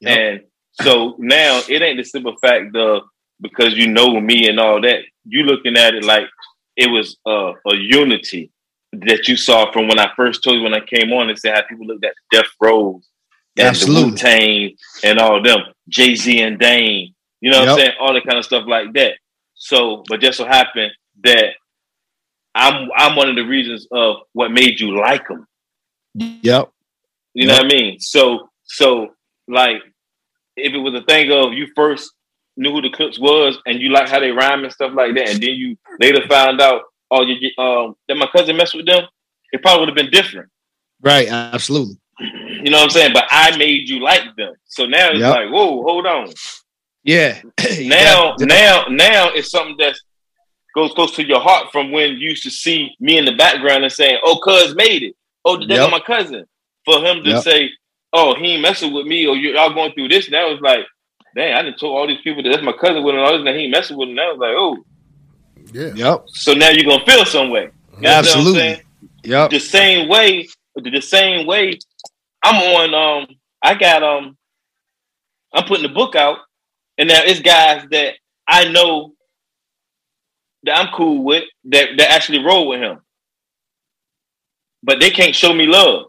Yep. 0.00 0.18
And 0.18 0.40
so 0.80 1.16
now 1.18 1.60
it 1.68 1.82
ain't 1.82 1.98
the 1.98 2.04
simple 2.04 2.36
fact 2.40 2.74
of 2.76 3.02
because 3.40 3.74
you 3.76 3.88
know 3.88 4.20
me 4.20 4.48
and 4.48 4.58
all 4.58 4.80
that. 4.80 5.00
You 5.24 5.44
looking 5.44 5.76
at 5.76 5.94
it 5.94 6.04
like 6.04 6.24
it 6.76 6.90
was 6.90 7.16
a 7.26 7.52
unity 7.74 8.50
that 8.92 9.28
you 9.28 9.36
saw 9.36 9.70
from 9.72 9.88
when 9.88 9.98
I 9.98 10.10
first 10.16 10.44
told 10.44 10.56
you 10.56 10.62
when 10.62 10.74
I 10.74 10.80
came 10.80 11.12
on 11.12 11.30
and 11.30 11.38
said 11.38 11.54
how 11.54 11.62
people 11.68 11.86
looked 11.86 12.04
at 12.04 12.14
Death 12.30 12.50
Rows 12.60 13.08
and 13.56 13.68
Absolutely. 13.68 14.02
the 14.02 14.10
Wu 14.10 14.16
Tang 14.16 14.76
and 15.04 15.18
all 15.18 15.42
them, 15.42 15.60
Jay 15.88 16.14
Z 16.14 16.40
and 16.40 16.58
Dame. 16.58 17.14
You 17.40 17.50
know 17.50 17.60
what 17.60 17.68
yep. 17.68 17.72
I'm 17.72 17.78
saying? 17.78 17.92
All 18.00 18.14
the 18.14 18.20
kind 18.20 18.38
of 18.38 18.44
stuff 18.44 18.64
like 18.66 18.92
that. 18.94 19.14
So, 19.54 20.04
but 20.08 20.20
just 20.20 20.38
so 20.38 20.46
happened 20.46 20.92
that 21.24 21.54
I'm 22.54 22.88
I'm 22.96 23.16
one 23.16 23.28
of 23.28 23.36
the 23.36 23.42
reasons 23.42 23.86
of 23.90 24.16
what 24.32 24.50
made 24.50 24.80
you 24.80 24.98
like 24.98 25.26
them. 25.28 25.46
Yep. 26.14 26.70
You 27.34 27.46
know 27.46 27.54
what 27.54 27.64
I 27.64 27.68
mean? 27.68 27.98
So 27.98 28.50
so 28.64 29.14
like 29.48 29.82
if 30.56 30.74
it 30.74 30.78
was 30.78 30.94
a 30.94 31.02
thing 31.02 31.32
of 31.32 31.52
you 31.52 31.68
first 31.74 32.12
knew 32.56 32.72
who 32.72 32.82
the 32.82 32.90
Clipse 32.90 33.18
was 33.18 33.58
and 33.66 33.80
you 33.80 33.90
like 33.90 34.08
how 34.08 34.20
they 34.20 34.30
rhyme 34.30 34.64
and 34.64 34.72
stuff 34.72 34.92
like 34.94 35.14
that, 35.14 35.30
and 35.30 35.42
then 35.42 35.50
you 35.50 35.76
later 36.00 36.26
found 36.28 36.60
out, 36.60 36.82
oh, 37.10 37.22
you 37.22 37.50
um 37.62 37.96
that 38.08 38.16
my 38.16 38.26
cousin 38.26 38.56
messed 38.56 38.74
with 38.74 38.86
them, 38.86 39.04
it 39.52 39.62
probably 39.62 39.80
would 39.80 39.88
have 39.88 39.96
been 39.96 40.10
different. 40.10 40.50
Right, 41.00 41.28
absolutely. 41.28 41.96
You 42.20 42.70
know 42.70 42.78
what 42.78 42.84
I'm 42.84 42.90
saying? 42.90 43.12
But 43.12 43.24
I 43.30 43.56
made 43.56 43.88
you 43.88 44.00
like 44.00 44.36
them. 44.36 44.54
So 44.66 44.86
now 44.86 45.10
it's 45.10 45.18
yep. 45.18 45.34
like, 45.34 45.50
whoa, 45.50 45.82
hold 45.82 46.06
on. 46.06 46.28
Yeah. 47.04 47.42
now, 47.80 48.36
now, 48.38 48.84
now 48.88 49.30
it's 49.30 49.50
something 49.50 49.76
that 49.78 49.96
goes 50.72 50.92
close 50.92 51.10
to 51.16 51.26
your 51.26 51.40
heart 51.40 51.72
from 51.72 51.90
when 51.90 52.12
you 52.12 52.30
used 52.30 52.44
to 52.44 52.50
see 52.50 52.94
me 53.00 53.18
in 53.18 53.24
the 53.24 53.34
background 53.34 53.82
and 53.82 53.92
saying, 53.92 54.18
"Oh, 54.24 54.38
cuz 54.38 54.76
made 54.76 55.02
it. 55.02 55.16
Oh, 55.44 55.56
that's 55.56 55.68
yep. 55.68 55.90
my 55.90 55.98
cousin." 55.98 56.46
For 56.84 57.00
him 57.04 57.24
to 57.24 57.30
yep. 57.30 57.42
say, 57.42 57.70
"Oh, 58.12 58.36
he 58.36 58.52
ain't 58.52 58.62
messing 58.62 58.92
with 58.92 59.06
me," 59.06 59.26
or 59.26 59.34
y'all 59.34 59.74
going 59.74 59.92
through 59.94 60.10
this, 60.10 60.30
now 60.30 60.50
it's 60.50 60.62
like, 60.62 60.86
dang, 61.34 61.54
I 61.54 61.62
didn't 61.62 61.78
told 61.78 61.96
all 61.96 62.06
these 62.06 62.20
people 62.22 62.42
that 62.42 62.50
that's 62.50 62.62
my 62.62 62.72
cousin 62.72 63.02
with 63.02 63.14
and 63.14 63.24
all 63.24 63.32
this, 63.32 63.46
and 63.46 63.56
he 63.56 63.64
ain't 63.64 63.72
messing 63.72 63.96
with 63.96 64.08
him. 64.08 64.14
Now 64.14 64.32
was 64.32 64.38
like, 64.38 64.54
oh, 64.56 64.84
yeah, 65.72 65.94
yep. 65.94 66.24
So 66.28 66.54
now 66.54 66.70
you're 66.70 66.84
gonna 66.84 67.04
feel 67.04 67.24
some 67.24 67.50
way. 67.50 67.70
You 68.00 68.08
Absolutely. 68.08 68.82
Yep. 69.24 69.50
The 69.50 69.60
same 69.60 70.08
way. 70.08 70.48
The 70.74 71.00
same 71.00 71.46
way. 71.46 71.78
I'm 72.42 72.56
on. 72.56 72.94
Um, 72.94 73.36
I 73.62 73.74
got 73.74 74.02
um. 74.02 74.36
I'm 75.54 75.64
putting 75.64 75.86
the 75.86 75.94
book 75.94 76.16
out 76.16 76.38
and 76.98 77.08
now 77.08 77.20
it's 77.24 77.40
guys 77.40 77.84
that 77.90 78.14
I 78.46 78.68
know 78.68 79.14
that 80.64 80.78
I'm 80.78 80.94
cool 80.94 81.24
with 81.24 81.44
that, 81.64 81.88
that 81.96 82.10
actually 82.10 82.44
roll 82.44 82.68
with 82.68 82.80
him. 82.80 83.00
But 84.82 85.00
they 85.00 85.10
can't 85.10 85.34
show 85.34 85.52
me 85.52 85.66
love. 85.66 86.06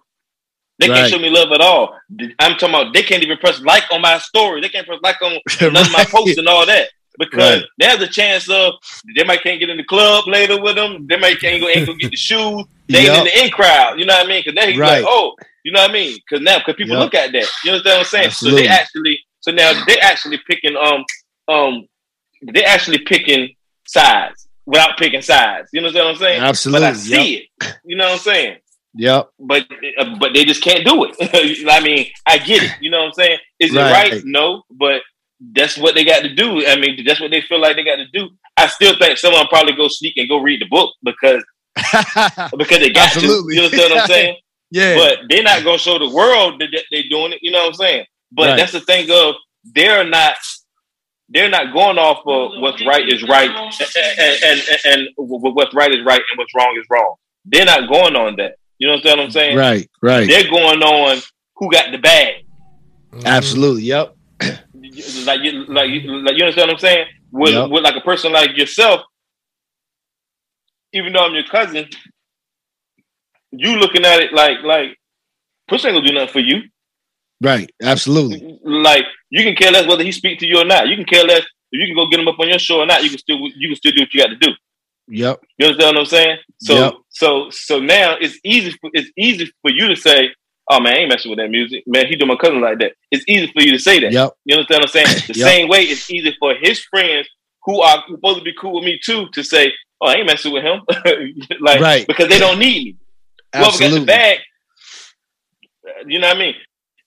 They 0.83 0.89
right. 0.89 0.97
can't 0.97 1.11
show 1.13 1.19
me 1.19 1.29
love 1.29 1.51
at 1.53 1.61
all. 1.61 1.97
I'm 2.39 2.53
talking 2.57 2.69
about 2.75 2.93
they 2.93 3.03
can't 3.03 3.23
even 3.23 3.37
press 3.37 3.61
like 3.61 3.83
on 3.91 4.01
my 4.01 4.17
story. 4.19 4.59
They 4.61 4.69
can't 4.69 4.85
press 4.85 4.99
like 5.01 5.21
on 5.21 5.31
none 5.61 5.73
right. 5.73 5.85
of 5.85 5.91
my 5.93 6.03
posts 6.05 6.37
and 6.37 6.47
all 6.47 6.65
that. 6.65 6.89
Because 7.17 7.61
right. 7.61 7.63
there's 7.77 8.01
a 8.01 8.07
chance 8.07 8.49
of 8.49 8.73
they 9.15 9.23
might 9.23 9.43
can't 9.43 9.59
get 9.59 9.69
in 9.69 9.77
the 9.77 9.83
club 9.83 10.27
later 10.27 10.59
with 10.61 10.75
them. 10.75 11.05
They 11.07 11.15
might 11.17 11.39
can't 11.39 11.61
go 11.61 11.69
ain't 11.69 11.85
go 11.87 11.93
get 11.93 12.11
the 12.11 12.17
shoes. 12.29 12.63
They 12.89 13.05
Yep. 13.05 13.19
in 13.19 13.23
the 13.25 13.43
in 13.45 13.49
crowd. 13.51 13.99
You 13.99 14.05
know 14.05 14.15
what 14.15 14.25
I 14.25 14.29
mean? 14.29 14.41
Because 14.43 14.55
then 14.55 14.69
he's 14.69 14.77
Right. 14.79 15.03
like, 15.03 15.05
oh, 15.07 15.35
you 15.63 15.71
know 15.71 15.81
what 15.81 15.91
I 15.91 15.93
mean? 15.93 16.17
Because 16.17 16.43
now, 16.43 16.57
because 16.57 16.75
people 16.75 16.95
Yep. 16.97 17.03
look 17.03 17.13
at 17.13 17.31
that. 17.31 17.47
You 17.63 17.71
understand 17.71 17.83
what 17.85 17.99
I'm 17.99 18.05
saying? 18.05 18.25
Absolutely. 18.25 18.59
So 18.61 18.63
they 18.63 18.69
actually, 18.69 19.19
so 19.41 19.51
now 19.51 19.83
they're 19.85 20.01
actually 20.03 20.39
picking, 20.47 20.75
um, 20.75 21.05
um, 21.47 21.87
they're 22.41 22.67
actually 22.67 22.97
picking 22.99 23.55
sides 23.87 24.47
without 24.65 24.97
picking 24.97 25.21
sides. 25.21 25.69
You 25.71 25.81
know 25.81 25.91
what 25.91 25.97
I'm 26.07 26.15
saying? 26.15 26.41
Absolutely. 26.41 26.81
But 26.87 26.89
I 26.89 26.93
see 26.97 27.33
it. 27.61 27.75
You 27.85 27.95
know 27.95 28.05
what 28.05 28.13
I'm 28.13 28.19
saying? 28.19 28.57
Yep. 28.95 29.29
But 29.39 29.67
uh, 29.97 30.15
but 30.19 30.33
they 30.33 30.45
just 30.45 30.61
can't 30.63 30.85
do 30.85 31.05
it. 31.05 31.15
I 31.69 31.79
mean, 31.81 32.07
I 32.25 32.37
get 32.37 32.63
it. 32.63 32.71
You 32.81 32.91
know 32.91 32.99
what 32.99 33.07
I'm 33.07 33.13
saying? 33.13 33.37
Is 33.59 33.73
Right. 33.75 33.89
it 34.11 34.13
right? 34.15 34.21
No, 34.25 34.63
but 34.71 35.01
that's 35.39 35.77
what 35.77 35.95
they 35.95 36.05
got 36.05 36.21
to 36.23 36.33
do. 36.33 36.65
I 36.67 36.75
mean, 36.77 37.03
that's 37.05 37.19
what 37.19 37.31
they 37.31 37.41
feel 37.41 37.59
like 37.59 37.75
they 37.75 37.83
got 37.83 37.95
to 37.97 38.07
do. 38.13 38.29
I 38.55 38.67
still 38.67 38.95
think 38.97 39.17
someone 39.17 39.47
probably 39.47 39.73
go 39.73 39.87
sneak 39.87 40.15
and 40.17 40.29
go 40.29 40.37
read 40.37 40.61
the 40.61 40.67
book 40.67 40.93
because 41.03 41.43
because 42.57 42.79
they 42.79 42.91
got 42.91 43.15
Absolutely. 43.15 43.55
to. 43.57 43.61
You 43.63 43.69
know 43.71 43.83
what 43.95 44.01
I'm 44.01 44.07
saying? 44.15 44.37
yeah. 44.71 44.95
But 44.95 45.19
they're 45.29 45.43
not 45.43 45.63
gonna 45.63 45.77
show 45.79 45.97
the 45.97 46.09
world 46.13 46.59
that 46.61 46.69
that 46.71 46.83
they're 46.91 47.09
doing 47.09 47.33
it. 47.33 47.39
You 47.41 47.51
know 47.51 47.59
what 47.59 47.67
I'm 47.69 47.73
saying? 47.73 48.05
But 48.31 48.49
Right. 48.49 48.57
that's 48.57 48.71
the 48.73 48.79
thing 48.81 49.09
of 49.11 49.35
they're 49.63 50.03
not 50.07 50.35
they're 51.29 51.49
not 51.49 51.73
going 51.73 51.97
off 51.97 52.19
of 52.27 52.61
what's 52.61 52.85
right 52.85 53.07
is 53.07 53.23
right 53.23 53.49
and 53.49 53.79
and, 54.19 54.41
and, 54.45 54.61
and 54.85 55.09
what's 55.17 55.73
right 55.73 55.91
is 55.91 56.05
right 56.05 56.21
and 56.29 56.37
what's 56.37 56.53
wrong 56.55 56.75
is 56.79 56.85
wrong. 56.89 57.15
They're 57.45 57.65
not 57.65 57.89
going 57.89 58.15
on 58.15 58.35
that. 58.37 58.55
You 58.79 58.87
know 58.87 58.97
what 59.03 59.19
I'm 59.19 59.31
saying? 59.31 59.57
right. 59.57 59.89
Right. 60.01 60.27
They're 60.27 60.49
going 60.49 60.81
on 60.81 61.21
who 61.55 61.71
got 61.71 61.91
the 61.91 61.97
bag. 61.97 62.43
Mm-hmm. 63.13 63.27
Absolutely. 63.27 63.83
Yep. 63.83 64.15
Like 65.25 65.41
you, 65.43 65.65
like 65.65 65.89
you, 65.89 66.01
like 66.21 66.35
you 66.37 66.43
understand 66.43 66.67
what 66.67 66.73
I'm 66.73 66.79
saying? 66.79 67.05
With, 67.31 67.53
Yep. 67.53 67.69
with 67.69 67.83
like 67.83 67.95
a 67.95 68.01
person 68.01 68.31
like 68.33 68.57
yourself, 68.57 69.01
even 70.91 71.13
though 71.13 71.25
I'm 71.25 71.33
your 71.33 71.45
cousin, 71.45 71.87
you 73.51 73.77
looking 73.77 74.03
at 74.05 74.19
it 74.21 74.33
like 74.33 74.57
like 74.63 74.97
push 75.67 75.85
ain't 75.85 75.95
gonna 75.95 76.07
do 76.07 76.13
nothing 76.13 76.29
for 76.33 76.39
you. 76.39 76.63
Right. 77.41 77.71
Absolutely. 77.81 78.59
Like 78.63 79.05
you 79.29 79.43
can 79.43 79.55
care 79.55 79.71
less 79.71 79.87
whether 79.87 80.03
he 80.03 80.11
speak 80.11 80.39
to 80.39 80.45
you 80.47 80.59
or 80.59 80.65
not. 80.65 80.87
You 80.87 80.95
can 80.95 81.05
care 81.05 81.23
less 81.23 81.41
if 81.71 81.79
you 81.79 81.85
can 81.85 81.95
go 81.95 82.07
get 82.09 82.19
him 82.19 82.27
up 82.27 82.39
on 82.39 82.49
your 82.49 82.59
show 82.59 82.79
or 82.79 82.85
not. 82.85 83.03
You 83.03 83.09
can 83.09 83.19
still 83.19 83.37
you 83.55 83.69
can 83.69 83.75
still 83.75 83.91
do 83.93 84.01
what 84.01 84.13
you 84.13 84.21
got 84.21 84.27
to 84.29 84.35
do. 84.35 84.51
Yep. 85.07 85.41
You 85.57 85.65
understand 85.67 85.95
what 85.95 86.01
I'm 86.01 86.05
saying? 86.05 86.37
So 86.61 86.73
Yep. 86.75 86.93
So 87.13 87.49
so 87.51 87.79
now 87.79 88.15
it's 88.19 88.37
easy 88.43 88.71
for, 88.81 88.89
it's 88.93 89.09
easy 89.17 89.45
for 89.61 89.71
you 89.71 89.87
to 89.87 89.95
say, 89.95 90.29
"Oh 90.69 90.79
man, 90.81 90.93
I 90.95 90.97
ain't 90.97 91.09
messing 91.09 91.29
with 91.31 91.39
that 91.39 91.49
music, 91.49 91.83
man. 91.87 92.07
He 92.07 92.15
do 92.15 92.25
my 92.25 92.35
cousin 92.35 92.59
like 92.61 92.79
that." 92.79 92.93
It's 93.11 93.23
easy 93.27 93.47
for 93.53 93.61
you 93.61 93.71
to 93.71 93.79
say 93.79 93.99
that. 94.01 94.11
Yep. 94.11 94.33
You 94.45 94.55
understand 94.57 94.81
what 94.81 94.89
I'm 94.89 94.91
saying? 94.91 95.21
The 95.27 95.33
Yep. 95.39 95.47
same 95.47 95.69
way 95.69 95.83
it's 95.83 96.03
easy 96.09 96.35
for 96.39 96.55
his 96.55 96.81
friends 96.83 97.27
who 97.65 97.81
are 97.81 98.03
supposed 98.09 98.39
to 98.39 98.43
be 98.43 98.53
cool 98.59 98.75
with 98.75 98.83
me 98.83 98.99
too 99.03 99.27
to 99.33 99.43
say, 99.43 99.71
"Oh, 100.01 100.07
I 100.07 100.15
ain't 100.15 100.27
messing 100.27 100.51
with 100.51 100.63
him," 100.63 100.81
like 101.61 101.79
Right. 101.81 102.07
because 102.07 102.27
they 102.29 102.39
don't 102.39 102.59
need 102.59 102.85
me. 102.85 102.95
Whoever 103.55 103.71
got 103.71 103.79
the 103.79 103.85
Absolutely. 103.85 104.05
bag, 104.05 104.39
uh, 105.87 106.03
you 106.07 106.19
know 106.19 106.27
what 106.27 106.37
I 106.37 106.39
mean? 106.39 106.55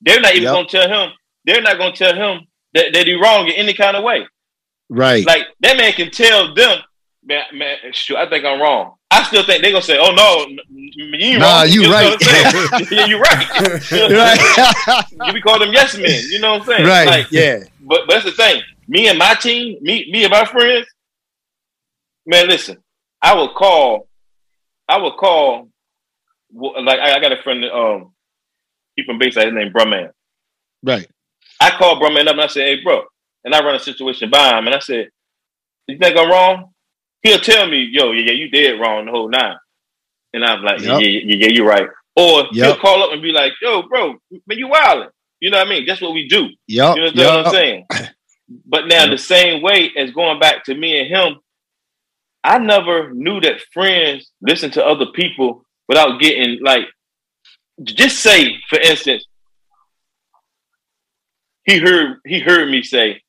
They're 0.00 0.20
not 0.20 0.32
even 0.32 0.44
Yep. 0.44 0.52
gonna 0.52 0.68
tell 0.68 0.88
him. 0.88 1.12
They're 1.44 1.62
not 1.62 1.78
gonna 1.78 1.96
tell 1.96 2.14
him 2.14 2.46
that, 2.74 2.92
that 2.92 3.06
he 3.06 3.14
wrong 3.14 3.46
in 3.46 3.52
any 3.54 3.74
kind 3.74 3.96
of 3.96 4.04
way. 4.04 4.26
Right. 4.88 5.26
Like 5.26 5.46
that 5.60 5.76
man 5.76 5.92
can 5.92 6.10
tell 6.10 6.54
them, 6.54 6.78
man, 7.24 7.44
man, 7.52 7.76
shoot, 7.92 8.16
I 8.16 8.28
think 8.28 8.44
I'm 8.44 8.60
wrong. 8.60 8.94
I 9.16 9.22
still 9.22 9.44
think 9.44 9.62
they're 9.62 9.70
gonna 9.72 9.82
say, 9.82 9.96
"Oh 9.98 10.12
no, 10.12 10.46
you 10.68 11.38
Nah, 11.38 11.60
wrong." 11.62 11.68
you 11.70 11.90
right. 11.90 12.10
what 12.10 12.22
I'm 12.22 12.84
saying? 12.84 12.86
yeah, 12.90 13.06
you 13.06 13.18
right. 13.18 13.46
You 13.56 13.62
know 13.62 13.62
what 13.62 13.72
I'm 13.72 13.80
saying? 13.80 14.12
right. 15.18 15.32
we 15.32 15.40
call 15.46 15.58
them 15.58 15.72
yes 15.72 15.96
men. 15.96 16.20
You 16.28 16.38
know 16.38 16.52
what 16.52 16.60
I'm 16.62 16.66
saying? 16.66 16.86
right. 16.86 17.06
Like, 17.06 17.26
yeah. 17.30 17.64
but, 17.80 18.02
but 18.06 18.12
that's 18.14 18.24
the 18.26 18.32
thing. 18.32 18.62
Me 18.88 19.08
and 19.08 19.18
my 19.18 19.34
team, 19.34 19.78
me 19.80 20.10
me 20.12 20.24
and 20.24 20.30
my 20.30 20.44
friends, 20.44 20.86
man. 22.26 22.46
Listen, 22.46 22.76
I 23.22 23.34
will 23.34 23.54
call. 23.54 24.06
I 24.86 24.98
will 24.98 25.16
call. 25.16 25.68
Like 26.52 26.98
I, 27.00 27.16
I 27.16 27.20
got 27.20 27.32
a 27.32 27.42
friend. 27.42 27.64
Um, 27.64 28.12
he 28.96 29.04
from 29.04 29.18
Bayside. 29.18 29.46
His 29.46 29.54
name 29.54 29.72
Brumman. 29.72 30.10
Right. 30.82 31.08
I 31.58 31.70
called 31.70 32.02
Brumman 32.02 32.26
up 32.26 32.32
and 32.32 32.42
I 32.42 32.46
said, 32.48 32.66
"Hey, 32.66 32.82
bro," 32.82 33.02
and 33.44 33.54
I 33.54 33.64
run 33.64 33.74
a 33.76 33.80
situation 33.80 34.28
by 34.28 34.58
him, 34.58 34.66
and 34.66 34.74
I 34.74 34.78
said, 34.80 35.08
"You 35.86 35.96
think 35.98 36.18
I'm 36.18 36.30
wrong?" 36.30 36.72
He'll 37.22 37.38
tell 37.40 37.66
me, 37.68 37.82
"Yo, 37.90 38.12
yeah, 38.12 38.26
yeah, 38.26 38.32
you 38.32 38.48
did 38.50 38.80
wrong 38.80 39.06
the 39.06 39.12
whole 39.12 39.28
nine. 39.28 39.56
and 40.32 40.44
I'm 40.44 40.62
like, 40.62 40.80
Yep. 40.80 41.00
"Yeah, 41.00 41.08
yeah, 41.08 41.36
yeah, 41.38 41.48
you're 41.48 41.66
right." 41.66 41.88
Or 42.14 42.44
he'll 42.52 42.76
call 42.76 43.02
up 43.02 43.12
and 43.12 43.22
be 43.22 43.32
like, 43.32 43.52
"Yo, 43.62 43.82
bro, 43.82 44.14
man, 44.46 44.58
you 44.58 44.68
wilding." 44.68 45.08
You 45.40 45.50
know 45.50 45.58
what 45.58 45.66
I 45.66 45.70
mean? 45.70 45.86
That's 45.86 46.00
what 46.00 46.12
we 46.14 46.28
do. 46.28 46.48
Yep. 46.66 46.96
You 46.96 47.12
know 47.12 47.36
what 47.36 47.46
I'm 47.46 47.52
saying? 47.52 47.86
But 48.64 48.86
now 48.86 49.02
Yep. 49.02 49.10
the 49.10 49.18
same 49.18 49.60
way 49.60 49.90
as 49.96 50.12
going 50.12 50.38
back 50.38 50.64
to 50.64 50.74
me 50.74 51.00
and 51.00 51.08
him, 51.08 51.40
I 52.44 52.58
never 52.58 53.12
knew 53.12 53.40
that 53.40 53.60
friends 53.72 54.30
listen 54.40 54.70
to 54.72 54.86
other 54.86 55.06
people 55.06 55.64
without 55.88 56.20
getting 56.20 56.62
like 56.62 56.86
just 57.82 58.20
say, 58.20 58.56
for 58.68 58.78
instance, 58.78 59.24
he 61.64 61.78
heard 61.78 62.18
he 62.24 62.38
heard 62.38 62.70
me 62.70 62.82
say, 62.82 63.20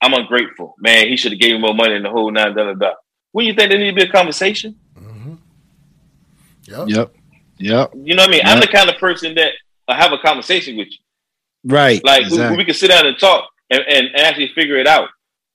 I'm 0.00 0.14
ungrateful. 0.14 0.74
Man, 0.78 1.08
he 1.08 1.16
should 1.16 1.32
have 1.32 1.40
gave 1.40 1.52
me 1.54 1.58
more 1.60 1.74
money 1.74 1.94
in 1.94 2.02
the 2.02 2.10
whole 2.10 2.30
nine 2.30 2.54
da 2.54 2.64
da 2.64 2.74
da. 2.74 2.92
When 3.32 3.46
you 3.46 3.54
think 3.54 3.70
there 3.70 3.78
need 3.78 3.90
to 3.90 3.96
be 3.96 4.02
a 4.02 4.10
conversation? 4.12 4.76
Mm-hmm. 4.98 5.34
Yep. 6.64 6.88
Yep. 6.88 7.14
Yep. 7.58 7.90
You 8.04 8.14
know 8.14 8.22
what 8.22 8.28
I 8.28 8.32
mean? 8.32 8.42
I'm 8.44 8.60
the 8.60 8.66
kind 8.68 8.88
of 8.88 8.96
person 8.98 9.34
that 9.34 9.52
I 9.88 9.96
have 9.96 10.12
a 10.12 10.18
conversation 10.18 10.76
with 10.76 10.88
you. 10.88 10.98
Right. 11.64 12.02
Like 12.04 12.20
we- 12.22 12.26
exactly. 12.26 12.56
we, 12.58 12.64
can 12.64 12.74
sit 12.74 12.88
down 12.88 13.06
and 13.06 13.18
talk 13.18 13.48
and, 13.70 13.82
and, 13.88 14.06
and 14.08 14.20
actually 14.20 14.48
figure 14.54 14.76
it 14.76 14.86
out. 14.86 15.08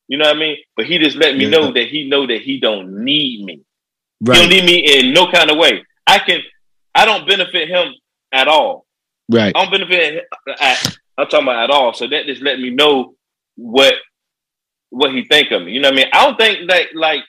You 0.07 0.17
know 0.17 0.25
what 0.25 0.35
I 0.35 0.39
mean? 0.39 0.57
But 0.75 0.85
he 0.85 0.97
just 0.99 1.15
let 1.15 1.35
me 1.35 1.45
Yeah. 1.45 1.49
know 1.51 1.71
that 1.71 1.87
he 1.87 2.09
know 2.09 2.27
that 2.27 2.41
he 2.41 2.59
don't 2.59 3.03
need 3.05 3.45
me. 3.45 3.61
He 4.19 4.25
don't 4.25 4.49
need 4.49 4.65
me 4.65 4.99
in 4.99 5.13
no 5.13 5.31
kind 5.31 5.49
of 5.49 5.57
way. 5.57 5.83
I 6.05 6.19
can 6.19 6.41
I 6.93 7.05
don't 7.05 7.27
benefit 7.27 7.69
him 7.69 7.93
at 8.31 8.47
all. 8.47 8.85
Right. 9.31 9.55
I 9.55 9.63
don't 9.65 9.71
benefit 9.71 10.25
at, 10.59 10.97
I'm 11.17 11.27
talking 11.27 11.47
about 11.47 11.63
at 11.63 11.69
all. 11.71 11.93
So 11.93 12.07
that 12.07 12.25
just 12.25 12.41
let 12.41 12.59
me 12.59 12.69
know 12.69 13.15
what 13.55 13.93
what 14.93 15.13
he 15.13 15.23
think 15.25 15.51
of 15.51 15.63
me. 15.63 15.71
You 15.73 15.81
know 15.81 15.89
what 15.89 15.93
I 15.99 16.03
mean? 16.03 16.07
I 16.13 16.25
don't 16.25 16.37
think 16.37 16.69
that 16.69 16.87
like 16.95 17.21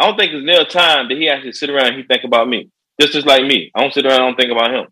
I 0.00 0.06
don't 0.06 0.16
think 0.18 0.32
it's 0.32 0.44
near 0.44 0.64
time 0.64 1.08
that 1.08 1.16
he 1.18 1.28
actually 1.28 1.52
sit 1.52 1.70
around 1.70 1.86
and 1.88 1.96
he 1.96 2.02
think 2.04 2.24
about 2.24 2.48
me. 2.48 2.70
Just 3.00 3.12
just 3.12 3.26
like 3.26 3.44
me. 3.44 3.70
I 3.74 3.80
don't 3.80 3.92
sit 3.94 4.04
around 4.06 4.20
and 4.22 4.28
don't 4.28 4.36
think 4.36 4.52
about 4.52 4.72
him. 4.74 4.86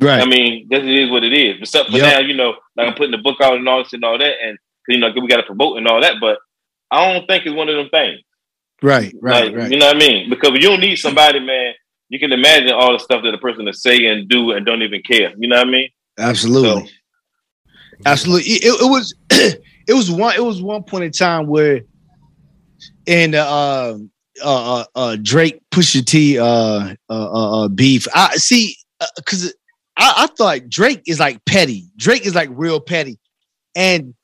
Right. 0.00 0.20
I 0.20 0.26
mean, 0.26 0.66
this 0.68 0.82
is 0.84 1.10
what 1.10 1.24
it 1.24 1.32
is. 1.32 1.56
Except 1.60 1.90
for 1.90 1.96
Yep. 1.96 2.02
now, 2.12 2.18
you 2.20 2.34
know, 2.34 2.54
like 2.76 2.86
I'm 2.88 2.94
putting 2.94 3.12
the 3.12 3.18
book 3.18 3.40
out 3.40 3.56
and 3.56 3.66
all 3.68 3.82
this 3.82 3.92
and 3.94 4.04
all 4.04 4.18
that, 4.18 4.34
and 4.44 4.58
you 4.88 4.98
know, 4.98 5.10
we 5.14 5.26
got 5.26 5.38
to 5.38 5.42
promote 5.42 5.78
and 5.78 5.88
all 5.88 6.00
that. 6.02 6.16
But 6.20 6.38
I 6.90 7.12
don't 7.12 7.26
think 7.26 7.46
it's 7.46 7.54
one 7.56 7.68
of 7.68 7.76
them 7.76 7.88
things. 7.90 8.20
right. 8.82 9.12
Right. 9.20 9.46
Like, 9.46 9.56
right. 9.56 9.70
You 9.70 9.78
know 9.78 9.86
what 9.86 9.96
I 9.96 9.98
mean? 9.98 10.28
Because 10.30 10.50
you 10.52 10.60
don't 10.60 10.80
need 10.80 10.96
somebody, 10.96 11.40
man. 11.40 11.72
You 12.08 12.18
can 12.20 12.32
imagine 12.32 12.70
all 12.72 12.92
the 12.92 12.98
stuff 13.00 13.22
that 13.24 13.34
a 13.34 13.38
person 13.38 13.64
to 13.66 13.72
say 13.72 14.06
and 14.06 14.28
do 14.28 14.52
and 14.52 14.64
don't 14.66 14.82
even 14.82 15.02
care. 15.02 15.32
You 15.36 15.48
know 15.48 15.56
what 15.56 15.66
I 15.66 15.70
mean? 15.70 15.88
Absolutely. 16.18 16.86
So- 16.86 16.92
Absolutely. 18.04 18.52
It, 18.52 18.64
it 18.66 18.90
was 18.90 19.14
it 19.86 19.94
was 19.94 20.10
one 20.10 20.34
it 20.34 20.44
was 20.44 20.62
one 20.62 20.82
point 20.82 21.04
in 21.04 21.12
time 21.12 21.46
where 21.46 21.82
in 23.06 23.34
uh, 23.34 23.98
uh, 24.42 24.80
uh, 24.80 24.84
uh, 24.94 25.16
Drake 25.22 25.60
Pusha 25.70 26.04
T 26.04 26.38
uh, 26.38 26.44
uh, 26.44 26.94
uh, 27.08 27.64
uh, 27.64 27.68
beef. 27.68 28.06
I 28.14 28.36
see 28.36 28.76
because 29.16 29.54
I, 29.96 30.12
I 30.24 30.26
thought 30.26 30.68
Drake 30.68 31.02
is 31.06 31.20
like 31.20 31.44
petty. 31.44 31.88
Drake 31.96 32.26
is 32.26 32.34
like 32.34 32.50
real 32.52 32.80
petty, 32.80 33.18
and 33.74 34.14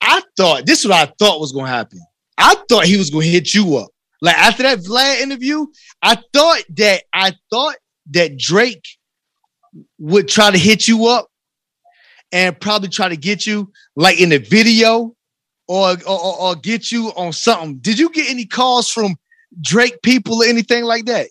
I 0.00 0.22
thought 0.36 0.66
this 0.66 0.80
is 0.80 0.88
what 0.88 1.08
I 1.08 1.12
thought 1.18 1.40
was 1.40 1.52
gonna 1.52 1.68
happen. 1.68 2.00
I 2.36 2.54
thought 2.68 2.84
he 2.84 2.96
was 2.96 3.10
gonna 3.10 3.24
hit 3.24 3.54
you 3.54 3.76
up. 3.76 3.88
Like 4.20 4.36
after 4.36 4.62
that 4.64 4.78
Vlad 4.78 5.20
interview, 5.20 5.66
I 6.02 6.18
thought 6.32 6.62
that 6.76 7.02
I 7.12 7.34
thought 7.50 7.76
that 8.10 8.38
Drake 8.38 8.84
would 9.98 10.28
try 10.28 10.50
to 10.50 10.58
hit 10.58 10.88
you 10.88 11.06
up 11.06 11.28
and 12.32 12.58
probably 12.60 12.88
try 12.88 13.08
to 13.08 13.16
get 13.16 13.46
you 13.46 13.72
like 13.96 14.20
in 14.20 14.28
the 14.30 14.38
video 14.38 15.14
or, 15.66 15.96
or, 16.06 16.40
or, 16.40 16.56
get 16.56 16.90
you 16.90 17.08
on 17.08 17.32
something. 17.32 17.76
Did 17.78 17.98
you 17.98 18.10
get 18.10 18.30
any 18.30 18.46
calls 18.46 18.90
from 18.90 19.16
Drake 19.60 20.00
people 20.02 20.42
or 20.42 20.46
anything 20.46 20.84
like 20.84 21.04
that? 21.06 21.28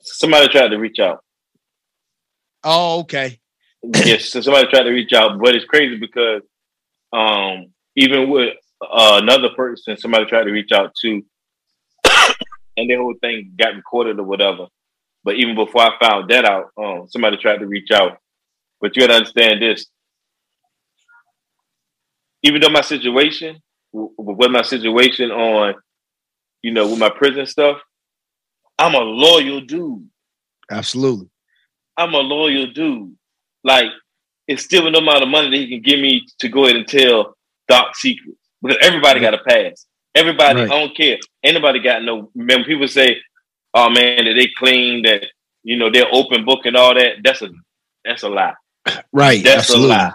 Somebody 0.00 0.48
tried 0.48 0.68
to 0.68 0.78
reach 0.78 1.00
out. 1.00 1.24
Oh, 2.64 3.00
okay. 3.00 3.40
yes, 4.04 4.26
so 4.30 4.40
somebody 4.40 4.68
tried 4.68 4.84
to 4.84 4.90
reach 4.90 5.12
out, 5.12 5.40
but 5.40 5.54
it's 5.56 5.64
crazy 5.64 5.96
because 5.96 6.42
um, 7.12 7.72
even 7.96 8.30
with 8.30 8.54
uh, 8.80 9.20
another 9.22 9.50
person, 9.56 9.96
somebody 9.96 10.24
tried 10.26 10.44
to 10.44 10.50
reach 10.52 10.72
out 10.72 10.92
to, 11.02 11.22
and 12.76 12.90
the 12.90 12.94
whole 12.94 13.14
thing 13.20 13.52
got 13.56 13.74
recorded 13.74 14.18
or 14.18 14.24
whatever. 14.24 14.66
But 15.24 15.36
even 15.36 15.54
before 15.54 15.82
I 15.82 15.98
found 16.00 16.30
that 16.30 16.44
out, 16.44 16.70
um, 16.76 17.06
somebody 17.08 17.36
tried 17.36 17.58
to 17.58 17.66
reach 17.66 17.90
out. 17.92 18.18
But 18.82 18.96
you 18.96 19.02
got 19.02 19.06
to 19.06 19.14
understand 19.14 19.62
this. 19.62 19.86
Even 22.42 22.60
though 22.60 22.68
my 22.68 22.80
situation, 22.80 23.62
with 23.92 24.50
my 24.50 24.62
situation 24.62 25.30
on, 25.30 25.76
you 26.62 26.72
know, 26.72 26.88
with 26.88 26.98
my 26.98 27.08
prison 27.08 27.46
stuff, 27.46 27.78
I'm 28.78 28.94
a 28.94 28.98
loyal 28.98 29.60
dude. 29.60 30.08
Absolutely. 30.70 31.28
I'm 31.96 32.12
a 32.14 32.18
loyal 32.18 32.66
dude. 32.72 33.16
Like, 33.62 33.90
it's 34.48 34.64
still 34.64 34.90
no 34.90 34.98
amount 34.98 35.22
of 35.22 35.28
money 35.28 35.50
that 35.50 35.56
he 35.56 35.68
can 35.68 35.82
give 35.82 36.00
me 36.00 36.26
to 36.40 36.48
go 36.48 36.64
ahead 36.64 36.74
and 36.74 36.88
tell 36.88 37.36
dark 37.68 37.94
secrets. 37.94 38.38
Because 38.60 38.78
everybody 38.82 39.20
got 39.20 39.34
a 39.34 39.38
pass. 39.38 39.86
Everybody, 40.14 40.62
Right. 40.62 40.70
I 40.70 40.80
don't 40.80 40.96
care. 40.96 41.18
Anybody 41.44 41.78
got 41.78 42.02
no. 42.02 42.30
Remember, 42.34 42.66
people 42.66 42.88
say, 42.88 43.16
oh 43.74 43.88
man, 43.90 44.24
that 44.24 44.34
they 44.34 44.48
clean, 44.58 45.02
that 45.02 45.24
you 45.62 45.76
know 45.76 45.90
they're 45.90 46.12
open 46.12 46.44
book 46.44 46.66
and 46.66 46.76
all 46.76 46.94
that. 46.94 47.16
That's 47.22 47.42
a 47.42 47.48
that's 48.04 48.22
a 48.22 48.28
lie. 48.28 48.54
Right. 49.12 49.42
That's 49.44 49.70
absolutely. 49.70 49.94
a 49.94 49.98
lie. 49.98 50.12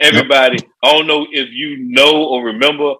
Everybody, 0.00 0.58
I 0.82 0.92
don't 0.92 1.06
know 1.06 1.26
if 1.30 1.48
you 1.50 1.78
know 1.78 2.24
or 2.24 2.44
remember 2.44 2.94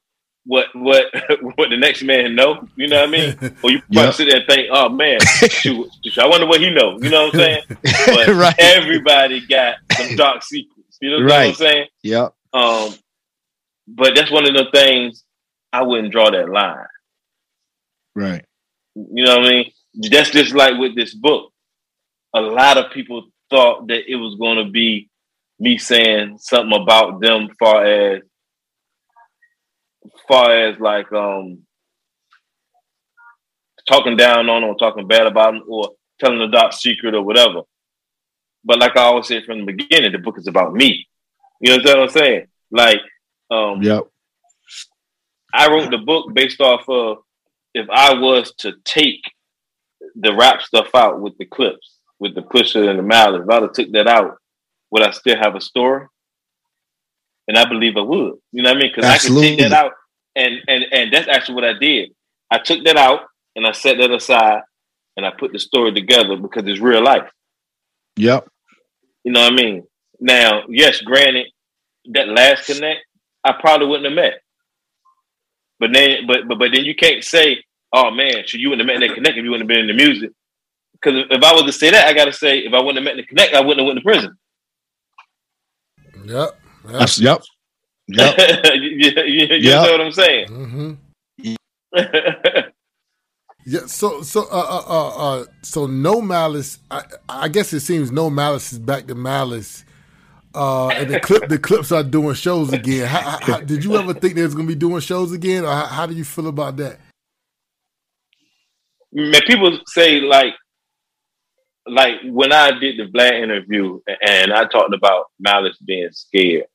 what 0.45 0.67
what 0.75 1.07
what 1.57 1.71
the 1.71 1.77
next 1.77 2.03
man 2.03 2.35
know. 2.35 2.67
You 2.77 2.89
know 2.89 3.01
what 3.01 3.09
I 3.09 3.13
mean? 3.13 3.37
Or 3.63 3.71
you 3.71 3.81
probably 3.81 4.03
Yep. 4.03 4.15
sit 4.15 4.29
there 4.31 4.37
and 4.39 4.47
think, 4.49 4.69
oh 4.73 4.89
man, 4.89 5.19
shoot, 5.51 5.89
shoot, 6.05 6.19
I 6.19 6.27
wonder 6.27 6.47
what 6.47 6.61
he 6.61 6.71
know. 6.71 6.99
You 7.01 7.11
know 7.11 7.27
what 7.27 7.35
I'm 7.35 7.41
saying? 7.41 7.63
But 8.07 8.29
Right. 8.29 8.55
everybody 8.59 9.47
got 9.47 9.77
some 9.97 10.17
dark 10.17 10.43
secrets. 10.43 10.99
You 11.03 11.11
know 11.19 11.25
what 11.25 11.33
I'm 11.33 11.55
saying? 11.55 11.87
Yep. 12.03 12.35
Um, 12.53 12.95
but 13.89 14.15
that's 14.15 14.31
one 14.31 14.47
of 14.47 14.55
the 14.55 14.67
things 14.73 15.25
I 15.73 15.83
wouldn't 15.83 16.13
draw 16.13 16.31
that 16.31 16.49
line. 16.49 16.87
Right. 18.15 18.45
You 18.95 19.25
know 19.25 19.37
what 19.39 19.47
I 19.47 19.51
mean? 19.51 19.73
That's 19.95 20.31
just 20.31 20.55
like 20.55 20.79
with 20.79 20.95
this 20.97 21.15
book. 21.15 21.53
A 22.35 22.41
lot 22.41 22.79
of 22.79 22.91
people 22.93 23.25
thought 23.51 23.89
that 23.89 24.11
it 24.11 24.17
was 24.17 24.37
going 24.37 24.65
to 24.65 24.71
be 24.71 25.09
me 25.59 25.79
saying 25.79 26.39
something 26.39 26.81
about 26.81 27.21
them, 27.21 27.49
far 27.59 27.85
as 27.85 28.23
far 30.29 30.69
as 30.69 30.79
like 30.79 31.11
um 31.13 31.63
talking 33.89 34.17
down 34.17 34.49
on 34.49 34.63
them, 34.63 34.71
or 34.71 34.77
talking 34.77 35.07
bad 35.07 35.27
about 35.27 35.53
them, 35.53 35.63
or 35.69 35.91
telling 36.19 36.41
a 36.41 36.51
dark 36.51 36.73
secret 36.73 37.15
or 37.15 37.23
whatever. 37.23 37.63
But 38.65 38.79
like 38.81 38.97
I 38.97 39.03
always 39.03 39.29
said 39.29 39.45
from 39.45 39.65
the 39.65 39.73
beginning, 39.73 40.13
the 40.13 40.19
book 40.19 40.39
is 40.39 40.49
about 40.49 40.75
me. 40.75 41.07
You 41.61 41.77
know 41.77 41.83
what 41.85 42.01
I'm 42.01 42.09
saying? 42.09 42.47
Like, 42.71 43.01
um, 43.51 43.83
Yep. 43.83 44.09
I 45.55 45.69
wrote 45.69 45.91
the 45.91 45.99
book 45.99 46.35
based 46.35 46.61
off 46.61 46.89
of 46.89 47.19
if 47.73 47.89
I 47.91 48.15
was 48.15 48.53
to 48.59 48.75
take 48.85 49.23
the 50.15 50.35
rap 50.35 50.63
stuff 50.63 50.95
out 50.95 51.21
with 51.21 51.39
the 51.39 51.45
Clipse, 51.47 51.96
with 52.19 52.35
the 52.35 52.43
Pusha 52.43 52.89
and 52.89 52.99
the 52.99 53.03
Malice, 53.03 53.43
if 53.45 53.51
I'd 53.51 53.63
have 53.63 53.73
took 53.73 53.91
that 53.93 54.07
out, 54.07 54.39
would 54.91 55.03
I 55.03 55.11
still 55.11 55.37
have 55.37 55.55
a 55.55 55.61
story? 55.61 56.07
And 57.49 57.57
I 57.57 57.69
believe 57.69 57.97
I 57.97 58.01
would. 58.01 58.35
You 58.53 58.63
know 58.63 58.71
what 58.71 58.79
I 58.79 58.81
mean? 58.81 58.93
Because 58.95 59.09
I 59.09 59.19
can 59.19 59.41
take 59.41 59.59
that 59.61 59.73
out, 59.73 59.93
and 60.35 60.59
and 60.67 60.85
and 60.91 61.13
that's 61.13 61.29
actually 61.29 61.55
what 61.55 61.65
I 61.65 61.75
did. 61.79 62.11
I 62.51 62.59
took 62.59 62.85
that 62.85 62.97
out 62.97 63.21
and 63.55 63.67
I 63.67 63.73
set 63.73 63.99
that 63.99 64.11
aside, 64.11 64.63
and 65.17 65.25
I 65.25 65.31
put 65.31 65.53
the 65.53 65.59
story 65.59 65.93
together 65.93 66.37
because 66.37 66.65
it's 66.67 66.81
real 66.81 67.03
life. 67.03 67.31
Yep. 68.17 68.49
You 69.25 69.33
know 69.33 69.41
what 69.41 69.53
I 69.53 69.57
mean? 69.57 69.85
Now, 70.21 70.63
yes, 70.69 71.01
granted, 71.01 71.47
that 72.13 72.29
last 72.29 72.67
connect, 72.67 73.01
I 73.45 73.53
probably 73.53 73.89
wouldn't 73.89 74.07
have 74.07 74.15
met. 74.15 74.41
But 75.79 75.93
then, 75.93 76.27
but 76.27 76.49
but 76.49 76.59
but 76.59 76.71
then 76.73 76.85
you 76.85 76.95
can't 76.95 77.23
say, 77.23 77.63
"Oh 77.93 78.11
man, 78.11 78.47
should 78.47 78.61
you 78.61 78.71
wouldn't 78.71 78.89
have 78.89 79.01
met 79.01 79.07
that 79.07 79.15
connect 79.15 79.37
if 79.37 79.45
you 79.45 79.51
wouldn't 79.51 79.69
have 79.69 79.75
been 79.77 79.91
in 79.91 79.97
the 79.97 80.05
music?" 80.05 80.31
Because 81.07 81.25
if 81.31 81.45
I 81.45 81.53
was 81.53 81.63
to 81.63 81.73
say 81.73 81.91
that, 81.91 82.09
I 82.09 82.13
got 82.15 82.25
to 82.25 82.33
say, 82.33 82.59
if 82.59 82.73
I 82.75 82.79
wouldn't 82.81 82.97
have 82.97 83.05
met 83.05 83.13
in 83.13 83.19
the 83.19 83.27
connect, 83.27 83.55
I 83.55 83.61
wouldn't 83.61 83.79
have 83.79 83.87
went 83.87 83.99
to 83.99 84.03
prison. 84.03 84.37
Yep. 86.25 86.59
Yep. 86.89 86.93
That's, 86.99 87.21
yep. 87.21 87.43
Yep. 88.09 88.39
you 88.75 88.81
you, 88.81 89.11
you 89.25 89.47
Yeah. 89.61 89.83
know 89.85 89.93
what 89.93 90.01
I'm 90.01 90.11
saying? 90.13 90.49
hmm 90.49 90.95
Yeah. 93.69 93.87
So 93.87 94.23
so 94.23 94.43
uh 94.51 94.57
uh 94.57 94.85
uh, 94.89 95.09
uh 95.41 95.45
so 95.63 95.87
No 95.87 96.21
Malice. 96.21 96.79
I, 96.91 97.03
I 97.29 97.49
guess 97.49 97.73
it 97.73 97.81
seems 97.81 98.11
No 98.11 98.29
Malice 98.29 98.73
is 98.73 98.79
back 98.81 99.07
to 99.07 99.15
malice. 99.15 99.85
Uh, 100.55 100.89
and 100.89 101.11
the 101.11 101.21
clip 101.21 101.49
the 101.49 101.59
Clipse 101.59 101.93
are 101.93 102.03
doing 102.03 102.35
shows 102.35 102.73
again. 102.73 103.07
How, 103.07 103.21
how, 103.21 103.39
how- 103.43 103.61
did 103.61 103.85
you 103.85 103.97
ever 103.97 104.13
think 104.15 104.35
they 104.35 104.43
was 104.43 104.55
gonna 104.57 104.67
be 104.67 104.75
doing 104.75 105.01
shows 105.01 105.31
again, 105.33 105.65
or 105.65 105.73
how, 105.73 105.87
how 105.87 106.07
do 106.07 106.15
you 106.15 106.25
feel 106.25 106.49
about 106.49 106.77
that? 106.79 106.99
man, 109.13 109.41
people 109.47 109.79
say 109.89 110.21
like, 110.21 110.55
like 111.87 112.17
when 112.25 112.53
I 112.53 112.79
did 112.79 112.99
the 112.99 113.05
Vlad 113.05 113.43
interview 113.43 114.01
and 114.27 114.53
I 114.53 114.65
talked 114.67 114.95
about 114.95 115.27
Malice 115.39 115.79
being 115.79 116.09
scared. 116.13 116.67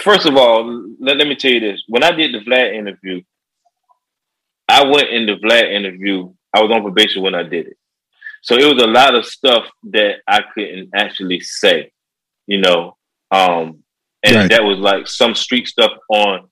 First 0.00 0.26
of 0.26 0.36
all, 0.36 0.64
let, 1.00 1.16
let 1.18 1.26
me 1.26 1.34
tell 1.34 1.50
you 1.50 1.60
this: 1.60 1.82
when 1.88 2.04
I 2.04 2.12
did 2.12 2.32
the 2.32 2.38
Vlad 2.38 2.74
interview, 2.74 3.22
I 4.68 4.84
went 4.84 5.08
in 5.08 5.26
the 5.26 5.34
Vlad 5.36 5.72
interview. 5.72 6.32
I 6.54 6.62
was 6.62 6.70
on 6.70 6.82
probation 6.82 7.22
when 7.22 7.34
I 7.34 7.42
did 7.42 7.66
it, 7.66 7.76
so 8.42 8.54
it 8.56 8.72
was 8.72 8.82
a 8.82 8.86
lot 8.86 9.14
of 9.14 9.24
stuff 9.26 9.64
that 9.90 10.16
I 10.28 10.42
couldn't 10.54 10.90
actually 10.94 11.40
say, 11.40 11.90
you 12.46 12.60
know. 12.60 12.96
Um, 13.30 13.82
and 14.24 14.36
Right. 14.36 14.50
that 14.50 14.62
was 14.64 14.78
like 14.78 15.08
some 15.08 15.34
street 15.34 15.66
stuff 15.66 15.92
on 16.08 16.48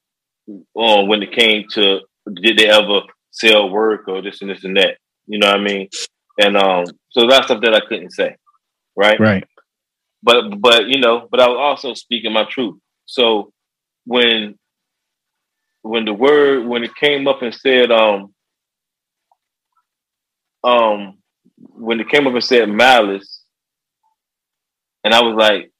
on 0.74 1.08
when 1.08 1.22
it 1.22 1.32
came 1.32 1.66
to 1.70 2.00
did 2.42 2.58
they 2.58 2.66
ever 2.68 3.02
sell 3.30 3.70
work 3.70 4.08
or 4.08 4.22
this 4.22 4.40
and 4.42 4.50
this 4.50 4.64
and 4.64 4.76
that. 4.76 4.98
You 5.30 5.38
know 5.38 5.46
what 5.46 5.60
I 5.60 5.62
mean? 5.62 5.88
And 6.40 6.56
um, 6.56 6.84
so 7.10 7.28
that's 7.28 7.46
stuff 7.46 7.62
that 7.62 7.72
I 7.72 7.80
couldn't 7.86 8.10
say, 8.10 8.34
right? 8.96 9.18
Right. 9.20 9.44
But 10.24 10.60
but 10.60 10.88
you 10.88 10.98
know, 10.98 11.28
but 11.30 11.40
I 11.40 11.48
was 11.48 11.56
also 11.56 11.94
speaking 11.94 12.32
my 12.32 12.44
truth. 12.50 12.80
So 13.06 13.52
when 14.06 14.58
when 15.82 16.04
the 16.04 16.12
word 16.12 16.66
when 16.66 16.82
it 16.82 16.96
came 16.96 17.28
up 17.28 17.42
and 17.42 17.54
said 17.54 17.92
um 17.92 18.34
um 20.64 21.18
when 21.58 22.00
it 22.00 22.08
came 22.08 22.26
up 22.26 22.34
and 22.34 22.42
said 22.42 22.68
Malice, 22.68 23.44
and 25.04 25.14
I 25.14 25.22
was 25.22 25.36
like, 25.36 25.70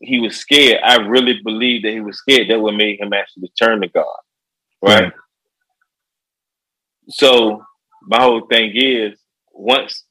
he 0.00 0.18
was 0.18 0.36
scared. 0.36 0.80
I 0.82 0.96
really 0.96 1.40
believed 1.44 1.84
that 1.84 1.92
he 1.92 2.00
was 2.00 2.16
scared. 2.16 2.48
That 2.48 2.60
would 2.60 2.74
make 2.74 3.00
him 3.00 3.12
actually 3.12 3.52
turn 3.60 3.82
to 3.82 3.88
God, 3.88 4.06
right? 4.82 5.02
Right. 5.02 5.12
So 7.10 7.64
my 8.02 8.20
whole 8.22 8.46
thing 8.46 8.72
is 8.74 9.18
once 9.52 10.04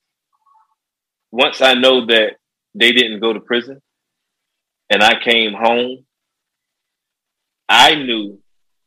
once 1.31 1.61
I 1.61 1.73
know 1.73 2.05
that 2.07 2.37
they 2.73 2.91
didn't 2.91 3.19
go 3.19 3.33
to 3.33 3.39
prison 3.39 3.81
and 4.89 5.03
I 5.03 5.19
came 5.21 5.53
home, 5.53 6.05
I 7.67 7.95
knew 7.95 8.41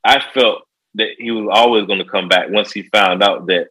I 0.05 0.21
felt 0.33 0.63
that 0.95 1.09
he 1.19 1.31
was 1.31 1.49
always 1.53 1.87
going 1.87 1.99
to 1.99 2.09
come 2.11 2.29
back 2.29 2.49
once 2.51 2.73
he 2.73 2.83
found 2.83 3.23
out 3.23 3.47
that 3.47 3.69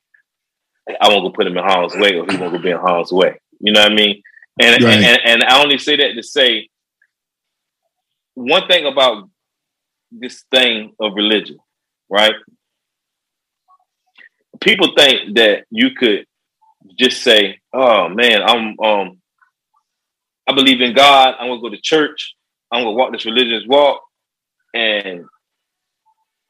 I 1.02 1.10
won't 1.10 1.24
go 1.24 1.32
put 1.32 1.48
him 1.48 1.58
in 1.58 1.64
harm's 1.64 1.96
way 1.96 2.16
or 2.16 2.26
he 2.30 2.38
won't 2.38 2.52
go 2.54 2.60
be 2.60 2.70
in 2.72 2.78
harm's 2.78 3.12
way. 3.12 3.40
You 3.60 3.74
know 3.74 3.82
what 3.82 3.92
I 3.92 3.96
mean? 3.96 4.22
And, 4.62 4.84
Right. 4.84 5.04
and 5.04 5.20
and 5.26 5.44
I 5.44 5.62
only 5.62 5.78
say 5.78 5.96
that 5.98 6.14
to 6.16 6.24
say 6.24 6.70
one 8.36 8.68
thing 8.68 8.86
about 8.86 9.30
this 10.12 10.44
thing 10.52 10.94
of 11.00 11.14
religion, 11.16 11.60
right? 12.10 12.34
People 14.62 14.94
think 14.98 15.36
that 15.36 15.66
you 15.72 15.92
could 15.92 16.26
just 16.98 17.22
say, 17.24 17.60
"Oh 17.74 18.10
man, 18.10 18.42
I'm 18.44 18.80
um, 18.80 19.18
I 20.48 20.54
believe 20.54 20.82
in 20.82 20.94
God. 20.94 21.36
I'm 21.40 21.48
gonna 21.48 21.62
go 21.62 21.70
to 21.70 21.80
church. 21.82 22.36
I'm 22.72 22.84
gonna 22.84 22.92
walk 22.96 23.12
this 23.12 23.26
religious 23.26 23.64
walk, 23.68 24.02
and 24.74 25.26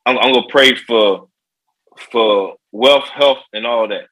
I'm, 0.06 0.18
I'm 0.18 0.34
gonna 0.34 0.48
pray 0.50 0.76
for 0.76 1.28
for 2.12 2.56
wealth, 2.72 3.08
health, 3.10 3.40
and 3.54 3.66
all 3.68 3.88
that, 3.90 4.06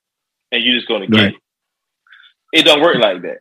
and 0.51 0.63
you're 0.63 0.75
just 0.75 0.87
gonna 0.87 1.07
get 1.07 1.17
Right. 1.19 1.33
it. 1.33 2.59
It 2.59 2.63
don't 2.63 2.81
work 2.81 2.97
like 2.97 3.21
that. 3.23 3.39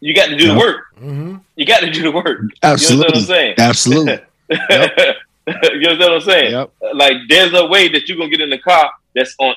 You 0.00 0.14
got 0.14 0.26
to 0.26 0.36
do 0.36 0.48
No. 0.48 0.52
the 0.54 0.58
work. 0.60 0.84
Mm-hmm. 0.98 1.36
You 1.56 1.64
got 1.64 1.80
to 1.80 1.90
do 1.90 2.02
the 2.02 2.10
work. 2.10 2.40
Absolutely. 2.62 2.96
You 2.96 3.00
know 3.00 3.06
what 3.08 3.16
I'm 3.16 3.24
saying? 3.24 3.54
Absolutely. 3.58 4.18
you 5.74 5.80
know 5.80 5.96
what 5.98 6.12
I'm 6.14 6.20
saying? 6.20 6.52
Yep. 6.52 6.72
Uh, 6.82 6.96
like, 6.96 7.16
there's 7.28 7.52
a 7.54 7.66
way 7.66 7.88
that 7.88 8.08
you're 8.08 8.16
gonna 8.18 8.30
get 8.30 8.40
in 8.40 8.50
the 8.50 8.58
car 8.58 8.90
that's 9.14 9.34
on 9.38 9.54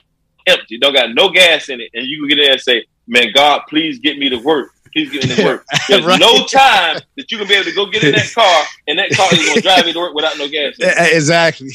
empty, 0.48 0.78
don't 0.80 0.94
got 0.94 1.14
no 1.14 1.30
gas 1.30 1.70
in 1.70 1.82
it, 1.82 1.90
and 1.94 2.06
you 2.06 2.20
can 2.20 2.30
get 2.30 2.38
in 2.40 2.44
there 2.46 2.52
and 2.54 2.62
say, 2.62 2.86
"Man, 3.08 3.32
God, 3.34 3.62
please 3.70 4.00
get 4.00 4.18
me 4.18 4.30
to 4.30 4.38
work. 4.38 4.70
Please 4.94 5.12
get 5.12 5.28
me 5.28 5.36
to 5.36 5.44
work." 5.46 5.66
There's 5.90 6.06
Right. 6.06 6.20
no 6.20 6.46
time 6.46 7.02
that 7.18 7.32
you 7.32 7.38
can 7.38 7.48
be 7.48 7.54
able 7.56 7.66
to 7.66 7.74
go 7.74 7.86
get 7.88 8.04
in 8.04 8.12
that 8.14 8.32
car, 8.34 8.64
and 8.88 8.98
that 9.00 9.14
car 9.16 9.34
is 9.34 9.46
gonna 9.46 9.62
drive 9.62 9.88
you 9.88 9.94
to 9.94 10.00
work 10.00 10.14
without 10.14 10.38
no 10.38 10.48
gas. 10.48 10.76
In 10.80 10.88
it. 10.90 10.96
Exactly. 11.14 11.72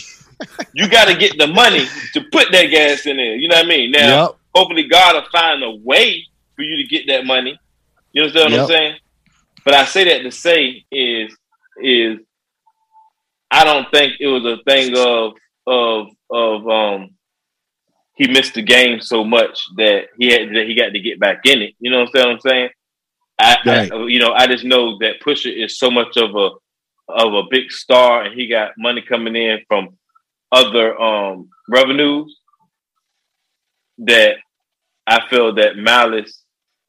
You 0.75 0.89
got 0.89 1.07
to 1.07 1.15
get 1.17 1.39
the 1.39 1.47
money 1.47 1.87
to 2.15 2.21
put 2.33 2.51
that 2.51 2.67
gas 2.67 3.07
in 3.07 3.17
there. 3.17 3.37
You 3.37 3.47
know 3.49 3.57
what 3.57 3.67
I 3.67 3.69
mean? 3.69 3.91
Now, 3.93 4.25
Yep. 4.25 4.37
hopefully, 4.57 4.89
God 4.89 5.15
will 5.15 5.31
find 5.31 5.63
a 5.63 5.71
way 5.71 6.27
for 6.57 6.63
you 6.63 6.77
to 6.79 6.85
get 6.85 7.07
that 7.07 7.25
money. 7.25 7.57
You 8.13 8.23
understand 8.23 8.53
what 8.53 8.59
Yep. 8.59 8.61
I'm 8.63 8.69
saying? 8.69 8.97
But 9.65 9.75
I 9.75 9.85
say 9.85 10.05
that 10.05 10.23
to 10.25 10.31
say 10.33 10.85
is 10.91 11.37
is 11.81 12.19
I 13.53 13.65
don't 13.65 13.91
think 13.93 14.15
it 14.19 14.27
was 14.29 14.45
a 14.47 14.63
thing 14.65 14.97
of 14.97 15.35
of 15.67 16.09
of 16.31 16.69
um 16.69 17.11
he 18.15 18.27
missed 18.27 18.55
the 18.55 18.63
game 18.63 19.01
so 19.01 19.25
much 19.25 19.61
that 19.77 20.05
he 20.19 20.33
had 20.33 20.49
that 20.55 20.67
he 20.67 20.75
got 20.75 20.93
to 20.93 21.01
get 21.01 21.21
back 21.21 21.45
in 21.45 21.61
it. 21.61 21.75
You 21.79 21.91
know 21.91 22.05
what 22.05 22.27
I'm 22.27 22.41
saying? 22.41 22.71
I, 23.39 23.57
Right. 23.67 23.93
I 23.93 24.05
you 24.07 24.19
know 24.19 24.33
I 24.33 24.47
just 24.47 24.65
know 24.65 24.99
that 24.99 25.21
Pusha 25.25 25.53
is 25.55 25.79
so 25.79 25.91
much 25.91 26.17
of 26.17 26.35
a 26.35 26.51
of 27.09 27.35
a 27.35 27.43
big 27.51 27.71
star 27.71 28.23
and 28.23 28.35
he 28.35 28.49
got 28.49 28.73
money 28.79 29.03
coming 29.03 29.37
in 29.37 29.61
from 29.69 29.99
other 30.51 30.99
um 30.99 31.51
revenues 31.69 32.35
that 33.99 34.37
I 35.07 35.29
feel 35.29 35.55
that 35.57 35.77
Malice, 35.77 36.43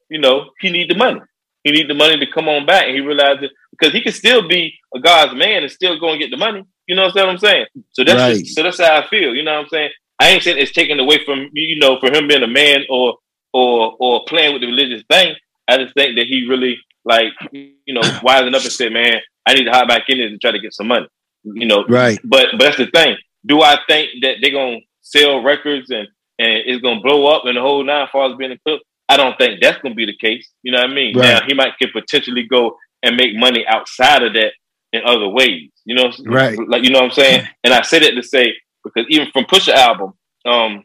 you 0.08 0.18
know, 0.18 0.50
he 0.60 0.70
need 0.70 0.90
the 0.90 0.96
money. 0.96 1.20
He 1.64 1.72
need 1.72 1.88
the 1.88 1.94
money 1.94 2.18
to 2.18 2.26
come 2.30 2.48
on 2.48 2.66
back, 2.66 2.86
and 2.86 2.94
he 2.94 3.00
realized 3.00 3.42
it 3.42 3.50
because 3.70 3.92
he 3.92 4.02
could 4.02 4.14
still 4.14 4.46
be 4.46 4.74
a 4.94 5.00
God's 5.00 5.34
man 5.34 5.62
and 5.62 5.72
still 5.72 5.98
go 5.98 6.10
and 6.10 6.20
get 6.20 6.30
the 6.30 6.36
money. 6.36 6.62
You 6.86 6.94
know 6.94 7.06
what 7.12 7.18
I'm 7.18 7.38
saying? 7.38 7.66
So 7.92 8.04
that's 8.04 8.18
Right. 8.20 8.38
just, 8.38 8.54
so 8.54 8.62
that's 8.62 8.78
how 8.78 9.00
I 9.00 9.06
feel. 9.08 9.34
You 9.34 9.42
know 9.42 9.54
what 9.54 9.62
I'm 9.62 9.68
saying? 9.68 9.90
I 10.20 10.28
ain't 10.30 10.42
saying 10.42 10.58
it's 10.58 10.72
taken 10.72 11.00
away 11.00 11.24
from 11.24 11.48
you 11.52 11.78
know 11.78 11.98
for 11.98 12.12
him 12.14 12.28
being 12.28 12.42
a 12.42 12.46
man 12.46 12.84
or 12.90 13.16
or 13.52 13.96
or 13.98 14.24
playing 14.26 14.52
with 14.52 14.60
the 14.62 14.68
religious 14.68 15.02
thing. 15.10 15.34
I 15.66 15.78
just 15.78 15.94
think 15.94 16.16
that 16.16 16.26
he 16.26 16.46
really 16.46 16.78
like 17.04 17.32
you 17.52 17.72
know 17.88 18.00
wising 18.22 18.54
up 18.54 18.62
and 18.62 18.72
said, 18.72 18.92
"Man, 18.92 19.20
I 19.46 19.54
need 19.54 19.64
to 19.64 19.70
hop 19.72 19.88
back 19.88 20.04
in 20.08 20.18
there 20.18 20.28
to 20.28 20.38
try 20.38 20.50
to 20.52 20.58
get 20.60 20.74
some 20.74 20.88
money." 20.88 21.06
You 21.44 21.66
know, 21.66 21.84
Right. 21.88 22.18
But 22.22 22.48
but 22.52 22.60
that's 22.60 22.76
the 22.76 22.86
thing. 22.86 23.16
Do 23.46 23.62
I 23.62 23.78
think 23.88 24.10
that 24.22 24.36
they're 24.42 24.50
gonna 24.52 24.80
sell 25.00 25.42
records 25.42 25.90
and 25.90 26.06
and 26.38 26.62
it's 26.66 26.82
gonna 26.82 27.00
blow 27.00 27.26
up 27.26 27.44
and 27.46 27.56
the 27.56 27.60
whole 27.62 27.82
nine 27.84 28.08
far 28.12 28.30
as 28.30 28.36
being 28.36 28.52
a 28.52 28.58
cook? 28.66 28.82
I 29.08 29.16
don't 29.16 29.36
think 29.38 29.60
that's 29.60 29.80
gonna 29.82 29.94
be 29.94 30.06
the 30.06 30.16
case. 30.16 30.48
You 30.62 30.72
know 30.72 30.80
what 30.80 30.90
I 30.90 30.94
mean? 30.94 31.16
Right. 31.16 31.28
Now 31.40 31.46
he 31.46 31.54
might 31.54 31.78
could 31.78 31.92
potentially 31.92 32.44
go 32.44 32.76
and 33.02 33.16
make 33.16 33.36
money 33.36 33.64
outside 33.66 34.22
of 34.22 34.32
that 34.34 34.52
in 34.92 35.02
other 35.04 35.28
ways. 35.28 35.70
You 35.84 35.94
know, 35.96 36.10
Right. 36.24 36.58
Like 36.68 36.84
you 36.84 36.90
know 36.90 37.00
what 37.00 37.06
I'm 37.06 37.10
saying? 37.12 37.46
And 37.64 37.74
I 37.74 37.82
said 37.82 38.02
that 38.02 38.12
to 38.12 38.22
say 38.22 38.54
because 38.82 39.06
even 39.10 39.30
from 39.32 39.44
Pusha 39.44 39.74
album, 39.74 40.12
um, 40.46 40.84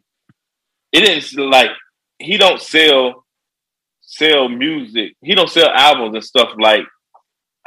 it 0.92 1.04
is 1.08 1.34
like 1.36 1.72
he 2.20 2.38
don't 2.38 2.62
sell 2.62 3.26
sell 4.02 4.50
music. 4.50 5.14
He 5.22 5.36
don't 5.36 5.50
sell 5.50 5.70
albums 5.70 6.16
and 6.16 6.24
stuff 6.24 6.50
like 6.58 6.82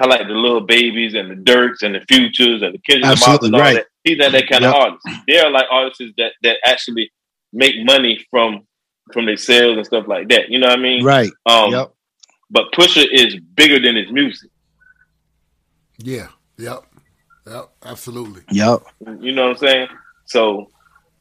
I 0.01 0.07
like 0.07 0.27
the 0.27 0.35
little 0.35 0.61
babies 0.63 1.15
and 1.15 1.31
the 1.31 1.37
Durks 1.37 1.83
and 1.83 1.95
the 1.95 2.01
Futures 2.09 2.63
and 2.63 2.75
the 2.75 2.79
Kendrick 2.79 3.05
Lamar 3.05 3.13
Absolutely, 3.13 3.47
and 3.49 3.55
all 3.55 3.61
right. 3.61 3.75
that. 3.77 3.87
He's 4.05 4.19
not 4.19 4.33
that 4.33 4.49
kind 4.49 4.63
Yep. 4.63 4.75
of 4.75 4.81
artist. 4.81 5.07
They're 5.29 5.51
like 5.51 5.67
artists 5.71 6.03
that 6.19 6.33
that 6.43 6.57
actually 6.67 7.13
make 7.53 7.75
money 7.85 8.25
from 8.31 8.67
from 9.13 9.27
their 9.27 9.37
sales 9.37 9.77
and 9.77 9.87
stuff 9.87 10.07
like 10.07 10.29
that. 10.29 10.49
You 10.49 10.59
know 10.59 10.69
what 10.69 10.79
I 10.79 10.83
mean? 10.83 11.05
Right. 11.05 11.31
Um, 11.47 11.73
Yep. 11.73 11.95
But 12.51 12.71
Pusha 12.73 13.05
is 13.11 13.37
bigger 13.55 13.81
than 13.81 13.97
his 13.97 14.13
music. 14.13 14.51
Yeah. 15.99 16.29
Yep. 16.59 16.85
Yep. 17.47 17.71
Absolutely. 17.85 18.43
Yep. 18.51 18.83
You 19.21 19.33
know 19.33 19.49
what 19.49 19.51
I'm 19.53 19.57
saying? 19.57 19.89
So, 20.27 20.71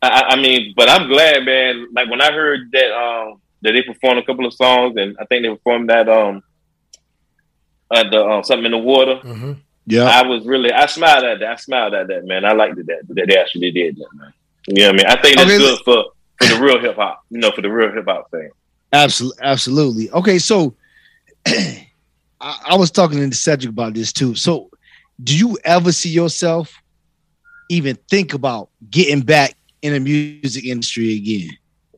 I, 0.02 0.10
I 0.10 0.22
I 0.32 0.36
mean, 0.36 0.74
but 0.76 0.90
I'm 0.90 1.08
glad, 1.08 1.45
man. 1.45 1.88
Like 1.94 2.10
when 2.10 2.22
I 2.22 2.32
heard 2.32 2.70
that 2.74 2.91
um 2.91 3.41
that 3.62 3.72
they 3.74 3.82
performed 3.84 4.20
a 4.20 4.24
couple 4.24 4.45
of 4.45 4.53
songs, 4.53 4.95
and 4.98 5.16
I 5.20 5.26
think 5.26 5.44
they 5.44 5.49
performed 5.49 5.90
that 5.90 6.10
um 6.10 6.44
at 7.94 8.12
the 8.12 8.24
um, 8.24 8.44
something 8.44 8.66
in 8.66 8.72
the 8.72 8.78
water. 8.78 9.16
hmm 9.18 9.53
Yep. 9.88 10.08
I 10.08 10.22
was 10.28 10.45
really 10.45 10.72
I 10.72 10.86
smiled 10.86 11.24
at 11.24 11.40
that. 11.40 11.52
I 11.52 11.56
smiled 11.56 11.94
at 11.95 12.08
that, 12.08 12.24
man. 12.26 12.45
I 12.45 12.52
liked 12.53 12.78
it 12.78 12.86
that 12.88 13.02
that 13.08 13.28
they 13.28 13.38
actually 13.38 13.72
did 13.72 13.98
that, 13.98 14.08
man. 14.14 14.34
You 14.68 14.76
know 14.76 14.88
what 14.88 14.94
I 14.94 14.98
mean? 14.98 15.06
I 15.08 15.22
think 15.22 15.38
that's 15.38 15.49
Okay, 15.49 15.58
good 15.58 15.80
for 15.84 16.06
for 16.41 16.55
the 16.55 16.61
real 16.61 16.80
hip 16.80 16.95
hop. 16.95 17.22
You 17.30 17.39
know, 17.39 17.51
for 17.51 17.61
the 17.61 17.69
real 17.72 17.91
hip 17.91 18.05
hop 18.07 18.30
thing. 18.31 18.49
Absolutely, 18.93 19.39
absolutely. 19.43 20.11
Okay, 20.11 20.38
so 20.39 20.76
I, 21.47 21.85
I 22.41 22.76
was 22.76 22.91
talking 22.91 23.30
to 23.30 23.35
Cedric 23.35 23.72
about 23.72 23.93
this 23.93 24.11
too. 24.11 24.35
So, 24.35 24.69
do 25.23 25.38
you 25.38 25.57
ever 25.63 25.91
see 25.91 26.09
yourself 26.09 26.73
even 27.69 27.95
think 28.09 28.34
about 28.34 28.69
getting 28.89 29.22
back 29.22 29.55
in 29.81 29.93
the 29.93 29.99
music 29.99 30.65
industry 30.65 31.15
again? 31.15 31.49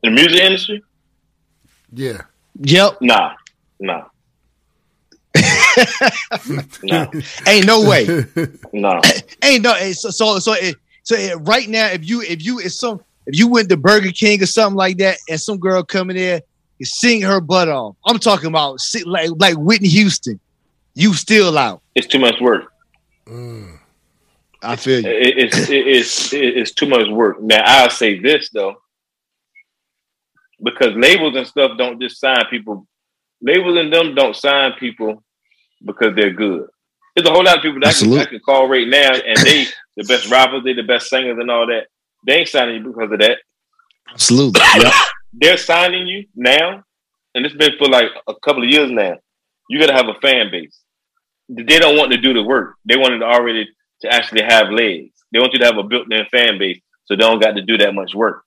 The 0.02 0.10
music 0.10 0.40
industry? 0.40 0.82
Yeah. 1.92 2.22
Yep. 2.60 2.98
Nah, 3.00 3.32
nah, 3.80 4.04
nah, 6.84 7.06
Ain't 7.48 7.66
no 7.66 7.88
way. 7.88 8.24
nah. 8.72 9.00
Ain't 9.42 9.62
no. 9.64 9.72
eh, 9.72 9.92
So 9.92 10.10
so 10.10 10.38
so 10.38 10.52
it, 10.52 10.76
so 11.02 11.16
it, 11.16 11.34
right 11.42 11.68
now, 11.68 11.86
if 11.88 12.08
you 12.08 12.20
if 12.22 12.44
you 12.44 12.60
if 12.60 12.72
some 12.72 13.00
if 13.26 13.38
you 13.38 13.48
went 13.48 13.68
to 13.70 13.76
Burger 13.76 14.12
King 14.12 14.42
or 14.42 14.46
something 14.46 14.76
like 14.76 14.98
that, 14.98 15.18
and 15.28 15.40
some 15.40 15.58
girl 15.58 15.82
coming 15.82 16.16
there 16.16 16.42
and 16.78 16.86
sing 16.86 17.22
her 17.22 17.40
butt 17.40 17.68
off, 17.68 17.96
I'm 18.06 18.18
talking 18.18 18.48
about 18.48 18.78
like 19.04 19.30
like 19.36 19.56
Whitney 19.56 19.88
Houston. 19.88 20.40
You 20.94 21.14
still 21.14 21.56
out? 21.58 21.82
It's 21.94 22.06
too 22.06 22.20
much 22.20 22.40
work. 22.40 22.72
Mm. 23.26 23.78
I 24.62 24.76
feel 24.76 25.00
you. 25.00 25.10
It, 25.10 25.38
it's 25.38 25.68
it, 25.68 25.86
it's 25.86 26.32
it, 26.32 26.56
it's 26.56 26.72
too 26.72 26.86
much 26.86 27.08
work. 27.08 27.40
Now 27.40 27.62
I'll 27.64 27.90
say 27.90 28.18
this 28.18 28.50
though, 28.50 28.76
because 30.62 30.94
labels 30.94 31.36
and 31.36 31.46
stuff 31.46 31.76
don't 31.76 32.00
just 32.00 32.20
sign 32.20 32.44
people. 32.50 32.86
Labels 33.42 33.76
and 33.76 33.92
them 33.92 34.14
don't 34.14 34.36
sign 34.36 34.72
people 34.78 35.22
because 35.84 36.14
they're 36.16 36.32
good. 36.32 36.68
There's 37.14 37.28
a 37.28 37.32
whole 37.32 37.44
lot 37.44 37.58
of 37.58 37.62
people 37.62 37.80
that 37.80 37.90
I 37.90 37.92
can, 37.92 38.18
I 38.18 38.24
can 38.24 38.40
call 38.40 38.68
right 38.68 38.88
now, 38.88 39.12
and 39.12 39.36
they 39.38 39.66
the 39.96 40.04
best 40.04 40.30
rappers, 40.30 40.64
they 40.64 40.72
the 40.72 40.82
best 40.82 41.08
singers, 41.08 41.38
and 41.38 41.50
all 41.50 41.66
that. 41.66 41.88
They 42.26 42.34
ain't 42.34 42.48
signing 42.48 42.76
you 42.76 42.92
because 42.92 43.12
of 43.12 43.18
that. 43.20 43.38
Absolutely. 44.10 44.60
Yep. 44.76 44.92
They're 45.36 45.56
signing 45.56 46.06
you 46.06 46.26
now, 46.36 46.84
and 47.34 47.44
it's 47.44 47.56
been 47.56 47.72
for 47.76 47.88
like 47.88 48.06
a 48.28 48.34
couple 48.44 48.62
of 48.62 48.68
years 48.68 48.88
now. 48.90 49.16
You 49.68 49.80
got 49.80 49.88
to 49.88 49.92
have 49.92 50.06
a 50.06 50.20
fan 50.20 50.50
base. 50.52 50.78
They 51.48 51.80
don't 51.80 51.96
want 51.96 52.12
to 52.12 52.18
do 52.18 52.32
the 52.32 52.42
work. 52.42 52.76
They 52.84 52.96
wanted 52.96 53.18
to 53.18 53.24
already 53.24 53.66
to 54.02 54.14
actually 54.14 54.42
have 54.42 54.70
legs. 54.70 55.10
They 55.32 55.40
want 55.40 55.52
you 55.52 55.58
to 55.58 55.64
have 55.64 55.76
a 55.76 55.82
built-in 55.82 56.24
fan 56.26 56.58
base, 56.58 56.80
so 57.06 57.16
they 57.16 57.22
don't 57.22 57.42
got 57.42 57.56
to 57.56 57.62
do 57.62 57.76
that 57.78 57.94
much 57.94 58.14
work. 58.14 58.44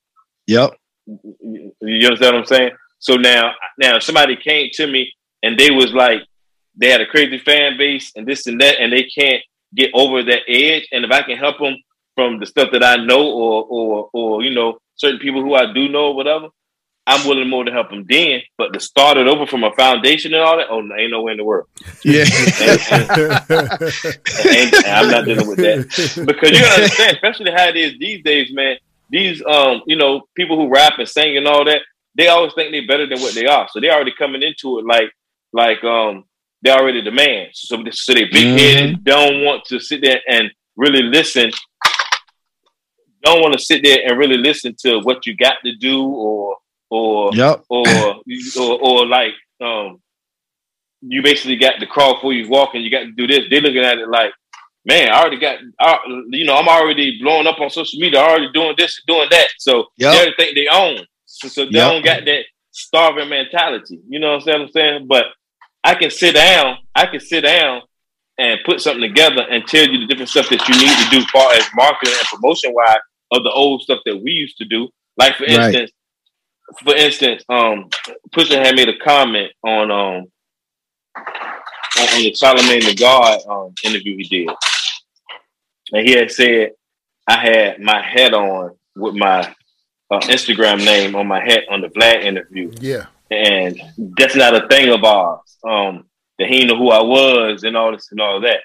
Yep. 0.47 0.77
You 1.05 1.73
you 1.81 2.07
understand 2.07 2.35
what 2.35 2.41
I'm 2.41 2.45
saying? 2.45 2.71
So 2.99 3.15
now, 3.15 3.51
now 3.77 3.99
somebody 3.99 4.35
came 4.35 4.69
to 4.73 4.87
me 4.87 5.13
and 5.43 5.57
they 5.57 5.71
was 5.71 5.93
like, 5.93 6.21
they 6.75 6.89
had 6.89 7.01
a 7.01 7.05
crazy 7.05 7.37
fan 7.37 7.77
base 7.77 8.11
and 8.15 8.25
this 8.25 8.47
and 8.47 8.59
that, 8.61 8.79
and 8.79 8.93
they 8.93 9.03
can't 9.03 9.43
get 9.75 9.91
over 9.93 10.23
that 10.23 10.41
edge. 10.47 10.87
And 10.91 11.05
if 11.05 11.11
I 11.11 11.21
can 11.23 11.37
help 11.37 11.59
them 11.59 11.75
from 12.17 12.39
the 12.39 12.47
stuff 12.47 12.69
that 12.71 12.83
I 12.83 12.95
know, 12.95 13.31
or 13.31 13.63
or 13.69 14.09
or 14.11 14.43
you 14.43 14.55
know, 14.55 14.79
certain 14.95 15.19
people 15.19 15.43
who 15.43 15.53
I 15.53 15.71
do 15.71 15.87
know, 15.87 16.07
or 16.07 16.15
whatever, 16.15 16.47
I'm 17.05 17.27
willing 17.27 17.47
more 17.47 17.63
to 17.63 17.71
help 17.71 17.91
them 17.91 18.05
then. 18.09 18.41
But 18.57 18.73
to 18.73 18.79
start 18.79 19.17
it 19.17 19.27
over 19.27 19.45
from 19.45 19.63
a 19.63 19.71
foundation 19.73 20.33
and 20.33 20.41
all 20.41 20.57
that, 20.57 20.67
oh, 20.71 20.81
ain't 20.97 21.11
no 21.11 21.21
way 21.21 21.33
in 21.33 21.37
the 21.37 21.45
world. 21.45 21.67
Yeah. 22.03 22.25
And, 24.49 24.73
and 24.73 24.85
I'm 24.85 25.11
not 25.11 25.25
dealing 25.25 25.47
with 25.47 25.59
that 25.59 26.25
because 26.25 26.59
you 26.59 26.65
understand, 26.65 27.17
especially 27.17 27.51
how 27.51 27.67
it 27.67 27.77
is 27.77 27.93
these 27.99 28.23
days, 28.23 28.51
man. 28.51 28.77
These 29.11 29.43
um, 29.45 29.83
you 29.85 29.95
know, 29.95 30.23
people 30.35 30.57
who 30.57 30.73
rap 30.73 30.93
and 30.97 31.07
sing 31.07 31.37
and 31.37 31.47
all 31.47 31.63
that, 31.65 31.81
they 32.15 32.27
always 32.29 32.53
think 32.55 32.71
they're 32.71 32.87
better 32.87 33.07
than 33.07 33.21
what 33.21 33.35
they 33.35 33.45
are. 33.45 33.67
So 33.71 33.79
they're 33.79 33.93
already 33.93 34.13
coming 34.17 34.41
into 34.41 34.79
it 34.79 34.85
like 34.85 35.11
like 35.53 35.83
um 35.83 36.25
they 36.63 36.71
already 36.71 37.01
the 37.01 37.11
man. 37.11 37.49
So 37.53 37.77
so 37.91 38.13
they 38.15 38.25
big 38.25 38.59
headed, 38.59 39.03
don't 39.03 39.45
want 39.45 39.65
to 39.65 39.79
sit 39.79 40.01
there 40.01 40.19
and 40.27 40.51
really 40.75 41.03
listen. 41.03 41.51
Don't 43.27 43.41
want 43.41 43.53
to 43.53 43.59
sit 43.59 43.83
there 43.83 43.99
and 44.05 44.17
really 44.17 44.37
listen 44.37 44.75
to 44.83 44.99
what 44.99 45.25
you 45.25 45.35
got 45.35 45.57
to 45.65 45.75
do 45.75 46.03
or 46.07 46.57
or 46.89 47.33
Yep. 47.35 47.63
or 47.69 48.21
or, 48.57 48.79
or 48.81 49.05
like 49.05 49.33
um 49.61 49.99
you 51.01 51.21
basically 51.21 51.57
got 51.57 51.79
to 51.79 51.85
crawl 51.85 52.15
before 52.15 52.33
you 52.33 52.49
walk 52.49 52.69
and 52.73 52.83
you 52.83 52.89
got 52.89 53.01
to 53.01 53.11
do 53.11 53.27
this. 53.27 53.41
They're 53.49 53.61
looking 53.61 53.83
at 53.83 53.97
it 53.99 54.09
like, 54.09 54.31
man, 54.85 55.09
I 55.09 55.19
already 55.21 55.39
got, 55.39 55.59
I, 55.79 55.99
you 56.29 56.45
know, 56.45 56.55
I'm 56.55 56.67
already 56.67 57.19
blowing 57.21 57.45
up 57.47 57.59
on 57.59 57.69
social 57.69 57.99
media, 57.99 58.19
already 58.19 58.51
doing 58.51 58.73
this 58.77 58.99
and 58.99 59.05
doing 59.15 59.27
that. 59.31 59.47
So 59.59 59.85
Yep. 59.97 60.13
they 60.13 60.33
think 60.43 60.55
they 60.55 60.67
own. 60.67 61.05
So, 61.25 61.47
so 61.49 61.65
they 61.65 61.71
Yep. 61.77 61.91
don't 61.91 62.03
got 62.05 62.25
that 62.25 62.45
starving 62.71 63.29
mentality. 63.29 63.99
You 64.09 64.19
know 64.19 64.37
what 64.37 64.49
I'm 64.55 64.69
saying? 64.69 65.07
But 65.07 65.25
I 65.83 65.93
can 65.95 66.09
sit 66.09 66.33
down, 66.33 66.77
I 66.95 67.05
can 67.05 67.19
sit 67.19 67.41
down 67.41 67.83
and 68.39 68.59
put 68.65 68.81
something 68.81 69.01
together 69.01 69.45
and 69.49 69.65
tell 69.67 69.87
you 69.87 69.99
the 69.99 70.07
different 70.07 70.29
stuff 70.29 70.49
that 70.49 70.67
you 70.67 70.75
need 70.75 70.95
to 71.03 71.09
do 71.11 71.17
as 71.19 71.25
far 71.31 71.53
as 71.53 71.65
marketing 71.75 72.15
and 72.17 72.27
promotion 72.27 72.71
wise 72.73 72.97
of 73.31 73.43
the 73.43 73.51
old 73.51 73.81
stuff 73.81 73.99
that 74.05 74.17
we 74.17 74.31
used 74.31 74.57
to 74.57 74.65
do. 74.65 74.89
Like 75.17 75.35
for 75.35 75.43
Right. 75.45 75.73
instance, 75.75 75.91
for 76.83 76.95
instance, 76.95 77.43
um, 77.49 77.89
Pusha 78.31 78.63
had 78.63 78.75
made 78.75 78.89
a 78.89 78.97
comment 78.99 79.51
on 79.63 79.91
um 79.91 80.25
on, 81.15 82.07
on 82.09 82.21
the 82.23 82.33
Charlemagne 82.35 82.81
the 82.85 82.95
God 82.95 83.39
um 83.49 83.73
interview 83.83 84.17
he 84.17 84.23
did, 84.23 84.49
and 85.93 86.07
he 86.07 86.13
had 86.13 86.31
said 86.31 86.71
I 87.27 87.37
had 87.39 87.79
my 87.81 88.01
hat 88.01 88.33
on 88.33 88.75
with 88.95 89.15
my 89.15 89.41
uh, 90.11 90.19
Instagram 90.21 90.83
name 90.85 91.15
on 91.15 91.27
my 91.27 91.43
hat 91.43 91.63
on 91.69 91.81
the 91.81 91.89
Vlad 91.89 92.23
interview, 92.23 92.71
yeah. 92.79 93.07
and 93.31 93.81
that's 94.17 94.35
not 94.35 94.55
a 94.55 94.67
thing 94.67 94.89
of 94.89 95.03
ours. 95.03 95.57
Um, 95.67 96.05
that 96.39 96.47
he 96.47 96.65
knew 96.65 96.75
who 96.75 96.91
I 96.91 97.01
was 97.01 97.63
and 97.63 97.75
all 97.75 97.91
this 97.91 98.11
and 98.11 98.21
all 98.21 98.39
that. 98.41 98.59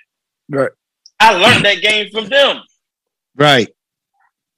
Right. 0.49 0.71
I 1.19 1.33
learned 1.35 1.65
that 1.65 1.81
game 1.81 2.11
from 2.13 2.29
them. 2.29 2.63
Right. 3.35 3.69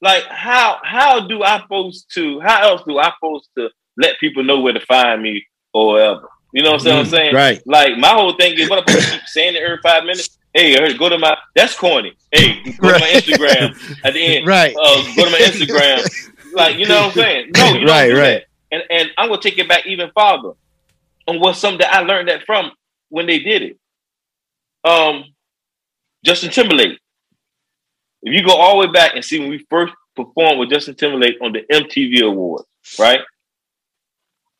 Like 0.05 0.25
how 0.29 0.77
how 0.83 1.25
do 1.25 1.41
I 1.41 1.59
supposed 1.61 2.13
to 2.13 2.39
how 2.41 2.61
else 2.61 2.83
do 2.87 2.99
I 2.99 3.11
supposed 3.15 3.49
to 3.57 3.71
let 3.97 4.19
people 4.19 4.43
know 4.43 4.59
where 4.59 4.71
to 4.73 4.79
find 4.81 5.19
me 5.19 5.43
or 5.73 5.93
whatever? 5.93 6.29
You 6.53 6.61
know 6.61 6.73
what 6.73 6.87
I'm 6.87 7.05
saying? 7.07 7.33
Right. 7.33 7.59
Like 7.65 7.97
my 7.97 8.09
whole 8.09 8.33
thing 8.33 8.53
is 8.53 8.69
what 8.69 8.77
I'm 8.77 8.87
supposed 8.87 9.07
to 9.13 9.17
keep 9.17 9.27
saying 9.27 9.55
it 9.55 9.63
every 9.63 9.79
five 9.81 10.03
minutes. 10.03 10.37
Hey, 10.53 10.77
I 10.77 10.81
heard- 10.81 10.99
go 10.99 11.09
to 11.09 11.17
my 11.17 11.35
that's 11.55 11.75
corny. 11.75 12.13
Hey, 12.31 12.61
go 12.77 12.93
to 12.93 12.99
my 12.99 13.07
Instagram 13.17 13.97
at 14.05 14.13
the 14.13 14.37
end. 14.37 14.45
Right. 14.45 14.75
Uh, 14.79 15.03
go 15.15 15.25
to 15.25 15.31
my 15.31 15.39
Instagram. 15.39 16.53
like 16.53 16.77
you 16.77 16.85
know 16.87 17.07
what 17.07 17.17
I'm 17.17 17.23
saying? 17.23 17.51
No, 17.57 17.73
you 17.73 17.87
Right, 17.87 18.13
right. 18.13 18.43
And 18.71 18.83
and 18.91 19.09
I'm 19.17 19.29
gonna 19.29 19.41
take 19.41 19.57
it 19.57 19.67
back 19.67 19.87
even 19.87 20.11
farther. 20.11 20.51
On 21.27 21.39
what's 21.39 21.57
something 21.57 21.79
that 21.79 21.91
I 21.95 22.01
learned 22.01 22.29
that 22.29 22.43
from 22.45 22.71
when 23.09 23.25
they 23.25 23.39
did 23.39 23.63
it. 23.63 23.79
Um, 24.87 25.23
Justin 26.23 26.51
Timberlake. 26.51 26.99
If 28.25 28.33
you 28.33 28.43
go 28.45 28.55
all 28.55 28.81
the 28.81 28.87
way 28.87 28.91
back 28.91 29.15
and 29.15 29.23
see 29.23 29.39
when 29.39 29.49
we 29.49 29.65
first 29.69 29.93
performed 30.15 30.59
with 30.59 30.69
Justin 30.69 30.95
Timberlake 30.95 31.35
on 31.41 31.53
the 31.53 31.61
MTV 31.71 32.21
Awards, 32.25 32.65
right? 32.99 33.21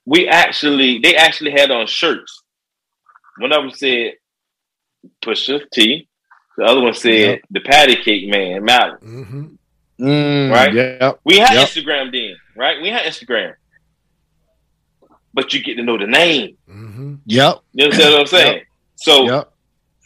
We 0.06 0.28
actually, 0.28 1.00
they 1.00 1.16
actually 1.16 1.52
had 1.52 1.72
on 1.72 1.88
shirts. 1.88 2.44
One 3.40 3.52
of 3.52 3.64
them 3.64 3.72
said 3.72 4.14
Pusha 5.24 5.62
T. 5.74 6.08
The 6.58 6.64
other 6.64 6.80
one 6.82 6.94
said 6.94 7.12
Yep. 7.12 7.42
the 7.50 7.60
Patty 7.62 7.96
Cake 7.98 8.30
Man, 8.30 8.64
Malice. 8.64 9.02
hmm 9.02 9.46
Mm, 10.00 10.52
Right? 10.52 10.74
Yep. 10.74 11.20
We 11.24 11.38
had 11.40 11.54
Yep. 11.54 11.68
Instagram 11.70 12.12
then, 12.12 12.36
right? 12.56 12.82
We 12.82 12.90
had 12.90 13.04
Instagram. 13.06 13.54
But 15.34 15.54
you 15.54 15.64
get 15.64 15.76
to 15.76 15.84
know 15.84 15.98
the 15.98 16.06
name. 16.08 16.58
Mm-hmm. 16.70 17.16
Yep. 17.26 17.60
You 17.74 17.84
understand 17.86 18.12
what 18.14 18.22
I'm 18.22 18.28
saying? 18.28 18.64
So 18.98 19.26
Yep. 19.26 19.54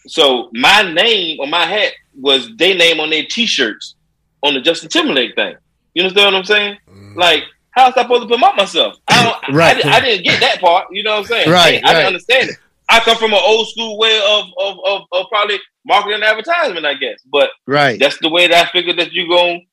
so 0.07 0.49
my 0.53 0.81
name 0.93 1.39
on 1.39 1.49
my 1.49 1.65
hat 1.65 1.93
was 2.19 2.49
their 2.57 2.75
name 2.75 2.99
on 2.99 3.09
their 3.09 3.25
t-shirts 3.29 3.95
on 4.43 4.53
the 4.53 4.61
Justin 4.61 4.89
Timberlake 4.89 5.35
thing. 5.35 5.55
You 5.93 6.03
understand 6.03 6.33
what 6.33 6.39
I'm 6.39 6.45
saying? 6.45 6.77
Mm. 6.89 7.15
Like, 7.15 7.43
how 7.71 7.85
was 7.87 7.93
I 7.97 8.03
supposed 8.03 8.23
to 8.23 8.27
promote 8.27 8.55
myself? 8.55 8.95
I 9.07 9.23
don't 9.23 9.55
Right. 9.55 9.83
I, 9.85 9.97
I 9.97 9.99
didn't 9.99 10.23
get 10.25 10.39
that 10.41 10.59
part, 10.59 10.87
you 10.91 11.03
know 11.03 11.11
what 11.11 11.19
I'm 11.21 11.25
saying? 11.25 11.49
Right, 11.49 11.81
I, 11.83 11.89
I 11.89 11.93
right. 11.93 11.93
didn't 11.93 12.07
understand 12.07 12.49
it. 12.51 12.55
I 12.89 12.99
come 13.01 13.17
from 13.17 13.33
an 13.33 13.39
old 13.43 13.67
school 13.69 13.97
way 13.99 14.17
of 14.17 14.45
of, 14.59 14.77
of 14.85 15.01
of 15.11 15.25
probably 15.29 15.59
marketing 15.85 16.15
and 16.15 16.23
advertisement, 16.23 16.85
I 16.87 16.95
guess. 16.95 17.19
But 17.31 17.51
Right. 17.67 17.99
that's 17.99 18.17
the 18.19 18.29
way 18.29 18.47
that 18.47 18.67
I 18.67 18.71
figured 18.71 18.97
that 18.97 19.11
you 19.13 19.27
going 19.27 19.67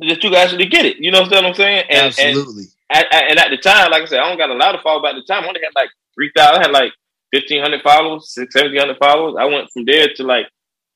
that 0.00 0.24
you 0.24 0.34
actually 0.34 0.66
get 0.66 0.84
it. 0.84 0.96
You 0.98 1.12
know 1.12 1.22
what 1.22 1.44
I'm 1.44 1.54
saying? 1.54 1.84
And, 1.88 2.00
and 2.18 2.36
Absolutely. 2.38 2.64
at- 2.90 3.06
and 3.12 3.38
at 3.38 3.50
the 3.50 3.56
time, 3.58 3.90
like 3.92 4.02
I 4.02 4.06
said, 4.06 4.18
I 4.20 4.28
don't 4.28 4.38
got 4.38 4.50
a 4.50 4.54
lot 4.54 4.74
of 4.74 4.80
followers. 4.80 5.10
At 5.10 5.14
the 5.16 5.22
time, 5.32 5.44
I 5.44 5.48
only 5.48 5.60
had 5.62 5.74
like 5.80 5.90
three 6.14 6.32
thousand. 6.36 6.62
I 6.62 6.66
had 6.66 6.72
like 6.72 6.92
fifteen 7.32 7.62
hundred 7.62 7.82
followers, 7.82 8.32
six, 8.34 8.52
seventeen 8.52 8.80
hundred 8.80 8.98
followers. 8.98 9.36
I 9.38 9.44
went 9.44 9.70
from 9.72 9.84
there 9.84 10.08
to 10.16 10.22
like 10.24 10.46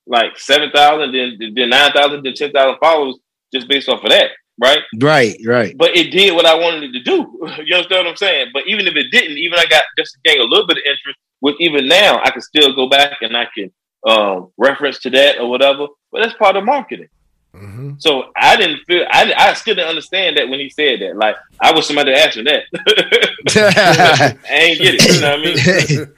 like 0.08 0.38
seven 0.38 0.70
thousand, 0.70 1.12
then 1.12 1.38
then 1.54 1.70
nine 1.70 1.92
thousand, 1.92 2.24
then 2.24 2.34
ten 2.34 2.52
thousand 2.52 2.78
followers, 2.80 3.16
just 3.52 3.68
based 3.68 3.88
off 3.88 4.02
of 4.02 4.10
that, 4.10 4.30
right? 4.58 4.80
right. 5.00 5.36
Right. 5.44 5.76
But 5.76 5.96
it 5.96 6.10
did 6.10 6.34
what 6.34 6.46
I 6.46 6.54
wanted 6.54 6.84
it 6.84 6.92
to 6.92 7.02
do. 7.02 7.38
you 7.64 7.76
understand 7.76 8.06
what 8.06 8.08
I'm 8.08 8.16
saying? 8.16 8.48
But 8.52 8.66
even 8.66 8.86
if 8.86 8.96
it 8.96 9.10
didn't, 9.10 9.38
even 9.38 9.58
I 9.58 9.66
got 9.66 9.84
just 9.96 10.14
to 10.14 10.20
gain 10.24 10.40
a 10.40 10.44
little 10.44 10.66
bit 10.66 10.78
of 10.78 10.82
interest. 10.84 11.18
With 11.40 11.54
even 11.60 11.86
now, 11.86 12.20
I 12.24 12.30
can 12.30 12.42
still 12.42 12.74
go 12.74 12.88
back 12.88 13.18
and 13.20 13.36
I 13.36 13.46
can 13.54 13.70
um, 14.04 14.50
reference 14.56 14.98
to 15.00 15.10
that 15.10 15.38
or 15.38 15.48
whatever. 15.48 15.86
But 16.10 16.22
that's 16.22 16.34
part 16.34 16.56
of 16.56 16.64
marketing. 16.64 17.08
Mm-hmm. 17.54 17.92
So 17.98 18.30
I 18.36 18.56
didn't 18.56 18.80
feel 18.86 19.06
I, 19.10 19.32
I 19.36 19.54
still 19.54 19.74
didn't 19.74 19.88
understand 19.88 20.36
that 20.36 20.48
when 20.48 20.60
he 20.60 20.68
said 20.68 21.00
that. 21.00 21.16
Like 21.16 21.36
I 21.60 21.72
wish 21.72 21.86
somebody 21.86 22.12
ask 22.12 22.36
me 22.36 22.44
that. 22.44 22.64
I 24.50 24.54
ain't 24.54 24.78
get 24.78 24.94
it. 24.94 25.14
You 25.14 25.20
know 25.20 25.30
what 25.30 25.40
I 25.40 25.96
mean? 25.96 26.14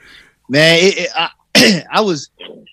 Man, 0.49 0.79
it, 0.79 0.97
it, 0.97 1.09
I, 1.15 1.29
I 1.91 2.01
was 2.01 2.29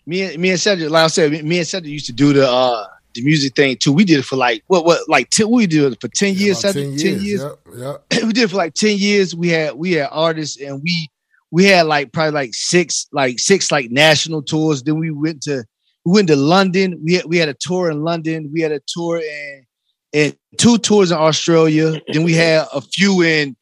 me 0.06 0.22
and 0.22 0.38
me 0.38 0.50
and 0.50 0.60
Cedric, 0.60 0.90
like 0.90 1.04
I 1.04 1.08
said, 1.08 1.32
me 1.44 1.58
and 1.58 1.66
Cedric 1.66 1.90
used 1.90 2.06
to 2.06 2.12
do 2.12 2.32
the 2.32 2.48
uh 2.48 2.86
the 3.14 3.22
music 3.22 3.54
thing 3.54 3.76
too. 3.76 3.92
We 3.92 4.04
did 4.04 4.20
it 4.20 4.24
for 4.24 4.36
like 4.36 4.62
what 4.66 4.84
what 4.84 5.08
like 5.08 5.30
ten, 5.30 5.50
we 5.50 5.66
did 5.66 5.92
it 5.92 6.00
for 6.00 6.08
ten 6.08 6.34
years, 6.34 6.60
About 6.60 6.74
Cedric, 6.74 6.98
10 6.98 7.20
years. 7.20 7.42
Yep. 7.42 7.58
Yep. 7.76 8.04
we 8.26 8.32
did 8.32 8.44
it 8.44 8.50
for 8.50 8.56
like 8.56 8.74
10 8.74 8.96
years. 8.96 9.34
We 9.34 9.48
had 9.48 9.74
we 9.74 9.92
had 9.92 10.08
artists 10.10 10.60
and 10.60 10.82
we 10.82 11.08
we 11.50 11.64
had 11.64 11.86
like 11.86 12.12
probably 12.12 12.32
like 12.32 12.54
six 12.54 13.06
like 13.12 13.38
six 13.38 13.70
like 13.70 13.90
national 13.90 14.42
tours. 14.42 14.82
Then 14.82 14.98
we 14.98 15.10
went 15.10 15.42
to 15.42 15.64
we 16.04 16.12
went 16.12 16.28
to 16.28 16.36
London. 16.36 17.00
We 17.04 17.14
had 17.14 17.24
we 17.26 17.38
had 17.38 17.48
a 17.48 17.56
tour 17.58 17.90
in 17.90 18.02
London. 18.02 18.50
We 18.52 18.60
had 18.60 18.72
a 18.72 18.80
tour 18.86 19.18
in 19.18 19.66
and 20.12 20.36
two 20.56 20.78
tours 20.78 21.10
in 21.10 21.18
Australia. 21.18 22.00
Then 22.12 22.24
we 22.24 22.34
had 22.34 22.66
a 22.72 22.80
few 22.80 23.22
in 23.22 23.56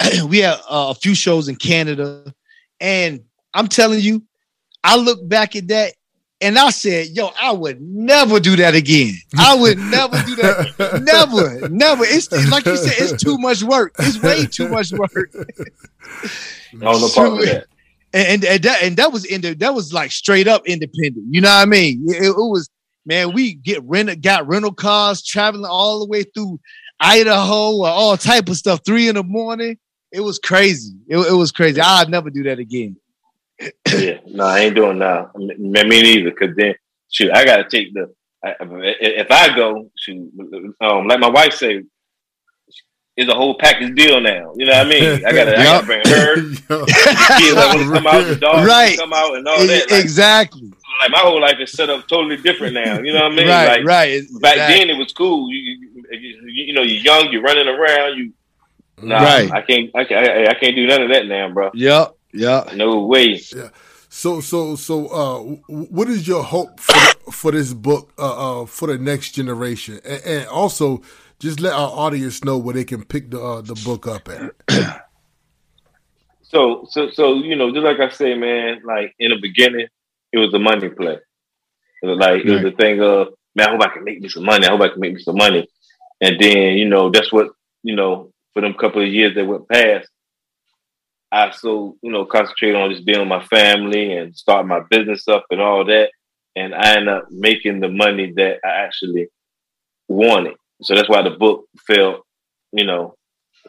we 0.28 0.38
had 0.38 0.58
uh, 0.68 0.88
a 0.90 0.94
few 0.94 1.14
shows 1.14 1.48
in 1.48 1.56
Canada. 1.56 2.32
And 2.80 3.22
I'm 3.54 3.68
telling 3.68 4.00
you, 4.00 4.22
I 4.84 4.96
look 4.96 5.26
back 5.28 5.56
at 5.56 5.68
that 5.68 5.94
and 6.42 6.58
I 6.58 6.70
said, 6.70 7.08
yo, 7.08 7.30
I 7.40 7.52
would 7.52 7.80
never 7.80 8.40
do 8.40 8.56
that 8.56 8.74
again. 8.74 9.14
I 9.38 9.54
would 9.54 9.78
never 9.78 10.20
do 10.26 10.34
that. 10.36 11.02
never, 11.04 11.68
never. 11.68 12.04
It's 12.04 12.30
like 12.50 12.66
you 12.66 12.76
said, 12.76 12.94
it's 12.98 13.22
too 13.22 13.38
much 13.38 13.62
work. 13.62 13.94
It's 14.00 14.20
way 14.20 14.46
too 14.46 14.68
much 14.68 14.92
work. 14.92 15.32
No, 16.72 16.92
no 16.98 17.08
problem 17.08 17.38
with 17.38 17.48
that. 17.48 17.66
And, 18.12 18.26
and, 18.26 18.44
and 18.44 18.62
that 18.64 18.82
and 18.82 18.96
that 18.96 19.12
was 19.12 19.24
in 19.24 19.40
the, 19.40 19.54
that 19.54 19.72
was 19.72 19.92
like 19.92 20.10
straight 20.10 20.48
up 20.48 20.66
independent. 20.66 21.26
You 21.30 21.40
know 21.40 21.48
what 21.48 21.62
I 21.62 21.64
mean? 21.64 22.04
It, 22.08 22.24
it 22.24 22.36
was 22.36 22.68
man, 23.06 23.32
we 23.32 23.54
get 23.54 23.82
rent 23.84 24.20
got 24.20 24.46
rental 24.46 24.72
cars 24.72 25.22
traveling 25.22 25.64
all 25.64 26.00
the 26.00 26.06
way 26.06 26.24
through 26.24 26.58
Idaho 26.98 27.76
or 27.76 27.88
all 27.88 28.16
type 28.16 28.48
of 28.48 28.56
stuff. 28.56 28.80
Three 28.84 29.08
in 29.08 29.14
the 29.14 29.22
morning. 29.22 29.78
It 30.10 30.20
was 30.20 30.38
crazy. 30.38 30.92
It, 31.08 31.16
it 31.16 31.34
was 31.34 31.52
crazy. 31.52 31.80
I'd 31.80 32.10
never 32.10 32.30
do 32.30 32.42
that 32.44 32.58
again. 32.58 32.96
Yeah, 33.96 34.18
no, 34.26 34.44
I 34.44 34.60
ain't 34.60 34.74
doing 34.74 34.98
that. 35.00 35.34
Me, 35.36 35.54
me 35.84 36.02
neither. 36.02 36.30
Because 36.30 36.56
then, 36.56 36.74
shoot, 37.10 37.30
I 37.32 37.44
gotta 37.44 37.68
take 37.68 37.92
the. 37.94 38.12
I, 38.44 38.54
if 38.60 39.30
I 39.30 39.54
go, 39.54 39.90
shoot, 39.98 40.32
um, 40.80 41.06
like 41.06 41.20
my 41.20 41.28
wife 41.28 41.52
say, 41.54 41.82
it's 43.16 43.30
a 43.30 43.34
whole 43.34 43.56
package 43.58 43.94
deal 43.94 44.20
now. 44.20 44.52
You 44.56 44.66
know 44.66 44.72
what 44.78 44.86
I 44.86 44.90
mean? 44.90 45.24
I 45.26 45.32
gotta, 45.32 45.58
I 45.58 45.62
gotta 45.64 45.86
bring 45.86 46.00
her. 46.06 46.36
The 46.72 47.38
kids 47.38 47.54
that 47.54 47.74
want 47.76 47.88
to 47.88 47.94
come 47.94 48.06
out, 48.06 48.24
the 48.26 48.36
dogs 48.36 48.66
Right. 48.66 48.96
come 48.98 49.12
out, 49.12 49.36
and 49.36 49.46
all 49.46 49.58
that. 49.66 49.90
Like, 49.90 50.00
exactly. 50.00 50.72
like 51.00 51.10
my 51.10 51.18
whole 51.18 51.40
life 51.40 51.56
is 51.60 51.70
set 51.72 51.90
up 51.90 52.08
totally 52.08 52.38
different 52.38 52.74
now. 52.74 52.98
You 53.00 53.12
know 53.12 53.24
what 53.24 53.32
I 53.32 53.36
mean? 53.36 53.46
right, 53.48 53.68
like, 53.68 53.84
right. 53.84 54.22
Back 54.40 54.52
exactly. 54.54 54.78
then 54.78 54.90
it 54.90 54.98
was 54.98 55.12
cool. 55.12 55.50
You, 55.50 55.56
you, 55.58 55.92
you, 56.10 56.64
you 56.66 56.72
know, 56.72 56.82
you're 56.82 57.02
young, 57.02 57.30
you're 57.30 57.42
running 57.42 57.68
around. 57.68 58.16
You, 58.16 58.32
nah, 59.02 59.18
Right. 59.22 59.52
I 59.52 59.60
can't, 59.62 59.90
I 59.94 60.04
can't, 60.04 60.28
I, 60.28 60.46
I 60.50 60.54
can't 60.54 60.74
do 60.74 60.86
none 60.86 61.02
of 61.02 61.10
that 61.10 61.26
now, 61.26 61.50
bro. 61.50 61.70
Yep. 61.74 62.16
Yep. 62.32 62.74
No 62.74 63.06
way. 63.06 63.40
Yeah. 63.54 63.68
So 64.08 64.40
so 64.40 64.76
so 64.76 65.06
uh 65.08 65.38
what 65.68 66.08
is 66.08 66.28
your 66.28 66.42
hope 66.42 66.78
for 66.80 67.32
for 67.32 67.52
this 67.52 67.72
book 67.72 68.12
uh, 68.18 68.62
uh 68.62 68.66
for 68.66 68.88
the 68.88 68.98
next 68.98 69.32
generation 69.32 70.00
and, 70.04 70.22
and 70.24 70.46
also 70.48 71.02
just 71.38 71.60
let 71.60 71.72
our 71.72 71.90
audience 71.90 72.44
know 72.44 72.58
where 72.58 72.74
they 72.74 72.84
can 72.84 73.04
pick 73.04 73.30
the 73.30 73.40
uh, 73.40 73.60
the 73.62 73.74
book 73.84 74.06
up 74.06 74.28
at. 74.28 75.02
So, 76.52 76.86
so, 76.90 77.08
so 77.10 77.36
you 77.36 77.56
know, 77.56 77.72
just 77.72 77.82
like 77.82 77.98
I 77.98 78.10
say, 78.10 78.34
man, 78.34 78.82
like 78.84 79.14
in 79.18 79.30
the 79.30 79.38
beginning, 79.40 79.86
it 80.32 80.38
was 80.38 80.52
a 80.52 80.58
money 80.58 80.90
play. 80.90 81.16
It 82.02 82.06
was 82.06 82.18
like 82.18 82.44
it 82.44 82.50
was 82.50 82.64
a 82.64 82.76
thing 82.76 83.00
of, 83.00 83.28
man, 83.54 83.68
I 83.68 83.70
hope 83.70 83.80
I 83.80 83.94
can 83.94 84.04
make 84.04 84.20
me 84.20 84.28
some 84.28 84.44
money. 84.44 84.66
I 84.66 84.70
hope 84.70 84.82
I 84.82 84.88
can 84.88 85.00
make 85.00 85.14
me 85.14 85.22
some 85.22 85.36
money. 85.36 85.66
And 86.20 86.38
then, 86.38 86.76
you 86.76 86.86
know, 86.86 87.10
that's 87.10 87.32
what 87.32 87.48
you 87.82 87.96
know. 87.96 88.32
For 88.52 88.60
them 88.60 88.74
couple 88.74 89.00
of 89.00 89.08
years 89.08 89.34
that 89.34 89.46
went 89.46 89.66
past, 89.66 90.10
I 91.32 91.50
so 91.50 91.96
you 92.02 92.12
know 92.12 92.26
concentrated 92.26 92.76
on 92.76 92.90
just 92.90 93.06
being 93.06 93.20
with 93.20 93.28
my 93.28 93.44
family 93.46 94.16
and 94.16 94.36
starting 94.36 94.68
my 94.68 94.80
business 94.90 95.26
up 95.28 95.46
and 95.50 95.60
all 95.60 95.84
that. 95.86 96.10
And 96.54 96.74
I 96.74 96.96
ended 96.96 97.08
up 97.08 97.24
making 97.30 97.80
the 97.80 97.88
money 97.88 98.32
that 98.36 98.58
I 98.62 98.68
actually 98.84 99.28
wanted. 100.06 100.54
So 100.82 100.94
that's 100.94 101.08
why 101.08 101.22
the 101.22 101.30
book 101.30 101.64
fell, 101.86 102.26
you 102.72 102.84
know, 102.84 103.14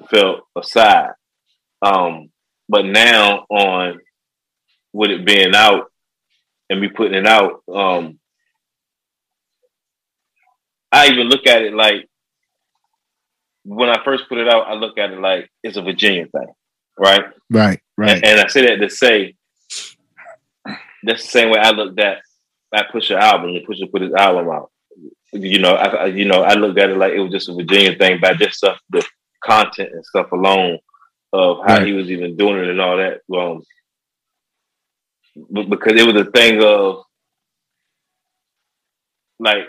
fell 0.10 0.42
aside. 0.58 1.12
Um, 1.82 2.30
but 2.68 2.86
now 2.86 3.46
on 3.50 4.00
with 4.92 5.12
it 5.12 5.26
being 5.26 5.56
out 5.56 5.92
and 6.70 6.82
me 6.82 6.90
putting 6.90 7.14
it 7.14 7.28
out, 7.28 7.62
um, 7.74 8.20
I 10.92 11.08
even 11.08 11.28
look 11.28 11.48
at 11.48 11.62
it 11.62 11.74
like 11.74 12.08
when 13.66 13.90
I 13.90 14.04
first 14.04 14.28
put 14.28 14.38
it 14.38 14.50
out, 14.50 14.68
I 14.68 14.74
look 14.74 14.98
at 14.98 15.12
it 15.12 15.20
like 15.20 15.50
it's 15.64 15.78
a 15.78 15.82
Virginia 15.82 16.28
thing, 16.28 16.54
right? 16.98 17.26
Right. 17.50 17.80
Right. 17.98 18.16
And, 18.16 18.26
and 18.26 18.40
I 18.40 18.48
say 18.48 18.66
that 18.66 18.78
to 18.78 18.90
say 18.90 19.36
that's 21.04 21.24
the 21.24 21.30
same 21.30 21.50
way 21.50 21.60
I 21.60 21.72
looked 21.72 22.00
at 22.00 22.20
I 22.74 22.84
Pusha 22.92 23.20
album 23.20 23.54
when 23.54 23.64
Pusha 23.66 23.92
put 23.92 24.02
his 24.02 24.14
album 24.14 24.50
out. 24.50 24.72
You 25.32 25.60
know, 25.60 25.74
I, 25.74 26.06
you 26.08 26.26
know 26.26 26.42
I 26.44 26.54
looked 26.54 26.80
at 26.80 26.90
it 26.90 26.98
like 26.98 27.14
it 27.14 27.20
was 27.20 27.32
just 27.32 27.50
a 27.50 27.54
Virginia 27.54 27.96
thing 27.98 28.20
by 28.22 28.34
just 28.34 28.56
stuff, 28.56 28.80
the 28.90 29.06
content 29.44 29.90
and 29.94 30.06
stuff 30.06 30.32
alone 30.32 30.80
of 31.34 31.58
how 31.66 31.78
Right. 31.78 31.88
he 31.88 31.94
was 31.94 32.10
even 32.10 32.38
doing 32.38 32.58
it 32.64 32.70
and 32.70 32.82
all 32.82 32.98
that. 32.98 33.22
Um, 33.36 33.62
because 35.70 36.00
it 36.00 36.06
was 36.06 36.22
a 36.22 36.30
thing 36.32 36.64
of 36.64 37.04
like, 39.40 39.68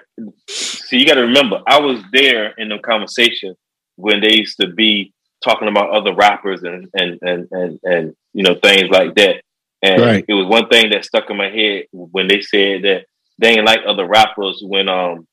see, 0.48 0.98
you 0.98 1.06
got 1.06 1.14
to 1.14 1.22
remember, 1.22 1.60
I 1.66 1.80
was 1.80 2.02
there 2.12 2.52
in 2.58 2.68
the 2.68 2.78
conversation 2.78 3.54
when 3.96 4.20
they 4.20 4.34
used 4.34 4.58
to 4.60 4.68
be 4.68 5.12
talking 5.44 5.68
about 5.68 5.90
other 5.90 6.14
rappers 6.14 6.62
and 6.64 6.88
and 6.94 7.18
and 7.22 7.48
and, 7.52 7.80
and 7.84 8.16
you 8.32 8.42
know 8.44 8.56
things 8.56 8.90
like 8.90 9.14
that. 9.16 9.42
And 9.82 10.02
Right. 10.02 10.24
it 10.28 10.34
was 10.34 10.46
one 10.46 10.68
thing 10.68 10.90
that 10.90 11.04
stuck 11.04 11.30
in 11.30 11.36
my 11.36 11.50
head 11.50 11.84
when 11.92 12.28
they 12.28 12.40
said 12.40 12.82
that 12.84 13.04
they 13.38 13.50
ain't 13.50 13.66
like 13.66 13.80
other 13.86 14.06
rappers 14.06 14.62
when 14.66 14.88
um 14.88 15.26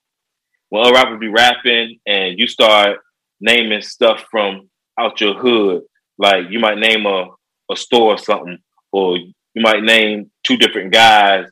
when 0.70 0.84
other 0.84 0.94
rappers 0.94 1.20
be 1.20 1.30
rapping 1.30 2.00
and 2.06 2.40
you 2.40 2.48
start 2.48 3.00
naming 3.42 3.82
stuff 3.82 4.26
from 4.32 4.70
out 5.00 5.22
your 5.22 5.36
hood, 5.36 5.84
like 6.18 6.46
you 6.50 6.60
might 6.60 6.78
name 6.80 7.06
a, 7.06 7.28
a 7.72 7.76
store 7.76 8.14
or 8.14 8.18
something, 8.18 8.58
or 8.92 9.18
you 9.18 9.34
might 9.56 9.84
name 9.84 10.32
two 10.44 10.58
different 10.58 10.94
guys 10.94 11.48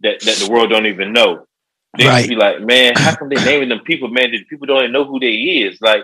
that, 0.00 0.20
that 0.24 0.38
the 0.38 0.46
world 0.46 0.70
don't 0.70 0.86
even 0.86 1.12
know. 1.12 1.46
They 1.98 2.08
Right. 2.08 2.28
be 2.28 2.34
like, 2.36 2.60
man, 2.60 2.96
how 2.98 3.14
come 3.16 3.28
they 3.28 3.40
naming 3.40 3.68
them 3.68 3.80
people, 3.80 4.08
man? 4.08 4.30
That 4.32 4.48
people 4.48 4.66
don't 4.66 4.80
even 4.80 4.92
know 4.92 5.04
who 5.04 5.20
they 5.20 5.32
is. 5.34 5.78
Like, 5.82 6.02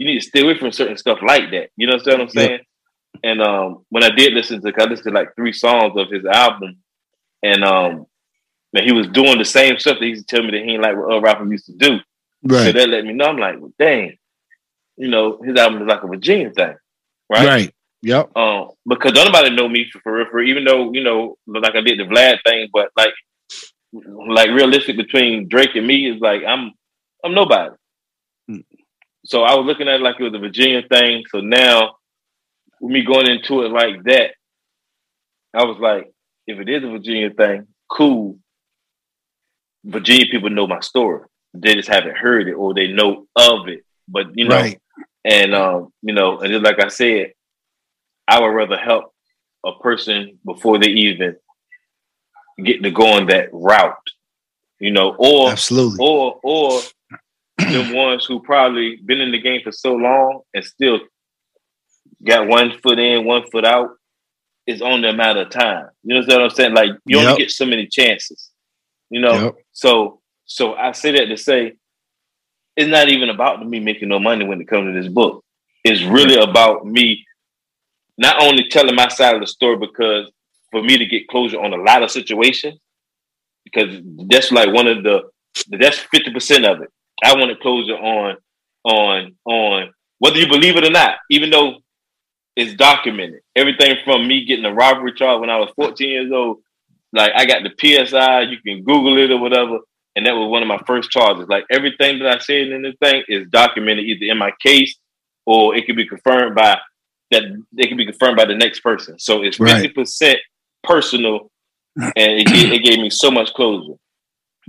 you 0.00 0.06
need 0.06 0.18
to 0.18 0.26
stay 0.26 0.40
away 0.40 0.56
from 0.56 0.72
certain 0.72 0.96
stuff 0.96 1.18
like 1.20 1.50
that. 1.50 1.68
You 1.76 1.86
know 1.86 1.98
what 2.02 2.20
I'm 2.20 2.28
saying? 2.30 2.60
And 3.22 3.42
um, 3.42 3.84
when 3.90 4.02
I 4.02 4.08
did 4.08 4.32
listen 4.32 4.62
to, 4.62 4.72
I 4.78 4.84
listened 4.84 5.08
to 5.08 5.10
like 5.10 5.36
three 5.36 5.52
songs 5.52 5.92
of 5.94 6.08
his 6.10 6.24
album, 6.24 6.78
and 7.42 7.62
um, 7.62 8.06
man, 8.72 8.84
he 8.84 8.92
was 8.92 9.08
doing 9.08 9.36
the 9.36 9.44
same 9.44 9.78
stuff 9.78 9.98
that 9.98 10.04
he 10.04 10.10
used 10.10 10.26
to 10.26 10.36
tell 10.36 10.42
me 10.42 10.52
that 10.52 10.64
he 10.64 10.72
ain't 10.72 10.82
like 10.82 10.96
what 10.96 11.12
other 11.12 11.20
rappers 11.20 11.50
used 11.50 11.66
to 11.66 11.74
do. 11.74 11.98
Right. 12.42 12.64
So 12.64 12.72
that 12.72 12.88
let 12.88 13.04
me 13.04 13.12
know. 13.12 13.26
I'm 13.26 13.36
like, 13.36 13.60
well, 13.60 13.74
dang, 13.78 14.16
you 14.96 15.08
know, 15.08 15.38
his 15.42 15.54
album 15.56 15.82
is 15.82 15.88
like 15.88 16.02
a 16.02 16.06
Virginia 16.06 16.50
thing, 16.50 16.76
right? 17.28 17.46
Right. 17.46 17.74
Yep. 18.00 18.34
Um, 18.34 18.70
because 18.86 19.12
don't 19.12 19.26
nobody 19.26 19.54
know 19.54 19.68
me 19.68 19.90
for, 19.92 20.00
for 20.00 20.16
real, 20.16 20.26
for 20.30 20.40
even 20.40 20.64
though 20.64 20.94
you 20.94 21.04
know, 21.04 21.36
like 21.46 21.74
I 21.74 21.82
did 21.82 21.98
the 21.98 22.04
Vlad 22.04 22.38
thing, 22.46 22.70
but 22.72 22.90
like, 22.96 23.12
like 23.92 24.48
realistic 24.48 24.96
between 24.96 25.46
Drake 25.46 25.76
and 25.76 25.86
me 25.86 26.08
is 26.10 26.22
like 26.22 26.42
I'm, 26.48 26.72
I'm 27.22 27.34
nobody. 27.34 27.74
So 29.24 29.42
I 29.42 29.54
was 29.56 29.66
looking 29.66 29.88
at 29.88 29.96
it 30.00 30.02
like 30.02 30.16
it 30.18 30.24
was 30.24 30.34
a 30.34 30.38
Virginia 30.38 30.82
thing. 30.88 31.24
So 31.28 31.40
now, 31.40 31.96
with 32.80 32.92
me 32.92 33.02
going 33.04 33.28
into 33.28 33.62
it 33.62 33.70
like 33.70 34.02
that, 34.04 34.32
I 35.54 35.64
was 35.64 35.78
like, 35.78 36.10
if 36.46 36.58
it 36.58 36.68
is 36.68 36.82
a 36.84 36.88
Virginia 36.88 37.30
thing, 37.30 37.66
cool. 37.90 38.38
Virginia 39.84 40.26
people 40.30 40.50
know 40.50 40.66
my 40.66 40.80
story. 40.80 41.26
They 41.54 41.74
just 41.74 41.88
haven't 41.88 42.16
heard 42.16 42.48
it 42.48 42.52
or 42.54 42.74
they 42.74 42.88
know 42.88 43.26
of 43.36 43.68
it. 43.68 43.84
But 44.08 44.36
you 44.36 44.46
know, 44.48 44.56
Right. 44.56 44.80
and 45.24 45.54
um, 45.54 45.92
you 46.02 46.14
know, 46.14 46.38
and 46.40 46.50
just 46.52 46.64
like 46.64 46.82
I 46.82 46.88
said, 46.88 47.32
I 48.28 48.40
would 48.40 48.48
rather 48.48 48.76
help 48.76 49.12
a 49.64 49.72
person 49.80 50.38
before 50.44 50.78
they 50.78 50.88
even 50.88 51.36
get 52.62 52.82
to 52.82 52.90
go 52.90 53.14
on 53.14 53.26
that 53.26 53.48
route. 53.52 53.96
You 54.78 54.92
know, 54.92 55.14
or 55.18 55.50
Absolutely. 55.50 55.98
or 56.00 56.40
or 56.42 56.80
the 57.68 57.82
ones 57.82 58.24
who 58.26 58.40
probably 58.40 58.96
been 59.04 59.20
in 59.20 59.32
the 59.32 59.40
game 59.40 59.60
for 59.62 59.72
so 59.72 59.94
long 59.94 60.40
and 60.54 60.64
still 60.64 61.00
got 62.26 62.46
one 62.46 62.78
foot 62.82 62.98
in, 62.98 63.24
one 63.24 63.44
foot 63.50 63.64
out. 63.64 63.90
It's 64.66 64.82
only 64.82 65.08
a 65.08 65.12
matter 65.12 65.42
of 65.42 65.50
time. 65.50 65.88
You 66.02 66.14
know 66.20 66.26
what 66.26 66.42
I'm 66.42 66.50
saying? 66.50 66.74
Like 66.74 66.90
you 67.04 67.18
Yep. 67.18 67.26
only 67.26 67.38
get 67.38 67.50
so 67.50 67.66
many 67.66 67.86
chances. 67.86 68.50
You 69.10 69.20
know, 69.20 69.34
Yep. 69.44 69.54
so 69.72 70.20
so 70.44 70.74
I 70.74 70.92
say 70.92 71.12
that 71.12 71.26
to 71.26 71.36
say 71.36 71.74
it's 72.76 72.90
not 72.90 73.08
even 73.08 73.30
about 73.30 73.66
me 73.66 73.80
making 73.80 74.08
no 74.08 74.18
money 74.18 74.44
when 74.44 74.60
it 74.60 74.68
comes 74.68 74.94
to 74.94 75.00
this 75.00 75.10
book. 75.12 75.44
It's 75.84 76.02
really 76.02 76.36
about 76.40 76.86
me 76.86 77.24
not 78.18 78.42
only 78.42 78.68
telling 78.68 78.94
my 78.94 79.08
side 79.08 79.34
of 79.34 79.40
the 79.40 79.46
story 79.46 79.76
because 79.76 80.30
for 80.70 80.82
me 80.82 80.98
to 80.98 81.06
get 81.06 81.26
closure 81.28 81.60
on 81.60 81.72
a 81.72 81.76
lot 81.82 82.02
of 82.02 82.10
situations, 82.10 82.78
because 83.64 84.00
that's 84.28 84.52
like 84.52 84.72
one 84.72 84.86
of 84.86 85.02
the 85.02 85.22
that's 85.68 85.98
50% 85.98 86.64
of 86.70 86.82
it. 86.82 86.90
I 87.24 87.34
wanted 87.34 87.60
closure 87.60 87.96
on 87.96 88.36
on 88.84 89.36
on 89.44 89.90
whether 90.18 90.38
you 90.38 90.48
believe 90.48 90.76
it 90.76 90.86
or 90.86 90.90
not, 90.90 91.18
even 91.30 91.50
though 91.50 91.76
it's 92.56 92.74
documented. 92.74 93.40
Everything 93.56 93.96
from 94.04 94.26
me 94.26 94.44
getting 94.44 94.64
a 94.64 94.74
robbery 94.74 95.12
charge 95.14 95.40
when 95.40 95.50
I 95.50 95.58
was 95.58 95.70
14 95.76 96.08
years 96.08 96.32
old, 96.32 96.58
like 97.12 97.32
I 97.34 97.46
got 97.46 97.62
the 97.62 97.70
PSI, 97.70 98.42
you 98.42 98.58
can 98.60 98.84
Google 98.84 99.18
it 99.18 99.30
or 99.30 99.38
whatever, 99.38 99.78
and 100.16 100.26
that 100.26 100.34
was 100.34 100.48
one 100.50 100.62
of 100.62 100.68
my 100.68 100.80
first 100.86 101.10
charges. 101.10 101.48
Like 101.48 101.64
everything 101.70 102.18
that 102.18 102.28
I 102.28 102.38
said 102.38 102.68
in 102.68 102.82
this 102.82 102.96
thing 103.02 103.22
is 103.28 103.48
documented 103.50 104.04
either 104.04 104.26
in 104.26 104.38
my 104.38 104.52
case 104.60 104.96
or 105.46 105.74
it 105.74 105.86
can 105.86 105.96
be 105.96 106.06
confirmed 106.06 106.54
by 106.54 106.78
that 107.30 107.44
it 107.76 107.86
can 107.86 107.96
be 107.96 108.06
confirmed 108.06 108.36
by 108.36 108.44
the 108.44 108.56
next 108.56 108.80
person. 108.80 109.18
So 109.18 109.42
it's 109.42 109.60
Right. 109.60 109.94
50% 109.94 110.36
personal 110.82 111.50
and 111.96 112.12
it 112.16 112.50
it 112.50 112.84
gave 112.84 112.98
me 112.98 113.10
so 113.10 113.30
much 113.30 113.52
closure. 113.54 113.94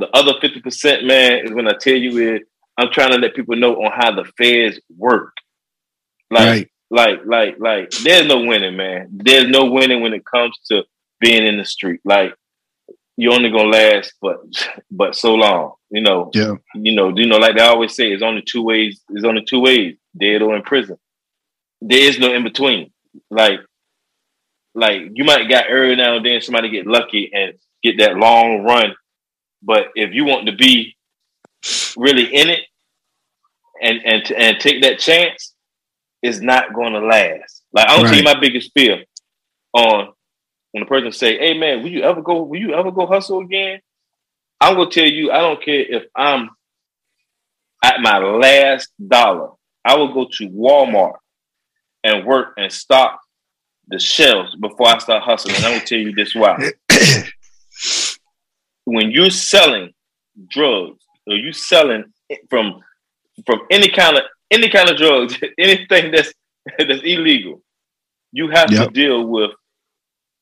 The 0.01 0.09
other 0.17 0.33
50%, 0.41 1.05
man, 1.05 1.45
is 1.45 1.51
when 1.53 1.67
I 1.67 1.73
tell 1.79 1.95
you 1.95 2.17
is 2.35 2.41
I'm 2.77 2.91
trying 2.91 3.11
to 3.11 3.17
let 3.17 3.35
people 3.35 3.55
know 3.55 3.75
on 3.75 3.91
how 3.93 4.11
the 4.15 4.25
feds 4.37 4.79
work. 4.97 5.33
Like, 6.31 6.47
Right. 6.47 6.67
like, 6.89 7.19
like, 7.25 7.55
like, 7.59 7.91
there's 8.03 8.25
no 8.25 8.39
winning, 8.41 8.75
man. 8.77 9.09
There's 9.11 9.47
no 9.47 9.65
winning 9.65 10.01
when 10.01 10.13
it 10.13 10.23
comes 10.25 10.57
to 10.69 10.83
being 11.19 11.45
in 11.45 11.57
the 11.57 11.65
street. 11.65 11.99
Like, 12.03 12.33
you're 13.17 13.33
only 13.33 13.51
gonna 13.51 13.69
last 13.69 14.13
but 14.21 14.37
but 14.89 15.15
so 15.15 15.35
long. 15.35 15.73
You 15.91 16.01
know, 16.01 16.31
Yeah. 16.33 16.55
you 16.73 16.95
know, 16.95 17.13
you 17.15 17.27
know, 17.27 17.37
like 17.37 17.55
they 17.57 17.61
always 17.61 17.93
say, 17.95 18.11
it's 18.11 18.23
only 18.23 18.41
two 18.41 18.63
ways, 18.63 19.03
it's 19.09 19.25
only 19.25 19.43
two 19.43 19.59
ways, 19.59 19.97
dead 20.19 20.41
or 20.41 20.55
in 20.55 20.63
prison. 20.63 20.97
There 21.81 21.99
is 22.09 22.17
no 22.17 22.33
in 22.33 22.43
between. 22.43 22.91
Like, 23.29 23.59
like 24.73 25.01
you 25.13 25.25
might 25.25 25.49
got 25.49 25.67
every 25.67 25.95
now 25.95 26.15
and 26.15 26.25
then 26.25 26.41
somebody 26.41 26.69
get 26.69 26.87
lucky 26.87 27.29
and 27.33 27.53
get 27.83 27.97
that 27.99 28.15
long 28.15 28.63
run. 28.63 28.95
But 29.61 29.87
if 29.95 30.13
you 30.13 30.25
want 30.25 30.47
to 30.47 30.55
be 30.55 30.95
really 31.95 32.25
in 32.33 32.49
it 32.49 32.61
and 33.81 33.99
and 34.05 34.31
and 34.31 34.59
take 34.59 34.81
that 34.83 34.99
chance, 34.99 35.53
it's 36.21 36.39
not 36.39 36.73
going 36.73 36.93
to 36.93 36.99
last. 36.99 37.63
Like 37.73 37.87
I 37.87 37.97
don't 37.97 38.05
tell 38.05 38.17
you 38.17 38.23
my 38.23 38.39
biggest 38.39 38.71
fear 38.73 39.03
on 39.73 40.13
when 40.71 40.83
a 40.83 40.87
person 40.87 41.11
say, 41.11 41.37
"Hey 41.37 41.57
man, 41.57 41.81
will 41.81 41.91
you 41.91 42.03
ever 42.03 42.21
go? 42.21 42.43
Will 42.43 42.59
you 42.59 42.73
ever 42.73 42.91
go 42.91 43.05
hustle 43.05 43.39
again?" 43.39 43.79
I'm 44.61 44.75
gonna 44.75 44.91
tell 44.91 45.07
you, 45.07 45.31
I 45.31 45.39
don't 45.39 45.63
care 45.63 45.81
if 45.81 46.03
I'm 46.15 46.51
at 47.83 47.99
my 47.99 48.19
last 48.19 48.89
dollar. 49.05 49.49
I 49.83 49.95
will 49.95 50.13
go 50.13 50.27
to 50.37 50.49
Walmart 50.49 51.15
and 52.03 52.25
work 52.25 52.53
and 52.57 52.71
stock 52.71 53.19
the 53.87 53.97
shelves 53.97 54.55
before 54.55 54.87
I 54.87 54.99
start 54.99 55.23
hustling. 55.23 55.55
And 55.55 55.65
I'm 55.65 55.73
gonna 55.73 55.85
tell 55.85 55.97
you 55.97 56.13
this 56.13 56.35
why. 56.35 56.71
when 58.85 59.11
you're 59.11 59.29
selling 59.29 59.93
drugs 60.49 61.03
or 61.27 61.35
you 61.35 61.53
selling 61.53 62.05
from 62.49 62.81
from 63.45 63.61
any 63.69 63.89
kind 63.89 64.17
of 64.17 64.23
any 64.49 64.69
kind 64.69 64.89
of 64.89 64.97
drugs, 64.97 65.37
anything 65.57 66.11
that's 66.11 66.33
that's 66.77 67.01
illegal, 67.03 67.61
you 68.31 68.49
have 68.49 68.69
to 68.69 68.87
deal 68.87 69.25
with 69.25 69.51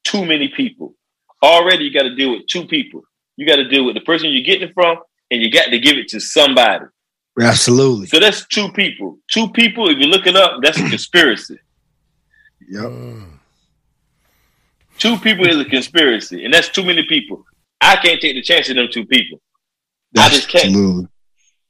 too 0.04 0.26
many 0.26 0.50
people. 0.50 0.96
Already, 1.42 1.86
you 1.86 1.94
got 1.94 2.04
to 2.04 2.16
deal 2.16 2.32
with 2.32 2.48
two 2.48 2.66
people. 2.68 3.04
You 3.38 3.48
got 3.48 3.56
to 3.56 3.68
deal 3.68 3.86
with 3.86 3.96
the 3.96 4.02
person 4.02 4.30
you're 4.30 4.44
getting 4.44 4.68
it 4.68 4.74
from, 4.74 4.98
and 5.32 5.42
you 5.42 5.50
got 5.50 5.70
to 5.70 5.80
give 5.80 5.98
it 5.98 6.10
to 6.10 6.20
somebody. 6.20 6.86
Absolutely. 7.40 8.08
So 8.08 8.20
that's 8.20 8.46
two 8.48 8.70
people. 8.74 9.18
Two 9.32 9.50
people. 9.52 9.90
If 9.90 9.98
you 10.00 10.08
look 10.08 10.28
it 10.28 10.36
up, 10.36 10.60
that's 10.62 10.78
a 10.78 10.84
conspiracy. 10.90 11.58
Yep. 12.70 12.84
Mm. 12.84 13.26
Two 14.98 15.18
people 15.18 15.48
is 15.48 15.58
a 15.58 15.66
conspiracy, 15.66 16.44
and 16.44 16.54
that's 16.54 16.68
too 16.68 16.84
many 16.84 17.04
people. 17.08 17.46
I 17.82 17.96
can't 17.98 18.20
take 18.22 18.36
the 18.36 18.42
chance 18.42 18.70
of 18.70 18.76
them 18.76 18.88
two 18.92 19.06
people. 19.06 19.40
I 20.18 20.30
just 20.30 20.50
can't. 20.50 20.74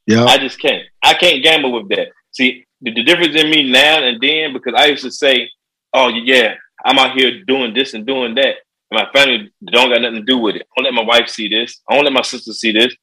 Yep. 0.08 0.28
I 0.28 0.38
just 0.38 0.60
can't. 0.60 0.84
I 1.04 1.14
can't 1.14 1.44
gamble 1.44 1.72
with 1.72 1.90
that. 1.90 2.08
See, 2.32 2.66
the, 2.82 2.92
the 2.94 3.04
difference 3.04 3.36
in 3.36 3.50
me 3.52 3.70
now 3.70 4.04
and 4.04 4.20
then, 4.22 4.54
because 4.54 4.74
I 4.76 4.86
used 4.86 5.04
to 5.04 5.12
say, 5.12 5.50
oh, 5.94 6.08
yeah, 6.10 6.56
I'm 6.84 6.98
out 6.98 7.18
here 7.18 7.44
doing 7.44 7.74
this 7.74 7.94
and 7.94 8.06
doing 8.08 8.34
that. 8.36 8.56
And 8.92 9.00
my 9.04 9.08
family 9.14 9.52
don't 9.72 9.90
got 9.90 10.02
nothing 10.02 10.16
to 10.20 10.24
do 10.24 10.38
with 10.40 10.56
it. 10.56 10.64
I 10.78 10.82
don't 10.82 10.96
let 10.96 11.04
my 11.06 11.08
wife 11.08 11.30
see 11.30 11.48
this. 11.48 11.82
I 11.88 11.96
don't 11.96 12.06
let 12.06 12.14
my 12.14 12.24
sister 12.24 12.54
see 12.54 12.72
this. 12.72 12.96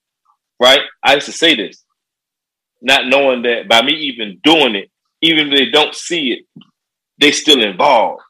Right? 0.60 0.80
I 1.02 1.14
used 1.14 1.26
to 1.26 1.32
say 1.32 1.54
this, 1.54 1.84
not 2.80 3.06
knowing 3.06 3.42
that 3.42 3.68
by 3.68 3.82
me 3.82 3.92
even 3.92 4.40
doing 4.42 4.74
it, 4.74 4.90
even 5.20 5.52
if 5.52 5.58
they 5.58 5.70
don't 5.70 5.94
see 5.94 6.32
it, 6.32 6.64
they 7.20 7.30
still 7.30 7.62
involved. 7.62 8.22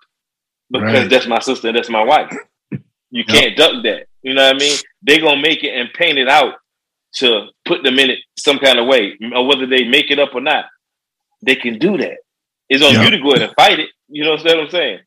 Because 0.71 0.93
Right. 1.03 1.11
that's 1.11 1.27
my 1.29 1.39
sister, 1.39 1.73
that's 1.73 1.89
my 1.89 2.05
wife. 2.05 2.37
You 3.11 3.25
can't 3.25 3.57
duck 3.57 3.83
that. 3.85 4.09
You 4.27 4.35
know 4.35 4.45
what 4.45 4.57
I 4.57 4.59
mean? 4.59 4.77
They're 5.03 5.21
gonna 5.21 5.41
make 5.41 5.63
it 5.63 5.73
and 5.73 5.89
paint 5.93 6.19
it 6.19 6.29
out 6.29 6.55
to 7.19 7.47
put 7.65 7.85
them 7.85 8.01
in 8.01 8.11
it 8.11 8.19
some 8.37 8.59
kind 8.59 8.81
of 8.81 8.87
way, 8.89 9.17
or 9.33 9.47
whether 9.47 9.67
they 9.67 9.85
make 9.85 10.11
it 10.11 10.19
up 10.19 10.35
or 10.35 10.41
not, 10.41 10.65
they 11.43 11.55
can 11.55 11.79
do 11.79 11.97
that. 11.99 12.17
It's 12.69 12.83
on 12.83 12.95
Yeah. 12.95 13.05
you 13.05 13.11
to 13.11 13.21
go 13.21 13.31
ahead 13.31 13.43
and 13.43 13.55
fight 13.55 13.79
it. 13.79 13.91
You 14.09 14.25
know 14.25 14.33
what 14.33 14.51
I'm 14.51 14.69
saying? 14.69 14.99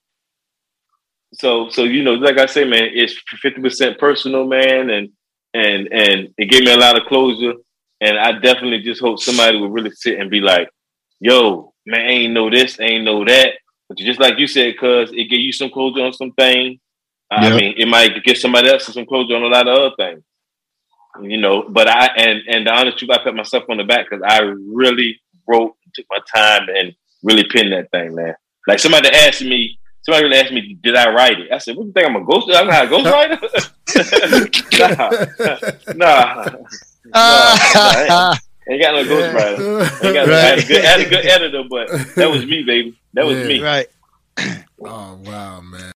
So, 1.33 1.67
so 1.69 1.83
you 1.83 2.01
know, 2.01 2.13
like 2.13 2.37
I 2.37 2.45
say, 2.45 2.63
man, 2.63 2.91
it's 2.93 3.13
fifty 3.41 3.61
percent 3.61 3.99
personal, 3.99 4.45
man, 4.47 4.89
and 4.89 5.09
and 5.53 5.89
and 5.91 6.29
it 6.37 6.45
gave 6.49 6.63
me 6.63 6.71
a 6.71 6.77
lot 6.77 6.97
of 6.97 7.05
closure. 7.07 7.55
And 7.99 8.17
I 8.17 8.39
definitely 8.39 8.81
just 8.83 9.01
hope 9.01 9.19
somebody 9.19 9.59
would 9.59 9.73
really 9.73 9.91
sit 9.91 10.17
and 10.17 10.31
be 10.31 10.39
like, 10.39 10.69
"Yo, 11.19 11.73
man, 11.85 11.99
I 11.99 12.09
ain't 12.09 12.33
know 12.33 12.49
this, 12.49 12.79
I 12.79 12.83
ain't 12.83 13.03
know 13.03 13.25
that." 13.25 13.49
But 13.89 13.97
just 13.97 14.21
like 14.21 14.39
you 14.39 14.47
said, 14.47 14.77
cuz 14.79 15.11
it 15.11 15.29
gave 15.29 15.41
you 15.41 15.51
some 15.51 15.71
closure 15.71 16.03
on 16.05 16.13
some 16.13 16.31
things. 16.31 16.79
I 17.31 17.49
Yeah. 17.49 17.55
mean, 17.55 17.73
it 17.77 17.87
might 17.87 18.23
give 18.23 18.37
somebody 18.37 18.69
else 18.69 18.85
some 18.85 19.05
closure 19.05 19.35
on 19.35 19.43
a 19.43 19.47
lot 19.47 19.67
of 19.67 19.77
other 19.77 19.95
things 19.97 20.23
you 21.21 21.37
know. 21.37 21.63
But 21.67 21.89
I 21.89 22.07
and 22.17 22.39
and 22.47 22.67
the 22.67 22.71
honest 22.71 22.97
truth, 22.97 23.11
I 23.11 23.17
pat 23.23 23.35
myself 23.35 23.63
on 23.69 23.77
the 23.77 23.83
back 23.83 24.09
because 24.09 24.23
I 24.25 24.39
really 24.41 25.19
wrote, 25.47 25.75
took 25.93 26.05
my 26.09 26.19
time, 26.33 26.67
and 26.69 26.95
really 27.23 27.43
penned 27.43 27.73
that 27.73 27.91
thing, 27.91 28.15
man. 28.15 28.35
Like 28.67 28.79
somebody 28.79 29.09
asked 29.09 29.41
me, 29.41 29.77
somebody 30.03 30.25
really 30.25 30.39
asked 30.39 30.53
me, 30.53 30.77
did 30.81 30.95
I 30.95 31.11
write 31.11 31.39
it? 31.39 31.51
I 31.51 31.57
said, 31.57 31.75
what 31.75 31.83
do 31.83 31.87
you 31.87 31.93
think 31.93 32.07
I'm 32.07 32.15
a 32.15 32.23
ghost? 32.25 32.49
I'm 32.53 32.67
not 32.67 32.85
a 32.85 32.87
ghostwriter. 32.87 33.39
nah, 35.95 35.95
nah, 35.95 36.45
nah, 37.73 38.35
ain't 38.69 38.81
got 38.81 38.93
no 38.93 39.03
ghostwriter. 39.03 40.03
Ain't 40.03 40.13
got 40.13 40.27
no, 40.27 40.35
I, 40.35 40.39
had 40.39 40.59
a 40.59 40.65
good, 40.65 40.85
I 40.85 40.87
had 40.87 41.01
a 41.01 41.09
good 41.09 41.25
editor, 41.25 41.63
but 41.69 41.89
that 42.15 42.29
was 42.29 42.45
me, 42.45 42.63
baby. 42.63 42.99
That 43.13 43.25
was 43.25 43.37
Yeah. 43.37 43.47
me. 43.47 43.59
right. 43.61 43.87
Oh 44.81 45.19
wow, 45.25 45.59
man. 45.61 45.91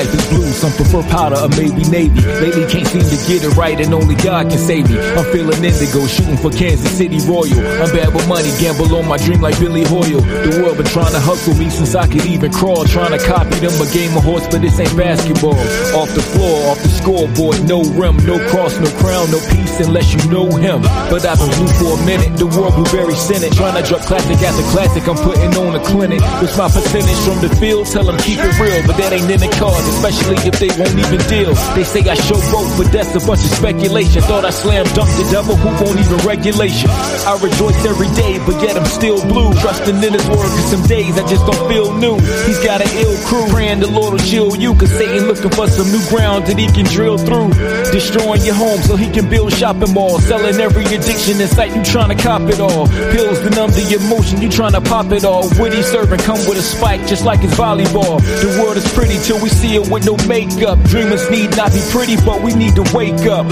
Life 0.00 0.14
is 0.14 0.19
blue, 0.30 0.46
some 0.54 0.72
prefer 0.72 1.02
powder 1.10 1.36
or 1.36 1.50
maybe 1.58 1.82
navy. 1.90 2.20
Lately 2.40 2.64
can't 2.70 2.86
seem 2.86 3.02
to 3.02 3.18
get 3.26 3.42
it 3.42 3.52
right 3.58 3.78
and 3.78 3.92
only 3.92 4.14
God 4.14 4.48
can 4.48 4.58
save 4.58 4.88
me. 4.88 4.96
I'm 5.18 5.26
feeling 5.34 5.58
indigo, 5.62 6.06
shooting 6.06 6.38
for 6.38 6.50
Kansas 6.50 6.90
City 6.90 7.18
Royal. 7.26 7.58
I'm 7.82 7.90
bad 7.90 8.14
with 8.14 8.26
money, 8.28 8.50
gamble 8.62 8.88
on 8.94 9.06
my 9.06 9.18
dream 9.18 9.40
like 9.40 9.58
Billy 9.58 9.84
Hoyle. 9.84 10.22
The 10.22 10.62
world 10.62 10.78
been 10.78 10.86
trying 10.86 11.12
to 11.12 11.20
hustle 11.20 11.54
me 11.58 11.68
since 11.68 11.94
I 11.94 12.06
could 12.06 12.24
even 12.26 12.52
crawl. 12.52 12.84
Trying 12.86 13.18
to 13.18 13.22
copy 13.26 13.58
them 13.58 13.74
a 13.82 13.86
game 13.90 14.16
of 14.16 14.22
horse, 14.22 14.46
but 14.46 14.62
this 14.62 14.78
ain't 14.78 14.94
basketball. 14.96 15.58
Off 15.98 16.10
the 16.14 16.22
floor, 16.22 16.70
off 16.70 16.80
the 16.82 16.88
scoreboard, 16.88 17.66
no 17.66 17.82
rim, 17.98 18.16
no 18.22 18.38
cross, 18.48 18.78
no 18.78 18.88
crown, 19.02 19.30
no 19.30 19.40
peace 19.50 19.80
unless 19.80 20.12
you 20.14 20.22
know 20.30 20.46
him. 20.46 20.82
But 21.10 21.26
I've 21.26 21.38
been 21.38 21.50
blue 21.56 21.72
for 21.80 21.98
a 21.98 22.00
minute, 22.06 22.36
the 22.36 22.46
world 22.46 22.74
blueberry 22.76 23.14
senate. 23.14 23.52
Trying 23.52 23.80
to 23.80 23.84
drop 23.86 24.02
classic 24.06 24.38
after 24.44 24.62
classic, 24.70 25.08
I'm 25.08 25.16
putting 25.16 25.52
on 25.56 25.74
a 25.74 25.82
clinic. 25.84 26.20
What's 26.38 26.56
my 26.56 26.68
percentage 26.68 27.18
from 27.24 27.40
the 27.40 27.50
field? 27.56 27.86
Tell 27.88 28.04
them 28.04 28.18
keep 28.20 28.38
it 28.38 28.54
real, 28.60 28.84
but 28.86 28.96
that 29.00 29.12
ain't 29.12 29.30
in 29.30 29.40
the 29.40 29.50
cards, 29.56 29.86
especially 29.88 30.19
if 30.28 30.58
they 30.60 30.70
won't 30.76 30.96
even 30.98 31.20
deal. 31.28 31.54
They 31.74 31.84
say 31.84 32.02
I 32.08 32.14
show 32.14 32.38
both, 32.52 32.70
but 32.76 32.92
that's 32.92 33.14
a 33.14 33.22
bunch 33.26 33.40
of 33.44 33.52
speculation. 33.52 34.22
Thought 34.22 34.44
I 34.44 34.50
slam 34.50 34.84
dunked 34.96 35.16
the 35.16 35.28
devil 35.30 35.56
who 35.56 35.70
won't 35.82 35.98
even 35.98 36.18
regulation. 36.26 36.90
I 37.26 37.38
rejoice 37.40 37.78
every 37.84 38.10
day, 38.14 38.38
but 38.44 38.60
yet 38.62 38.76
I'm 38.76 38.86
still 38.86 39.20
blue. 39.26 39.52
Trusting 39.60 39.96
in 40.02 40.12
his 40.12 40.26
word, 40.28 40.50
cause 40.50 40.70
some 40.70 40.82
days 40.86 41.16
I 41.18 41.26
just 41.28 41.44
don't 41.46 41.64
feel 41.68 41.92
new. 41.96 42.16
He's 42.46 42.60
got 42.64 42.80
an 42.80 42.90
ill 42.98 43.16
crew, 43.26 43.46
praying 43.48 43.80
the 43.80 43.90
Lord 43.90 44.12
will 44.12 44.24
chill 44.24 44.54
you, 44.56 44.74
cause 44.74 44.90
Satan 44.90 45.26
looking 45.26 45.50
for 45.50 45.68
some 45.68 45.90
new 45.90 46.02
ground 46.08 46.46
that 46.46 46.58
he 46.58 46.66
can 46.68 46.84
drill 46.86 47.18
through. 47.18 47.52
Destroying 47.92 48.42
your 48.42 48.54
home 48.54 48.80
so 48.82 48.96
he 48.96 49.10
can 49.10 49.28
build 49.28 49.52
shopping 49.52 49.92
malls, 49.92 50.24
selling 50.26 50.60
every 50.60 50.84
addiction 50.84 51.40
in 51.40 51.48
sight, 51.48 51.74
you 51.74 51.82
trying 51.84 52.14
to 52.14 52.18
cop 52.22 52.42
it 52.42 52.60
all. 52.60 52.86
Pills 53.12 53.40
to 53.40 53.50
numb 53.50 53.70
the 53.70 53.98
emotion, 53.98 54.40
you 54.40 54.48
trying 54.48 54.72
to 54.72 54.80
pop 54.80 55.10
it 55.12 55.24
all. 55.24 55.48
Witty 55.58 55.82
serving 55.82 56.20
come 56.20 56.38
with 56.48 56.58
a 56.58 56.62
spike, 56.62 57.06
just 57.06 57.24
like 57.24 57.42
it's 57.42 57.54
volleyball. 57.54 58.20
The 58.20 58.60
world 58.62 58.76
is 58.76 58.86
pretty 58.94 59.18
till 59.18 59.40
we 59.42 59.48
see 59.48 59.76
it 59.76 59.88
with 59.90 60.06
no 60.06 60.09
makeup. 60.28 60.78
Dreamers 60.84 61.30
need 61.30 61.56
not 61.56 61.72
be 61.72 61.80
pretty, 61.90 62.16
but 62.24 62.42
we 62.42 62.54
need 62.54 62.74
to 62.76 62.82
wake 62.94 63.26
up. 63.26 63.46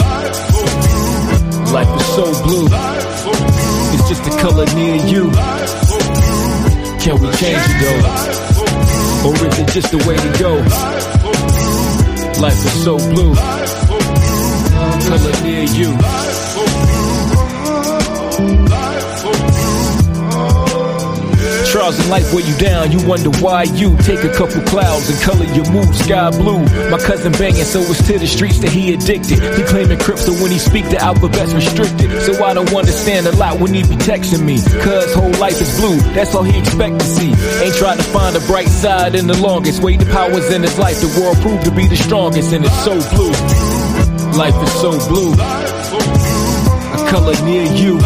Life 1.72 2.01
is 2.01 2.06
so 2.14 2.24
blue. 2.44 2.68
It's 3.93 4.09
just 4.09 4.26
a 4.26 4.30
color 4.40 4.66
near 4.74 4.97
you. 4.97 5.30
Can 7.01 7.20
we 7.20 7.30
change 7.36 7.62
it 7.64 7.78
though? 7.82 9.28
Or 9.28 9.35
is 9.35 9.59
it 9.59 9.68
just 9.68 9.90
the 9.90 9.98
way 10.06 10.16
to 10.16 10.39
go? 10.39 10.55
Life 12.40 12.64
is 12.64 12.85
so 12.85 12.97
blue. 12.97 13.35
Color 15.09 15.43
near 15.43 15.64
you. 15.64 16.38
Trials 21.89 22.05
in 22.05 22.10
life 22.10 22.35
weigh 22.35 22.43
you 22.43 22.56
down, 22.59 22.93
you 22.93 23.01
wonder 23.09 23.31
why 23.40 23.62
you 23.62 23.97
take 24.05 24.23
a 24.23 24.28
couple 24.35 24.60
clouds 24.69 25.09
and 25.09 25.19
color 25.23 25.47
your 25.56 25.65
mood 25.73 25.89
sky 25.94 26.28
blue. 26.36 26.60
My 26.90 26.98
cousin 26.98 27.32
banging, 27.32 27.65
so 27.65 27.81
it's 27.81 28.06
to 28.06 28.19
the 28.19 28.27
streets 28.27 28.59
that 28.59 28.69
he 28.70 28.93
addicted. 28.93 29.40
He 29.56 29.62
claiming 29.65 29.98
crypto 29.98 30.32
when 30.36 30.51
he 30.51 30.59
speak, 30.59 30.85
the 30.90 30.98
alphabet's 31.01 31.55
restricted. 31.55 32.10
So 32.28 32.44
I 32.44 32.52
don't 32.52 32.69
understand 32.74 33.27
a 33.27 33.35
lot 33.36 33.59
when 33.59 33.73
he 33.73 33.85
be 33.85 33.97
texting 33.97 34.44
me. 34.44 34.60
Cuz 34.85 35.15
whole 35.15 35.32
life 35.40 35.59
is 35.62 35.81
blue, 35.81 35.97
that's 36.12 36.35
all 36.35 36.43
he 36.43 36.59
expect 36.59 37.01
to 37.01 37.06
see. 37.06 37.32
Ain't 37.65 37.74
trying 37.77 37.97
to 37.97 38.05
find 38.05 38.36
the 38.36 38.44
bright 38.47 38.69
side 38.69 39.15
in 39.15 39.27
the 39.27 39.40
longest. 39.40 39.82
Way 39.82 39.97
the 39.97 40.12
powers 40.12 40.52
in 40.52 40.60
his 40.60 40.78
life, 40.78 41.01
the 41.01 41.09
world 41.19 41.39
proved 41.40 41.65
to 41.65 41.70
be 41.70 41.89
the 41.89 41.97
strongest, 41.97 42.52
and 42.52 42.66
it's 42.66 42.85
so 42.85 43.01
blue. 43.16 43.32
Life 44.36 44.60
is 44.60 44.73
so 44.77 44.93
blue. 45.09 45.32
A 45.32 47.09
color 47.09 47.32
near 47.48 47.65
you. 47.65 47.97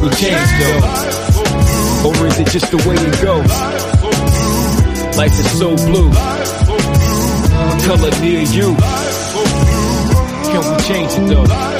We 0.00 0.08
change 0.16 0.50
though? 0.60 1.19
Or 2.04 2.26
is 2.26 2.38
it 2.38 2.48
just 2.48 2.70
the 2.70 2.78
way 2.88 2.96
it 2.96 3.20
goes? 3.20 3.50
Life 5.16 5.38
is 5.38 5.58
so 5.58 5.76
blue. 5.76 6.08
A 6.08 7.76
color 7.86 8.10
near 8.22 8.40
you. 8.40 8.74
Can 10.50 10.62
we 10.64 10.82
change 10.84 11.12
it 11.12 11.28
though? 11.28 11.79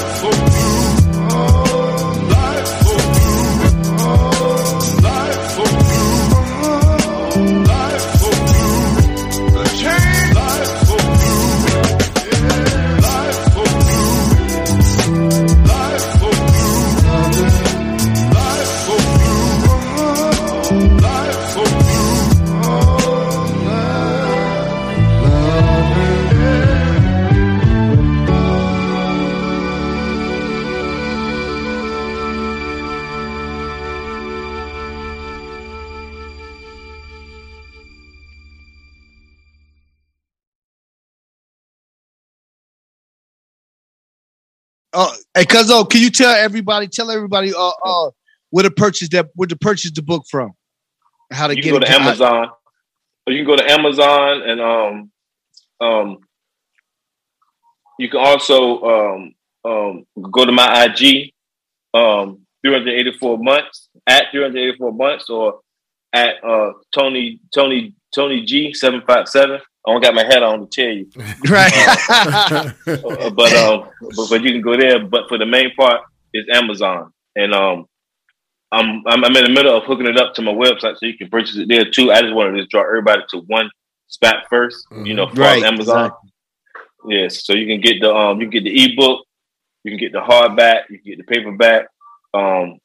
Hey, 45.40 45.46
Cuzzo, 45.46 45.88
can 45.88 46.02
you 46.02 46.10
tell 46.10 46.34
everybody, 46.34 46.86
tell 46.86 47.10
everybody, 47.10 47.52
uh, 47.54 47.72
uh, 47.84 48.10
where 48.50 48.64
to 48.64 48.70
purchase 48.70 49.08
that, 49.10 49.30
where 49.34 49.46
to 49.46 49.56
purchase 49.56 49.90
the 49.92 50.02
book 50.02 50.24
from, 50.30 50.52
how 51.32 51.46
to 51.46 51.56
You 51.56 51.62
get 51.62 51.70
can 51.70 51.80
go 51.80 51.86
to 51.86 51.90
Amazon. 51.90 52.48
Or 53.26 53.32
you 53.32 53.38
can 53.38 53.46
go 53.46 53.56
to 53.56 53.70
Amazon 53.70 54.42
and 54.42 54.60
um 54.60 55.10
um 55.80 56.18
you 57.98 58.08
can 58.08 58.20
also 58.20 58.82
um 58.82 59.34
um 59.64 60.06
go 60.30 60.44
to 60.44 60.52
my 60.52 60.84
IG 60.84 61.32
um 61.94 62.40
384 62.64 63.38
months 63.38 63.88
at 64.06 64.24
384 64.32 64.92
months 64.92 65.30
or 65.30 65.60
at 66.12 66.42
uh 66.42 66.72
Tony 66.92 67.40
Tony 67.54 67.94
Tony 68.14 68.44
G 68.44 68.72
757. 68.72 69.60
I 69.86 69.92
don't 69.92 70.02
got 70.02 70.14
my 70.14 70.24
head 70.24 70.42
on 70.42 70.60
to 70.60 70.66
tell 70.66 70.92
you. 70.92 71.08
right? 71.48 71.72
Uh, 72.86 73.30
but 73.30 73.52
um, 73.54 73.88
but, 74.16 74.28
but 74.28 74.42
you 74.42 74.52
can 74.52 74.60
go 74.60 74.76
there. 74.76 75.04
But 75.04 75.28
for 75.28 75.38
the 75.38 75.46
main 75.46 75.74
part 75.74 76.02
it's 76.32 76.48
Amazon, 76.54 77.12
and 77.36 77.54
um, 77.54 77.86
I'm 78.72 79.02
I'm 79.06 79.24
I'm 79.24 79.36
in 79.36 79.44
the 79.44 79.50
middle 79.50 79.76
of 79.76 79.84
hooking 79.84 80.06
it 80.06 80.18
up 80.18 80.34
to 80.34 80.42
my 80.42 80.52
website 80.52 80.98
so 80.98 81.06
you 81.06 81.16
can 81.16 81.28
purchase 81.28 81.56
it 81.56 81.68
there 81.68 81.90
too. 81.90 82.12
I 82.12 82.20
just 82.22 82.34
wanted 82.34 82.58
to 82.58 82.66
draw 82.66 82.82
everybody 82.82 83.22
to 83.30 83.38
one 83.46 83.70
spot 84.08 84.44
1st 84.52 85.06
you 85.06 85.14
know, 85.14 85.28
for 85.28 85.40
Right, 85.40 85.62
Amazon. 85.62 86.12
Yes, 87.06 87.44
so 87.44 87.54
you 87.54 87.66
can 87.66 87.80
get 87.80 88.00
the 88.00 88.14
um, 88.14 88.40
you 88.40 88.48
can 88.48 88.62
get 88.62 88.64
the 88.64 88.84
ebook, 88.84 89.24
you 89.84 89.90
can 89.92 89.98
get 89.98 90.12
the 90.12 90.20
hardback, 90.20 90.82
you 90.90 90.98
can 90.98 91.12
get 91.12 91.18
the 91.18 91.24
paperback. 91.24 91.86
Um, 92.34 92.78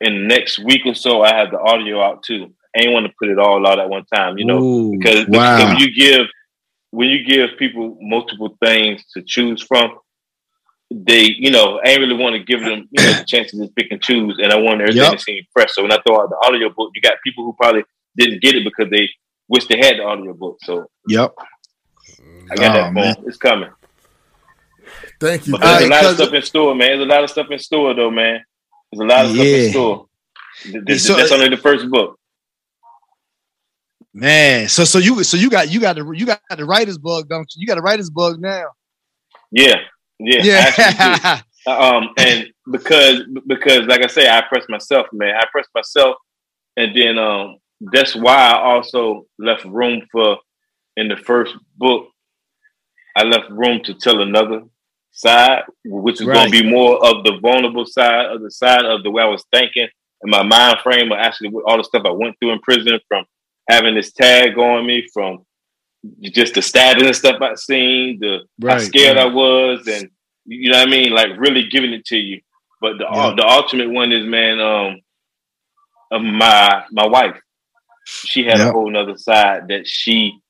in 0.00 0.14
the 0.14 0.26
next 0.34 0.58
week 0.58 0.86
or 0.86 0.94
so, 0.94 1.22
I 1.22 1.34
have 1.34 1.50
the 1.50 1.60
audio 1.60 2.02
out 2.02 2.22
too. 2.22 2.54
I 2.76 2.82
ain't 2.82 2.92
want 2.92 3.06
to 3.06 3.12
put 3.18 3.28
it 3.28 3.38
all 3.38 3.66
out 3.66 3.78
at 3.80 3.88
one 3.88 4.04
time, 4.14 4.38
you 4.38 4.44
know, 4.44 4.62
Ooh, 4.62 4.90
because, 4.96 5.26
wow. 5.26 5.56
because 5.56 5.74
when 5.74 5.78
you 5.78 5.94
give 5.94 6.26
when 6.92 7.08
you 7.08 7.24
give 7.24 7.50
people 7.58 7.96
multiple 8.00 8.56
things 8.64 9.04
to 9.14 9.22
choose 9.22 9.62
from, 9.62 9.96
they 10.90 11.22
you 11.22 11.50
know 11.50 11.80
I 11.84 11.88
ain't 11.90 12.00
really 12.00 12.14
want 12.16 12.34
to 12.34 12.42
give 12.42 12.60
them 12.60 12.88
you 12.90 13.02
know 13.04 13.12
the 13.18 13.24
chance 13.26 13.50
to 13.52 13.58
just 13.58 13.74
pick 13.76 13.88
and 13.90 14.00
choose, 14.02 14.38
and 14.42 14.52
I 14.52 14.56
want 14.56 14.80
everything 14.80 15.02
Yep. 15.02 15.12
to 15.12 15.18
seem 15.18 15.44
fresh. 15.52 15.72
So 15.72 15.82
when 15.82 15.92
I 15.92 15.98
throw 16.06 16.20
out 16.20 16.30
the 16.30 16.36
audio 16.44 16.68
book, 16.70 16.90
you 16.94 17.00
got 17.02 17.14
people 17.24 17.44
who 17.44 17.54
probably 17.60 17.84
didn't 18.16 18.42
get 18.42 18.54
it 18.56 18.64
because 18.64 18.90
they 18.90 19.08
wish 19.48 19.66
they 19.68 19.78
had 19.78 19.96
the 19.98 20.02
audio 20.04 20.32
book. 20.34 20.58
So 20.62 20.86
Yep. 21.08 21.34
I 22.50 22.54
got 22.56 22.70
Oh, 22.70 22.74
that 22.80 22.92
man. 22.92 23.14
phone. 23.16 23.24
It's 23.28 23.36
coming. 23.36 23.70
Thank 25.20 25.46
you. 25.46 25.52
But 25.52 25.60
there's 25.60 25.82
All 25.82 25.86
a 25.86 25.90
lot 25.90 26.04
of 26.06 26.14
stuff 26.16 26.32
in 26.34 26.42
store, 26.42 26.74
man. 26.74 26.88
There's 26.88 27.02
a 27.02 27.04
lot 27.06 27.24
of 27.24 27.30
stuff 27.30 27.46
in 27.50 27.58
store, 27.58 27.94
though, 27.94 28.10
man. 28.10 28.42
There's 28.92 29.00
a 29.00 29.04
lot 29.04 29.24
of 29.26 29.30
stuff 29.32 29.46
in 29.46 29.70
store. 29.70 30.06
Th- 30.62 30.84
th- 30.84 31.00
So- 31.00 31.14
that's 31.14 31.30
only 31.32 31.48
the 31.48 31.56
first 31.56 31.88
book. 31.88 32.18
Man, 34.12 34.68
so 34.68 34.84
so 34.84 34.98
you 34.98 35.22
so 35.22 35.36
you 35.36 35.50
got 35.50 35.70
you 35.70 35.80
got 35.80 35.96
the 35.96 36.10
you 36.10 36.26
got 36.26 36.40
the 36.56 36.64
writer's 36.64 36.98
bug, 36.98 37.28
don't 37.28 37.48
you? 37.54 37.60
You 37.60 37.66
got 37.66 37.78
a 37.78 37.82
writer's 37.82 38.10
bug 38.10 38.40
now. 38.40 38.64
Yeah, 39.52 39.76
yeah. 40.18 40.54
I 40.54 40.58
actually 40.58 40.94
do. 40.94 41.22
Yeah. 41.22 41.40
um, 41.66 42.08
and 42.16 42.46
because 42.70 43.22
because 43.46 43.86
like 43.86 44.02
I 44.02 44.08
say, 44.08 44.28
I 44.28 44.42
pressed 44.48 44.68
myself, 44.68 45.06
man. 45.12 45.34
I 45.36 45.44
pressed 45.52 45.70
myself, 45.74 46.16
and 46.76 46.94
then 46.94 47.18
um, 47.18 47.58
that's 47.80 48.16
why 48.16 48.50
I 48.50 48.58
also 48.58 49.26
left 49.38 49.64
room 49.64 50.02
for 50.10 50.38
in 50.96 51.08
the 51.08 51.16
first 51.16 51.54
book. 51.76 52.08
I 53.16 53.22
left 53.24 53.50
room 53.50 53.80
to 53.84 53.94
tell 53.94 54.20
another 54.20 54.62
side, 55.12 55.62
which 55.84 56.20
is 56.20 56.26
going 56.26 56.50
to 56.50 56.62
be 56.62 56.68
more 56.68 56.96
of 57.04 57.24
the 57.24 57.38
vulnerable 57.40 57.86
side 57.86 58.26
of 58.26 58.42
the 58.42 58.50
side 58.50 58.84
of 58.84 59.02
the 59.04 59.10
way 59.10 59.22
I 59.22 59.26
was 59.26 59.44
thinking 59.52 59.88
and 60.22 60.30
my 60.30 60.42
mind 60.42 60.78
frame, 60.82 61.12
or 61.12 61.18
actually 61.18 61.50
all 61.66 61.76
the 61.76 61.84
stuff 61.84 62.02
I 62.04 62.10
went 62.10 62.36
through 62.38 62.52
in 62.52 62.60
prison, 62.60 62.98
from 63.08 63.24
having 63.70 63.94
this 63.94 64.12
tag 64.12 64.58
on 64.58 64.86
me, 64.86 65.06
from 65.12 65.44
just 66.22 66.54
the 66.54 66.62
stabbing 66.62 67.06
and 67.06 67.14
stuff 67.16 67.40
I've 67.40 67.58
seen, 67.58 68.18
the 68.20 68.40
how 68.66 68.78
scared 68.78 69.16
right. 69.16 69.26
I 69.26 69.34
was, 69.34 69.86
and 69.86 70.10
you 70.46 70.70
know 70.70 70.78
what 70.78 70.88
I 70.88 70.90
mean, 70.90 71.10
like 71.12 71.30
really 71.38 71.68
giving 71.68 71.92
it 71.92 72.04
to 72.06 72.16
you. 72.16 72.40
But 72.80 72.98
the 72.98 73.04
Yeah. 73.04 73.34
the 73.36 73.46
ultimate 73.46 73.90
one 73.90 74.10
is 74.12 74.24
man, 74.26 74.60
um, 74.60 74.96
of 76.10 76.22
my 76.22 76.84
my 76.90 77.06
wife. 77.06 77.38
She 78.06 78.44
had 78.44 78.58
Yeah. 78.58 78.68
a 78.68 78.72
whole 78.72 78.90
nother 78.90 79.16
side 79.16 79.68
that 79.68 79.86
she 79.86 80.40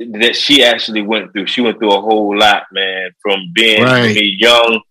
that 0.00 0.34
she 0.34 0.64
actually 0.64 1.02
went 1.02 1.32
through. 1.32 1.46
She 1.46 1.60
went 1.60 1.78
through 1.78 1.92
a 1.92 2.00
whole 2.00 2.36
lot, 2.36 2.64
man, 2.72 3.10
from 3.22 3.52
being 3.54 3.84
Right. 3.84 4.14
me 4.16 4.36
young 4.38 4.82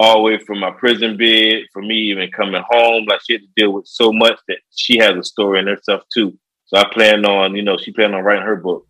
all 0.00 0.16
the 0.16 0.22
way 0.22 0.38
from 0.38 0.58
my 0.58 0.70
prison 0.70 1.16
bed, 1.16 1.62
for 1.72 1.82
me 1.82 1.94
even 1.94 2.30
coming 2.30 2.62
home. 2.68 3.06
Like 3.08 3.20
she 3.24 3.34
had 3.34 3.42
to 3.42 3.48
deal 3.56 3.72
with 3.72 3.86
so 3.86 4.12
much 4.12 4.38
that 4.48 4.58
she 4.70 4.98
has 4.98 5.16
a 5.16 5.22
story 5.22 5.60
in 5.60 5.66
herself 5.66 6.02
too. 6.12 6.36
So 6.66 6.78
I 6.78 6.84
plan 6.92 7.24
on, 7.24 7.54
you 7.54 7.62
know, 7.62 7.76
she 7.76 7.92
planned 7.92 8.14
on 8.14 8.22
writing 8.22 8.44
her 8.44 8.56
book. 8.56 8.86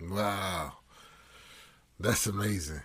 Wow. 0.00 0.72
That's 1.98 2.26
amazing. 2.26 2.80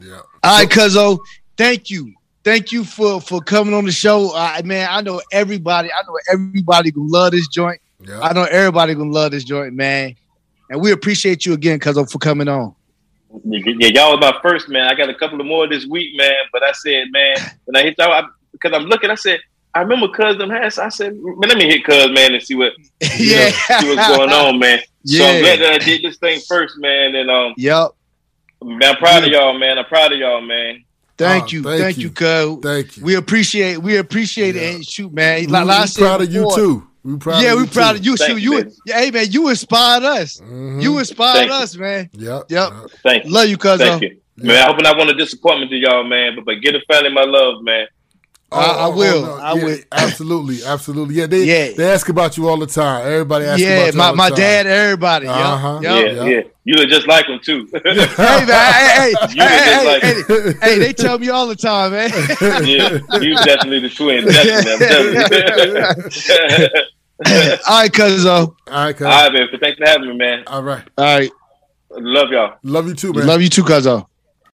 Yeah. 0.00 0.20
All 0.42 0.58
right, 0.58 0.68
Cuzzo, 0.68 1.18
thank 1.56 1.90
you. 1.90 2.12
Thank 2.42 2.70
you 2.70 2.84
for 2.84 3.20
for 3.20 3.40
coming 3.40 3.74
on 3.74 3.84
the 3.84 3.92
show. 3.92 4.32
Uh, 4.32 4.62
man, 4.64 4.88
I 4.88 5.00
know 5.00 5.20
everybody, 5.32 5.90
I 5.92 6.02
know 6.06 6.16
everybody 6.32 6.92
gonna 6.92 7.08
love 7.08 7.32
this 7.32 7.48
joint. 7.48 7.80
Yeah. 8.00 8.20
I 8.20 8.32
know 8.32 8.44
everybody 8.44 8.94
gonna 8.94 9.10
love 9.10 9.32
this 9.32 9.42
joint, 9.42 9.74
man. 9.74 10.14
And 10.70 10.80
we 10.80 10.92
appreciate 10.92 11.44
you 11.44 11.54
again, 11.54 11.80
Cuzzo, 11.80 12.08
for 12.08 12.18
coming 12.18 12.46
on. 12.46 12.75
Yeah, 13.44 13.88
y'all 13.88 14.12
was 14.16 14.20
my 14.20 14.38
first 14.42 14.68
man. 14.68 14.88
I 14.88 14.94
got 14.94 15.08
a 15.08 15.14
couple 15.14 15.40
of 15.40 15.46
more 15.46 15.68
this 15.68 15.86
week, 15.86 16.16
man. 16.16 16.34
But 16.52 16.62
I 16.62 16.72
said, 16.72 17.06
man, 17.10 17.36
when 17.64 17.76
I 17.76 17.82
hit 17.82 17.96
y'all, 17.98 18.26
because 18.52 18.72
I'm 18.74 18.84
looking, 18.84 19.10
I 19.10 19.14
said, 19.14 19.40
I 19.74 19.80
remember 19.80 20.08
Cuz 20.08 20.38
them 20.38 20.50
has. 20.50 20.78
I 20.78 20.88
said, 20.88 21.14
man, 21.14 21.48
let 21.48 21.58
me 21.58 21.66
hit 21.66 21.84
Cuz 21.84 22.10
man 22.10 22.34
and 22.34 22.42
see 22.42 22.54
what 22.54 22.72
yeah. 23.18 23.50
see 23.78 23.88
what's 23.88 24.08
going 24.08 24.30
on, 24.30 24.58
man. 24.58 24.78
So 25.04 25.24
I'm 25.24 25.40
glad 25.40 25.60
that 25.60 25.72
I 25.74 25.78
did 25.78 26.02
this 26.02 26.16
thing 26.18 26.40
first, 26.48 26.78
man. 26.78 27.14
And 27.14 27.30
um, 27.30 27.54
Yep. 27.56 27.90
man, 28.62 28.82
I'm 28.90 28.96
proud 28.96 29.24
of 29.24 29.30
y'all, 29.30 29.58
man. 29.58 29.78
I'm 29.78 29.84
proud 29.84 30.12
of 30.12 30.18
y'all, 30.18 30.40
man. 30.40 30.82
Thank 31.18 31.44
Oh, 31.44 31.48
you. 31.48 31.62
thank 31.62 31.80
Thank, 31.82 31.96
you. 31.98 32.02
you, 32.04 32.10
Cuz. 32.10 32.58
Thank 32.62 32.96
you. 32.96 33.04
We 33.04 33.14
appreciate 33.16 33.78
we 33.78 33.96
appreciate 33.98 34.54
Yeah. 34.54 34.62
it. 34.62 34.74
And 34.76 34.86
shoot, 34.86 35.12
man. 35.12 35.44
Like, 35.48 35.64
like 35.66 35.78
I 35.78 35.82
we 35.82 35.86
said 35.88 36.00
proud 36.02 36.22
of 36.22 36.32
you 36.32 36.40
before, 36.42 36.56
too. 36.56 36.88
We 37.06 37.16
proud 37.18 37.40
yeah, 37.42 37.52
of 37.52 37.60
we 37.60 37.66
proud 37.68 37.92
too. 37.92 37.98
of 37.98 38.04
you. 38.04 38.16
Thank 38.16 38.30
Shoot, 38.32 38.42
you, 38.42 38.52
you, 38.56 38.64
baby. 38.64 38.74
hey 38.86 39.10
man, 39.12 39.30
you 39.30 39.48
inspired 39.48 40.02
us. 40.02 40.40
Mhm. 40.40 40.82
You 40.82 40.98
inspired 40.98 41.34
Thank 41.36 41.48
you. 41.50 41.54
us, 41.56 41.76
man. 41.76 42.10
Yep. 42.14 42.42
Yep. 42.50 42.72
Thank 43.04 43.24
you. 43.24 43.30
Love 43.30 43.48
you, 43.48 43.56
cousin. 43.56 43.86
Thank 43.86 44.02
you. 44.02 44.18
Man, 44.38 44.56
I 44.56 44.66
hope 44.66 44.84
I 44.84 44.96
want 44.98 45.08
a 45.10 45.14
disappointment 45.14 45.70
to 45.70 45.76
y'all, 45.76 46.04
man. 46.04 46.34
But, 46.34 46.44
but 46.46 46.54
get 46.60 46.74
a 46.74 46.80
family 46.92 47.10
my 47.10 47.22
love, 47.24 47.62
man. 47.62 47.86
Oh, 48.52 48.58
I- 48.58 48.84
I 48.84 48.86
will. 48.88 49.34
I 49.40 49.54
yeah, 49.54 49.64
will. 49.64 49.78
Absolutely, 49.92 50.58
absolutely. 50.64 51.14
Yeah, 51.16 51.26
they 51.26 51.44
Yeah. 51.44 51.72
they 51.76 51.90
ask 51.90 52.08
about 52.08 52.36
you 52.36 52.48
all 52.48 52.56
the 52.58 52.66
time. 52.66 53.04
Everybody 53.06 53.44
asks 53.44 53.60
Yeah, 53.60 53.70
about 53.76 53.92
you 53.94 53.98
my, 53.98 54.04
all 54.06 54.12
the 54.12 54.16
my 54.18 54.28
time. 54.30 54.38
dad, 54.38 54.66
everybody. 54.66 55.26
Uh-huh. 55.26 55.80
Yep. 55.82 55.82
Yep. 55.82 56.04
yeah, 56.04 56.12
yeah. 56.24 56.30
yeah. 56.36 56.40
You 56.64 56.74
look 56.74 56.88
just 56.88 57.06
like 57.08 57.26
him 57.26 57.38
too. 57.42 57.68
Hey 57.84 58.44
man, 58.46 58.72
hey, 58.72 58.88
hey, 58.96 59.14
You 59.34 59.42
hey, 59.42 59.74
hey, 59.74 59.86
like 59.86 60.02
hey, 60.02 60.52
hey, 60.62 60.78
they 60.78 60.92
tell 60.92 61.18
me 61.18 61.28
all 61.28 61.46
the 61.46 61.54
time, 61.56 61.92
man. 61.92 62.10
yeah, 62.66 62.98
you 63.20 63.34
definitely 63.36 63.80
the 63.80 63.88
twin. 63.90 64.24
Definitely, 64.26 64.72
I'm 64.72 66.00
telling 66.10 66.70
you. 66.74 66.82
All 67.24 67.80
right, 67.82 67.90
Cuzzo. 67.90 68.26
Uh, 68.26 68.30
all 68.70 68.84
right, 68.84 68.96
cuz. 68.96 69.06
All 69.06 69.10
right, 69.10 69.32
man. 69.32 69.48
Thanks 69.60 69.78
for 69.78 69.86
having 69.86 70.08
me, 70.08 70.16
man. 70.16 70.44
All 70.46 70.62
right. 70.62 70.84
All 70.98 71.04
right. 71.04 71.30
Love 71.90 72.30
y'all. 72.30 72.58
Love 72.62 72.88
you 72.88 72.94
too, 72.94 73.12
man. 73.12 73.26
Love 73.26 73.40
you 73.40 73.48
too, 73.48 73.62
Cuzzo. 73.62 74.02
Uh. 74.02 74.04